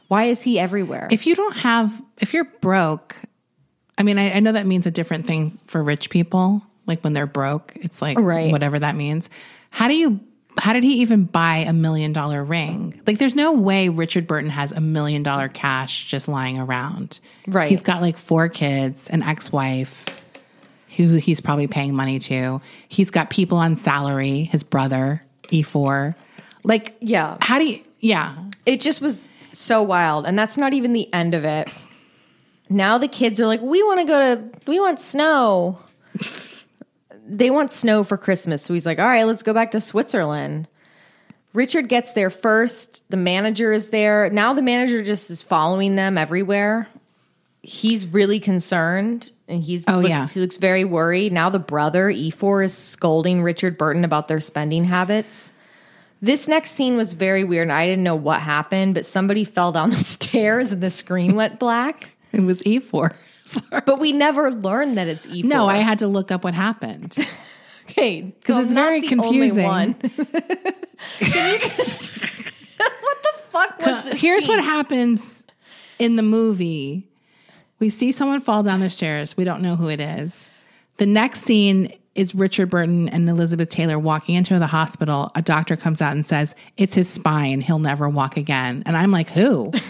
Why 0.09 0.25
is 0.25 0.43
he 0.43 0.59
everywhere? 0.59 1.09
If 1.11 1.27
you 1.27 1.35
don't 1.35 1.57
have, 1.57 2.03
if 2.19 2.35
you're 2.35 2.45
broke, 2.45 3.17
I 3.97 4.03
mean, 4.03 4.19
I, 4.19 4.33
I 4.33 4.41
know 4.41 4.53
that 4.53 4.67
means 4.67 4.87
a 4.87 4.91
different 4.91 5.27
thing 5.27 5.59
for 5.67 5.83
rich 5.83 6.11
people. 6.11 6.63
Like 6.87 7.03
when 7.03 7.13
they're 7.15 7.27
broke, 7.27 7.73
it's 7.77 8.03
like 8.03 8.19
Right. 8.19 8.53
whatever 8.53 8.79
that 8.79 8.95
means. 8.97 9.31
How 9.71 9.89
do 9.89 9.97
you? 9.97 10.21
How 10.59 10.75
did 10.75 10.83
he 10.83 11.01
even 11.01 11.25
buy 11.25 11.59
a 11.59 11.73
million 11.73 12.13
dollar 12.13 12.45
ring? 12.45 13.01
Like, 13.07 13.19
there's 13.19 13.35
no 13.35 13.53
way 13.53 13.89
Richard 13.89 14.27
Burton 14.27 14.51
has 14.51 14.71
a 14.71 14.83
million 14.83 15.23
dollar 15.23 15.49
cash 15.49 16.05
just 16.09 16.29
lying 16.29 16.59
around. 16.59 17.21
Right. 17.47 17.71
He's 17.71 17.81
got 17.81 18.03
like 18.03 18.19
four 18.19 18.51
kids, 18.51 19.09
an 19.09 19.23
ex 19.23 19.51
wife 19.51 20.05
who 20.97 21.17
he's 21.17 21.41
probably 21.41 21.67
paying 21.67 21.95
money 21.95 22.19
to. 22.21 22.61
He's 22.89 23.11
got 23.11 23.31
people 23.31 23.59
on 23.59 23.77
salary, 23.77 24.45
his 24.45 24.63
brother, 24.63 25.23
Ifor. 25.45 26.15
Like, 26.65 26.97
Yeah. 27.01 27.37
How 27.41 27.59
do 27.59 27.65
you, 27.65 27.83
yeah. 28.01 28.37
it 28.67 28.81
just 28.81 29.01
was 29.01 29.31
so 29.53 29.83
wild 29.83 30.27
and 30.27 30.39
that's 30.39 30.57
not 30.57 30.73
even 30.73 30.93
the 30.93 31.13
end 31.13 31.35
of 31.35 31.45
it 31.45 31.69
now 32.71 32.99
the 32.99 33.09
kids 33.09 33.41
are 33.41 33.47
like 33.47 33.61
we 33.61 33.83
want 33.83 34.01
to 34.01 34.07
go 34.07 34.19
to 34.35 34.61
we 34.67 34.81
want 34.81 34.99
snow 34.99 35.79
they 37.27 37.51
want 37.51 37.71
snow 37.71 38.03
for 38.03 38.17
christmas 38.17 38.63
so 38.63 38.75
he's 38.75 38.87
like 38.87 38.99
all 38.99 39.07
right 39.07 39.25
let's 39.25 39.43
go 39.43 39.53
back 39.53 39.71
to 39.71 39.81
switzerland 39.81 40.67
richard 41.53 41.89
gets 41.89 42.15
there 42.15 42.31
first 42.31 43.03
the 43.11 43.17
manager 43.17 43.73
is 43.73 43.89
there 43.91 44.31
now 44.31 44.53
the 44.55 44.63
manager 44.63 45.03
just 45.03 45.31
is 45.31 45.43
following 45.43 45.97
them 45.97 46.17
everywhere 46.17 46.89
he's 47.63 48.07
really 48.07 48.41
concerned 48.41 49.31
and 49.53 49.63
he's 49.63 49.85
Oh, 49.89 49.99
looks, 49.99 50.09
yeah. 50.09 50.27
he 50.27 50.41
looks 50.41 50.57
very 50.57 50.85
worried 50.85 51.33
now 51.33 51.51
the 51.51 51.59
brother 51.59 52.09
Ifor 52.09 52.65
is 52.65 52.75
scolding 52.77 53.43
richard 53.43 53.79
burton 53.79 54.05
about 54.05 54.27
their 54.29 54.41
spending 54.41 54.85
habits 54.85 55.53
this 56.25 56.47
next 56.47 56.71
scene 56.73 56.97
was 56.97 57.15
very 57.15 57.43
weird, 57.43 57.65
and 57.65 57.73
I 57.73 57.85
didn't 57.85 58.05
know 58.05 58.15
what 58.15 58.41
happened, 58.41 58.95
but 58.95 59.05
somebody 59.05 59.45
fell 59.45 59.73
down 59.73 59.91
the 59.91 59.97
stairs 60.05 60.71
and 60.71 60.81
the 60.81 60.89
screen 60.89 61.35
went 61.35 61.59
black. 61.59 62.15
It 62.31 62.43
was 62.43 62.63
Ifor. 62.63 63.13
Sorry. 63.45 63.83
But 63.85 63.99
we 63.99 64.13
never 64.13 64.53
learned 64.53 64.97
that 64.99 65.09
it's 65.09 65.27
Ifor. 65.27 65.45
No, 65.47 65.67
I 65.67 65.79
had 65.79 65.99
to 65.99 66.07
look 66.07 66.31
up 66.31 66.45
what 66.45 66.55
happened. 66.55 67.17
okay 67.91 68.21
Because 68.23 68.67
it's 68.67 68.73
very 68.73 69.03
confusing. 69.03 69.65
what 69.65 70.01
the 70.01 70.75
fuck 73.51 73.79
was 73.85 74.05
this? 74.05 74.21
Here's 74.21 74.47
what 74.47 74.63
happens 74.63 75.43
in 75.99 76.15
the 76.15 76.23
movie. 76.23 77.09
We 77.83 77.91
see 77.91 78.13
someone 78.13 78.39
fall 78.39 78.63
down 78.63 78.79
the 78.79 78.91
stairs. 78.91 79.37
We 79.37 79.43
don't 79.43 79.61
know 79.61 79.75
who 79.75 79.89
it 79.89 79.99
is. 79.99 80.53
The 80.99 81.07
next 81.07 81.41
scene 81.41 81.93
is 82.15 82.33
Richard 82.33 82.71
Burton 82.71 83.09
and 83.09 83.29
Elizabeth 83.29 83.71
Taylor 83.71 83.99
walking 83.99 84.37
into 84.37 84.57
the 84.61 84.69
hospital. 84.69 85.33
A 85.35 85.43
doctor 85.43 85.77
comes 85.77 86.01
out 86.01 86.13
and 86.13 86.25
says, 86.25 86.55
It's 86.77 86.95
his 86.95 87.09
spine. 87.09 87.61
He'll 87.61 87.81
never 87.81 88.09
walk 88.09 88.37
again. 88.37 88.85
And 88.87 88.97
I'm 88.97 89.11
like, 89.11 89.29
Who? 89.31 89.73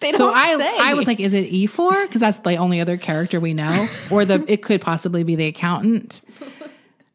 They 0.00 0.12
so 0.12 0.30
I, 0.30 0.58
say. 0.58 0.78
I 0.78 0.92
was 0.92 1.06
like, 1.06 1.20
Is 1.20 1.32
it 1.32 1.50
Ifor? 1.50 2.02
Because 2.02 2.20
that's 2.20 2.40
the 2.40 2.56
only 2.56 2.82
other 2.82 2.98
character 2.98 3.40
we 3.40 3.54
know. 3.54 3.88
Or 4.10 4.26
the 4.26 4.44
it 4.46 4.62
could 4.62 4.82
possibly 4.82 5.22
be 5.22 5.36
the 5.36 5.46
accountant. 5.46 6.20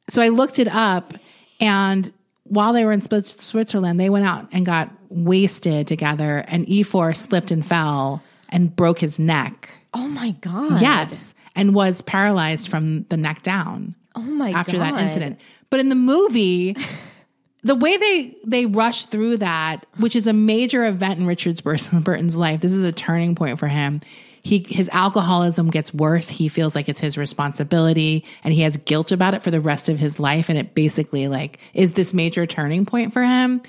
So 0.10 0.24
I 0.24 0.30
looked 0.30 0.58
it 0.58 0.68
up. 0.68 1.14
And 1.60 2.12
while 2.46 2.74
they 2.74 2.86
were 2.86 2.92
in 2.92 3.02
Switzerland, 3.02 4.00
they 4.00 4.10
went 4.10 4.26
out 4.26 4.48
and 4.52 4.66
got 4.66 4.90
wasted 5.10 5.88
together. 5.88 6.44
And 6.48 6.66
Ifor 6.66 7.16
slipped 7.16 7.52
and 7.52 7.64
fell 7.64 8.24
and 8.54 8.74
broke 8.76 9.00
his 9.00 9.20
neck. 9.20 9.70
oh 9.94 10.08
my 10.08 10.32
god. 10.42 10.82
Yes. 10.82 11.34
And 11.56 11.76
was 11.76 12.02
paralyzed 12.02 12.68
from 12.70 13.04
the 13.10 13.18
neck 13.18 13.44
down 13.44 13.94
Oh 14.16 14.22
my 14.22 14.52
after 14.52 14.74
god. 14.78 14.96
that 14.96 15.02
incident. 15.02 15.40
But 15.70 15.80
in 15.82 15.90
the 15.90 15.96
movie, 15.96 16.76
the 17.64 17.76
way 17.76 17.98
they 17.98 18.36
they 18.46 18.66
rush 18.66 19.06
through 19.06 19.38
that, 19.38 19.86
which 19.98 20.16
is 20.16 20.28
a 20.28 20.34
major 20.34 20.86
event 20.86 21.20
in 21.20 21.26
Richard 21.28 21.62
Burton's 21.64 22.36
life, 22.36 22.62
this 22.62 22.72
is 22.72 22.84
a 22.84 22.92
turning 22.92 23.36
point 23.36 23.60
for 23.60 23.68
him. 23.68 24.02
He 24.44 24.66
his 24.68 24.90
alcoholism 24.90 25.70
gets 25.70 25.94
worse. 25.94 26.28
He 26.30 26.48
feels 26.50 26.76
like 26.76 26.90
it's 26.90 27.00
his 27.00 27.18
responsibility, 27.18 28.26
and 28.44 28.54
he 28.54 28.62
has 28.62 28.78
guilt 28.78 29.12
about 29.12 29.34
it 29.34 29.42
for 29.42 29.52
the 29.52 29.62
rest 29.62 29.90
of 29.90 30.00
his 30.00 30.20
life. 30.20 30.50
And 30.50 30.58
it 30.58 30.74
basically 30.76 31.28
like 31.28 31.60
is 31.74 31.94
this 31.94 32.14
major 32.14 32.46
turning 32.46 32.86
point 32.86 33.14
for 33.14 33.24
him. 33.24 33.62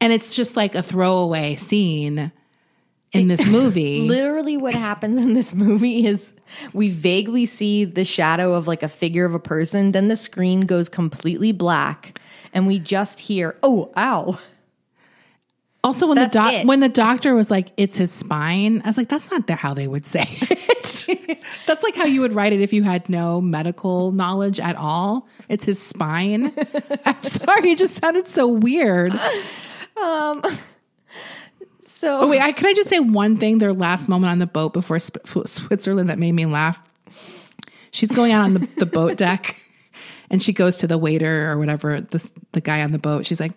And 0.00 0.12
it's 0.12 0.34
just 0.34 0.56
like 0.56 0.74
a 0.74 0.82
throwaway 0.82 1.56
scene 1.56 2.32
in 3.12 3.28
this 3.28 3.46
movie. 3.50 4.02
Literally, 4.08 4.56
what 4.56 4.74
happens 4.74 5.18
in 5.18 5.34
this 5.34 5.54
movie 5.54 6.06
is 6.06 6.32
we 6.72 6.90
vaguely 6.90 7.46
see 7.46 7.84
the 7.84 8.04
shadow 8.04 8.54
of 8.54 8.66
like 8.66 8.82
a 8.82 8.88
figure 8.88 9.24
of 9.24 9.34
a 9.34 9.38
person, 9.40 9.92
then 9.92 10.08
the 10.08 10.16
screen 10.16 10.62
goes 10.62 10.88
completely 10.88 11.52
black, 11.52 12.20
and 12.52 12.66
we 12.66 12.78
just 12.78 13.20
hear, 13.20 13.56
"Oh, 13.62 13.90
ow!" 13.96 14.38
Also, 15.84 16.08
when 16.08 16.16
That's 16.16 16.32
the 16.32 16.38
doc 16.38 16.52
it. 16.52 16.66
when 16.66 16.80
the 16.80 16.88
doctor 16.88 17.34
was 17.34 17.50
like, 17.50 17.70
"It's 17.76 17.96
his 17.96 18.10
spine," 18.10 18.82
I 18.84 18.88
was 18.88 18.96
like, 18.98 19.08
"That's 19.08 19.30
not 19.30 19.46
the, 19.46 19.54
how 19.54 19.74
they 19.74 19.86
would 19.86 20.06
say 20.06 20.24
it." 20.26 21.38
That's 21.66 21.82
like 21.82 21.94
how 21.94 22.04
you 22.06 22.20
would 22.22 22.34
write 22.34 22.52
it 22.52 22.60
if 22.60 22.72
you 22.72 22.82
had 22.82 23.08
no 23.08 23.40
medical 23.40 24.10
knowledge 24.12 24.58
at 24.58 24.74
all. 24.76 25.28
It's 25.48 25.64
his 25.64 25.80
spine. 25.80 26.52
I'm 27.04 27.22
sorry, 27.22 27.70
it 27.72 27.78
just 27.78 27.94
sounded 27.94 28.26
so 28.26 28.48
weird. 28.48 29.12
Um, 30.02 30.42
So 31.98 32.20
Oh 32.20 32.28
wait, 32.28 32.40
I, 32.40 32.52
can 32.52 32.68
I 32.68 32.74
just 32.74 32.88
say 32.88 33.00
one 33.00 33.38
thing? 33.38 33.58
Their 33.58 33.72
last 33.72 34.08
moment 34.08 34.30
on 34.30 34.38
the 34.38 34.46
boat 34.46 34.72
before 34.72 35.00
Sp- 35.02 35.18
Switzerland 35.26 36.08
that 36.10 36.18
made 36.20 36.30
me 36.30 36.46
laugh. 36.46 36.80
She's 37.90 38.12
going 38.12 38.30
out 38.30 38.44
on 38.44 38.54
the, 38.54 38.68
the 38.76 38.86
boat 38.86 39.16
deck, 39.18 39.60
and 40.30 40.40
she 40.40 40.52
goes 40.52 40.76
to 40.76 40.86
the 40.86 40.96
waiter 40.96 41.50
or 41.50 41.58
whatever 41.58 42.00
the 42.00 42.30
the 42.52 42.60
guy 42.60 42.82
on 42.82 42.92
the 42.92 43.00
boat. 43.00 43.26
She's 43.26 43.40
like, 43.40 43.50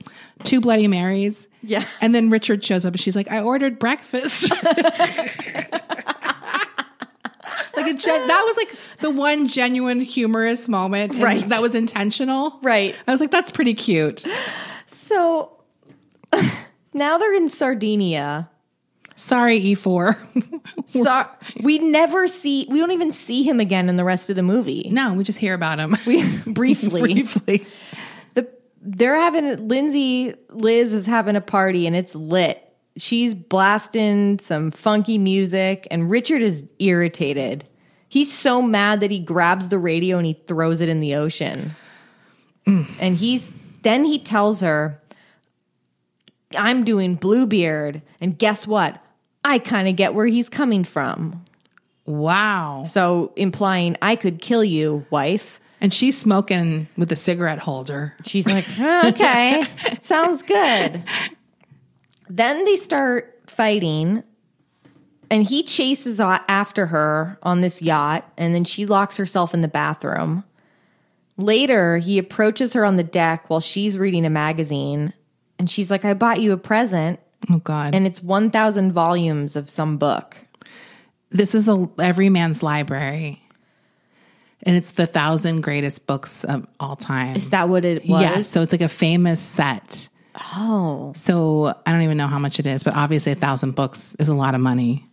two 0.43 0.59
Bloody 0.59 0.87
Marys. 0.87 1.47
Yeah. 1.61 1.85
And 2.01 2.15
then 2.15 2.31
Richard 2.31 2.65
shows 2.65 2.83
up, 2.83 2.93
and 2.93 2.99
she's 2.99 3.15
like, 3.15 3.29
I 3.29 3.41
ordered 3.41 3.77
breakfast. 3.77 4.49
like 7.75 7.87
a 7.87 7.93
gen- 7.93 8.27
that 8.27 8.43
was 8.47 8.57
like 8.57 8.75
the 9.01 9.11
one 9.11 9.47
genuine 9.47 10.01
humorous 10.01 10.67
moment, 10.67 11.13
Right. 11.15 11.47
That 11.47 11.61
was 11.61 11.75
intentional, 11.75 12.57
Right. 12.63 12.95
I 13.07 13.11
was 13.11 13.21
like, 13.21 13.29
that's 13.31 13.51
pretty 13.51 13.75
cute. 13.75 14.25
so 14.87 15.51
now 16.93 17.17
they're 17.17 17.33
in 17.33 17.49
Sardinia. 17.49 18.49
Sorry, 19.15 19.57
E 19.57 19.75
Ifor. 19.75 20.17
So 20.85 21.27
we 21.61 21.79
never 21.79 22.27
see. 22.27 22.67
We 22.69 22.79
don't 22.79 22.91
even 22.91 23.11
see 23.11 23.43
him 23.43 23.59
again 23.59 23.89
in 23.89 23.95
the 23.95 24.03
rest 24.03 24.29
of 24.29 24.35
the 24.35 24.43
movie. 24.43 24.89
no, 24.91 25.13
we 25.13 25.23
just 25.23 25.39
hear 25.39 25.53
about 25.53 25.79
him 25.79 25.95
We 26.05 26.23
briefly. 26.47 27.01
briefly. 27.01 27.65
the 28.35 28.47
they're 28.81 29.15
having 29.15 29.67
Lindsay 29.67 30.33
Liz 30.49 30.93
is 30.93 31.05
having 31.05 31.35
a 31.35 31.41
party 31.41 31.87
and 31.87 31.95
it's 31.95 32.15
lit. 32.15 32.61
She's 32.97 33.33
blasting 33.33 34.37
some 34.39 34.69
funky 34.71 35.17
music 35.17 35.87
and 35.91 36.09
Richard 36.11 36.41
is 36.41 36.63
irritated. 36.79 37.63
He's 38.09 38.31
so 38.31 38.61
mad 38.61 38.99
that 38.99 39.09
he 39.11 39.19
grabs 39.19 39.69
the 39.69 39.79
radio 39.79 40.17
and 40.17 40.25
he 40.25 40.33
throws 40.47 40.81
it 40.81 40.89
in 40.89 40.99
the 40.99 41.15
ocean. 41.15 41.71
Mm. 42.67 42.87
And 42.99 43.17
he's 43.17 43.51
then 43.81 44.03
he 44.03 44.19
tells 44.19 44.61
her 44.61 45.00
I'm 46.57 46.83
doing 46.83 47.15
Bluebeard 47.15 48.01
and 48.19 48.37
guess 48.37 48.67
what? 48.67 49.03
I 49.43 49.59
kind 49.59 49.87
of 49.87 49.95
get 49.95 50.13
where 50.13 50.27
he's 50.27 50.49
coming 50.49 50.83
from. 50.83 51.43
Wow. 52.05 52.83
So 52.87 53.31
implying 53.35 53.97
I 54.01 54.15
could 54.15 54.41
kill 54.41 54.63
you, 54.63 55.05
wife. 55.09 55.59
And 55.79 55.93
she's 55.93 56.17
smoking 56.17 56.87
with 56.95 57.11
a 57.11 57.15
cigarette 57.15 57.59
holder. 57.59 58.13
She's 58.23 58.45
like, 58.45 58.65
"Oh, 58.79 59.09
okay, 59.09 59.63
sounds 60.01 60.43
good. 60.43 61.03
Then 62.29 62.63
they 62.65 62.75
start 62.75 63.39
fighting, 63.47 64.23
and 65.31 65.43
he 65.43 65.63
chases 65.63 66.19
after 66.19 66.85
her 66.85 67.39
on 67.41 67.61
this 67.61 67.81
yacht, 67.81 68.31
and 68.37 68.53
then 68.53 68.63
she 68.63 68.85
locks 68.85 69.17
herself 69.17 69.55
in 69.55 69.61
the 69.61 69.67
bathroom. 69.67 70.43
Later, 71.37 71.97
he 71.97 72.19
approaches 72.19 72.73
her 72.73 72.85
on 72.85 72.97
the 72.97 73.03
deck 73.03 73.49
while 73.49 73.59
she's 73.59 73.97
reading 73.97 74.25
a 74.25 74.29
magazine, 74.29 75.13
and 75.61 75.69
she's 75.69 75.91
like, 75.91 76.03
I 76.05 76.15
bought 76.15 76.41
you 76.41 76.53
a 76.53 76.57
present, 76.57 77.19
Oh 77.51 77.59
God. 77.59 77.93
and 77.93 78.07
it's 78.07 78.23
1,000 78.23 78.91
volumes 78.93 79.55
of 79.55 79.69
some 79.69 79.97
book. 79.97 80.35
this 81.29 81.53
is 81.53 81.69
a 81.69 81.87
Everyman's 81.99 82.63
Library. 82.63 83.43
And 84.63 84.75
it's 84.75 84.91
the 84.91 85.05
thousand 85.05 85.61
greatest 85.61 86.07
books 86.07 86.43
of 86.45 86.65
all 86.79 86.95
time. 86.95 87.35
Is 87.35 87.51
that 87.51 87.69
what 87.69 87.85
it 87.85 88.07
was? 88.07 88.21
Yes. 88.21 88.47
So 88.47 88.63
it's 88.63 88.71
like 88.71 88.81
a 88.81 88.89
famous 88.89 89.39
set. 89.39 90.09
oh, 90.55 91.13
So 91.15 91.73
I 91.85 91.91
don't 91.91 92.01
even 92.01 92.17
know 92.17 92.27
how 92.27 92.39
much 92.39 92.59
it 92.59 92.65
is, 92.65 92.81
but 92.83 92.95
obviously 92.95 93.31
a 93.31 93.35
thousand 93.35 93.75
books 93.75 94.15
is 94.19 94.29
a 94.29 94.35
lot 94.35 94.55
of 94.55 94.61
money. 94.61 95.07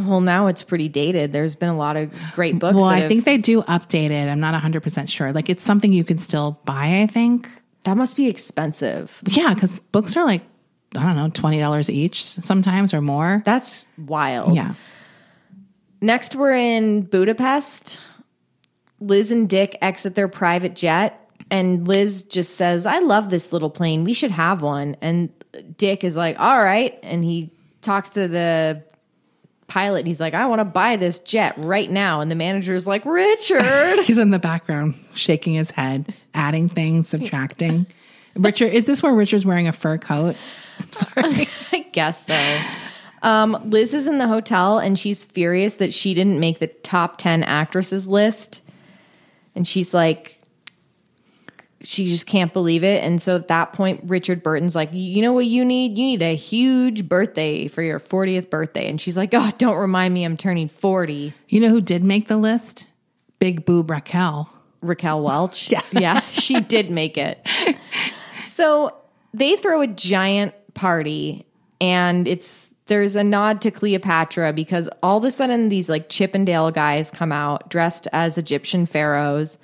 well, 0.00 0.20
now 0.20 0.46
it's 0.46 0.62
pretty 0.62 0.88
dated. 0.88 1.32
There's 1.32 1.54
been 1.56 1.68
a 1.68 1.76
lot 1.76 1.96
of 1.96 2.12
great 2.34 2.58
books. 2.60 2.76
Well, 2.76 2.84
I 2.86 3.00
have- 3.00 3.08
think 3.08 3.24
they 3.24 3.36
do 3.36 3.62
update 3.62 4.10
it. 4.10 4.28
I'm 4.28 4.40
not 4.40 4.54
100% 4.60 5.08
sure. 5.08 5.32
Like 5.32 5.50
it's 5.50 5.62
something 5.64 5.92
you 5.92 6.04
can 6.04 6.18
still 6.18 6.58
buy, 6.64 7.02
I 7.02 7.06
think. 7.08 7.48
That 7.84 7.96
must 7.96 8.16
be 8.16 8.28
expensive. 8.28 9.20
Yeah, 9.26 9.54
because 9.54 9.80
books 9.80 10.16
are 10.16 10.24
like, 10.24 10.42
I 10.96 11.02
don't 11.04 11.16
know, 11.16 11.28
$20 11.28 11.90
each 11.90 12.22
sometimes 12.24 12.92
or 12.94 13.00
more. 13.00 13.42
That's 13.44 13.86
wild. 13.98 14.54
yeah. 14.54 14.74
Next, 16.00 16.34
we're 16.34 16.52
in 16.52 17.02
Budapest. 17.02 18.00
Liz 19.00 19.32
and 19.32 19.48
Dick 19.48 19.76
exit 19.82 20.14
their 20.14 20.28
private 20.28 20.76
jet, 20.76 21.28
and 21.50 21.86
Liz 21.86 22.22
just 22.22 22.56
says, 22.56 22.86
I 22.86 23.00
love 23.00 23.30
this 23.30 23.52
little 23.52 23.70
plane. 23.70 24.04
We 24.04 24.14
should 24.14 24.30
have 24.30 24.62
one. 24.62 24.96
And 25.00 25.30
Dick 25.76 26.04
is 26.04 26.16
like, 26.16 26.38
All 26.38 26.62
right. 26.62 26.98
And 27.02 27.24
he 27.24 27.52
talks 27.82 28.10
to 28.10 28.28
the 28.28 28.82
pilot, 29.72 30.00
and 30.00 30.06
he's 30.06 30.20
like, 30.20 30.34
I 30.34 30.44
want 30.44 30.60
to 30.60 30.66
buy 30.66 30.96
this 30.96 31.18
jet 31.20 31.54
right 31.56 31.90
now. 31.90 32.20
And 32.20 32.30
the 32.30 32.34
manager 32.34 32.74
is 32.74 32.86
like, 32.86 33.06
Richard. 33.06 34.00
He's 34.04 34.18
in 34.18 34.30
the 34.30 34.38
background 34.38 34.94
shaking 35.14 35.54
his 35.54 35.70
head, 35.70 36.14
adding 36.34 36.68
things, 36.68 37.08
subtracting. 37.08 37.86
Richard, 38.36 38.70
is 38.74 38.84
this 38.84 39.02
where 39.02 39.14
Richard's 39.14 39.46
wearing 39.46 39.68
a 39.68 39.72
fur 39.72 39.96
coat? 39.96 40.36
I'm 40.78 40.92
sorry. 40.92 41.48
I 41.72 41.78
guess 41.90 42.26
so. 42.26 42.60
Um, 43.22 43.56
Liz 43.64 43.94
is 43.94 44.06
in 44.06 44.18
the 44.18 44.28
hotel 44.28 44.78
and 44.78 44.98
she's 44.98 45.24
furious 45.24 45.76
that 45.76 45.94
she 45.94 46.12
didn't 46.12 46.38
make 46.38 46.58
the 46.58 46.66
top 46.66 47.16
10 47.16 47.42
actresses 47.42 48.06
list. 48.06 48.60
And 49.54 49.66
she's 49.66 49.94
like, 49.94 50.38
she 51.82 52.06
just 52.06 52.26
can't 52.26 52.52
believe 52.52 52.84
it. 52.84 53.02
And 53.02 53.20
so 53.20 53.36
at 53.36 53.48
that 53.48 53.72
point, 53.72 54.00
Richard 54.04 54.42
Burton's 54.42 54.74
like, 54.74 54.90
you 54.92 55.22
know 55.22 55.32
what 55.32 55.46
you 55.46 55.64
need? 55.64 55.98
You 55.98 56.04
need 56.04 56.22
a 56.22 56.36
huge 56.36 57.08
birthday 57.08 57.68
for 57.68 57.82
your 57.82 58.00
40th 58.00 58.50
birthday. 58.50 58.88
And 58.88 59.00
she's 59.00 59.16
like, 59.16 59.30
oh, 59.32 59.50
don't 59.58 59.76
remind 59.76 60.14
me 60.14 60.24
I'm 60.24 60.36
turning 60.36 60.68
40. 60.68 61.34
You 61.48 61.60
know 61.60 61.68
who 61.68 61.80
did 61.80 62.04
make 62.04 62.28
the 62.28 62.36
list? 62.36 62.86
Big 63.38 63.64
boob 63.64 63.90
Raquel. 63.90 64.50
Raquel 64.80 65.22
Welch. 65.22 65.70
yeah. 65.70 65.82
yeah, 65.92 66.20
she 66.32 66.60
did 66.60 66.90
make 66.90 67.18
it. 67.18 67.46
So 68.44 68.94
they 69.32 69.56
throw 69.56 69.80
a 69.80 69.86
giant 69.86 70.54
party 70.74 71.46
and 71.80 72.28
it's 72.28 72.70
there's 72.86 73.16
a 73.16 73.24
nod 73.24 73.62
to 73.62 73.70
Cleopatra 73.70 74.52
because 74.52 74.88
all 75.02 75.16
of 75.16 75.24
a 75.24 75.30
sudden 75.30 75.70
these 75.70 75.88
like 75.88 76.10
Chippendale 76.10 76.70
guys 76.70 77.10
come 77.10 77.32
out 77.32 77.70
dressed 77.70 78.06
as 78.12 78.36
Egyptian 78.36 78.84
pharaohs 78.84 79.58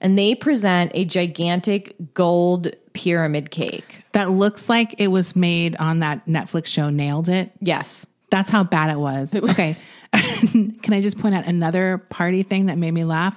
and 0.00 0.18
they 0.18 0.34
present 0.34 0.92
a 0.94 1.04
gigantic 1.04 1.94
gold 2.14 2.74
pyramid 2.92 3.50
cake. 3.50 4.02
That 4.12 4.30
looks 4.30 4.68
like 4.68 4.94
it 4.98 5.08
was 5.08 5.36
made 5.36 5.76
on 5.76 6.00
that 6.00 6.26
Netflix 6.26 6.66
show 6.66 6.90
Nailed 6.90 7.28
It. 7.28 7.52
Yes. 7.60 8.06
That's 8.30 8.50
how 8.50 8.64
bad 8.64 8.90
it 8.90 8.98
was. 8.98 9.34
Okay. 9.50 9.76
Can 10.12 10.92
I 10.92 11.00
just 11.00 11.18
point 11.18 11.36
out 11.36 11.46
another 11.46 11.98
party 11.98 12.42
thing 12.42 12.66
that 12.66 12.78
made 12.78 12.90
me 12.90 13.04
laugh? 13.04 13.36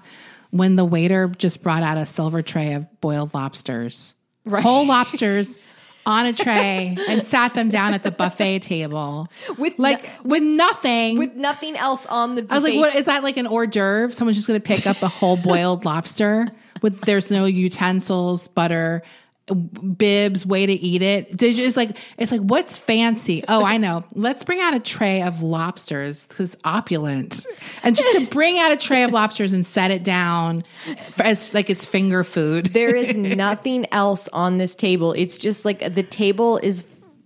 When 0.49 0.75
the 0.75 0.85
waiter 0.85 1.27
just 1.27 1.61
brought 1.61 1.83
out 1.83 1.97
a 1.97 2.05
silver 2.05 2.41
tray 2.41 2.73
of 2.73 2.87
boiled 2.99 3.33
lobsters. 3.33 4.15
Whole 4.47 4.85
lobsters 4.85 5.59
on 6.05 6.25
a 6.25 6.33
tray 6.33 6.97
and 7.07 7.23
sat 7.23 7.53
them 7.53 7.69
down 7.69 7.93
at 7.93 8.03
the 8.03 8.11
buffet 8.11 8.59
table 8.59 9.29
With 9.57 9.73
like 9.77 10.09
with 10.23 10.43
nothing. 10.43 11.17
with 11.17 11.35
nothing 11.35 11.77
else 11.77 12.05
on 12.07 12.35
the 12.35 12.45
I 12.49 12.55
was 12.55 12.63
like, 12.63 12.73
buffet. 12.73 12.79
what 12.79 12.95
is 12.95 13.05
that 13.05 13.23
like 13.23 13.37
an 13.37 13.47
hors 13.47 13.67
d'oeuvre? 13.67 14.13
Someone's 14.13 14.37
just 14.37 14.47
going 14.47 14.59
to 14.59 14.65
pick 14.65 14.85
up 14.85 15.01
a 15.01 15.07
whole 15.07 15.37
boiled 15.37 15.85
lobster 15.85 16.47
with 16.81 16.99
there's 17.01 17.31
no 17.31 17.45
utensils, 17.45 18.47
butter, 18.49 19.01
bibs, 19.47 20.45
way 20.45 20.65
to 20.65 20.73
eat 20.73 21.01
it. 21.01 21.35
Did 21.35 21.57
you- 21.57 21.65
It's 21.65 21.75
like 21.77 21.97
it's 22.17 22.31
like 22.31 22.41
what's 22.41 22.77
fancy? 22.77 23.43
Oh, 23.47 23.63
I 23.65 23.77
know. 23.77 24.03
Let's 24.15 24.43
bring 24.43 24.59
out 24.61 24.73
a 24.73 24.79
tray 24.79 25.21
of 25.21 25.43
lobsters 25.43 26.25
because 26.25 26.55
opulent, 26.63 27.45
and 27.83 27.95
just 27.95 28.11
to 28.17 28.25
bring 28.27 28.57
out 28.57 28.71
a 28.71 28.77
tray 28.77 29.03
of 29.03 29.11
lobsters 29.11 29.51
and 29.53 29.65
set 29.67 29.91
it 29.91 30.03
down 30.03 30.63
for, 31.11 31.23
as 31.23 31.53
like 31.53 31.69
it's 31.69 31.85
finger 31.85 32.23
food. 32.23 32.67
There 32.67 32.95
is 32.95 33.15
nothing 33.17 33.85
else 33.91 34.29
on 34.31 34.57
this 34.59 34.75
table. 34.75 35.13
It's 35.13 35.37
just 35.37 35.65
like 35.65 35.93
the 35.93 36.03
table 36.03 36.57
is 36.63 36.83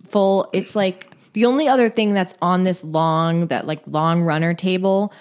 full. 0.08 0.48
It's 0.52 0.74
like 0.74 1.06
the 1.34 1.44
only 1.46 1.68
other 1.68 1.88
thing 1.88 2.14
that's 2.14 2.34
on 2.42 2.64
this 2.64 2.82
long, 2.82 3.46
that 3.48 3.66
like 3.66 3.80
long 3.86 4.22
runner 4.22 4.54
table 4.54 5.12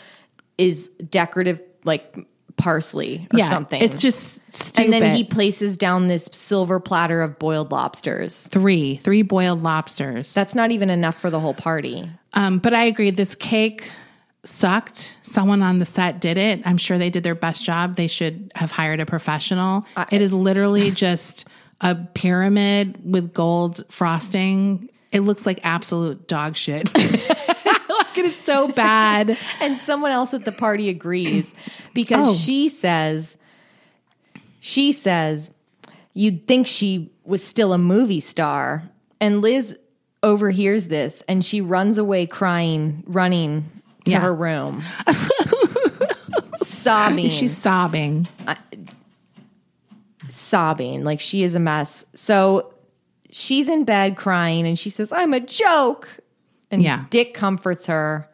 is 0.58 0.88
decorative, 1.12 1.62
like 1.84 2.18
parsley 2.58 3.28
or 3.32 3.40
yeah, 3.40 3.50
something. 3.50 3.82
It's 3.82 4.02
just 4.02 4.42
stupid. 4.54 4.86
and 4.86 4.94
then 4.94 5.16
he 5.16 5.24
places 5.24 5.78
down 5.78 6.08
this 6.08 6.28
silver 6.34 6.80
platter 6.80 7.22
of 7.22 7.40
boiled 7.40 7.72
lobsters. 7.72 8.48
three 8.48 8.98
three 8.98 9.22
boiled 9.22 9.64
lobsters. 9.64 10.34
That's 10.34 10.56
not 10.56 10.72
even 10.72 10.90
enough 10.90 11.20
for 11.20 11.30
the 11.30 11.40
whole 11.40 11.54
party. 11.54 12.10
Um, 12.34 12.60
but 12.60 12.74
I 12.74 12.84
agree. 12.86 13.12
This 13.12 13.36
cake 13.36 13.90
sucked. 14.44 15.18
Someone 15.24 15.62
on 15.62 15.80
the 15.80 15.86
set 15.86 16.20
did 16.20 16.38
it. 16.38 16.62
I'm 16.66 16.78
sure 16.78 16.98
they 16.98 17.10
did 17.10 17.24
their 17.24 17.36
best 17.36 17.64
job. 17.64 17.96
They 17.96 18.08
should 18.08 18.52
have 18.56 18.72
hired 18.72 19.00
a 19.00 19.06
professional. 19.06 19.86
it 20.12 20.22
is 20.22 20.34
literally 20.34 20.92
just 21.06 21.48
a 21.82 21.96
pyramid 21.96 23.00
with 23.04 23.34
gold 23.34 23.84
frosting. 23.90 24.90
It 25.12 25.22
looks 25.22 25.46
like 25.46 25.60
absolute 25.64 26.28
dog 26.28 26.56
shit. 26.56 26.90
like 28.18 28.26
it 28.26 28.30
is 28.30 28.36
so 28.38 28.68
bad. 28.72 29.38
And 29.62 29.80
someone 29.80 30.12
else 30.12 30.34
at 30.34 30.46
the 30.46 30.52
party 30.52 30.90
agrees 30.90 31.54
because 31.94 32.28
Oh. 32.30 32.34
she 32.34 32.70
says, 32.70 33.38
she 34.60 34.92
says, 34.92 35.52
you'd 36.14 36.46
think 36.48 36.68
she 36.68 37.12
was 37.26 37.44
still 37.44 37.74
a 37.74 37.78
movie 37.78 38.20
star. 38.20 38.84
And 39.20 39.42
Liz 39.42 39.76
overhears 40.24 40.88
this 40.88 41.24
and 41.28 41.44
she 41.46 41.62
runs 41.62 41.98
away 41.98 42.26
crying, 42.28 43.04
running 43.08 43.70
to 44.06 44.12
Yeah. 44.12 44.20
her 44.22 44.34
room, 44.34 44.82
sobbing. 46.58 47.30
She's 47.30 47.56
sobbing. 47.56 48.28
sobbing 50.30 51.04
like 51.04 51.20
she 51.20 51.44
is 51.44 51.56
a 51.56 51.60
mess. 51.60 52.06
So 52.14 52.74
she's 53.32 53.68
in 53.70 53.84
bed 53.86 54.16
crying 54.18 54.66
and 54.68 54.78
she 54.78 54.90
says, 54.90 55.12
I'm 55.12 55.34
a 55.34 55.40
joke. 55.40 56.08
And 56.72 56.82
Yeah. 56.82 57.06
Dick 57.10 57.34
comforts 57.34 57.88
her. 57.88 58.28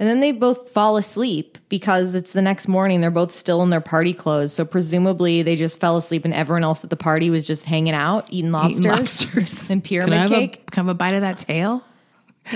And 0.00 0.08
then 0.08 0.20
they 0.20 0.30
both 0.30 0.70
fall 0.70 0.96
asleep 0.96 1.58
because 1.68 2.14
it's 2.14 2.32
the 2.32 2.42
next 2.42 2.68
morning. 2.68 3.00
They're 3.00 3.10
both 3.10 3.32
still 3.32 3.62
in 3.62 3.70
their 3.70 3.80
party 3.80 4.14
clothes. 4.14 4.52
So 4.52 4.64
presumably 4.64 5.42
they 5.42 5.56
just 5.56 5.80
fell 5.80 5.96
asleep 5.96 6.24
and 6.24 6.32
everyone 6.32 6.62
else 6.62 6.84
at 6.84 6.90
the 6.90 6.96
party 6.96 7.30
was 7.30 7.46
just 7.46 7.64
hanging 7.64 7.94
out, 7.94 8.26
eating 8.30 8.52
lobsters, 8.52 8.78
Eating 8.80 8.90
lobsters. 8.92 9.70
and 9.70 9.82
Can 9.82 9.86
I 9.86 9.88
pyramid 9.88 10.18
have 10.18 10.30
cake. 10.30 10.64
A, 10.68 10.70
can 10.70 10.80
I 10.80 10.86
have 10.86 10.88
a 10.88 10.94
bite 10.94 11.14
of 11.14 11.22
that 11.22 11.38
tail? 11.40 11.82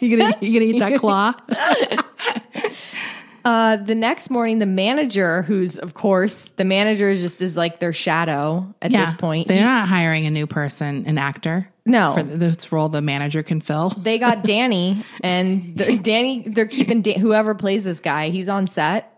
you 0.00 0.16
gonna 0.16 0.34
you 0.40 0.60
gonna 0.60 0.72
eat 0.72 0.78
that 0.80 0.98
claw? 0.98 1.34
Uh, 3.44 3.76
the 3.76 3.94
next 3.94 4.30
morning, 4.30 4.58
the 4.58 4.66
manager, 4.66 5.42
who's 5.42 5.78
of 5.78 5.92
course 5.94 6.46
the 6.56 6.64
manager, 6.64 7.10
is 7.10 7.20
just 7.20 7.42
is 7.42 7.56
like 7.56 7.78
their 7.78 7.92
shadow 7.92 8.74
at 8.80 8.90
this 8.90 9.12
point. 9.14 9.48
They're 9.48 9.58
He- 9.58 9.64
not 9.64 9.86
hiring 9.88 10.26
a 10.26 10.30
new 10.30 10.46
person, 10.46 11.04
an 11.06 11.18
actor. 11.18 11.68
No. 11.86 12.14
For 12.16 12.22
this 12.22 12.72
role 12.72 12.88
the 12.88 13.02
manager 13.02 13.42
can 13.42 13.60
fill. 13.60 13.90
they 13.98 14.18
got 14.18 14.44
Danny, 14.44 15.04
and 15.22 15.76
Danny, 16.02 16.44
they're 16.48 16.66
keeping 16.66 17.02
Dan- 17.02 17.20
whoever 17.20 17.54
plays 17.54 17.84
this 17.84 18.00
guy. 18.00 18.30
He's 18.30 18.48
on 18.48 18.66
set. 18.66 19.10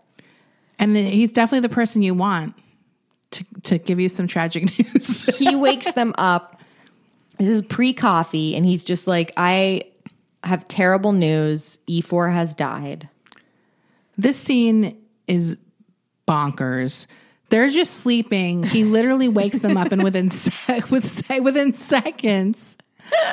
And 0.79 0.95
then 0.95 1.05
he's 1.05 1.31
definitely 1.31 1.67
the 1.67 1.73
person 1.73 2.03
you 2.03 2.13
want 2.13 2.53
to, 3.31 3.45
to 3.63 3.77
give 3.79 3.99
you 3.99 4.09
some 4.09 4.27
tragic 4.27 4.77
news. 4.93 5.37
He 5.37 5.55
wakes 5.55 5.91
them 5.93 6.13
up. 6.17 6.59
This 7.39 7.49
is 7.49 7.61
pre 7.61 7.93
coffee, 7.93 8.55
and 8.55 8.65
he's 8.65 8.83
just 8.83 9.07
like, 9.07 9.31
I 9.37 9.83
have 10.43 10.67
terrible 10.67 11.13
news. 11.13 11.79
Ifor 11.87 12.31
has 12.33 12.53
died. 12.53 13.07
This 14.17 14.37
scene 14.37 14.97
is 15.27 15.57
bonkers. 16.27 17.07
They're 17.49 17.69
just 17.69 17.95
sleeping. 17.95 18.63
He 18.63 18.83
literally 18.83 19.29
wakes 19.29 19.59
them 19.59 19.77
up, 19.77 19.91
and 19.91 20.03
within 20.03 20.29
se- 20.29 20.83
with 20.89 21.05
se- 21.07 21.39
within 21.39 21.71
seconds 21.73 22.77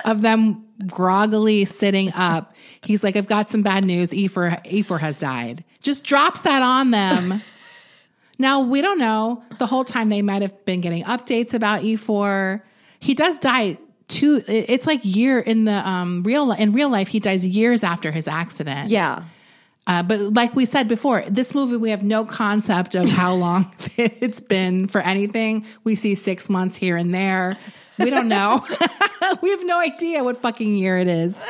of 0.05 0.21
them 0.23 0.65
groggily 0.87 1.65
sitting 1.65 2.13
up, 2.13 2.55
he's 2.83 3.03
like, 3.03 3.17
"I've 3.17 3.27
got 3.27 3.51
some 3.51 3.63
bad 3.63 3.85
news. 3.85 4.11
Ifor 4.11 4.65
Ifor 4.67 5.01
has 5.01 5.17
died." 5.17 5.65
Just 5.81 6.05
drops 6.05 6.43
that 6.43 6.63
on 6.63 6.91
them. 6.93 7.43
Now 8.39 8.61
we 8.61 8.81
don't 8.81 8.99
know. 8.99 9.43
The 9.59 9.67
whole 9.67 9.85
time 9.85 10.09
they 10.09 10.23
might 10.23 10.43
have 10.43 10.65
been 10.65 10.81
getting 10.81 11.05
updates 11.05 11.55
about 11.55 11.83
Ifor. 11.83 12.63
He 13.01 13.15
does 13.15 13.39
die 13.39 13.79
two. 14.09 14.43
It's 14.47 14.87
like 14.87 15.01
year 15.03 15.41
in 15.41 15.65
the 15.65 15.89
um 15.89 16.23
real 16.23 16.53
in 16.53 16.73
real 16.73 16.89
life. 16.89 17.09
He 17.09 17.19
dies 17.21 17.47
years 17.47 17.83
after 17.83 18.13
his 18.13 18.29
accident. 18.29 18.91
Yeah. 18.91 19.25
Uh, 19.87 20.03
but 20.03 20.19
like 20.21 20.55
we 20.57 20.65
said 20.65 20.89
before, 20.89 21.25
this 21.29 21.55
movie 21.55 21.77
we 21.77 21.91
have 21.91 22.03
no 22.03 22.25
concept 22.25 22.95
of 22.95 23.09
how 23.09 23.35
long 23.35 23.73
it's 23.97 24.41
been 24.41 24.89
for 24.89 25.01
anything. 25.01 25.67
We 25.85 25.95
see 25.95 26.15
six 26.15 26.49
months 26.49 26.77
here 26.77 26.97
and 26.97 27.15
there. 27.15 27.59
We 27.99 28.11
don't 28.11 28.29
know. 28.29 28.67
we 29.43 29.51
have 29.51 29.65
no 29.65 29.79
idea 29.79 30.25
what 30.25 30.39
fucking 30.39 30.77
year 30.77 30.99
it 30.99 31.09
is. 31.09 31.43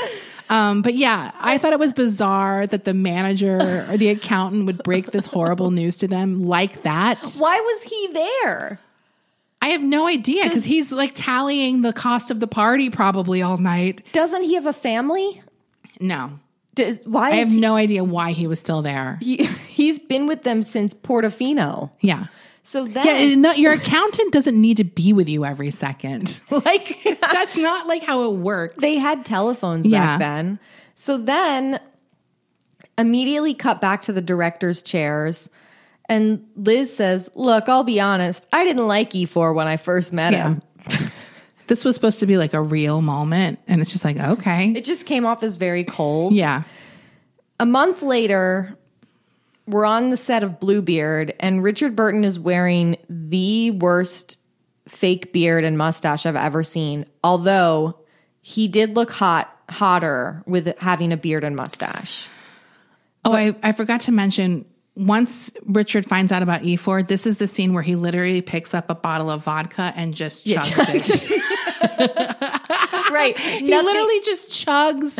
Um, 0.51 0.83
but 0.83 0.95
yeah, 0.95 1.31
I 1.39 1.57
thought 1.57 1.73
it 1.73 1.79
was 1.79 1.95
bizarre 1.95 2.67
that 2.67 2.85
the 2.85 2.93
manager 2.93 3.87
or 3.89 3.97
the 3.97 4.11
accountant 4.11 4.67
would 4.67 4.83
break 4.83 5.11
this 5.11 5.27
horrible 5.27 5.71
news 5.71 5.97
to 5.99 6.09
them 6.09 6.45
like 6.45 6.83
that. 6.83 7.37
Why 7.39 7.61
was 7.61 7.83
he 7.85 8.09
there? 8.13 8.79
I 9.63 9.69
have 9.69 9.83
no 9.83 10.07
idea 10.07 10.45
because 10.45 10.65
he's 10.65 10.93
like 10.93 11.13
tallying 11.15 11.81
the 11.81 11.95
cost 11.95 12.31
of 12.31 12.41
the 12.41 12.47
party 12.47 12.91
probably 12.91 13.41
all 13.41 13.57
night. 13.57 14.03
Doesn't 14.13 14.43
he 14.43 14.55
have 14.55 14.67
a 14.67 14.75
family? 14.75 15.43
No, 15.99 16.39
Does, 16.75 16.99
why 17.05 17.31
I 17.31 17.37
have 17.37 17.51
no 17.57 17.77
idea 17.77 18.05
why 18.05 18.33
he 18.33 18.47
was 18.47 18.59
still 18.59 18.83
there. 18.83 19.19
he, 19.23 19.45
he's 19.69 19.99
been 19.99 20.27
with 20.27 20.43
them 20.43 20.63
since 20.63 20.93
Portofino. 20.95 21.91
Yeah. 22.01 22.27
So 22.63 22.87
then 22.87 23.05
Yeah, 23.05 23.35
not, 23.37 23.59
your 23.59 23.73
accountant 23.73 24.33
doesn't 24.33 24.59
need 24.59 24.79
to 24.79 24.85
be 24.85 25.13
with 25.13 25.29
you 25.29 25.45
every 25.45 25.71
second. 25.71 26.41
Like 26.51 26.99
that's 27.21 27.57
not 27.57 27.87
like 27.87 28.03
how 28.03 28.25
it 28.31 28.37
works. 28.37 28.77
They 28.81 28.97
had 28.97 29.25
telephones 29.27 29.87
Yeah. 29.87 30.17
back 30.17 30.21
then. 30.21 30.59
So 30.95 31.19
then 31.19 31.81
immediately 32.97 33.55
cut 33.55 33.81
back 33.81 34.03
to 34.03 34.13
the 34.13 34.23
director's 34.23 34.83
chairs. 34.83 35.51
And 36.09 36.47
Liz 36.57 36.95
says, 36.95 37.29
Look, 37.35 37.69
I'll 37.69 37.85
be 37.85 38.01
honest, 38.01 38.47
I 38.53 38.65
didn't 38.65 38.87
like 38.87 39.11
Ifor 39.11 39.55
when 39.55 39.67
I 39.67 39.77
first 39.77 40.13
met 40.13 40.33
yeah. 40.33 40.55
him. 40.55 40.63
This 41.67 41.85
was 41.85 41.95
supposed 41.95 42.21
to 42.21 42.27
be 42.27 42.37
like 42.37 42.53
a 42.55 42.61
real 42.63 43.01
moment, 43.03 43.59
and 43.67 43.81
it's 43.81 43.91
just 43.93 44.05
like 44.05 44.19
okay, 44.19 44.73
It 44.77 44.85
just 44.85 45.07
came 45.07 45.25
off 45.25 45.43
as 45.43 45.57
very 45.57 45.85
cold. 45.85 46.35
yeah, 46.35 46.65
A 47.59 47.67
month 47.67 48.03
later, 48.03 48.77
we're 49.67 49.87
on 49.87 50.11
the 50.11 50.17
set 50.17 50.43
of 50.43 50.61
Bluebeard, 50.61 51.35
and 51.41 51.63
Richard 51.63 51.97
Burton 51.97 52.23
is 52.25 52.39
wearing 52.39 52.97
the 53.09 53.71
worst 53.71 54.39
fake 54.89 55.33
beard 55.33 55.65
and 55.65 55.79
mustache 55.79 56.27
I've 56.27 56.37
ever 56.37 56.63
seen. 56.63 57.07
Although 57.23 57.99
he 58.43 58.69
did 58.69 58.95
look 58.95 59.11
hot, 59.11 59.51
hotter 59.71 60.43
with 60.47 60.77
having 60.79 61.13
a 61.13 61.17
beard 61.17 61.45
and 61.45 61.57
mustache. 61.57 62.29
Oh, 63.25 63.33
I, 63.33 63.57
I 63.63 63.73
forgot 63.73 64.03
to 64.03 64.13
mention. 64.13 64.67
Once 64.97 65.51
Richard 65.65 66.05
finds 66.07 66.31
out 66.31 66.43
about 66.43 66.61
Ifor, 66.61 67.09
this 67.09 67.27
is 67.27 67.39
the 67.39 67.49
scene 67.49 67.73
where 67.73 67.83
he 67.83 67.97
literally 67.97 68.43
picks 68.43 68.75
up 68.75 68.91
a 68.91 68.95
bottle 68.95 69.31
of 69.31 69.43
vodka 69.43 69.93
and 69.97 70.15
just 70.15 70.45
chugs 70.47 71.31
it. 71.31 71.43
Right. 73.13 73.39
He 73.65 73.71
literally 73.71 74.21
just 74.21 74.49
chugs 74.49 75.19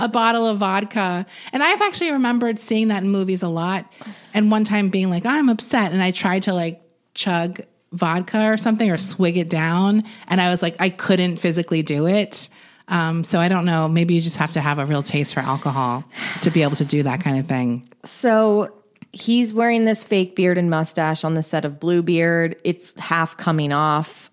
a 0.00 0.08
bottle 0.08 0.46
of 0.46 0.58
vodka. 0.58 1.24
And 1.52 1.62
I've 1.62 1.80
actually 1.80 2.12
remembered 2.12 2.58
seeing 2.58 2.88
that 2.88 3.02
in 3.02 3.10
movies 3.10 3.42
a 3.42 3.48
lot. 3.48 3.90
And 4.34 4.50
one 4.50 4.64
time 4.64 4.90
being 4.90 5.08
like, 5.10 5.24
I'm 5.24 5.48
upset. 5.48 5.92
And 5.92 6.02
I 6.02 6.10
tried 6.10 6.44
to 6.44 6.54
like 6.54 6.82
chug 7.14 7.60
vodka 7.92 8.50
or 8.50 8.56
something 8.56 8.90
or 8.90 8.96
swig 8.96 9.36
it 9.36 9.48
down. 9.48 10.04
And 10.26 10.40
I 10.40 10.50
was 10.50 10.62
like, 10.62 10.76
I 10.80 10.90
couldn't 10.90 11.36
physically 11.36 11.82
do 11.82 12.06
it. 12.06 12.48
Um, 12.88 13.24
so 13.24 13.40
I 13.40 13.48
don't 13.48 13.64
know. 13.64 13.88
Maybe 13.88 14.14
you 14.14 14.20
just 14.20 14.36
have 14.36 14.52
to 14.52 14.60
have 14.60 14.78
a 14.78 14.86
real 14.86 15.02
taste 15.02 15.34
for 15.34 15.40
alcohol 15.40 16.04
to 16.42 16.50
be 16.50 16.62
able 16.62 16.76
to 16.76 16.84
do 16.84 17.02
that 17.04 17.20
kind 17.20 17.38
of 17.38 17.46
thing. 17.46 17.88
So 18.04 18.74
he's 19.12 19.54
wearing 19.54 19.84
this 19.84 20.04
fake 20.04 20.36
beard 20.36 20.58
and 20.58 20.70
mustache 20.70 21.24
on 21.24 21.34
the 21.34 21.42
set 21.42 21.64
of 21.64 21.80
Bluebeard. 21.80 22.56
It's 22.64 22.98
half 22.98 23.36
coming 23.36 23.72
off. 23.72 24.30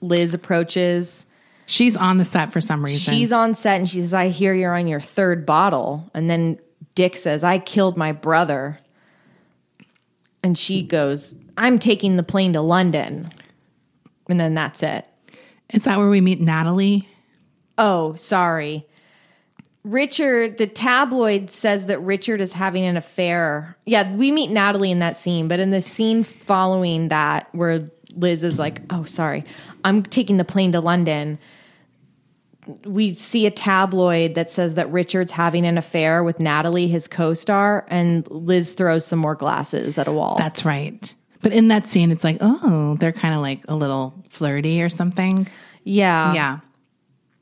Liz 0.00 0.34
approaches. 0.34 1.24
She's 1.66 1.96
on 1.96 2.16
the 2.18 2.24
set 2.24 2.52
for 2.52 2.60
some 2.60 2.84
reason. 2.84 3.12
She's 3.12 3.32
on 3.32 3.54
set 3.54 3.76
and 3.76 3.88
she 3.88 4.00
says, 4.00 4.14
I 4.14 4.28
hear 4.28 4.54
you're 4.54 4.74
on 4.74 4.86
your 4.86 5.00
third 5.00 5.44
bottle. 5.44 6.10
And 6.14 6.30
then 6.30 6.58
Dick 6.94 7.16
says, 7.16 7.44
I 7.44 7.58
killed 7.58 7.96
my 7.96 8.12
brother. 8.12 8.78
And 10.42 10.56
she 10.56 10.82
goes, 10.82 11.34
I'm 11.56 11.78
taking 11.78 12.16
the 12.16 12.22
plane 12.22 12.54
to 12.54 12.60
London. 12.60 13.30
And 14.28 14.40
then 14.40 14.54
that's 14.54 14.82
it. 14.82 15.06
Is 15.72 15.84
that 15.84 15.98
where 15.98 16.08
we 16.08 16.20
meet 16.20 16.40
Natalie? 16.40 17.08
Oh, 17.76 18.14
sorry. 18.14 18.86
Richard, 19.84 20.58
the 20.58 20.66
tabloid 20.66 21.50
says 21.50 21.86
that 21.86 22.00
Richard 22.00 22.40
is 22.40 22.52
having 22.52 22.84
an 22.84 22.96
affair. 22.96 23.76
Yeah, 23.86 24.14
we 24.14 24.32
meet 24.32 24.50
Natalie 24.50 24.90
in 24.90 24.98
that 24.98 25.16
scene, 25.16 25.48
but 25.48 25.60
in 25.60 25.70
the 25.70 25.80
scene 25.80 26.24
following 26.24 27.08
that, 27.08 27.48
where 27.54 27.90
Liz 28.14 28.42
is 28.42 28.58
like, 28.58 28.80
oh, 28.90 29.04
sorry, 29.04 29.44
I'm 29.84 30.02
taking 30.02 30.36
the 30.36 30.44
plane 30.44 30.72
to 30.72 30.80
London, 30.80 31.38
we 32.84 33.14
see 33.14 33.46
a 33.46 33.50
tabloid 33.50 34.34
that 34.34 34.50
says 34.50 34.74
that 34.74 34.90
Richard's 34.90 35.32
having 35.32 35.64
an 35.64 35.78
affair 35.78 36.22
with 36.22 36.38
Natalie, 36.38 36.88
his 36.88 37.08
co 37.08 37.34
star, 37.34 37.86
and 37.88 38.28
Liz 38.30 38.72
throws 38.72 39.06
some 39.06 39.18
more 39.18 39.34
glasses 39.34 39.98
at 39.98 40.08
a 40.08 40.12
wall. 40.12 40.36
That's 40.38 40.64
right. 40.64 41.14
But 41.40 41.52
in 41.52 41.68
that 41.68 41.86
scene, 41.88 42.10
it's 42.10 42.24
like, 42.24 42.38
oh, 42.40 42.96
they're 42.98 43.12
kind 43.12 43.34
of 43.34 43.40
like 43.40 43.62
a 43.68 43.76
little 43.76 44.14
flirty 44.28 44.82
or 44.82 44.88
something. 44.88 45.46
yeah. 45.84 46.34
yeah. 46.34 46.58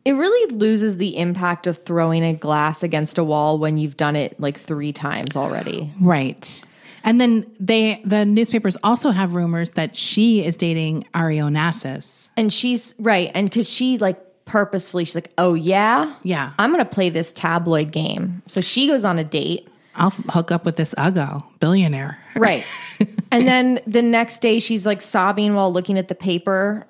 It 0.04 0.12
really 0.12 0.54
loses 0.54 0.98
the 0.98 1.16
impact 1.16 1.66
of 1.66 1.82
throwing 1.82 2.22
a 2.22 2.32
glass 2.32 2.84
against 2.84 3.18
a 3.18 3.24
wall 3.24 3.58
when 3.58 3.76
you've 3.76 3.96
done 3.96 4.14
it 4.14 4.38
like 4.38 4.56
three 4.56 4.92
times 4.92 5.36
already. 5.36 5.92
Right. 6.00 6.62
And 7.06 7.20
then 7.20 7.46
they 7.58 8.02
the 8.04 8.26
newspapers 8.26 8.76
also 8.82 9.10
have 9.10 9.34
rumors 9.34 9.70
that 9.70 9.96
she 9.96 10.44
is 10.44 10.56
dating 10.56 11.06
Ari 11.14 11.36
Onassis. 11.36 12.28
And 12.36 12.52
she's 12.52 12.94
right. 12.98 13.30
And 13.34 13.48
because 13.48 13.70
she 13.70 13.96
like 13.96 14.20
purposefully, 14.46 15.04
she's 15.04 15.14
like, 15.14 15.32
oh, 15.36 15.52
yeah? 15.52 16.14
Yeah. 16.22 16.52
I'm 16.58 16.72
going 16.72 16.82
to 16.82 16.90
play 16.90 17.10
this 17.10 17.32
tabloid 17.32 17.92
game. 17.92 18.42
So 18.46 18.62
she 18.62 18.86
goes 18.86 19.04
on 19.04 19.18
a 19.18 19.24
date. 19.24 19.68
I'll 19.94 20.10
hook 20.10 20.50
up 20.50 20.64
with 20.64 20.76
this 20.76 20.94
Uggo 20.94 21.44
billionaire. 21.60 22.18
Right. 22.36 22.66
and 23.30 23.46
then 23.46 23.80
the 23.86 24.02
next 24.02 24.40
day, 24.40 24.58
she's 24.58 24.86
like 24.86 25.02
sobbing 25.02 25.54
while 25.54 25.72
looking 25.72 25.98
at 25.98 26.08
the 26.08 26.14
paper 26.14 26.86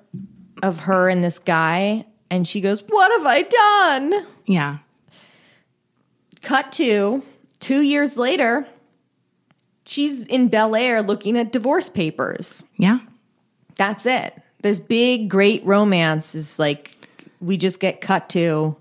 of 0.61 0.79
her 0.79 1.09
and 1.09 1.23
this 1.23 1.39
guy. 1.39 2.05
And 2.29 2.47
she 2.47 2.61
goes, 2.61 2.83
What 2.87 3.11
have 3.17 3.25
I 3.25 3.41
done? 3.43 4.27
Yeah. 4.45 4.77
Cut 6.41 6.71
to 6.73 7.23
two 7.59 7.81
years 7.81 8.17
later, 8.17 8.67
she's 9.87 10.21
in 10.23 10.47
Bel 10.49 10.75
Air 10.75 11.01
looking 11.01 11.37
at 11.37 11.51
divorce 11.51 11.89
papers. 11.89 12.63
Yeah. 12.77 12.99
That's 13.75 14.05
it. 14.05 14.33
This 14.61 14.79
big, 14.79 15.29
great 15.29 15.63
romance 15.65 16.35
is 16.35 16.59
like, 16.59 16.91
we 17.39 17.57
just 17.57 17.79
get 17.79 18.01
cut 18.01 18.29
to. 18.29 18.75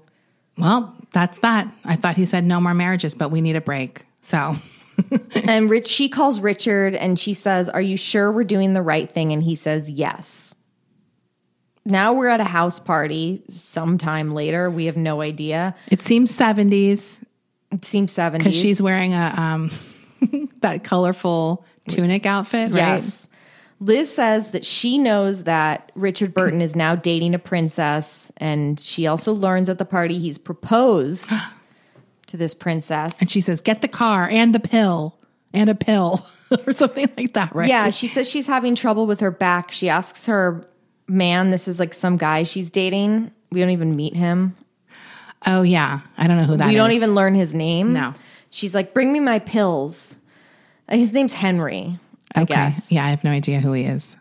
Well, 0.59 0.95
that's 1.13 1.39
that. 1.41 1.69
I 1.85 1.97
thought 1.97 2.17
he 2.17 2.25
said 2.27 2.45
no 2.45 2.61
more 2.61 2.75
marriages, 2.75 3.15
but 3.15 3.31
we 3.31 3.41
need 3.41 3.57
a 3.57 3.61
break. 3.61 4.05
So 4.23 4.57
And 5.47 5.69
Rich, 5.69 5.87
she 5.89 6.09
calls 6.09 6.41
Richard 6.41 6.95
and 6.95 7.19
she 7.21 7.35
says, 7.35 7.69
Are 7.69 7.81
you 7.83 7.97
sure 7.99 8.33
we're 8.33 8.45
doing 8.45 8.73
the 8.73 8.81
right 8.83 9.11
thing? 9.11 9.33
And 9.33 9.43
he 9.43 9.55
says, 9.55 9.91
Yes. 9.91 10.55
Now 11.85 12.15
we're 12.15 12.29
at 12.29 12.41
a 12.41 12.45
house 12.45 12.81
party 12.81 13.43
sometime 13.49 14.35
later. 14.35 14.71
We 14.71 14.87
have 14.87 14.97
no 14.97 15.21
idea. 15.21 15.75
it 15.89 16.03
seems 16.03 16.37
70s 16.37 17.23
It 17.71 17.85
seems 17.85 18.13
70s. 18.15 18.39
because 18.39 18.57
she's 18.57 18.81
wearing 18.83 19.13
a 19.13 19.35
um 19.37 19.71
that 20.61 20.85
colorful 20.85 21.65
tunic 21.89 22.27
outfit, 22.27 22.73
right? 22.73 22.97
Yes. 22.97 23.29
Liz 23.79 24.13
says 24.13 24.53
that 24.53 24.65
she 24.65 24.97
knows 24.97 25.45
that 25.45 25.93
Richard 25.95 26.33
Burton 26.33 26.63
is 26.63 26.75
now 26.75 26.95
dating 26.95 27.35
a 27.35 27.39
princess, 27.39 28.33
and 28.39 28.81
she 28.81 29.07
also 29.07 29.35
learns 29.35 29.69
at 29.69 29.77
the 29.77 29.85
party 29.85 30.19
he's 30.19 30.39
proposed 30.39 31.31
to 32.29 32.37
this 32.37 32.55
princess. 32.55 33.21
And 33.21 33.31
she 33.31 33.41
says, 33.41 33.61
"Get 33.61 33.83
the 33.83 33.89
car 33.89 34.29
and 34.29 34.55
the 34.55 34.61
pill 34.61 35.19
and 35.53 35.69
a 35.69 35.75
pill 35.75 36.27
or 36.67 36.73
something 36.73 37.11
like 37.19 37.35
that, 37.35 37.55
right?" 37.55 37.69
Yeah, 37.69 37.91
she 37.91 38.09
says 38.09 38.31
she's 38.31 38.47
having 38.47 38.75
trouble 38.75 39.07
with 39.07 39.21
her 39.21 39.31
back. 39.31 39.71
She 39.71 39.91
asks 39.91 40.27
her 40.27 40.67
man, 41.09 41.51
this 41.51 41.69
is 41.69 41.79
like 41.79 41.95
some 41.95 42.17
guy 42.17 42.43
she's 42.43 42.71
dating. 42.71 43.31
We 43.51 43.61
don't 43.61 43.71
even 43.71 43.97
meet 43.97 44.17
him. 44.17 44.57
Oh 45.47 45.63
yeah, 45.63 46.01
I 46.19 46.27
don't 46.27 46.37
know 46.39 46.45
who 46.45 46.57
that 46.57 46.67
is. 46.67 46.71
we 46.71 46.77
don't 46.77 46.93
even 46.93 47.15
learn 47.15 47.35
his 47.35 47.55
name. 47.55 47.93
No. 47.93 48.15
She's 48.51 48.75
like, 48.75 48.95
bring 48.95 49.13
me 49.13 49.21
my 49.21 49.39
pills. 49.39 50.19
Uh, 50.89 50.97
His 50.97 51.13
name's 51.13 51.33
Henry, 51.33 51.99
I 52.35 52.43
Okay. 52.43 52.55
guess. 52.55 52.91
Yeah, 52.93 53.05
I 53.05 53.11
have 53.11 53.25
no 53.25 53.31
idea 53.31 53.61
who 53.61 53.73
he 53.73 53.85
is. 53.85 54.17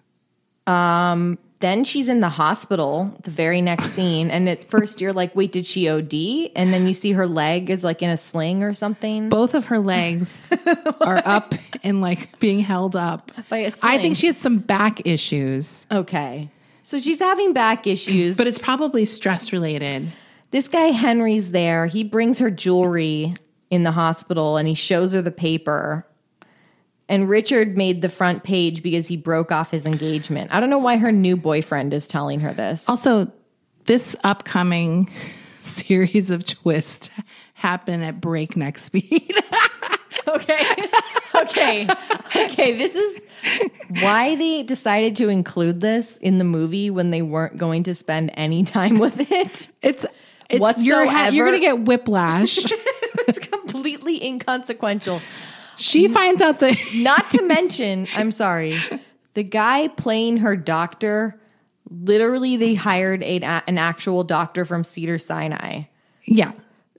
Um, 0.67 1.37
then 1.59 1.83
she's 1.83 2.09
in 2.09 2.19
the 2.19 2.29
hospital, 2.29 3.15
the 3.23 3.31
very 3.31 3.61
next 3.61 3.91
scene. 3.91 4.29
And 4.29 4.49
at 4.49 4.69
first 4.69 4.99
you're 4.99 5.13
like, 5.13 5.35
wait, 5.35 5.51
did 5.51 5.65
she 5.65 5.87
OD? 5.87 6.51
And 6.55 6.73
then 6.73 6.85
you 6.85 6.93
see 6.93 7.13
her 7.13 7.27
leg 7.27 7.69
is 7.69 7.83
like 7.83 8.01
in 8.01 8.09
a 8.09 8.17
sling 8.17 8.61
or 8.63 8.73
something. 8.73 9.29
Both 9.29 9.53
of 9.55 9.65
her 9.65 9.79
legs 9.79 10.51
are 11.01 11.21
up 11.25 11.53
and 11.83 12.01
like 12.01 12.39
being 12.39 12.59
held 12.59 12.95
up. 12.95 13.31
By 13.49 13.59
a 13.59 13.65
I 13.67 13.69
sling. 13.69 13.99
think 14.01 14.17
she 14.17 14.27
has 14.27 14.37
some 14.37 14.57
back 14.57 15.05
issues, 15.05 15.87
Okay. 15.91 16.49
So 16.83 16.99
she's 16.99 17.17
having 17.19 17.53
back 17.53 17.87
issues. 17.87 18.37
but 18.37 18.45
it's 18.45 18.59
probably 18.59 19.05
stress 19.05 19.51
related. 19.51 20.11
this 20.51 20.67
guy 20.67 20.87
Henry's 20.91 21.49
there. 21.51 21.87
He 21.87 22.03
brings 22.03 22.37
her 22.39 22.51
jewelry 22.51 23.33
in 23.75 23.83
the 23.83 23.91
hospital 23.91 24.57
and 24.57 24.67
he 24.67 24.73
shows 24.73 25.13
her 25.13 25.21
the 25.21 25.31
paper. 25.31 26.07
And 27.07 27.29
Richard 27.29 27.77
made 27.77 28.01
the 28.01 28.09
front 28.09 28.43
page 28.43 28.81
because 28.81 29.07
he 29.07 29.17
broke 29.17 29.51
off 29.51 29.69
his 29.69 29.85
engagement. 29.85 30.51
I 30.51 30.59
don't 30.59 30.71
know 30.71 30.79
why 30.79 30.97
her 30.97 31.11
new 31.11 31.37
boyfriend 31.37 31.93
is 31.93 32.07
telling 32.07 32.39
her 32.39 32.53
this. 32.53 32.89
Also, 32.89 33.31
this 33.85 34.15
upcoming 34.23 35.11
series 35.61 36.31
of 36.31 36.45
twists 36.45 37.11
happen 37.53 38.01
at 38.01 38.19
breakneck 38.19 38.77
speed. 38.79 39.33
Okay. 40.27 40.75
okay. 41.35 41.87
Okay. 42.35 42.77
This 42.77 42.95
is 42.95 43.21
why 44.01 44.35
they 44.35 44.63
decided 44.63 45.15
to 45.17 45.29
include 45.29 45.79
this 45.79 46.17
in 46.17 46.39
the 46.39 46.43
movie 46.43 46.89
when 46.89 47.11
they 47.11 47.21
weren't 47.21 47.57
going 47.57 47.83
to 47.83 47.93
spend 47.93 48.31
any 48.33 48.63
time 48.63 48.97
with 48.97 49.31
it. 49.31 49.67
it's 49.81 50.05
it's 50.49 50.81
you're, 50.83 51.05
ha- 51.05 51.27
you're 51.27 51.45
gonna 51.45 51.59
get 51.59 51.81
whiplash. 51.81 52.59
It's 53.27 53.39
completely 53.39 54.23
inconsequential. 54.23 55.19
she 55.77 56.07
finds 56.07 56.41
out 56.41 56.59
that 56.59 56.77
Not 56.95 57.31
to 57.31 57.41
mention, 57.41 58.07
I'm 58.15 58.31
sorry, 58.31 58.77
the 59.33 59.41
guy 59.41 59.87
playing 59.87 60.37
her 60.37 60.55
doctor, 60.55 61.41
literally, 61.89 62.55
they 62.57 62.75
hired 62.75 63.23
a, 63.23 63.41
an 63.67 63.79
actual 63.79 64.23
doctor 64.23 64.63
from 64.63 64.83
Cedar 64.83 65.17
Sinai. 65.17 65.83
yeah, 66.25 66.51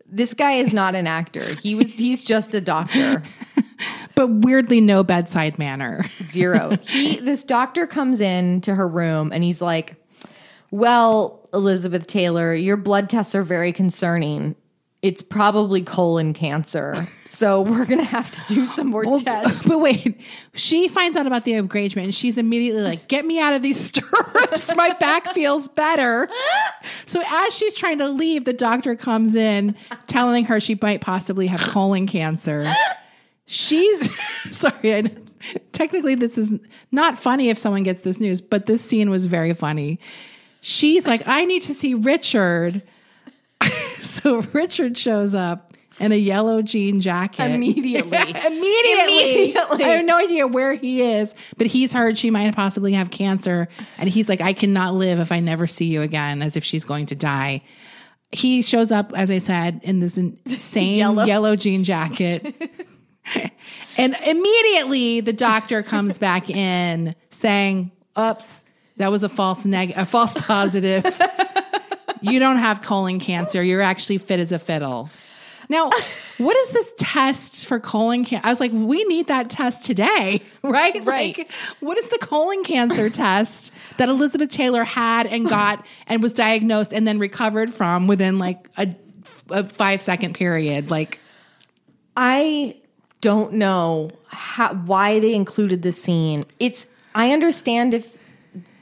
This 0.04 0.34
guy 0.34 0.54
is 0.54 0.72
not 0.72 0.96
an 0.96 1.06
actor. 1.06 1.44
He 1.44 1.76
was 1.76 1.92
he's 1.94 2.24
just 2.24 2.54
a 2.56 2.60
doctor. 2.60 3.22
but 4.16 4.26
weirdly 4.28 4.80
no 4.80 5.04
bedside 5.04 5.58
manner. 5.60 6.04
Zero. 6.22 6.76
He 6.82 7.20
this 7.20 7.44
doctor 7.44 7.86
comes 7.86 8.20
in 8.20 8.62
to 8.62 8.74
her 8.74 8.88
room 8.88 9.30
and 9.32 9.44
he's 9.44 9.62
like, 9.62 9.94
"Well, 10.70 11.48
Elizabeth 11.52 12.06
Taylor, 12.06 12.54
your 12.54 12.76
blood 12.76 13.08
tests 13.08 13.34
are 13.34 13.42
very 13.42 13.72
concerning. 13.72 14.56
It's 15.02 15.22
probably 15.22 15.82
colon 15.82 16.32
cancer. 16.32 16.94
So 17.26 17.60
we're 17.62 17.84
going 17.84 17.98
to 17.98 18.04
have 18.04 18.30
to 18.30 18.54
do 18.54 18.66
some 18.66 18.88
more 18.88 19.04
tests." 19.18 19.62
But 19.62 19.80
wait, 19.80 20.20
she 20.54 20.88
finds 20.88 21.16
out 21.16 21.26
about 21.26 21.44
the 21.44 21.54
engagement 21.54 22.06
and 22.06 22.14
she's 22.14 22.38
immediately 22.38 22.82
like, 22.82 23.08
Get 23.08 23.24
me 23.24 23.38
out 23.38 23.54
of 23.54 23.62
these 23.62 23.78
stirrups. 23.86 24.74
My 24.74 24.92
back 24.94 25.32
feels 25.32 25.68
better. 25.68 26.28
So 27.04 27.22
as 27.26 27.54
she's 27.54 27.74
trying 27.74 27.98
to 27.98 28.08
leave, 28.08 28.44
the 28.44 28.52
doctor 28.52 28.96
comes 28.96 29.34
in 29.34 29.76
telling 30.06 30.44
her 30.46 30.60
she 30.60 30.78
might 30.80 31.00
possibly 31.00 31.46
have 31.46 31.60
colon 31.60 32.06
cancer. 32.06 32.72
She's 33.46 34.18
sorry, 34.50 34.94
I, 34.94 35.10
technically, 35.72 36.14
this 36.14 36.36
is 36.36 36.52
not 36.90 37.18
funny 37.18 37.48
if 37.48 37.58
someone 37.58 37.84
gets 37.84 38.00
this 38.00 38.20
news, 38.20 38.40
but 38.40 38.66
this 38.66 38.82
scene 38.82 39.10
was 39.10 39.26
very 39.26 39.54
funny. 39.54 40.00
She's 40.68 41.06
like, 41.06 41.22
I 41.28 41.44
need 41.44 41.62
to 41.62 41.74
see 41.74 41.94
Richard. 41.94 42.82
so 43.98 44.40
Richard 44.52 44.98
shows 44.98 45.32
up 45.32 45.74
in 46.00 46.10
a 46.10 46.16
yellow 46.16 46.60
jean 46.60 47.00
jacket. 47.00 47.52
Immediately. 47.52 48.18
Immediately. 48.18 49.44
Immediately. 49.44 49.84
I 49.84 49.88
have 49.90 50.04
no 50.04 50.16
idea 50.16 50.44
where 50.48 50.74
he 50.74 51.02
is, 51.02 51.36
but 51.56 51.68
he's 51.68 51.92
heard 51.92 52.18
she 52.18 52.30
might 52.32 52.52
possibly 52.56 52.94
have 52.94 53.12
cancer. 53.12 53.68
And 53.96 54.08
he's 54.08 54.28
like, 54.28 54.40
I 54.40 54.54
cannot 54.54 54.94
live 54.94 55.20
if 55.20 55.30
I 55.30 55.38
never 55.38 55.68
see 55.68 55.84
you 55.86 56.02
again, 56.02 56.42
as 56.42 56.56
if 56.56 56.64
she's 56.64 56.84
going 56.84 57.06
to 57.06 57.14
die. 57.14 57.62
He 58.32 58.60
shows 58.60 58.90
up, 58.90 59.12
as 59.14 59.30
I 59.30 59.38
said, 59.38 59.78
in 59.84 60.00
this 60.00 60.18
insane 60.18 60.96
Yellow. 60.98 61.26
yellow. 61.26 61.54
jean 61.54 61.84
jacket. 61.84 62.44
and 63.96 64.16
immediately 64.26 65.20
the 65.20 65.32
doctor 65.32 65.84
comes 65.84 66.18
back 66.18 66.50
in 66.50 67.14
saying, 67.30 67.92
Oops, 68.18 68.64
that 68.96 69.10
was 69.10 69.22
a 69.22 69.28
false 69.28 69.64
neg 69.64 69.92
a 69.96 70.06
false 70.06 70.34
positive. 70.36 71.04
you 72.20 72.38
don't 72.38 72.58
have 72.58 72.82
colon 72.82 73.20
cancer. 73.20 73.62
You're 73.62 73.82
actually 73.82 74.18
fit 74.18 74.40
as 74.40 74.52
a 74.52 74.58
fiddle. 74.58 75.10
Now, 75.68 75.90
what 76.38 76.56
is 76.56 76.70
this 76.70 76.92
test 76.98 77.66
for 77.66 77.80
colon 77.80 78.24
cancer? 78.24 78.46
I 78.46 78.50
was 78.50 78.60
like, 78.60 78.72
we 78.72 79.04
need 79.04 79.28
that 79.28 79.50
test 79.50 79.84
today, 79.84 80.42
right? 80.62 81.04
Right. 81.04 81.36
Like, 81.36 81.50
what 81.80 81.98
is 81.98 82.08
the 82.08 82.18
colon 82.18 82.64
cancer 82.64 83.10
test 83.10 83.72
that 83.96 84.08
Elizabeth 84.08 84.50
Taylor 84.50 84.84
had 84.84 85.26
and 85.26 85.48
got 85.48 85.84
and 86.06 86.22
was 86.22 86.32
diagnosed 86.32 86.92
and 86.92 87.06
then 87.06 87.18
recovered 87.18 87.72
from 87.72 88.06
within 88.06 88.38
like 88.38 88.68
a, 88.76 88.94
a 89.50 89.64
five 89.64 90.00
second 90.00 90.34
period? 90.34 90.90
Like, 90.90 91.20
I 92.16 92.76
don't 93.20 93.54
know 93.54 94.10
how 94.28 94.74
why 94.74 95.20
they 95.20 95.34
included 95.34 95.82
this 95.82 96.00
scene. 96.00 96.44
It's 96.60 96.86
I 97.14 97.32
understand 97.32 97.94
if 97.94 98.16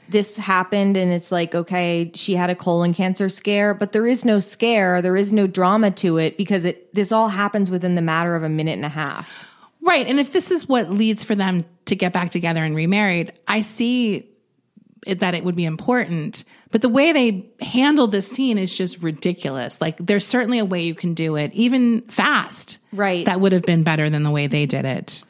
this 0.09 0.37
happened 0.37 0.97
and 0.97 1.11
it's 1.11 1.31
like, 1.31 1.55
okay, 1.55 2.11
she 2.13 2.35
had 2.35 2.49
a 2.49 2.55
colon 2.55 2.93
cancer 2.93 3.29
scare, 3.29 3.73
but 3.73 3.91
there 3.91 4.07
is 4.07 4.25
no 4.25 4.39
scare, 4.39 5.01
there 5.01 5.15
is 5.15 5.31
no 5.31 5.47
drama 5.47 5.91
to 5.91 6.17
it 6.17 6.37
because 6.37 6.65
it 6.65 6.93
this 6.93 7.11
all 7.11 7.29
happens 7.29 7.69
within 7.71 7.95
the 7.95 8.01
matter 8.01 8.35
of 8.35 8.43
a 8.43 8.49
minute 8.49 8.73
and 8.73 8.85
a 8.85 8.89
half. 8.89 9.49
Right. 9.81 10.07
And 10.07 10.19
if 10.19 10.31
this 10.31 10.49
is 10.49 10.67
what 10.67 10.89
leads 10.89 11.23
for 11.23 11.35
them 11.35 11.63
to 11.85 11.95
get 11.95 12.11
back 12.11 12.31
together 12.31 12.63
and 12.63 12.75
remarried, 12.75 13.33
I 13.47 13.61
see 13.61 14.27
it, 15.05 15.19
that 15.19 15.35
it 15.35 15.43
would 15.43 15.55
be 15.55 15.65
important. 15.65 16.43
But 16.71 16.81
the 16.81 16.89
way 16.89 17.11
they 17.11 17.45
handle 17.63 18.07
this 18.07 18.27
scene 18.27 18.57
is 18.57 18.75
just 18.75 19.03
ridiculous. 19.03 19.79
Like, 19.79 19.97
there's 19.97 20.25
certainly 20.25 20.57
a 20.57 20.65
way 20.65 20.81
you 20.81 20.95
can 20.95 21.13
do 21.13 21.35
it, 21.35 21.53
even 21.53 22.01
fast. 22.09 22.79
Right. 22.91 23.25
That 23.25 23.39
would 23.39 23.51
have 23.51 23.61
been 23.61 23.83
better 23.83 24.09
than 24.09 24.23
the 24.23 24.31
way 24.31 24.47
they 24.47 24.65
did 24.65 24.85
it. 24.85 25.23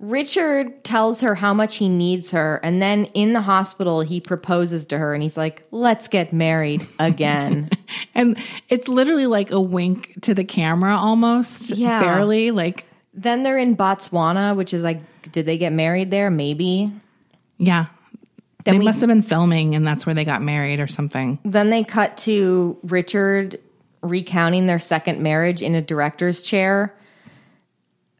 Richard 0.00 0.82
tells 0.84 1.20
her 1.20 1.34
how 1.34 1.54
much 1.54 1.76
he 1.76 1.88
needs 1.88 2.30
her, 2.32 2.56
and 2.62 2.82
then 2.82 3.04
in 3.14 3.32
the 3.32 3.40
hospital, 3.40 4.00
he 4.00 4.20
proposes 4.20 4.84
to 4.86 4.98
her 4.98 5.14
and 5.14 5.22
he's 5.22 5.36
like, 5.36 5.66
Let's 5.70 6.08
get 6.08 6.32
married 6.32 6.86
again. 6.98 7.70
And 8.16 8.36
it's 8.68 8.86
literally 8.88 9.26
like 9.26 9.50
a 9.50 9.60
wink 9.60 10.20
to 10.22 10.34
the 10.34 10.44
camera 10.44 10.96
almost. 10.96 11.70
Yeah. 11.70 12.00
Barely. 12.00 12.50
Like, 12.50 12.86
then 13.12 13.42
they're 13.42 13.58
in 13.58 13.76
Botswana, 13.76 14.56
which 14.56 14.72
is 14.74 14.82
like, 14.82 15.00
did 15.32 15.46
they 15.46 15.58
get 15.58 15.72
married 15.72 16.10
there? 16.10 16.30
Maybe. 16.30 16.92
yeah. 17.58 17.86
Then 18.64 18.74
they 18.74 18.78
we- 18.78 18.84
must 18.84 19.00
have 19.00 19.08
been 19.08 19.22
filming 19.22 19.74
and 19.74 19.86
that's 19.86 20.06
where 20.06 20.14
they 20.14 20.24
got 20.24 20.42
married 20.42 20.80
or 20.80 20.86
something. 20.86 21.38
Then 21.44 21.70
they 21.70 21.84
cut 21.84 22.16
to 22.18 22.78
Richard 22.84 23.60
recounting 24.02 24.66
their 24.66 24.78
second 24.78 25.20
marriage 25.20 25.60
in 25.62 25.74
a 25.74 25.82
director's 25.82 26.40
chair. 26.42 26.94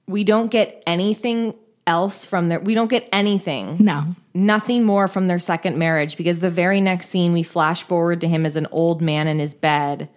We 0.06 0.22
don't 0.24 0.50
get 0.50 0.82
anything 0.86 1.54
else 1.86 2.24
from 2.24 2.48
their 2.48 2.60
we 2.60 2.74
don't 2.74 2.88
get 2.90 3.08
anything. 3.12 3.76
No. 3.80 4.04
Nothing 4.32 4.84
more 4.84 5.06
from 5.08 5.28
their 5.28 5.38
second 5.38 5.78
marriage 5.78 6.16
because 6.16 6.40
the 6.40 6.50
very 6.50 6.80
next 6.80 7.08
scene 7.08 7.32
we 7.32 7.42
flash 7.42 7.82
forward 7.82 8.20
to 8.22 8.28
him 8.28 8.44
as 8.46 8.56
an 8.56 8.66
old 8.70 9.00
man 9.02 9.26
in 9.28 9.38
his 9.38 9.54
bed. 9.54 10.08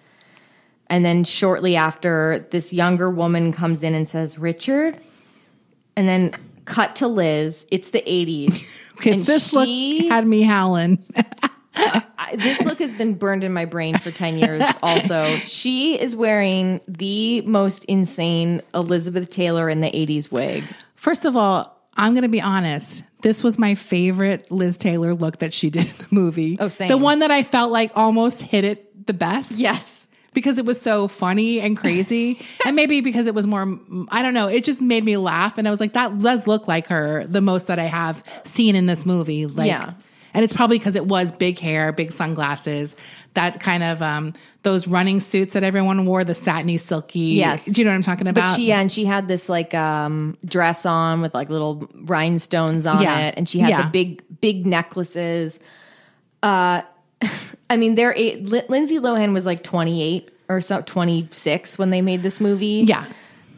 And 0.90 1.04
then 1.04 1.24
shortly 1.26 1.76
after 1.76 2.48
this 2.52 2.72
younger 2.72 3.10
woman 3.10 3.52
comes 3.52 3.84
in 3.84 3.94
and 3.94 4.08
says, 4.08 4.38
"Richard?" 4.40 4.98
And 5.96 6.08
then 6.08 6.34
cut 6.66 6.96
to 6.98 7.08
Liz. 7.08 7.66
It's 7.72 7.90
the 7.90 8.02
80s. 8.02 8.74
Okay, 8.98 9.12
And 9.12 9.26
this 9.28 9.50
she- 9.52 10.00
look 10.02 10.12
had 10.12 10.26
me 10.26 10.42
howling. 10.42 11.04
I- 11.76 12.36
this 12.36 12.60
look 12.62 12.80
has 12.80 12.96
been 12.96 13.14
burned 13.14 13.44
in 13.44 13.54
my 13.54 13.66
brain 13.66 13.96
for 14.00 14.10
10 14.10 14.38
years 14.40 14.64
also 14.82 15.36
she 15.46 16.00
is 16.00 16.16
wearing 16.16 16.82
the 16.88 17.42
most 17.42 17.86
insane 17.86 18.62
elizabeth 18.74 19.30
taylor 19.30 19.70
in 19.70 19.82
the 19.82 19.88
80s 19.92 20.32
wig 20.32 20.64
First 21.08 21.24
of 21.24 21.38
all, 21.38 21.74
I'm 21.96 22.12
going 22.12 22.24
to 22.24 22.28
be 22.28 22.42
honest. 22.42 23.02
This 23.22 23.42
was 23.42 23.58
my 23.58 23.76
favorite 23.76 24.52
Liz 24.52 24.78
Taylor 24.78 25.14
look 25.14 25.40
that 25.40 25.54
she 25.54 25.70
did 25.70 25.86
in 25.86 25.98
the 26.00 26.08
movie. 26.12 26.58
Oh, 26.60 26.68
same. 26.68 26.90
The 26.90 26.98
one 26.98 27.20
that 27.20 27.32
I 27.32 27.44
felt 27.44 27.72
like 27.72 27.94
almost 27.96 28.42
hit 28.42 28.66
it 28.66 29.08
the 29.08 29.14
best. 29.14 29.58
Yes. 29.58 30.10
Because 30.34 30.58
it 30.58 30.66
was 30.66 30.82
so 30.82 31.08
funny 31.08 31.62
and 31.62 31.78
crazy. 31.78 32.46
and 32.66 32.76
maybe 32.76 33.00
because 33.00 33.26
it 33.26 33.34
was 33.34 33.48
more, 33.48 33.80
I 34.10 34.22
don't 34.22 34.34
know, 34.34 34.50
it 34.50 34.66
just 34.66 34.82
made 34.82 35.06
me 35.06 35.16
laugh. 35.16 35.58
And 35.58 35.66
I 35.66 35.72
was 35.72 35.80
like, 35.80 35.94
that 35.94 36.18
does 36.18 36.46
look 36.46 36.68
like 36.68 36.88
her 36.88 37.26
the 37.26 37.40
most 37.40 37.68
that 37.68 37.80
I 37.80 37.86
have 37.86 38.22
seen 38.44 38.76
in 38.76 38.86
this 38.86 39.06
movie. 39.06 39.46
Like, 39.46 39.68
Yeah. 39.68 39.94
And 40.34 40.44
it's 40.44 40.54
probably 40.54 40.78
because 40.78 40.96
it 40.98 41.06
was 41.08 41.32
big 41.32 41.58
hair, 41.58 41.94
big 41.94 42.12
sunglasses, 42.12 42.98
that 43.38 43.60
kind 43.60 43.84
of, 43.84 44.02
um, 44.02 44.34
those 44.64 44.88
running 44.88 45.20
suits 45.20 45.54
that 45.54 45.64
everyone 45.64 46.06
wore, 46.06 46.24
the 46.24 46.34
satiny, 46.36 46.76
silky. 46.78 47.20
Yes. 47.38 47.64
Do 47.66 47.80
you 47.80 47.86
know 47.86 47.92
what 47.92 47.96
I'm 47.96 48.02
talking 48.02 48.28
about? 48.28 48.46
but 48.50 48.56
she 48.56 48.68
yeah, 48.68 48.80
and 48.82 48.92
she 48.92 49.06
had 49.06 49.28
this 49.28 49.48
like 49.48 49.74
um 49.74 50.38
dress 50.44 50.86
on 50.86 51.22
with 51.22 51.34
like 51.34 51.50
little 51.50 51.88
rhinestones 51.96 52.86
on 52.86 53.02
Yeah. 53.02 53.20
it 53.28 53.36
and 53.38 53.48
she 53.48 53.60
had 53.60 53.70
Yeah. 53.70 53.84
the 53.84 53.90
big 53.90 54.24
big 54.42 54.66
necklaces 54.66 55.60
uh 56.44 56.82
i 57.70 57.78
mean 57.78 57.96
they're 57.96 58.14
eight, 58.16 58.46
lindsay 58.70 58.98
lohan 59.00 59.34
was 59.34 59.46
like 59.46 59.64
28 59.64 60.30
or 60.50 60.62
so 60.62 60.82
26 60.82 61.78
when 61.78 61.90
they 61.90 62.02
made 62.02 62.22
this 62.24 62.40
movie 62.42 62.84
Yeah. 62.86 63.06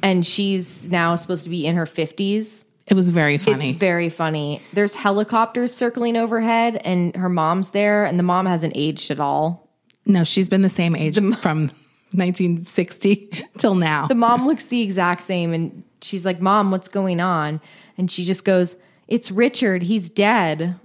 and 0.04 0.26
she's 0.26 0.88
now 0.90 1.16
supposed 1.16 1.44
to 1.46 1.50
be 1.50 1.66
in 1.66 1.76
her 1.76 1.86
50s 1.86 2.66
It 2.88 2.94
was 2.96 3.10
very 3.12 3.38
funny. 3.38 3.70
It's 3.72 3.80
very 3.80 4.10
funny. 4.10 4.62
There's 4.74 4.94
helicopters 4.96 5.72
circling 5.74 6.18
overhead, 6.18 6.82
and 6.84 7.16
her 7.16 7.30
mom's 7.30 7.70
there, 7.72 8.04
and 8.06 8.18
the 8.18 8.24
mom 8.24 8.48
hasn't 8.48 8.74
aged 8.76 9.12
at 9.12 9.20
all. 9.20 9.69
No, 10.06 10.24
she's 10.24 10.50
been 10.50 10.62
the 10.62 10.70
same 10.70 10.96
age 10.96 11.16
from 11.40 11.72
1960 12.12 13.30
till 13.58 13.76
now. 13.76 14.08
The 14.08 14.16
mom 14.16 14.48
looks 14.48 14.66
the 14.66 14.82
exact 14.82 15.22
same, 15.22 15.54
and 15.54 15.84
she's 16.02 16.26
like, 16.26 16.42
Mom, 16.42 16.72
what's 16.72 16.88
going 16.88 17.20
on? 17.20 17.62
And 17.98 18.10
she 18.10 18.26
just 18.26 18.44
goes, 18.46 18.76
It's 19.08 19.30
Richard. 19.32 19.84
He's 19.84 20.10
dead. 20.10 20.80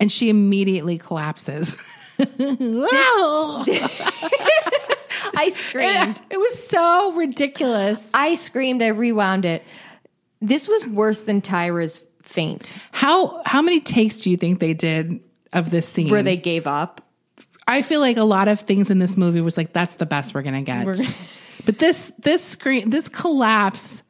and 0.00 0.12
she 0.12 0.28
immediately 0.28 0.98
collapses. 0.98 1.76
I 5.36 5.50
screamed. 5.54 6.20
it 6.30 6.38
was 6.38 6.68
so 6.68 7.12
ridiculous. 7.12 8.10
I 8.14 8.34
screamed. 8.34 8.82
I 8.82 8.88
rewound 8.88 9.44
it. 9.44 9.62
This 10.40 10.68
was 10.68 10.84
worse 10.86 11.20
than 11.20 11.40
Tyra's 11.40 12.02
faint, 12.22 12.72
How 12.92 13.42
how 13.46 13.62
many 13.62 13.80
takes 13.80 14.18
do 14.18 14.30
you 14.30 14.36
think 14.36 14.60
they 14.60 14.74
did 14.74 15.20
of 15.52 15.70
this 15.70 15.88
scene? 15.88 16.10
where 16.10 16.22
they 16.22 16.36
gave 16.36 16.66
up. 16.66 17.00
I 17.68 17.82
feel 17.82 18.00
like 18.00 18.16
a 18.16 18.24
lot 18.24 18.48
of 18.48 18.60
things 18.60 18.90
in 18.90 18.98
this 18.98 19.16
movie 19.16 19.40
was 19.42 19.56
like 19.56 19.72
that's 19.72 19.96
the 19.96 20.06
best 20.06 20.34
we're 20.34 20.42
gonna 20.42 20.62
get. 20.62 20.86
but 21.66 21.78
this 21.78 22.12
this 22.18 22.42
screen 22.44 22.90
this 22.90 23.08
collapse. 23.08 24.02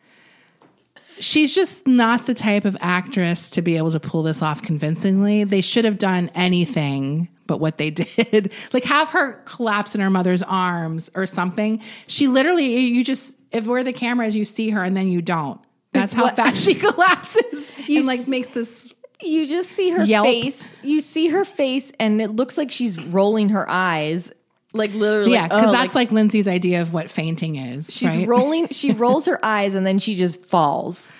She's 1.20 1.52
just 1.52 1.85
not 1.89 2.26
the 2.26 2.35
type 2.35 2.64
of 2.64 2.76
actress 2.80 3.51
to 3.51 3.62
be 3.62 3.76
able 3.76 3.90
to 3.90 3.98
pull 3.98 4.22
this 4.22 4.40
off 4.40 4.62
convincingly. 4.62 5.43
They 5.43 5.62
should 5.62 5.85
have 5.85 5.98
done 5.98 6.30
anything 6.36 7.28
but 7.48 7.59
what 7.59 7.76
they 7.78 7.90
did. 7.90 8.52
like 8.72 8.85
have 8.85 9.10
her 9.10 9.43
collapse 9.44 9.97
in 9.97 10.01
her 10.01 10.10
mother's 10.10 10.44
arms 10.44 11.10
or 11.16 11.26
something. 11.26 11.82
She 12.06 12.28
literally 12.28 12.76
you 12.78 13.02
just 13.02 13.36
if 13.51 13.66
where 13.66 13.82
the 13.82 13.93
camera 13.93 14.26
is, 14.26 14.36
you 14.36 14.44
see 14.44 14.70
her 14.70 14.85
and 14.85 14.97
then 14.97 15.09
you 15.09 15.20
don't. 15.20 15.60
That's 15.93 16.12
how 16.12 16.24
what- 16.24 16.36
fast 16.36 16.62
she 16.62 16.74
collapses 16.76 17.72
You 17.89 17.98
and 17.98 18.06
like 18.06 18.28
makes 18.28 18.51
this 18.51 18.93
You 19.20 19.47
just 19.47 19.70
see 19.70 19.90
her 19.90 20.05
Yelp. 20.05 20.27
face. 20.27 20.74
You 20.82 21.01
see 21.01 21.28
her 21.28 21.45
face, 21.45 21.90
and 21.99 22.20
it 22.23 22.31
looks 22.31 22.57
like 22.57 22.70
she's 22.70 22.99
rolling 22.99 23.49
her 23.51 23.69
eyes. 23.69 24.32
Like 24.74 24.93
literally, 24.93 25.32
yeah, 25.32 25.49
because 25.49 25.69
oh, 25.69 25.73
that's 25.73 25.95
like, 25.95 26.12
Lindsay's 26.12 26.47
idea 26.47 26.82
of 26.82 26.93
what 26.93 27.11
fainting 27.11 27.57
is. 27.57 27.93
She's 27.93 28.16
right? 28.16 28.28
rolling. 28.28 28.69
She 28.73 28.93
rolls 28.93 29.27
her 29.27 29.43
eyes 29.45 29.74
and 29.74 29.86
then 29.86 29.99
she 29.99 30.15
just 30.15 30.45
falls. 30.45 31.11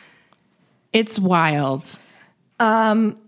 It's 0.93 1.19
wild. 1.19 1.99
Um, 2.61 3.19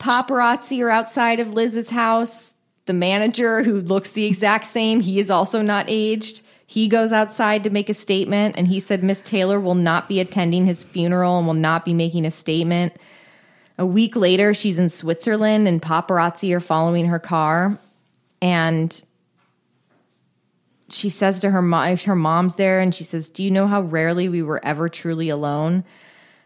paparazzi 0.00 0.82
are 0.82 0.90
outside 0.90 1.38
of 1.38 1.52
Liz's 1.52 1.88
house. 1.88 2.52
The 2.86 2.92
manager, 2.92 3.62
who 3.62 3.80
looks 3.80 4.10
the 4.10 4.24
exact 4.24 4.66
same, 4.66 5.00
he 5.00 5.20
is 5.20 5.30
also 5.30 5.62
not 5.62 5.86
aged. 5.88 6.42
He 6.72 6.88
goes 6.88 7.12
outside 7.12 7.64
to 7.64 7.70
make 7.70 7.90
a 7.90 7.94
statement, 7.94 8.54
and 8.56 8.66
he 8.66 8.80
said 8.80 9.04
Miss 9.04 9.20
Taylor 9.20 9.60
will 9.60 9.74
not 9.74 10.08
be 10.08 10.20
attending 10.20 10.64
his 10.64 10.82
funeral 10.82 11.36
and 11.36 11.46
will 11.46 11.52
not 11.52 11.84
be 11.84 11.92
making 11.92 12.24
a 12.24 12.30
statement. 12.30 12.94
A 13.76 13.84
week 13.84 14.16
later, 14.16 14.54
she's 14.54 14.78
in 14.78 14.88
Switzerland, 14.88 15.68
and 15.68 15.82
paparazzi 15.82 16.50
are 16.54 16.60
following 16.60 17.04
her 17.08 17.18
car. 17.18 17.76
And 18.40 19.04
she 20.88 21.10
says 21.10 21.40
to 21.40 21.50
her 21.50 21.60
mom, 21.60 21.94
her 21.98 22.16
mom's 22.16 22.54
there, 22.54 22.80
and 22.80 22.94
she 22.94 23.04
says, 23.04 23.28
"Do 23.28 23.42
you 23.44 23.50
know 23.50 23.66
how 23.66 23.82
rarely 23.82 24.30
we 24.30 24.42
were 24.42 24.64
ever 24.64 24.88
truly 24.88 25.28
alone?" 25.28 25.84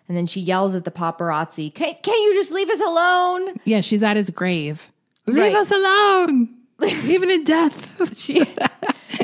And 0.09 0.17
then 0.17 0.27
she 0.27 0.41
yells 0.41 0.75
at 0.75 0.83
the 0.85 0.91
paparazzi, 0.91 1.73
"Can 1.73 1.95
can 2.03 2.21
you 2.21 2.35
just 2.35 2.51
leave 2.51 2.69
us 2.69 2.81
alone?" 2.81 3.61
Yeah, 3.65 3.81
she's 3.81 4.03
at 4.03 4.17
his 4.17 4.31
grave. 4.31 4.91
Leave 5.27 5.37
Right. 5.37 5.55
us 5.55 5.71
alone. 5.71 6.49
Even 7.05 7.31
in 7.31 7.45
death. 7.45 7.93
She 8.19 8.43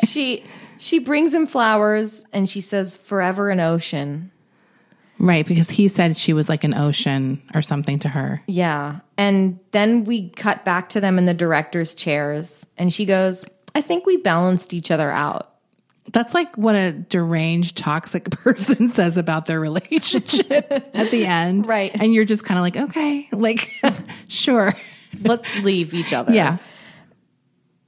she 0.06 0.44
she 0.78 0.98
brings 0.98 1.32
him 1.34 1.46
flowers, 1.46 2.24
and 2.32 2.48
she 2.48 2.60
says, 2.60 2.96
"Forever 2.96 3.50
an 3.50 3.60
ocean." 3.60 4.30
right, 5.18 5.46
because 5.46 5.70
he 5.70 5.86
said 5.86 6.16
she 6.16 6.32
was 6.32 6.48
like 6.48 6.64
an 6.64 6.74
ocean 6.74 7.40
or 7.54 7.62
something 7.62 7.98
to 8.00 8.08
her. 8.08 8.42
Yeah, 8.46 9.00
and 9.16 9.58
then 9.70 10.04
we 10.04 10.30
cut 10.30 10.64
back 10.64 10.88
to 10.90 11.00
them 11.00 11.16
in 11.16 11.26
the 11.26 11.34
director's 11.34 11.94
chairs, 11.94 12.66
and 12.76 12.92
she 12.92 13.04
goes, 13.04 13.44
"I 13.74 13.82
think 13.82 14.04
we 14.04 14.16
balanced 14.16 14.74
each 14.74 14.90
other 14.90 15.10
out." 15.10 15.52
That's 16.10 16.34
like 16.34 16.56
what 16.56 16.74
a 16.74 16.92
deranged, 16.92 17.76
toxic 17.76 18.30
person 18.30 18.88
says 18.88 19.16
about 19.16 19.46
their 19.46 19.60
relationship 19.60 20.66
at 20.94 21.10
the 21.10 21.24
end. 21.24 21.66
Right. 21.66 21.92
And 21.94 22.12
you're 22.12 22.24
just 22.24 22.44
kind 22.44 22.58
of 22.58 22.62
like, 22.62 22.76
okay, 22.76 23.28
like, 23.32 23.70
sure. 24.28 24.74
Let's 25.20 25.46
leave 25.58 25.94
each 25.94 26.12
other. 26.12 26.32
Yeah. 26.32 26.58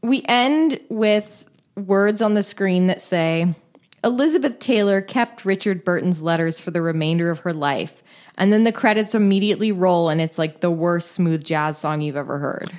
We 0.02 0.22
end 0.26 0.78
with 0.90 1.43
words 1.76 2.22
on 2.22 2.34
the 2.34 2.42
screen 2.42 2.86
that 2.88 3.02
say 3.02 3.54
Elizabeth 4.02 4.58
Taylor 4.58 5.00
kept 5.00 5.44
Richard 5.44 5.84
Burton's 5.84 6.22
letters 6.22 6.60
for 6.60 6.70
the 6.70 6.82
remainder 6.82 7.30
of 7.30 7.40
her 7.40 7.52
life. 7.54 8.02
And 8.36 8.52
then 8.52 8.64
the 8.64 8.72
credits 8.72 9.14
immediately 9.14 9.72
roll, 9.72 10.08
and 10.08 10.20
it's 10.20 10.38
like 10.38 10.60
the 10.60 10.70
worst 10.70 11.12
smooth 11.12 11.44
jazz 11.44 11.78
song 11.78 12.00
you've 12.00 12.16
ever 12.16 12.38
heard. 12.38 12.70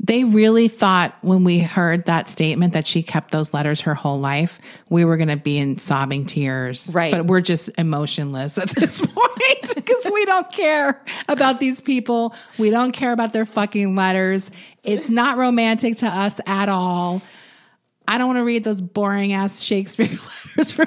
they 0.00 0.24
really 0.24 0.68
thought 0.68 1.16
when 1.22 1.42
we 1.42 1.58
heard 1.58 2.04
that 2.06 2.28
statement 2.28 2.72
that 2.72 2.86
she 2.86 3.02
kept 3.02 3.30
those 3.32 3.52
letters 3.52 3.80
her 3.80 3.94
whole 3.94 4.18
life, 4.20 4.60
we 4.88 5.04
were 5.04 5.16
going 5.16 5.28
to 5.28 5.36
be 5.36 5.58
in 5.58 5.78
sobbing 5.78 6.24
tears. 6.26 6.92
Right. 6.94 7.12
But 7.12 7.26
we're 7.26 7.40
just 7.40 7.70
emotionless 7.78 8.58
at 8.58 8.68
this 8.70 9.00
point 9.04 9.74
because 9.74 10.10
we 10.12 10.24
don't 10.24 10.50
care 10.52 11.02
about 11.28 11.58
these 11.60 11.80
people. 11.80 12.34
We 12.58 12.70
don't 12.70 12.92
care 12.92 13.12
about 13.12 13.32
their 13.32 13.46
fucking 13.46 13.96
letters. 13.96 14.50
It's 14.84 15.10
not 15.10 15.36
romantic 15.38 15.96
to 15.98 16.06
us 16.06 16.40
at 16.46 16.68
all. 16.68 17.22
I 18.08 18.16
don't 18.16 18.26
want 18.26 18.38
to 18.38 18.44
read 18.44 18.64
those 18.64 18.80
boring 18.80 19.34
ass 19.34 19.60
Shakespeare 19.60 20.06
letters. 20.56 20.78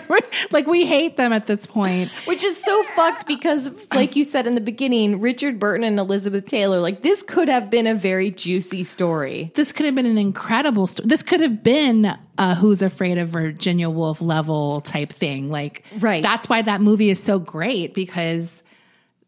Like 0.49 0.65
we 0.65 0.87
hate 0.87 1.17
them 1.17 1.31
at 1.31 1.45
this 1.45 1.67
point. 1.67 2.09
Which 2.25 2.43
is 2.43 2.61
so 2.61 2.83
fucked 2.95 3.27
because, 3.27 3.69
like 3.93 4.15
you 4.15 4.23
said 4.23 4.47
in 4.47 4.55
the 4.55 4.61
beginning, 4.61 5.21
Richard 5.21 5.59
Burton 5.59 5.83
and 5.83 5.99
Elizabeth 5.99 6.47
Taylor, 6.47 6.79
like 6.79 7.03
this 7.03 7.21
could 7.21 7.47
have 7.47 7.69
been 7.69 7.85
a 7.85 7.93
very 7.93 8.31
juicy 8.31 8.83
story. 8.83 9.51
This 9.53 9.71
could 9.71 9.85
have 9.85 9.93
been 9.93 10.07
an 10.07 10.17
incredible 10.17 10.87
story. 10.87 11.07
This 11.07 11.21
could 11.21 11.41
have 11.41 11.61
been 11.61 12.17
a 12.39 12.55
Who's 12.55 12.81
Afraid 12.81 13.19
of 13.19 13.29
Virginia 13.29 13.89
Woolf 13.89 14.19
level 14.19 14.81
type 14.81 15.13
thing. 15.13 15.51
Like, 15.51 15.83
Right. 15.99 16.23
That's 16.23 16.49
why 16.49 16.63
that 16.63 16.81
movie 16.81 17.11
is 17.11 17.21
so 17.21 17.37
great 17.37 17.93
because 17.93 18.63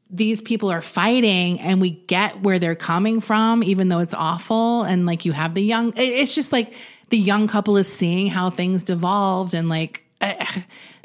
these 0.10 0.42
people 0.42 0.72
are 0.72 0.82
fighting 0.82 1.60
and 1.60 1.82
we 1.82 1.92
get 1.92 2.42
where 2.42 2.60
they're 2.60 2.76
coming 2.76 3.20
from, 3.20 3.64
even 3.64 3.90
though 3.90 4.00
it's 4.00 4.14
awful. 4.14 4.84
And 4.84 5.06
like 5.06 5.26
you 5.26 5.32
have 5.32 5.56
the 5.56 5.64
young, 5.64 5.94
it's 5.96 6.36
just 6.36 6.52
like 6.52 6.74
the 7.14 7.20
young 7.20 7.48
couple 7.48 7.78
is 7.78 7.94
seeing 7.94 8.26
how 8.26 8.50
things 8.50 8.84
devolved 8.84 9.54
and 9.54 9.70
like, 9.70 10.04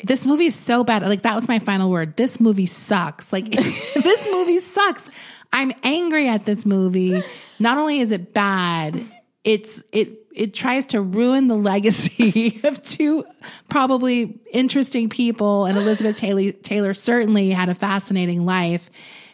this 0.05 0.25
movie 0.25 0.47
is 0.47 0.55
so 0.55 0.83
bad. 0.83 1.03
Like 1.03 1.21
that 1.21 1.37
was 1.37 1.49
my 1.49 1.59
final 1.59 1.91
word. 1.91 2.17
This 2.17 2.41
movie 2.41 2.65
sucks. 2.65 3.31
Like 3.31 3.51
this 3.51 4.27
movie 4.33 4.59
sucks. 4.59 5.11
I'm 5.53 5.71
angry 5.83 6.27
at 6.27 6.47
this 6.47 6.65
movie. 6.65 7.23
Not 7.59 7.77
only 7.77 8.01
is 8.01 8.11
it 8.11 8.33
bad, 8.33 8.99
it's 9.45 9.85
it 9.93 10.15
it 10.35 10.55
tries 10.55 10.87
to 10.87 11.03
ruin 11.03 11.49
the 11.49 11.57
legacy 11.57 12.59
of 12.65 12.83
two 12.83 13.27
probably 13.69 14.41
interesting 14.51 15.11
people 15.11 15.67
and 15.67 15.77
Elizabeth 15.77 16.17
Taylor 16.17 16.53
Taylor 16.53 16.95
certainly 16.95 17.51
had 17.51 17.69
a 17.69 17.75
fascinating 17.75 18.47
life 18.47 18.91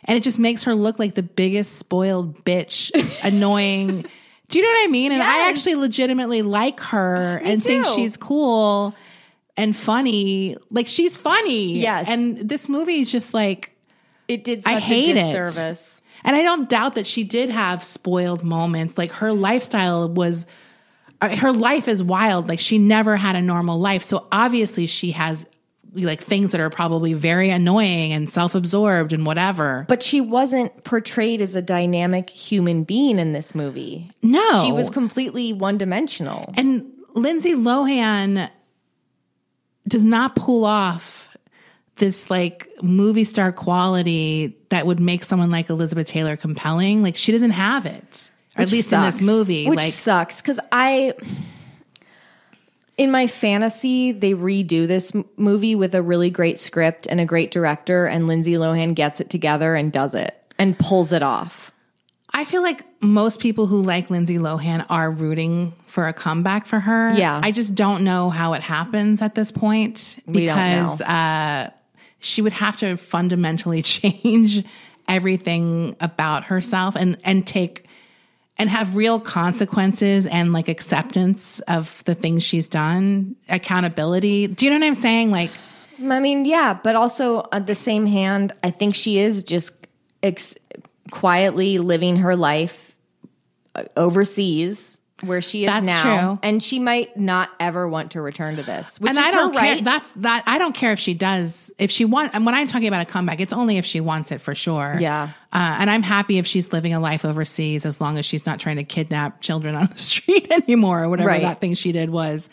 and 0.06 0.16
it 0.16 0.24
just 0.24 0.40
makes 0.40 0.64
her 0.64 0.74
look 0.74 0.98
like 0.98 1.14
the 1.14 1.22
biggest 1.22 1.76
spoiled 1.76 2.44
bitch 2.44 2.90
annoying 3.22 4.06
do 4.48 4.58
you 4.58 4.64
know 4.64 4.70
what 4.70 4.84
I 4.88 4.90
mean 4.90 5.12
and 5.12 5.22
I 5.22 5.48
actually 5.48 5.74
legitimately 5.76 6.42
like 6.42 6.80
her 6.80 7.40
and 7.44 7.62
think 7.62 7.86
she's 7.86 8.16
cool 8.16 8.94
and 9.56 9.74
funny 9.74 10.56
like 10.70 10.86
she's 10.86 11.16
funny 11.16 11.78
Yes. 11.78 12.08
and 12.08 12.48
this 12.48 12.68
movie 12.68 13.00
is 13.00 13.10
just 13.10 13.32
like 13.34 13.76
It 14.28 14.44
did 14.44 14.64
such 14.64 14.72
I 14.72 14.78
hate 14.80 15.16
a 15.16 15.20
it. 15.20 16.00
and 16.24 16.36
I 16.36 16.42
don't 16.42 16.68
doubt 16.68 16.94
that 16.96 17.06
she 17.06 17.24
did 17.24 17.50
have 17.50 17.84
spoiled 17.84 18.42
moments. 18.42 18.96
Like 18.98 19.12
her 19.12 19.32
lifestyle 19.32 20.08
was, 20.08 20.46
uh, 21.20 21.36
her 21.36 21.52
life 21.52 21.86
is 21.86 22.02
wild. 22.02 22.48
Like 22.48 22.60
she 22.60 22.78
never 22.78 23.16
had 23.16 23.36
a 23.36 23.42
normal 23.42 23.78
life. 23.78 24.02
So 24.02 24.26
obviously 24.32 24.86
she 24.86 25.10
has 25.12 25.46
like 25.94 26.20
things 26.22 26.52
that 26.52 26.60
are 26.60 26.70
probably 26.70 27.12
very 27.12 27.50
annoying 27.50 28.12
and 28.12 28.28
self 28.28 28.54
absorbed 28.54 29.12
and 29.12 29.24
whatever. 29.26 29.84
But 29.88 30.02
she 30.02 30.20
wasn't 30.20 30.84
portrayed 30.84 31.40
as 31.40 31.56
a 31.56 31.62
dynamic 31.62 32.30
human 32.30 32.84
being 32.84 33.18
in 33.18 33.32
this 33.32 33.54
movie. 33.54 34.10
No. 34.22 34.62
She 34.64 34.72
was 34.72 34.90
completely 34.90 35.52
one 35.52 35.78
dimensional. 35.78 36.52
And 36.56 36.90
Lindsay 37.14 37.52
Lohan 37.52 38.50
does 39.88 40.04
not 40.04 40.34
pull 40.36 40.64
off 40.64 41.28
this 41.96 42.28
like 42.28 42.68
movie 42.82 43.24
star 43.24 43.52
quality 43.52 44.56
that 44.70 44.86
would 44.86 44.98
make 44.98 45.22
someone 45.22 45.50
like 45.50 45.70
Elizabeth 45.70 46.06
Taylor 46.06 46.36
compelling. 46.36 47.02
Like 47.02 47.16
she 47.16 47.32
doesn't 47.32 47.52
have 47.52 47.86
it. 47.86 48.30
Or 48.56 48.62
at 48.62 48.66
Which 48.66 48.72
least 48.72 48.92
in 48.92 49.00
this 49.02 49.22
movie. 49.22 49.68
Which 49.68 49.76
like 49.76 49.92
sucks 49.92 50.40
because 50.40 50.60
I, 50.72 51.14
in 52.96 53.10
my 53.10 53.26
fantasy, 53.26 54.12
they 54.12 54.34
redo 54.34 54.86
this 54.86 55.14
m- 55.14 55.24
movie 55.36 55.74
with 55.74 55.94
a 55.94 56.02
really 56.02 56.30
great 56.30 56.58
script 56.58 57.06
and 57.06 57.20
a 57.20 57.24
great 57.24 57.50
director, 57.50 58.06
and 58.06 58.26
Lindsay 58.26 58.52
Lohan 58.52 58.94
gets 58.94 59.20
it 59.20 59.30
together 59.30 59.74
and 59.74 59.92
does 59.92 60.14
it 60.14 60.36
and 60.58 60.78
pulls 60.78 61.12
it 61.12 61.22
off. 61.22 61.72
I 62.32 62.44
feel 62.44 62.62
like 62.62 62.84
most 63.00 63.38
people 63.38 63.66
who 63.66 63.80
like 63.80 64.10
Lindsay 64.10 64.38
Lohan 64.38 64.84
are 64.88 65.08
rooting 65.08 65.72
for 65.86 66.08
a 66.08 66.12
comeback 66.12 66.66
for 66.66 66.80
her. 66.80 67.14
Yeah. 67.16 67.40
I 67.42 67.52
just 67.52 67.76
don't 67.76 68.02
know 68.02 68.28
how 68.28 68.54
it 68.54 68.62
happens 68.62 69.22
at 69.22 69.36
this 69.36 69.52
point 69.52 70.18
because 70.28 71.00
uh, 71.00 71.70
she 72.18 72.42
would 72.42 72.52
have 72.52 72.76
to 72.78 72.96
fundamentally 72.96 73.82
change 73.82 74.64
everything 75.06 75.94
about 76.00 76.44
herself 76.44 76.96
and 76.96 77.18
and 77.24 77.46
take 77.46 77.83
and 78.56 78.70
have 78.70 78.96
real 78.96 79.20
consequences 79.20 80.26
and 80.26 80.52
like 80.52 80.68
acceptance 80.68 81.60
of 81.60 82.02
the 82.04 82.14
things 82.14 82.42
she's 82.42 82.68
done, 82.68 83.36
accountability. 83.48 84.46
Do 84.46 84.64
you 84.64 84.70
know 84.70 84.78
what 84.78 84.86
I'm 84.86 84.94
saying? 84.94 85.30
Like 85.30 85.50
I 85.98 86.20
mean, 86.20 86.44
yeah, 86.44 86.78
but 86.82 86.96
also 86.96 87.48
at 87.52 87.66
the 87.66 87.74
same 87.74 88.06
hand, 88.06 88.52
I 88.62 88.70
think 88.70 88.94
she 88.94 89.18
is 89.18 89.44
just 89.44 89.72
ex- 90.22 90.54
quietly 91.10 91.78
living 91.78 92.16
her 92.16 92.36
life 92.36 92.96
uh, 93.74 93.84
overseas 93.96 95.00
where 95.26 95.42
she 95.42 95.64
is 95.64 95.70
That's 95.70 95.86
now, 95.86 96.02
true. 96.34 96.38
and 96.42 96.62
she 96.62 96.78
might 96.78 97.16
not 97.16 97.50
ever 97.60 97.88
want 97.88 98.12
to 98.12 98.20
return 98.20 98.56
to 98.56 98.62
this. 98.62 98.98
Which 99.00 99.10
and 99.10 99.18
I 99.18 99.30
don't 99.30 99.52
care. 99.52 99.62
right. 99.74 99.84
That's 99.84 100.10
that. 100.16 100.44
I 100.46 100.58
don't 100.58 100.74
care 100.74 100.92
if 100.92 100.98
she 100.98 101.14
does. 101.14 101.70
If 101.78 101.90
she 101.90 102.04
want, 102.04 102.34
and 102.34 102.44
when 102.46 102.54
I'm 102.54 102.66
talking 102.66 102.88
about 102.88 103.00
a 103.02 103.04
comeback, 103.04 103.40
it's 103.40 103.52
only 103.52 103.76
if 103.78 103.84
she 103.84 104.00
wants 104.00 104.32
it 104.32 104.40
for 104.40 104.54
sure. 104.54 104.96
Yeah. 105.00 105.30
Uh, 105.52 105.76
and 105.80 105.90
I'm 105.90 106.02
happy 106.02 106.38
if 106.38 106.46
she's 106.46 106.72
living 106.72 106.94
a 106.94 107.00
life 107.00 107.24
overseas, 107.24 107.84
as 107.86 108.00
long 108.00 108.18
as 108.18 108.24
she's 108.26 108.44
not 108.46 108.60
trying 108.60 108.76
to 108.76 108.84
kidnap 108.84 109.40
children 109.40 109.74
on 109.74 109.86
the 109.86 109.98
street 109.98 110.50
anymore, 110.50 111.04
or 111.04 111.08
whatever 111.08 111.28
Right. 111.28 111.42
that 111.42 111.60
thing 111.60 111.74
she 111.74 111.92
did 111.92 112.10
was. 112.10 112.48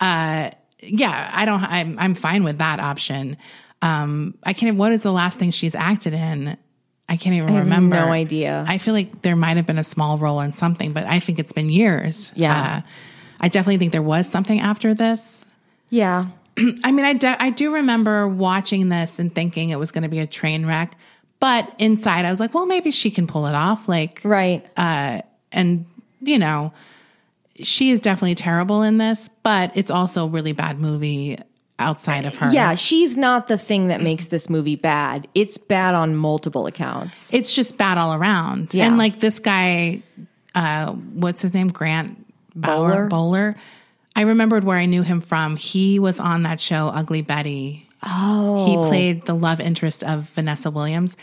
Uh, 0.00 0.50
yeah, 0.80 1.30
I 1.32 1.44
don't. 1.44 1.62
I'm 1.62 1.98
I'm 1.98 2.14
fine 2.14 2.44
with 2.44 2.58
that 2.58 2.80
option. 2.80 3.36
Um, 3.82 4.34
I 4.42 4.52
can't. 4.52 4.76
What 4.76 4.92
is 4.92 5.02
the 5.02 5.12
last 5.12 5.38
thing 5.38 5.50
she's 5.50 5.74
acted 5.74 6.14
in? 6.14 6.56
I 7.08 7.16
can't 7.16 7.34
even 7.36 7.48
have 7.48 7.64
remember. 7.64 7.96
no 7.96 8.12
idea. 8.12 8.64
I 8.66 8.78
feel 8.78 8.92
like 8.92 9.22
there 9.22 9.36
might 9.36 9.56
have 9.56 9.66
been 9.66 9.78
a 9.78 9.84
small 9.84 10.18
role 10.18 10.40
in 10.40 10.52
something, 10.52 10.92
but 10.92 11.06
I 11.06 11.20
think 11.20 11.38
it's 11.38 11.52
been 11.52 11.68
years. 11.68 12.32
Yeah. 12.34 12.82
Uh, 12.84 12.88
I 13.40 13.48
definitely 13.48 13.78
think 13.78 13.92
there 13.92 14.02
was 14.02 14.28
something 14.28 14.60
after 14.60 14.92
this. 14.94 15.46
yeah, 15.90 16.26
I 16.84 16.90
mean, 16.90 17.04
I, 17.04 17.12
de- 17.12 17.42
I 17.42 17.50
do 17.50 17.74
remember 17.74 18.26
watching 18.26 18.88
this 18.88 19.18
and 19.18 19.32
thinking 19.34 19.70
it 19.70 19.78
was 19.78 19.92
going 19.92 20.02
to 20.02 20.08
be 20.08 20.18
a 20.20 20.26
train 20.26 20.64
wreck, 20.66 20.96
but 21.38 21.70
inside 21.78 22.24
I 22.24 22.30
was 22.30 22.40
like, 22.40 22.54
well, 22.54 22.66
maybe 22.66 22.90
she 22.90 23.10
can 23.10 23.26
pull 23.26 23.46
it 23.46 23.54
off. 23.54 23.88
Like, 23.88 24.20
right. 24.24 24.66
uh, 24.76 25.20
and 25.52 25.84
you 26.22 26.38
know, 26.38 26.72
she 27.62 27.90
is 27.90 28.00
definitely 28.00 28.34
terrible 28.34 28.82
in 28.82 28.98
this, 28.98 29.28
but 29.42 29.70
it's 29.76 29.90
also 29.90 30.24
a 30.24 30.28
really 30.28 30.52
bad 30.52 30.80
movie 30.80 31.38
outside 31.78 32.24
of 32.24 32.34
her. 32.36 32.52
Yeah, 32.52 32.74
she's 32.74 33.16
not 33.16 33.48
the 33.48 33.58
thing 33.58 33.88
that 33.88 34.00
makes 34.02 34.26
this 34.26 34.48
movie 34.48 34.76
bad. 34.76 35.28
It's 35.34 35.58
bad 35.58 35.94
on 35.94 36.16
multiple 36.16 36.66
accounts. 36.66 37.32
it's 37.34 37.54
just 37.54 37.76
bad 37.76 37.98
all 37.98 38.14
around. 38.14 38.74
Yeah. 38.74 38.86
And 38.86 38.96
like 38.98 39.20
this 39.20 39.38
guy, 39.38 40.02
uh, 40.54 40.92
what's 40.92 41.42
his 41.42 41.52
name? 41.54 41.68
Grant 41.68 42.24
Bauer, 42.54 42.88
Bowler? 42.88 43.06
Bowler. 43.08 43.56
I 44.14 44.22
remembered 44.22 44.64
where 44.64 44.78
I 44.78 44.86
knew 44.86 45.02
him 45.02 45.20
from. 45.20 45.56
He 45.56 45.98
was 45.98 46.18
on 46.18 46.44
that 46.44 46.60
show, 46.60 46.88
Ugly 46.88 47.22
Betty. 47.22 47.86
Oh, 48.02 48.64
He 48.66 48.88
played 48.88 49.26
the 49.26 49.34
love 49.34 49.60
interest 49.60 50.02
of 50.04 50.30
Vanessa 50.30 50.70
Williams, 50.70 51.16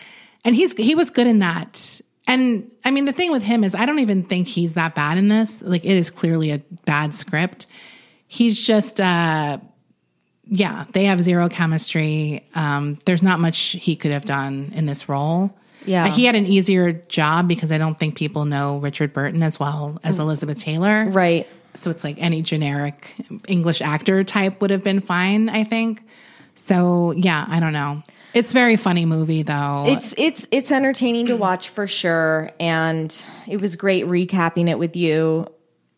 and 0.45 0.55
he's 0.55 0.73
he 0.73 0.93
was 0.93 1.09
good 1.09 1.25
in 1.27 1.39
that. 1.39 2.01
And 2.27 2.71
I 2.85 2.91
mean, 2.91 3.05
the 3.05 3.11
thing 3.13 3.31
with 3.31 3.43
him 3.43 3.63
is, 3.63 3.73
I 3.75 3.85
don't 3.85 3.99
even 3.99 4.23
think 4.23 4.47
he's 4.47 4.75
that 4.75 4.93
bad 4.95 5.17
in 5.17 5.27
this. 5.27 5.61
Like, 5.61 5.84
it 5.84 5.97
is 5.97 6.09
clearly 6.09 6.51
a 6.51 6.59
bad 6.85 7.13
script. 7.15 7.67
He's 8.27 8.63
just, 8.65 9.01
uh, 9.01 9.57
yeah, 10.47 10.85
they 10.93 11.05
have 11.05 11.21
zero 11.21 11.47
chemistry. 11.49 12.45
Um, 12.55 12.99
there's 13.05 13.23
not 13.23 13.39
much 13.39 13.57
he 13.59 13.95
could 13.95 14.11
have 14.11 14.25
done 14.25 14.71
in 14.75 14.85
this 14.85 15.07
role. 15.07 15.53
Yeah. 15.85 16.07
He 16.07 16.25
had 16.25 16.35
an 16.35 16.45
easier 16.45 16.93
job 16.93 17.47
because 17.47 17.71
I 17.71 17.77
don't 17.77 17.97
think 17.97 18.15
people 18.15 18.45
know 18.45 18.77
Richard 18.77 19.13
Burton 19.13 19.43
as 19.43 19.59
well 19.59 19.99
as 20.03 20.19
Elizabeth 20.19 20.57
Taylor. 20.57 21.05
right. 21.09 21.47
So 21.75 21.89
it's 21.89 22.03
like 22.03 22.21
any 22.21 22.43
generic 22.43 23.15
English 23.47 23.81
actor 23.81 24.23
type 24.23 24.61
would 24.61 24.69
have 24.69 24.83
been 24.83 24.99
fine, 24.99 25.49
I 25.49 25.63
think. 25.63 26.03
So 26.53 27.13
yeah, 27.13 27.45
I 27.47 27.59
don't 27.59 27.73
know. 27.73 28.03
It's 28.35 28.51
a 28.51 28.53
very 28.53 28.75
funny 28.75 29.05
movie 29.05 29.41
though. 29.41 29.85
It's 29.87 30.13
it's 30.17 30.47
it's 30.51 30.71
entertaining 30.71 31.27
to 31.27 31.35
watch 31.35 31.69
for 31.69 31.87
sure, 31.87 32.51
and 32.59 33.15
it 33.47 33.59
was 33.59 33.75
great 33.75 34.05
recapping 34.05 34.69
it 34.69 34.77
with 34.77 34.95
you. 34.95 35.47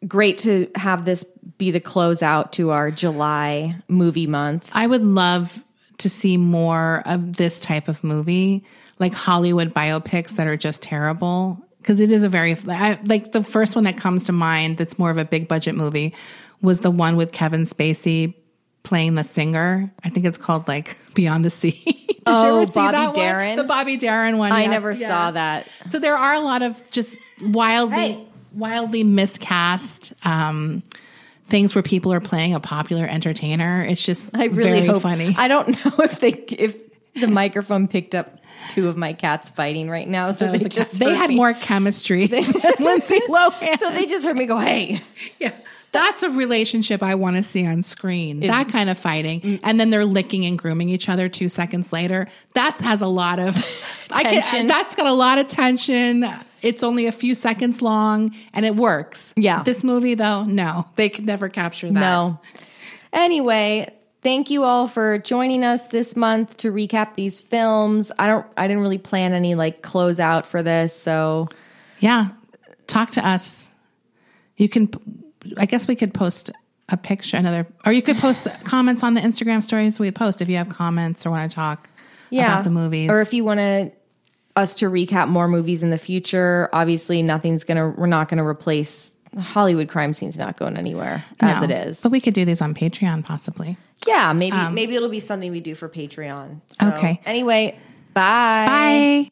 Great 0.08 0.40
to 0.40 0.70
have 0.76 1.06
this 1.06 1.26
be 1.58 1.72
the 1.72 1.80
closeout 1.80 2.52
to 2.54 2.72
our 2.72 2.92
July 2.92 3.76
movie 3.88 4.28
month. 4.28 4.70
I 4.74 4.88
would 4.88 5.04
love 5.04 5.64
to 6.00 6.10
see 6.10 6.38
more 6.38 7.02
of 7.06 7.38
this 7.38 7.60
type 7.60 7.88
of 7.88 8.04
movie, 8.04 8.64
like 9.00 9.14
Hollywood 9.14 9.74
biopics 9.74 10.36
that 10.36 10.48
are 10.48 10.58
just 10.58 10.82
terrible. 10.82 11.62
Because 11.78 12.00
it 12.00 12.12
is 12.12 12.24
a 12.24 12.30
very 12.30 12.58
I, 12.68 13.00
like 13.06 13.32
the 13.32 13.44
first 13.44 13.76
one 13.76 13.84
that 13.84 13.96
comes 13.98 14.26
to 14.26 14.32
mind 14.32 14.78
that's 14.78 14.98
more 14.98 15.12
of 15.12 15.18
a 15.18 15.26
big 15.26 15.48
budget 15.48 15.76
movie 15.76 16.14
was 16.62 16.80
the 16.80 16.92
one 16.92 17.16
with 17.16 17.32
Kevin 17.32 17.62
Spacey 17.62 18.34
playing 18.84 19.16
the 19.16 19.24
singer. 19.24 19.92
I 20.04 20.10
think 20.10 20.26
it's 20.26 20.38
called 20.38 20.68
like 20.68 20.98
Beyond 21.14 21.46
the 21.46 21.50
Sea. 21.50 21.72
Did 22.08 22.22
Oh, 22.28 22.42
you 22.42 22.48
ever 22.48 22.60
oh, 22.60 22.64
see 22.66 22.72
Bobby 22.72 23.20
that 23.20 23.48
one? 23.50 23.56
The 23.56 23.64
Bobby 23.64 23.98
Darin 23.98 24.38
one. 24.40 24.52
I 24.52 24.62
yes, 24.62 24.72
never 24.72 24.92
yeah. 24.94 25.08
saw 25.08 25.32
that. 25.32 25.68
So 25.92 26.00
there 26.00 26.18
are 26.18 26.34
a 26.34 26.40
lot 26.40 26.64
of 26.64 26.90
just 26.90 27.20
wildly. 27.40 28.28
Wildly 28.56 29.04
miscast 29.04 30.14
um, 30.24 30.84
things 31.48 31.76
where 31.76 31.84
people 31.84 32.12
are 32.14 32.20
playing 32.20 32.54
a 32.54 32.60
popular 32.60 33.06
entertainer. 33.06 33.84
It's 33.84 34.04
just 34.04 34.36
I 34.36 34.46
really 34.46 34.64
very 34.64 34.86
hope. 34.86 35.02
funny. 35.02 35.36
I 35.38 35.48
don't 35.48 35.70
know 35.86 35.92
if 36.00 36.20
they 36.20 36.32
if 36.32 36.76
the 37.14 37.28
microphone 37.28 37.88
picked 37.88 38.16
up 38.16 38.40
two 38.70 38.88
of 38.88 38.98
my 38.98 39.14
cats 39.14 39.50
fighting 39.50 39.90
right 39.90 40.08
now, 40.08 40.32
so 40.32 40.52
they 40.52 40.68
just 40.70 41.00
they 41.00 41.14
had 41.14 41.30
me. 41.30 41.36
more 41.36 41.54
chemistry 41.54 42.28
than 42.28 42.44
Lindsay 42.80 43.20
Lohan. 43.30 43.78
So 43.80 43.92
they 43.92 44.06
just 44.06 44.26
heard 44.26 44.38
me 44.38 44.46
go, 44.46 44.58
"Hey." 44.58 45.02
yeah. 45.40 45.54
That's 45.92 46.24
a 46.24 46.30
relationship 46.30 47.02
I 47.02 47.16
want 47.16 47.38
to 47.38 47.44
see 47.44 47.66
on 47.66 47.82
screen. 47.82 48.42
that 48.42 48.68
kind 48.68 48.90
of 48.90 48.98
fighting. 48.98 49.62
And 49.64 49.80
then 49.80 49.92
they're 49.92 50.04
licking 50.04 50.46
and 50.46 50.60
grooming 50.60 50.90
each 50.90 51.08
other 51.08 51.30
two 51.30 51.48
seconds 51.48 51.94
later. 51.94 52.28
That 52.52 52.82
has 52.82 53.02
a 53.02 53.08
lot 53.08 53.40
of 53.40 53.56
I 54.12 54.24
can, 54.24 54.68
that's 54.68 54.98
got 54.98 55.08
a 55.08 55.14
lot 55.14 55.38
of 55.38 55.48
tension. 55.48 56.26
It's 56.66 56.82
only 56.82 57.06
a 57.06 57.12
few 57.12 57.36
seconds 57.36 57.84
long 57.84 58.34
and 58.52 58.66
it 58.66 58.76
works. 58.76 59.36
Yeah. 59.38 59.62
This 59.62 59.84
movie 59.84 60.16
though, 60.16 60.44
no. 60.46 60.88
They 60.96 61.10
could 61.10 61.26
never 61.26 61.48
capture 61.48 61.88
that. 61.92 62.00
No. 62.00 62.40
Anyway, 63.14 63.94
thank 64.24 64.50
you 64.50 64.64
all 64.64 64.88
for 64.88 65.20
joining 65.20 65.64
us 65.64 65.88
this 65.88 66.16
month 66.16 66.58
to 66.58 66.72
recap 66.72 67.14
these 67.14 67.40
films. 67.40 68.12
I 68.18 68.26
don't 68.26 68.48
I 68.58 68.68
didn't 68.68 68.82
really 68.82 68.98
plan 68.98 69.34
any 69.34 69.54
like 69.54 69.84
closeout 69.84 70.48
for 70.48 70.64
this, 70.64 71.00
so 71.00 71.50
Yeah. 72.00 72.30
Talk 72.88 73.12
to 73.12 73.26
us. 73.26 73.70
You 74.58 74.68
can 74.68 74.90
I 75.58 75.68
guess 75.68 75.88
we 75.88 75.96
could 75.96 76.16
post 76.16 76.50
a 76.90 76.98
picture 76.98 77.38
another 77.38 77.68
or 77.86 77.92
you 77.92 78.02
could 78.02 78.18
post 78.18 78.48
comments 78.64 79.04
on 79.04 79.14
the 79.14 79.22
Instagram 79.22 79.64
stories 79.64 80.00
we 80.00 80.10
post 80.10 80.42
if 80.42 80.50
you 80.50 80.58
have 80.58 80.70
comments 80.70 81.28
or 81.28 81.30
want 81.30 81.50
to 81.50 81.56
talk 81.56 81.92
yeah. 82.32 82.52
about 82.52 82.64
the 82.64 82.72
movies. 82.72 83.12
Or 83.12 83.22
if 83.22 83.36
you 83.36 83.46
want 83.46 83.60
to 83.60 83.92
us 84.56 84.74
to 84.76 84.86
recap 84.90 85.28
more 85.28 85.48
movies 85.48 85.84
in 85.84 85.90
the 85.90 85.98
future, 85.98 86.70
obviously 86.74 87.22
nothing's 87.22 87.64
to 87.78 87.94
we're 88.00 88.08
not 88.08 88.30
to 88.38 88.46
replace 88.46 89.14
Hollywood 89.38 89.90
crime 89.90 90.14
scene's 90.14 90.38
not 90.38 90.58
going 90.58 90.78
anywhere 90.78 91.24
as 91.42 91.60
No. 91.60 91.64
it 91.66 91.72
is. 91.88 92.00
But 92.02 92.12
we 92.12 92.22
could 92.22 92.34
do 92.34 92.46
these 92.46 92.62
on 92.62 92.74
Patreon 92.74 93.26
possibly. 93.26 93.78
yeah, 94.08 94.32
maybe 94.34 94.56
um, 94.56 94.74
maybe 94.74 94.96
it'll 94.96 95.10
be 95.10 95.20
something 95.20 95.52
we 95.52 95.60
do 95.60 95.76
for 95.76 95.90
Patreon. 95.90 96.62
So, 96.68 96.88
Okay. 96.90 97.20
Anyway, 97.26 97.78
bye. 98.14 98.66
Bye. 99.28 99.32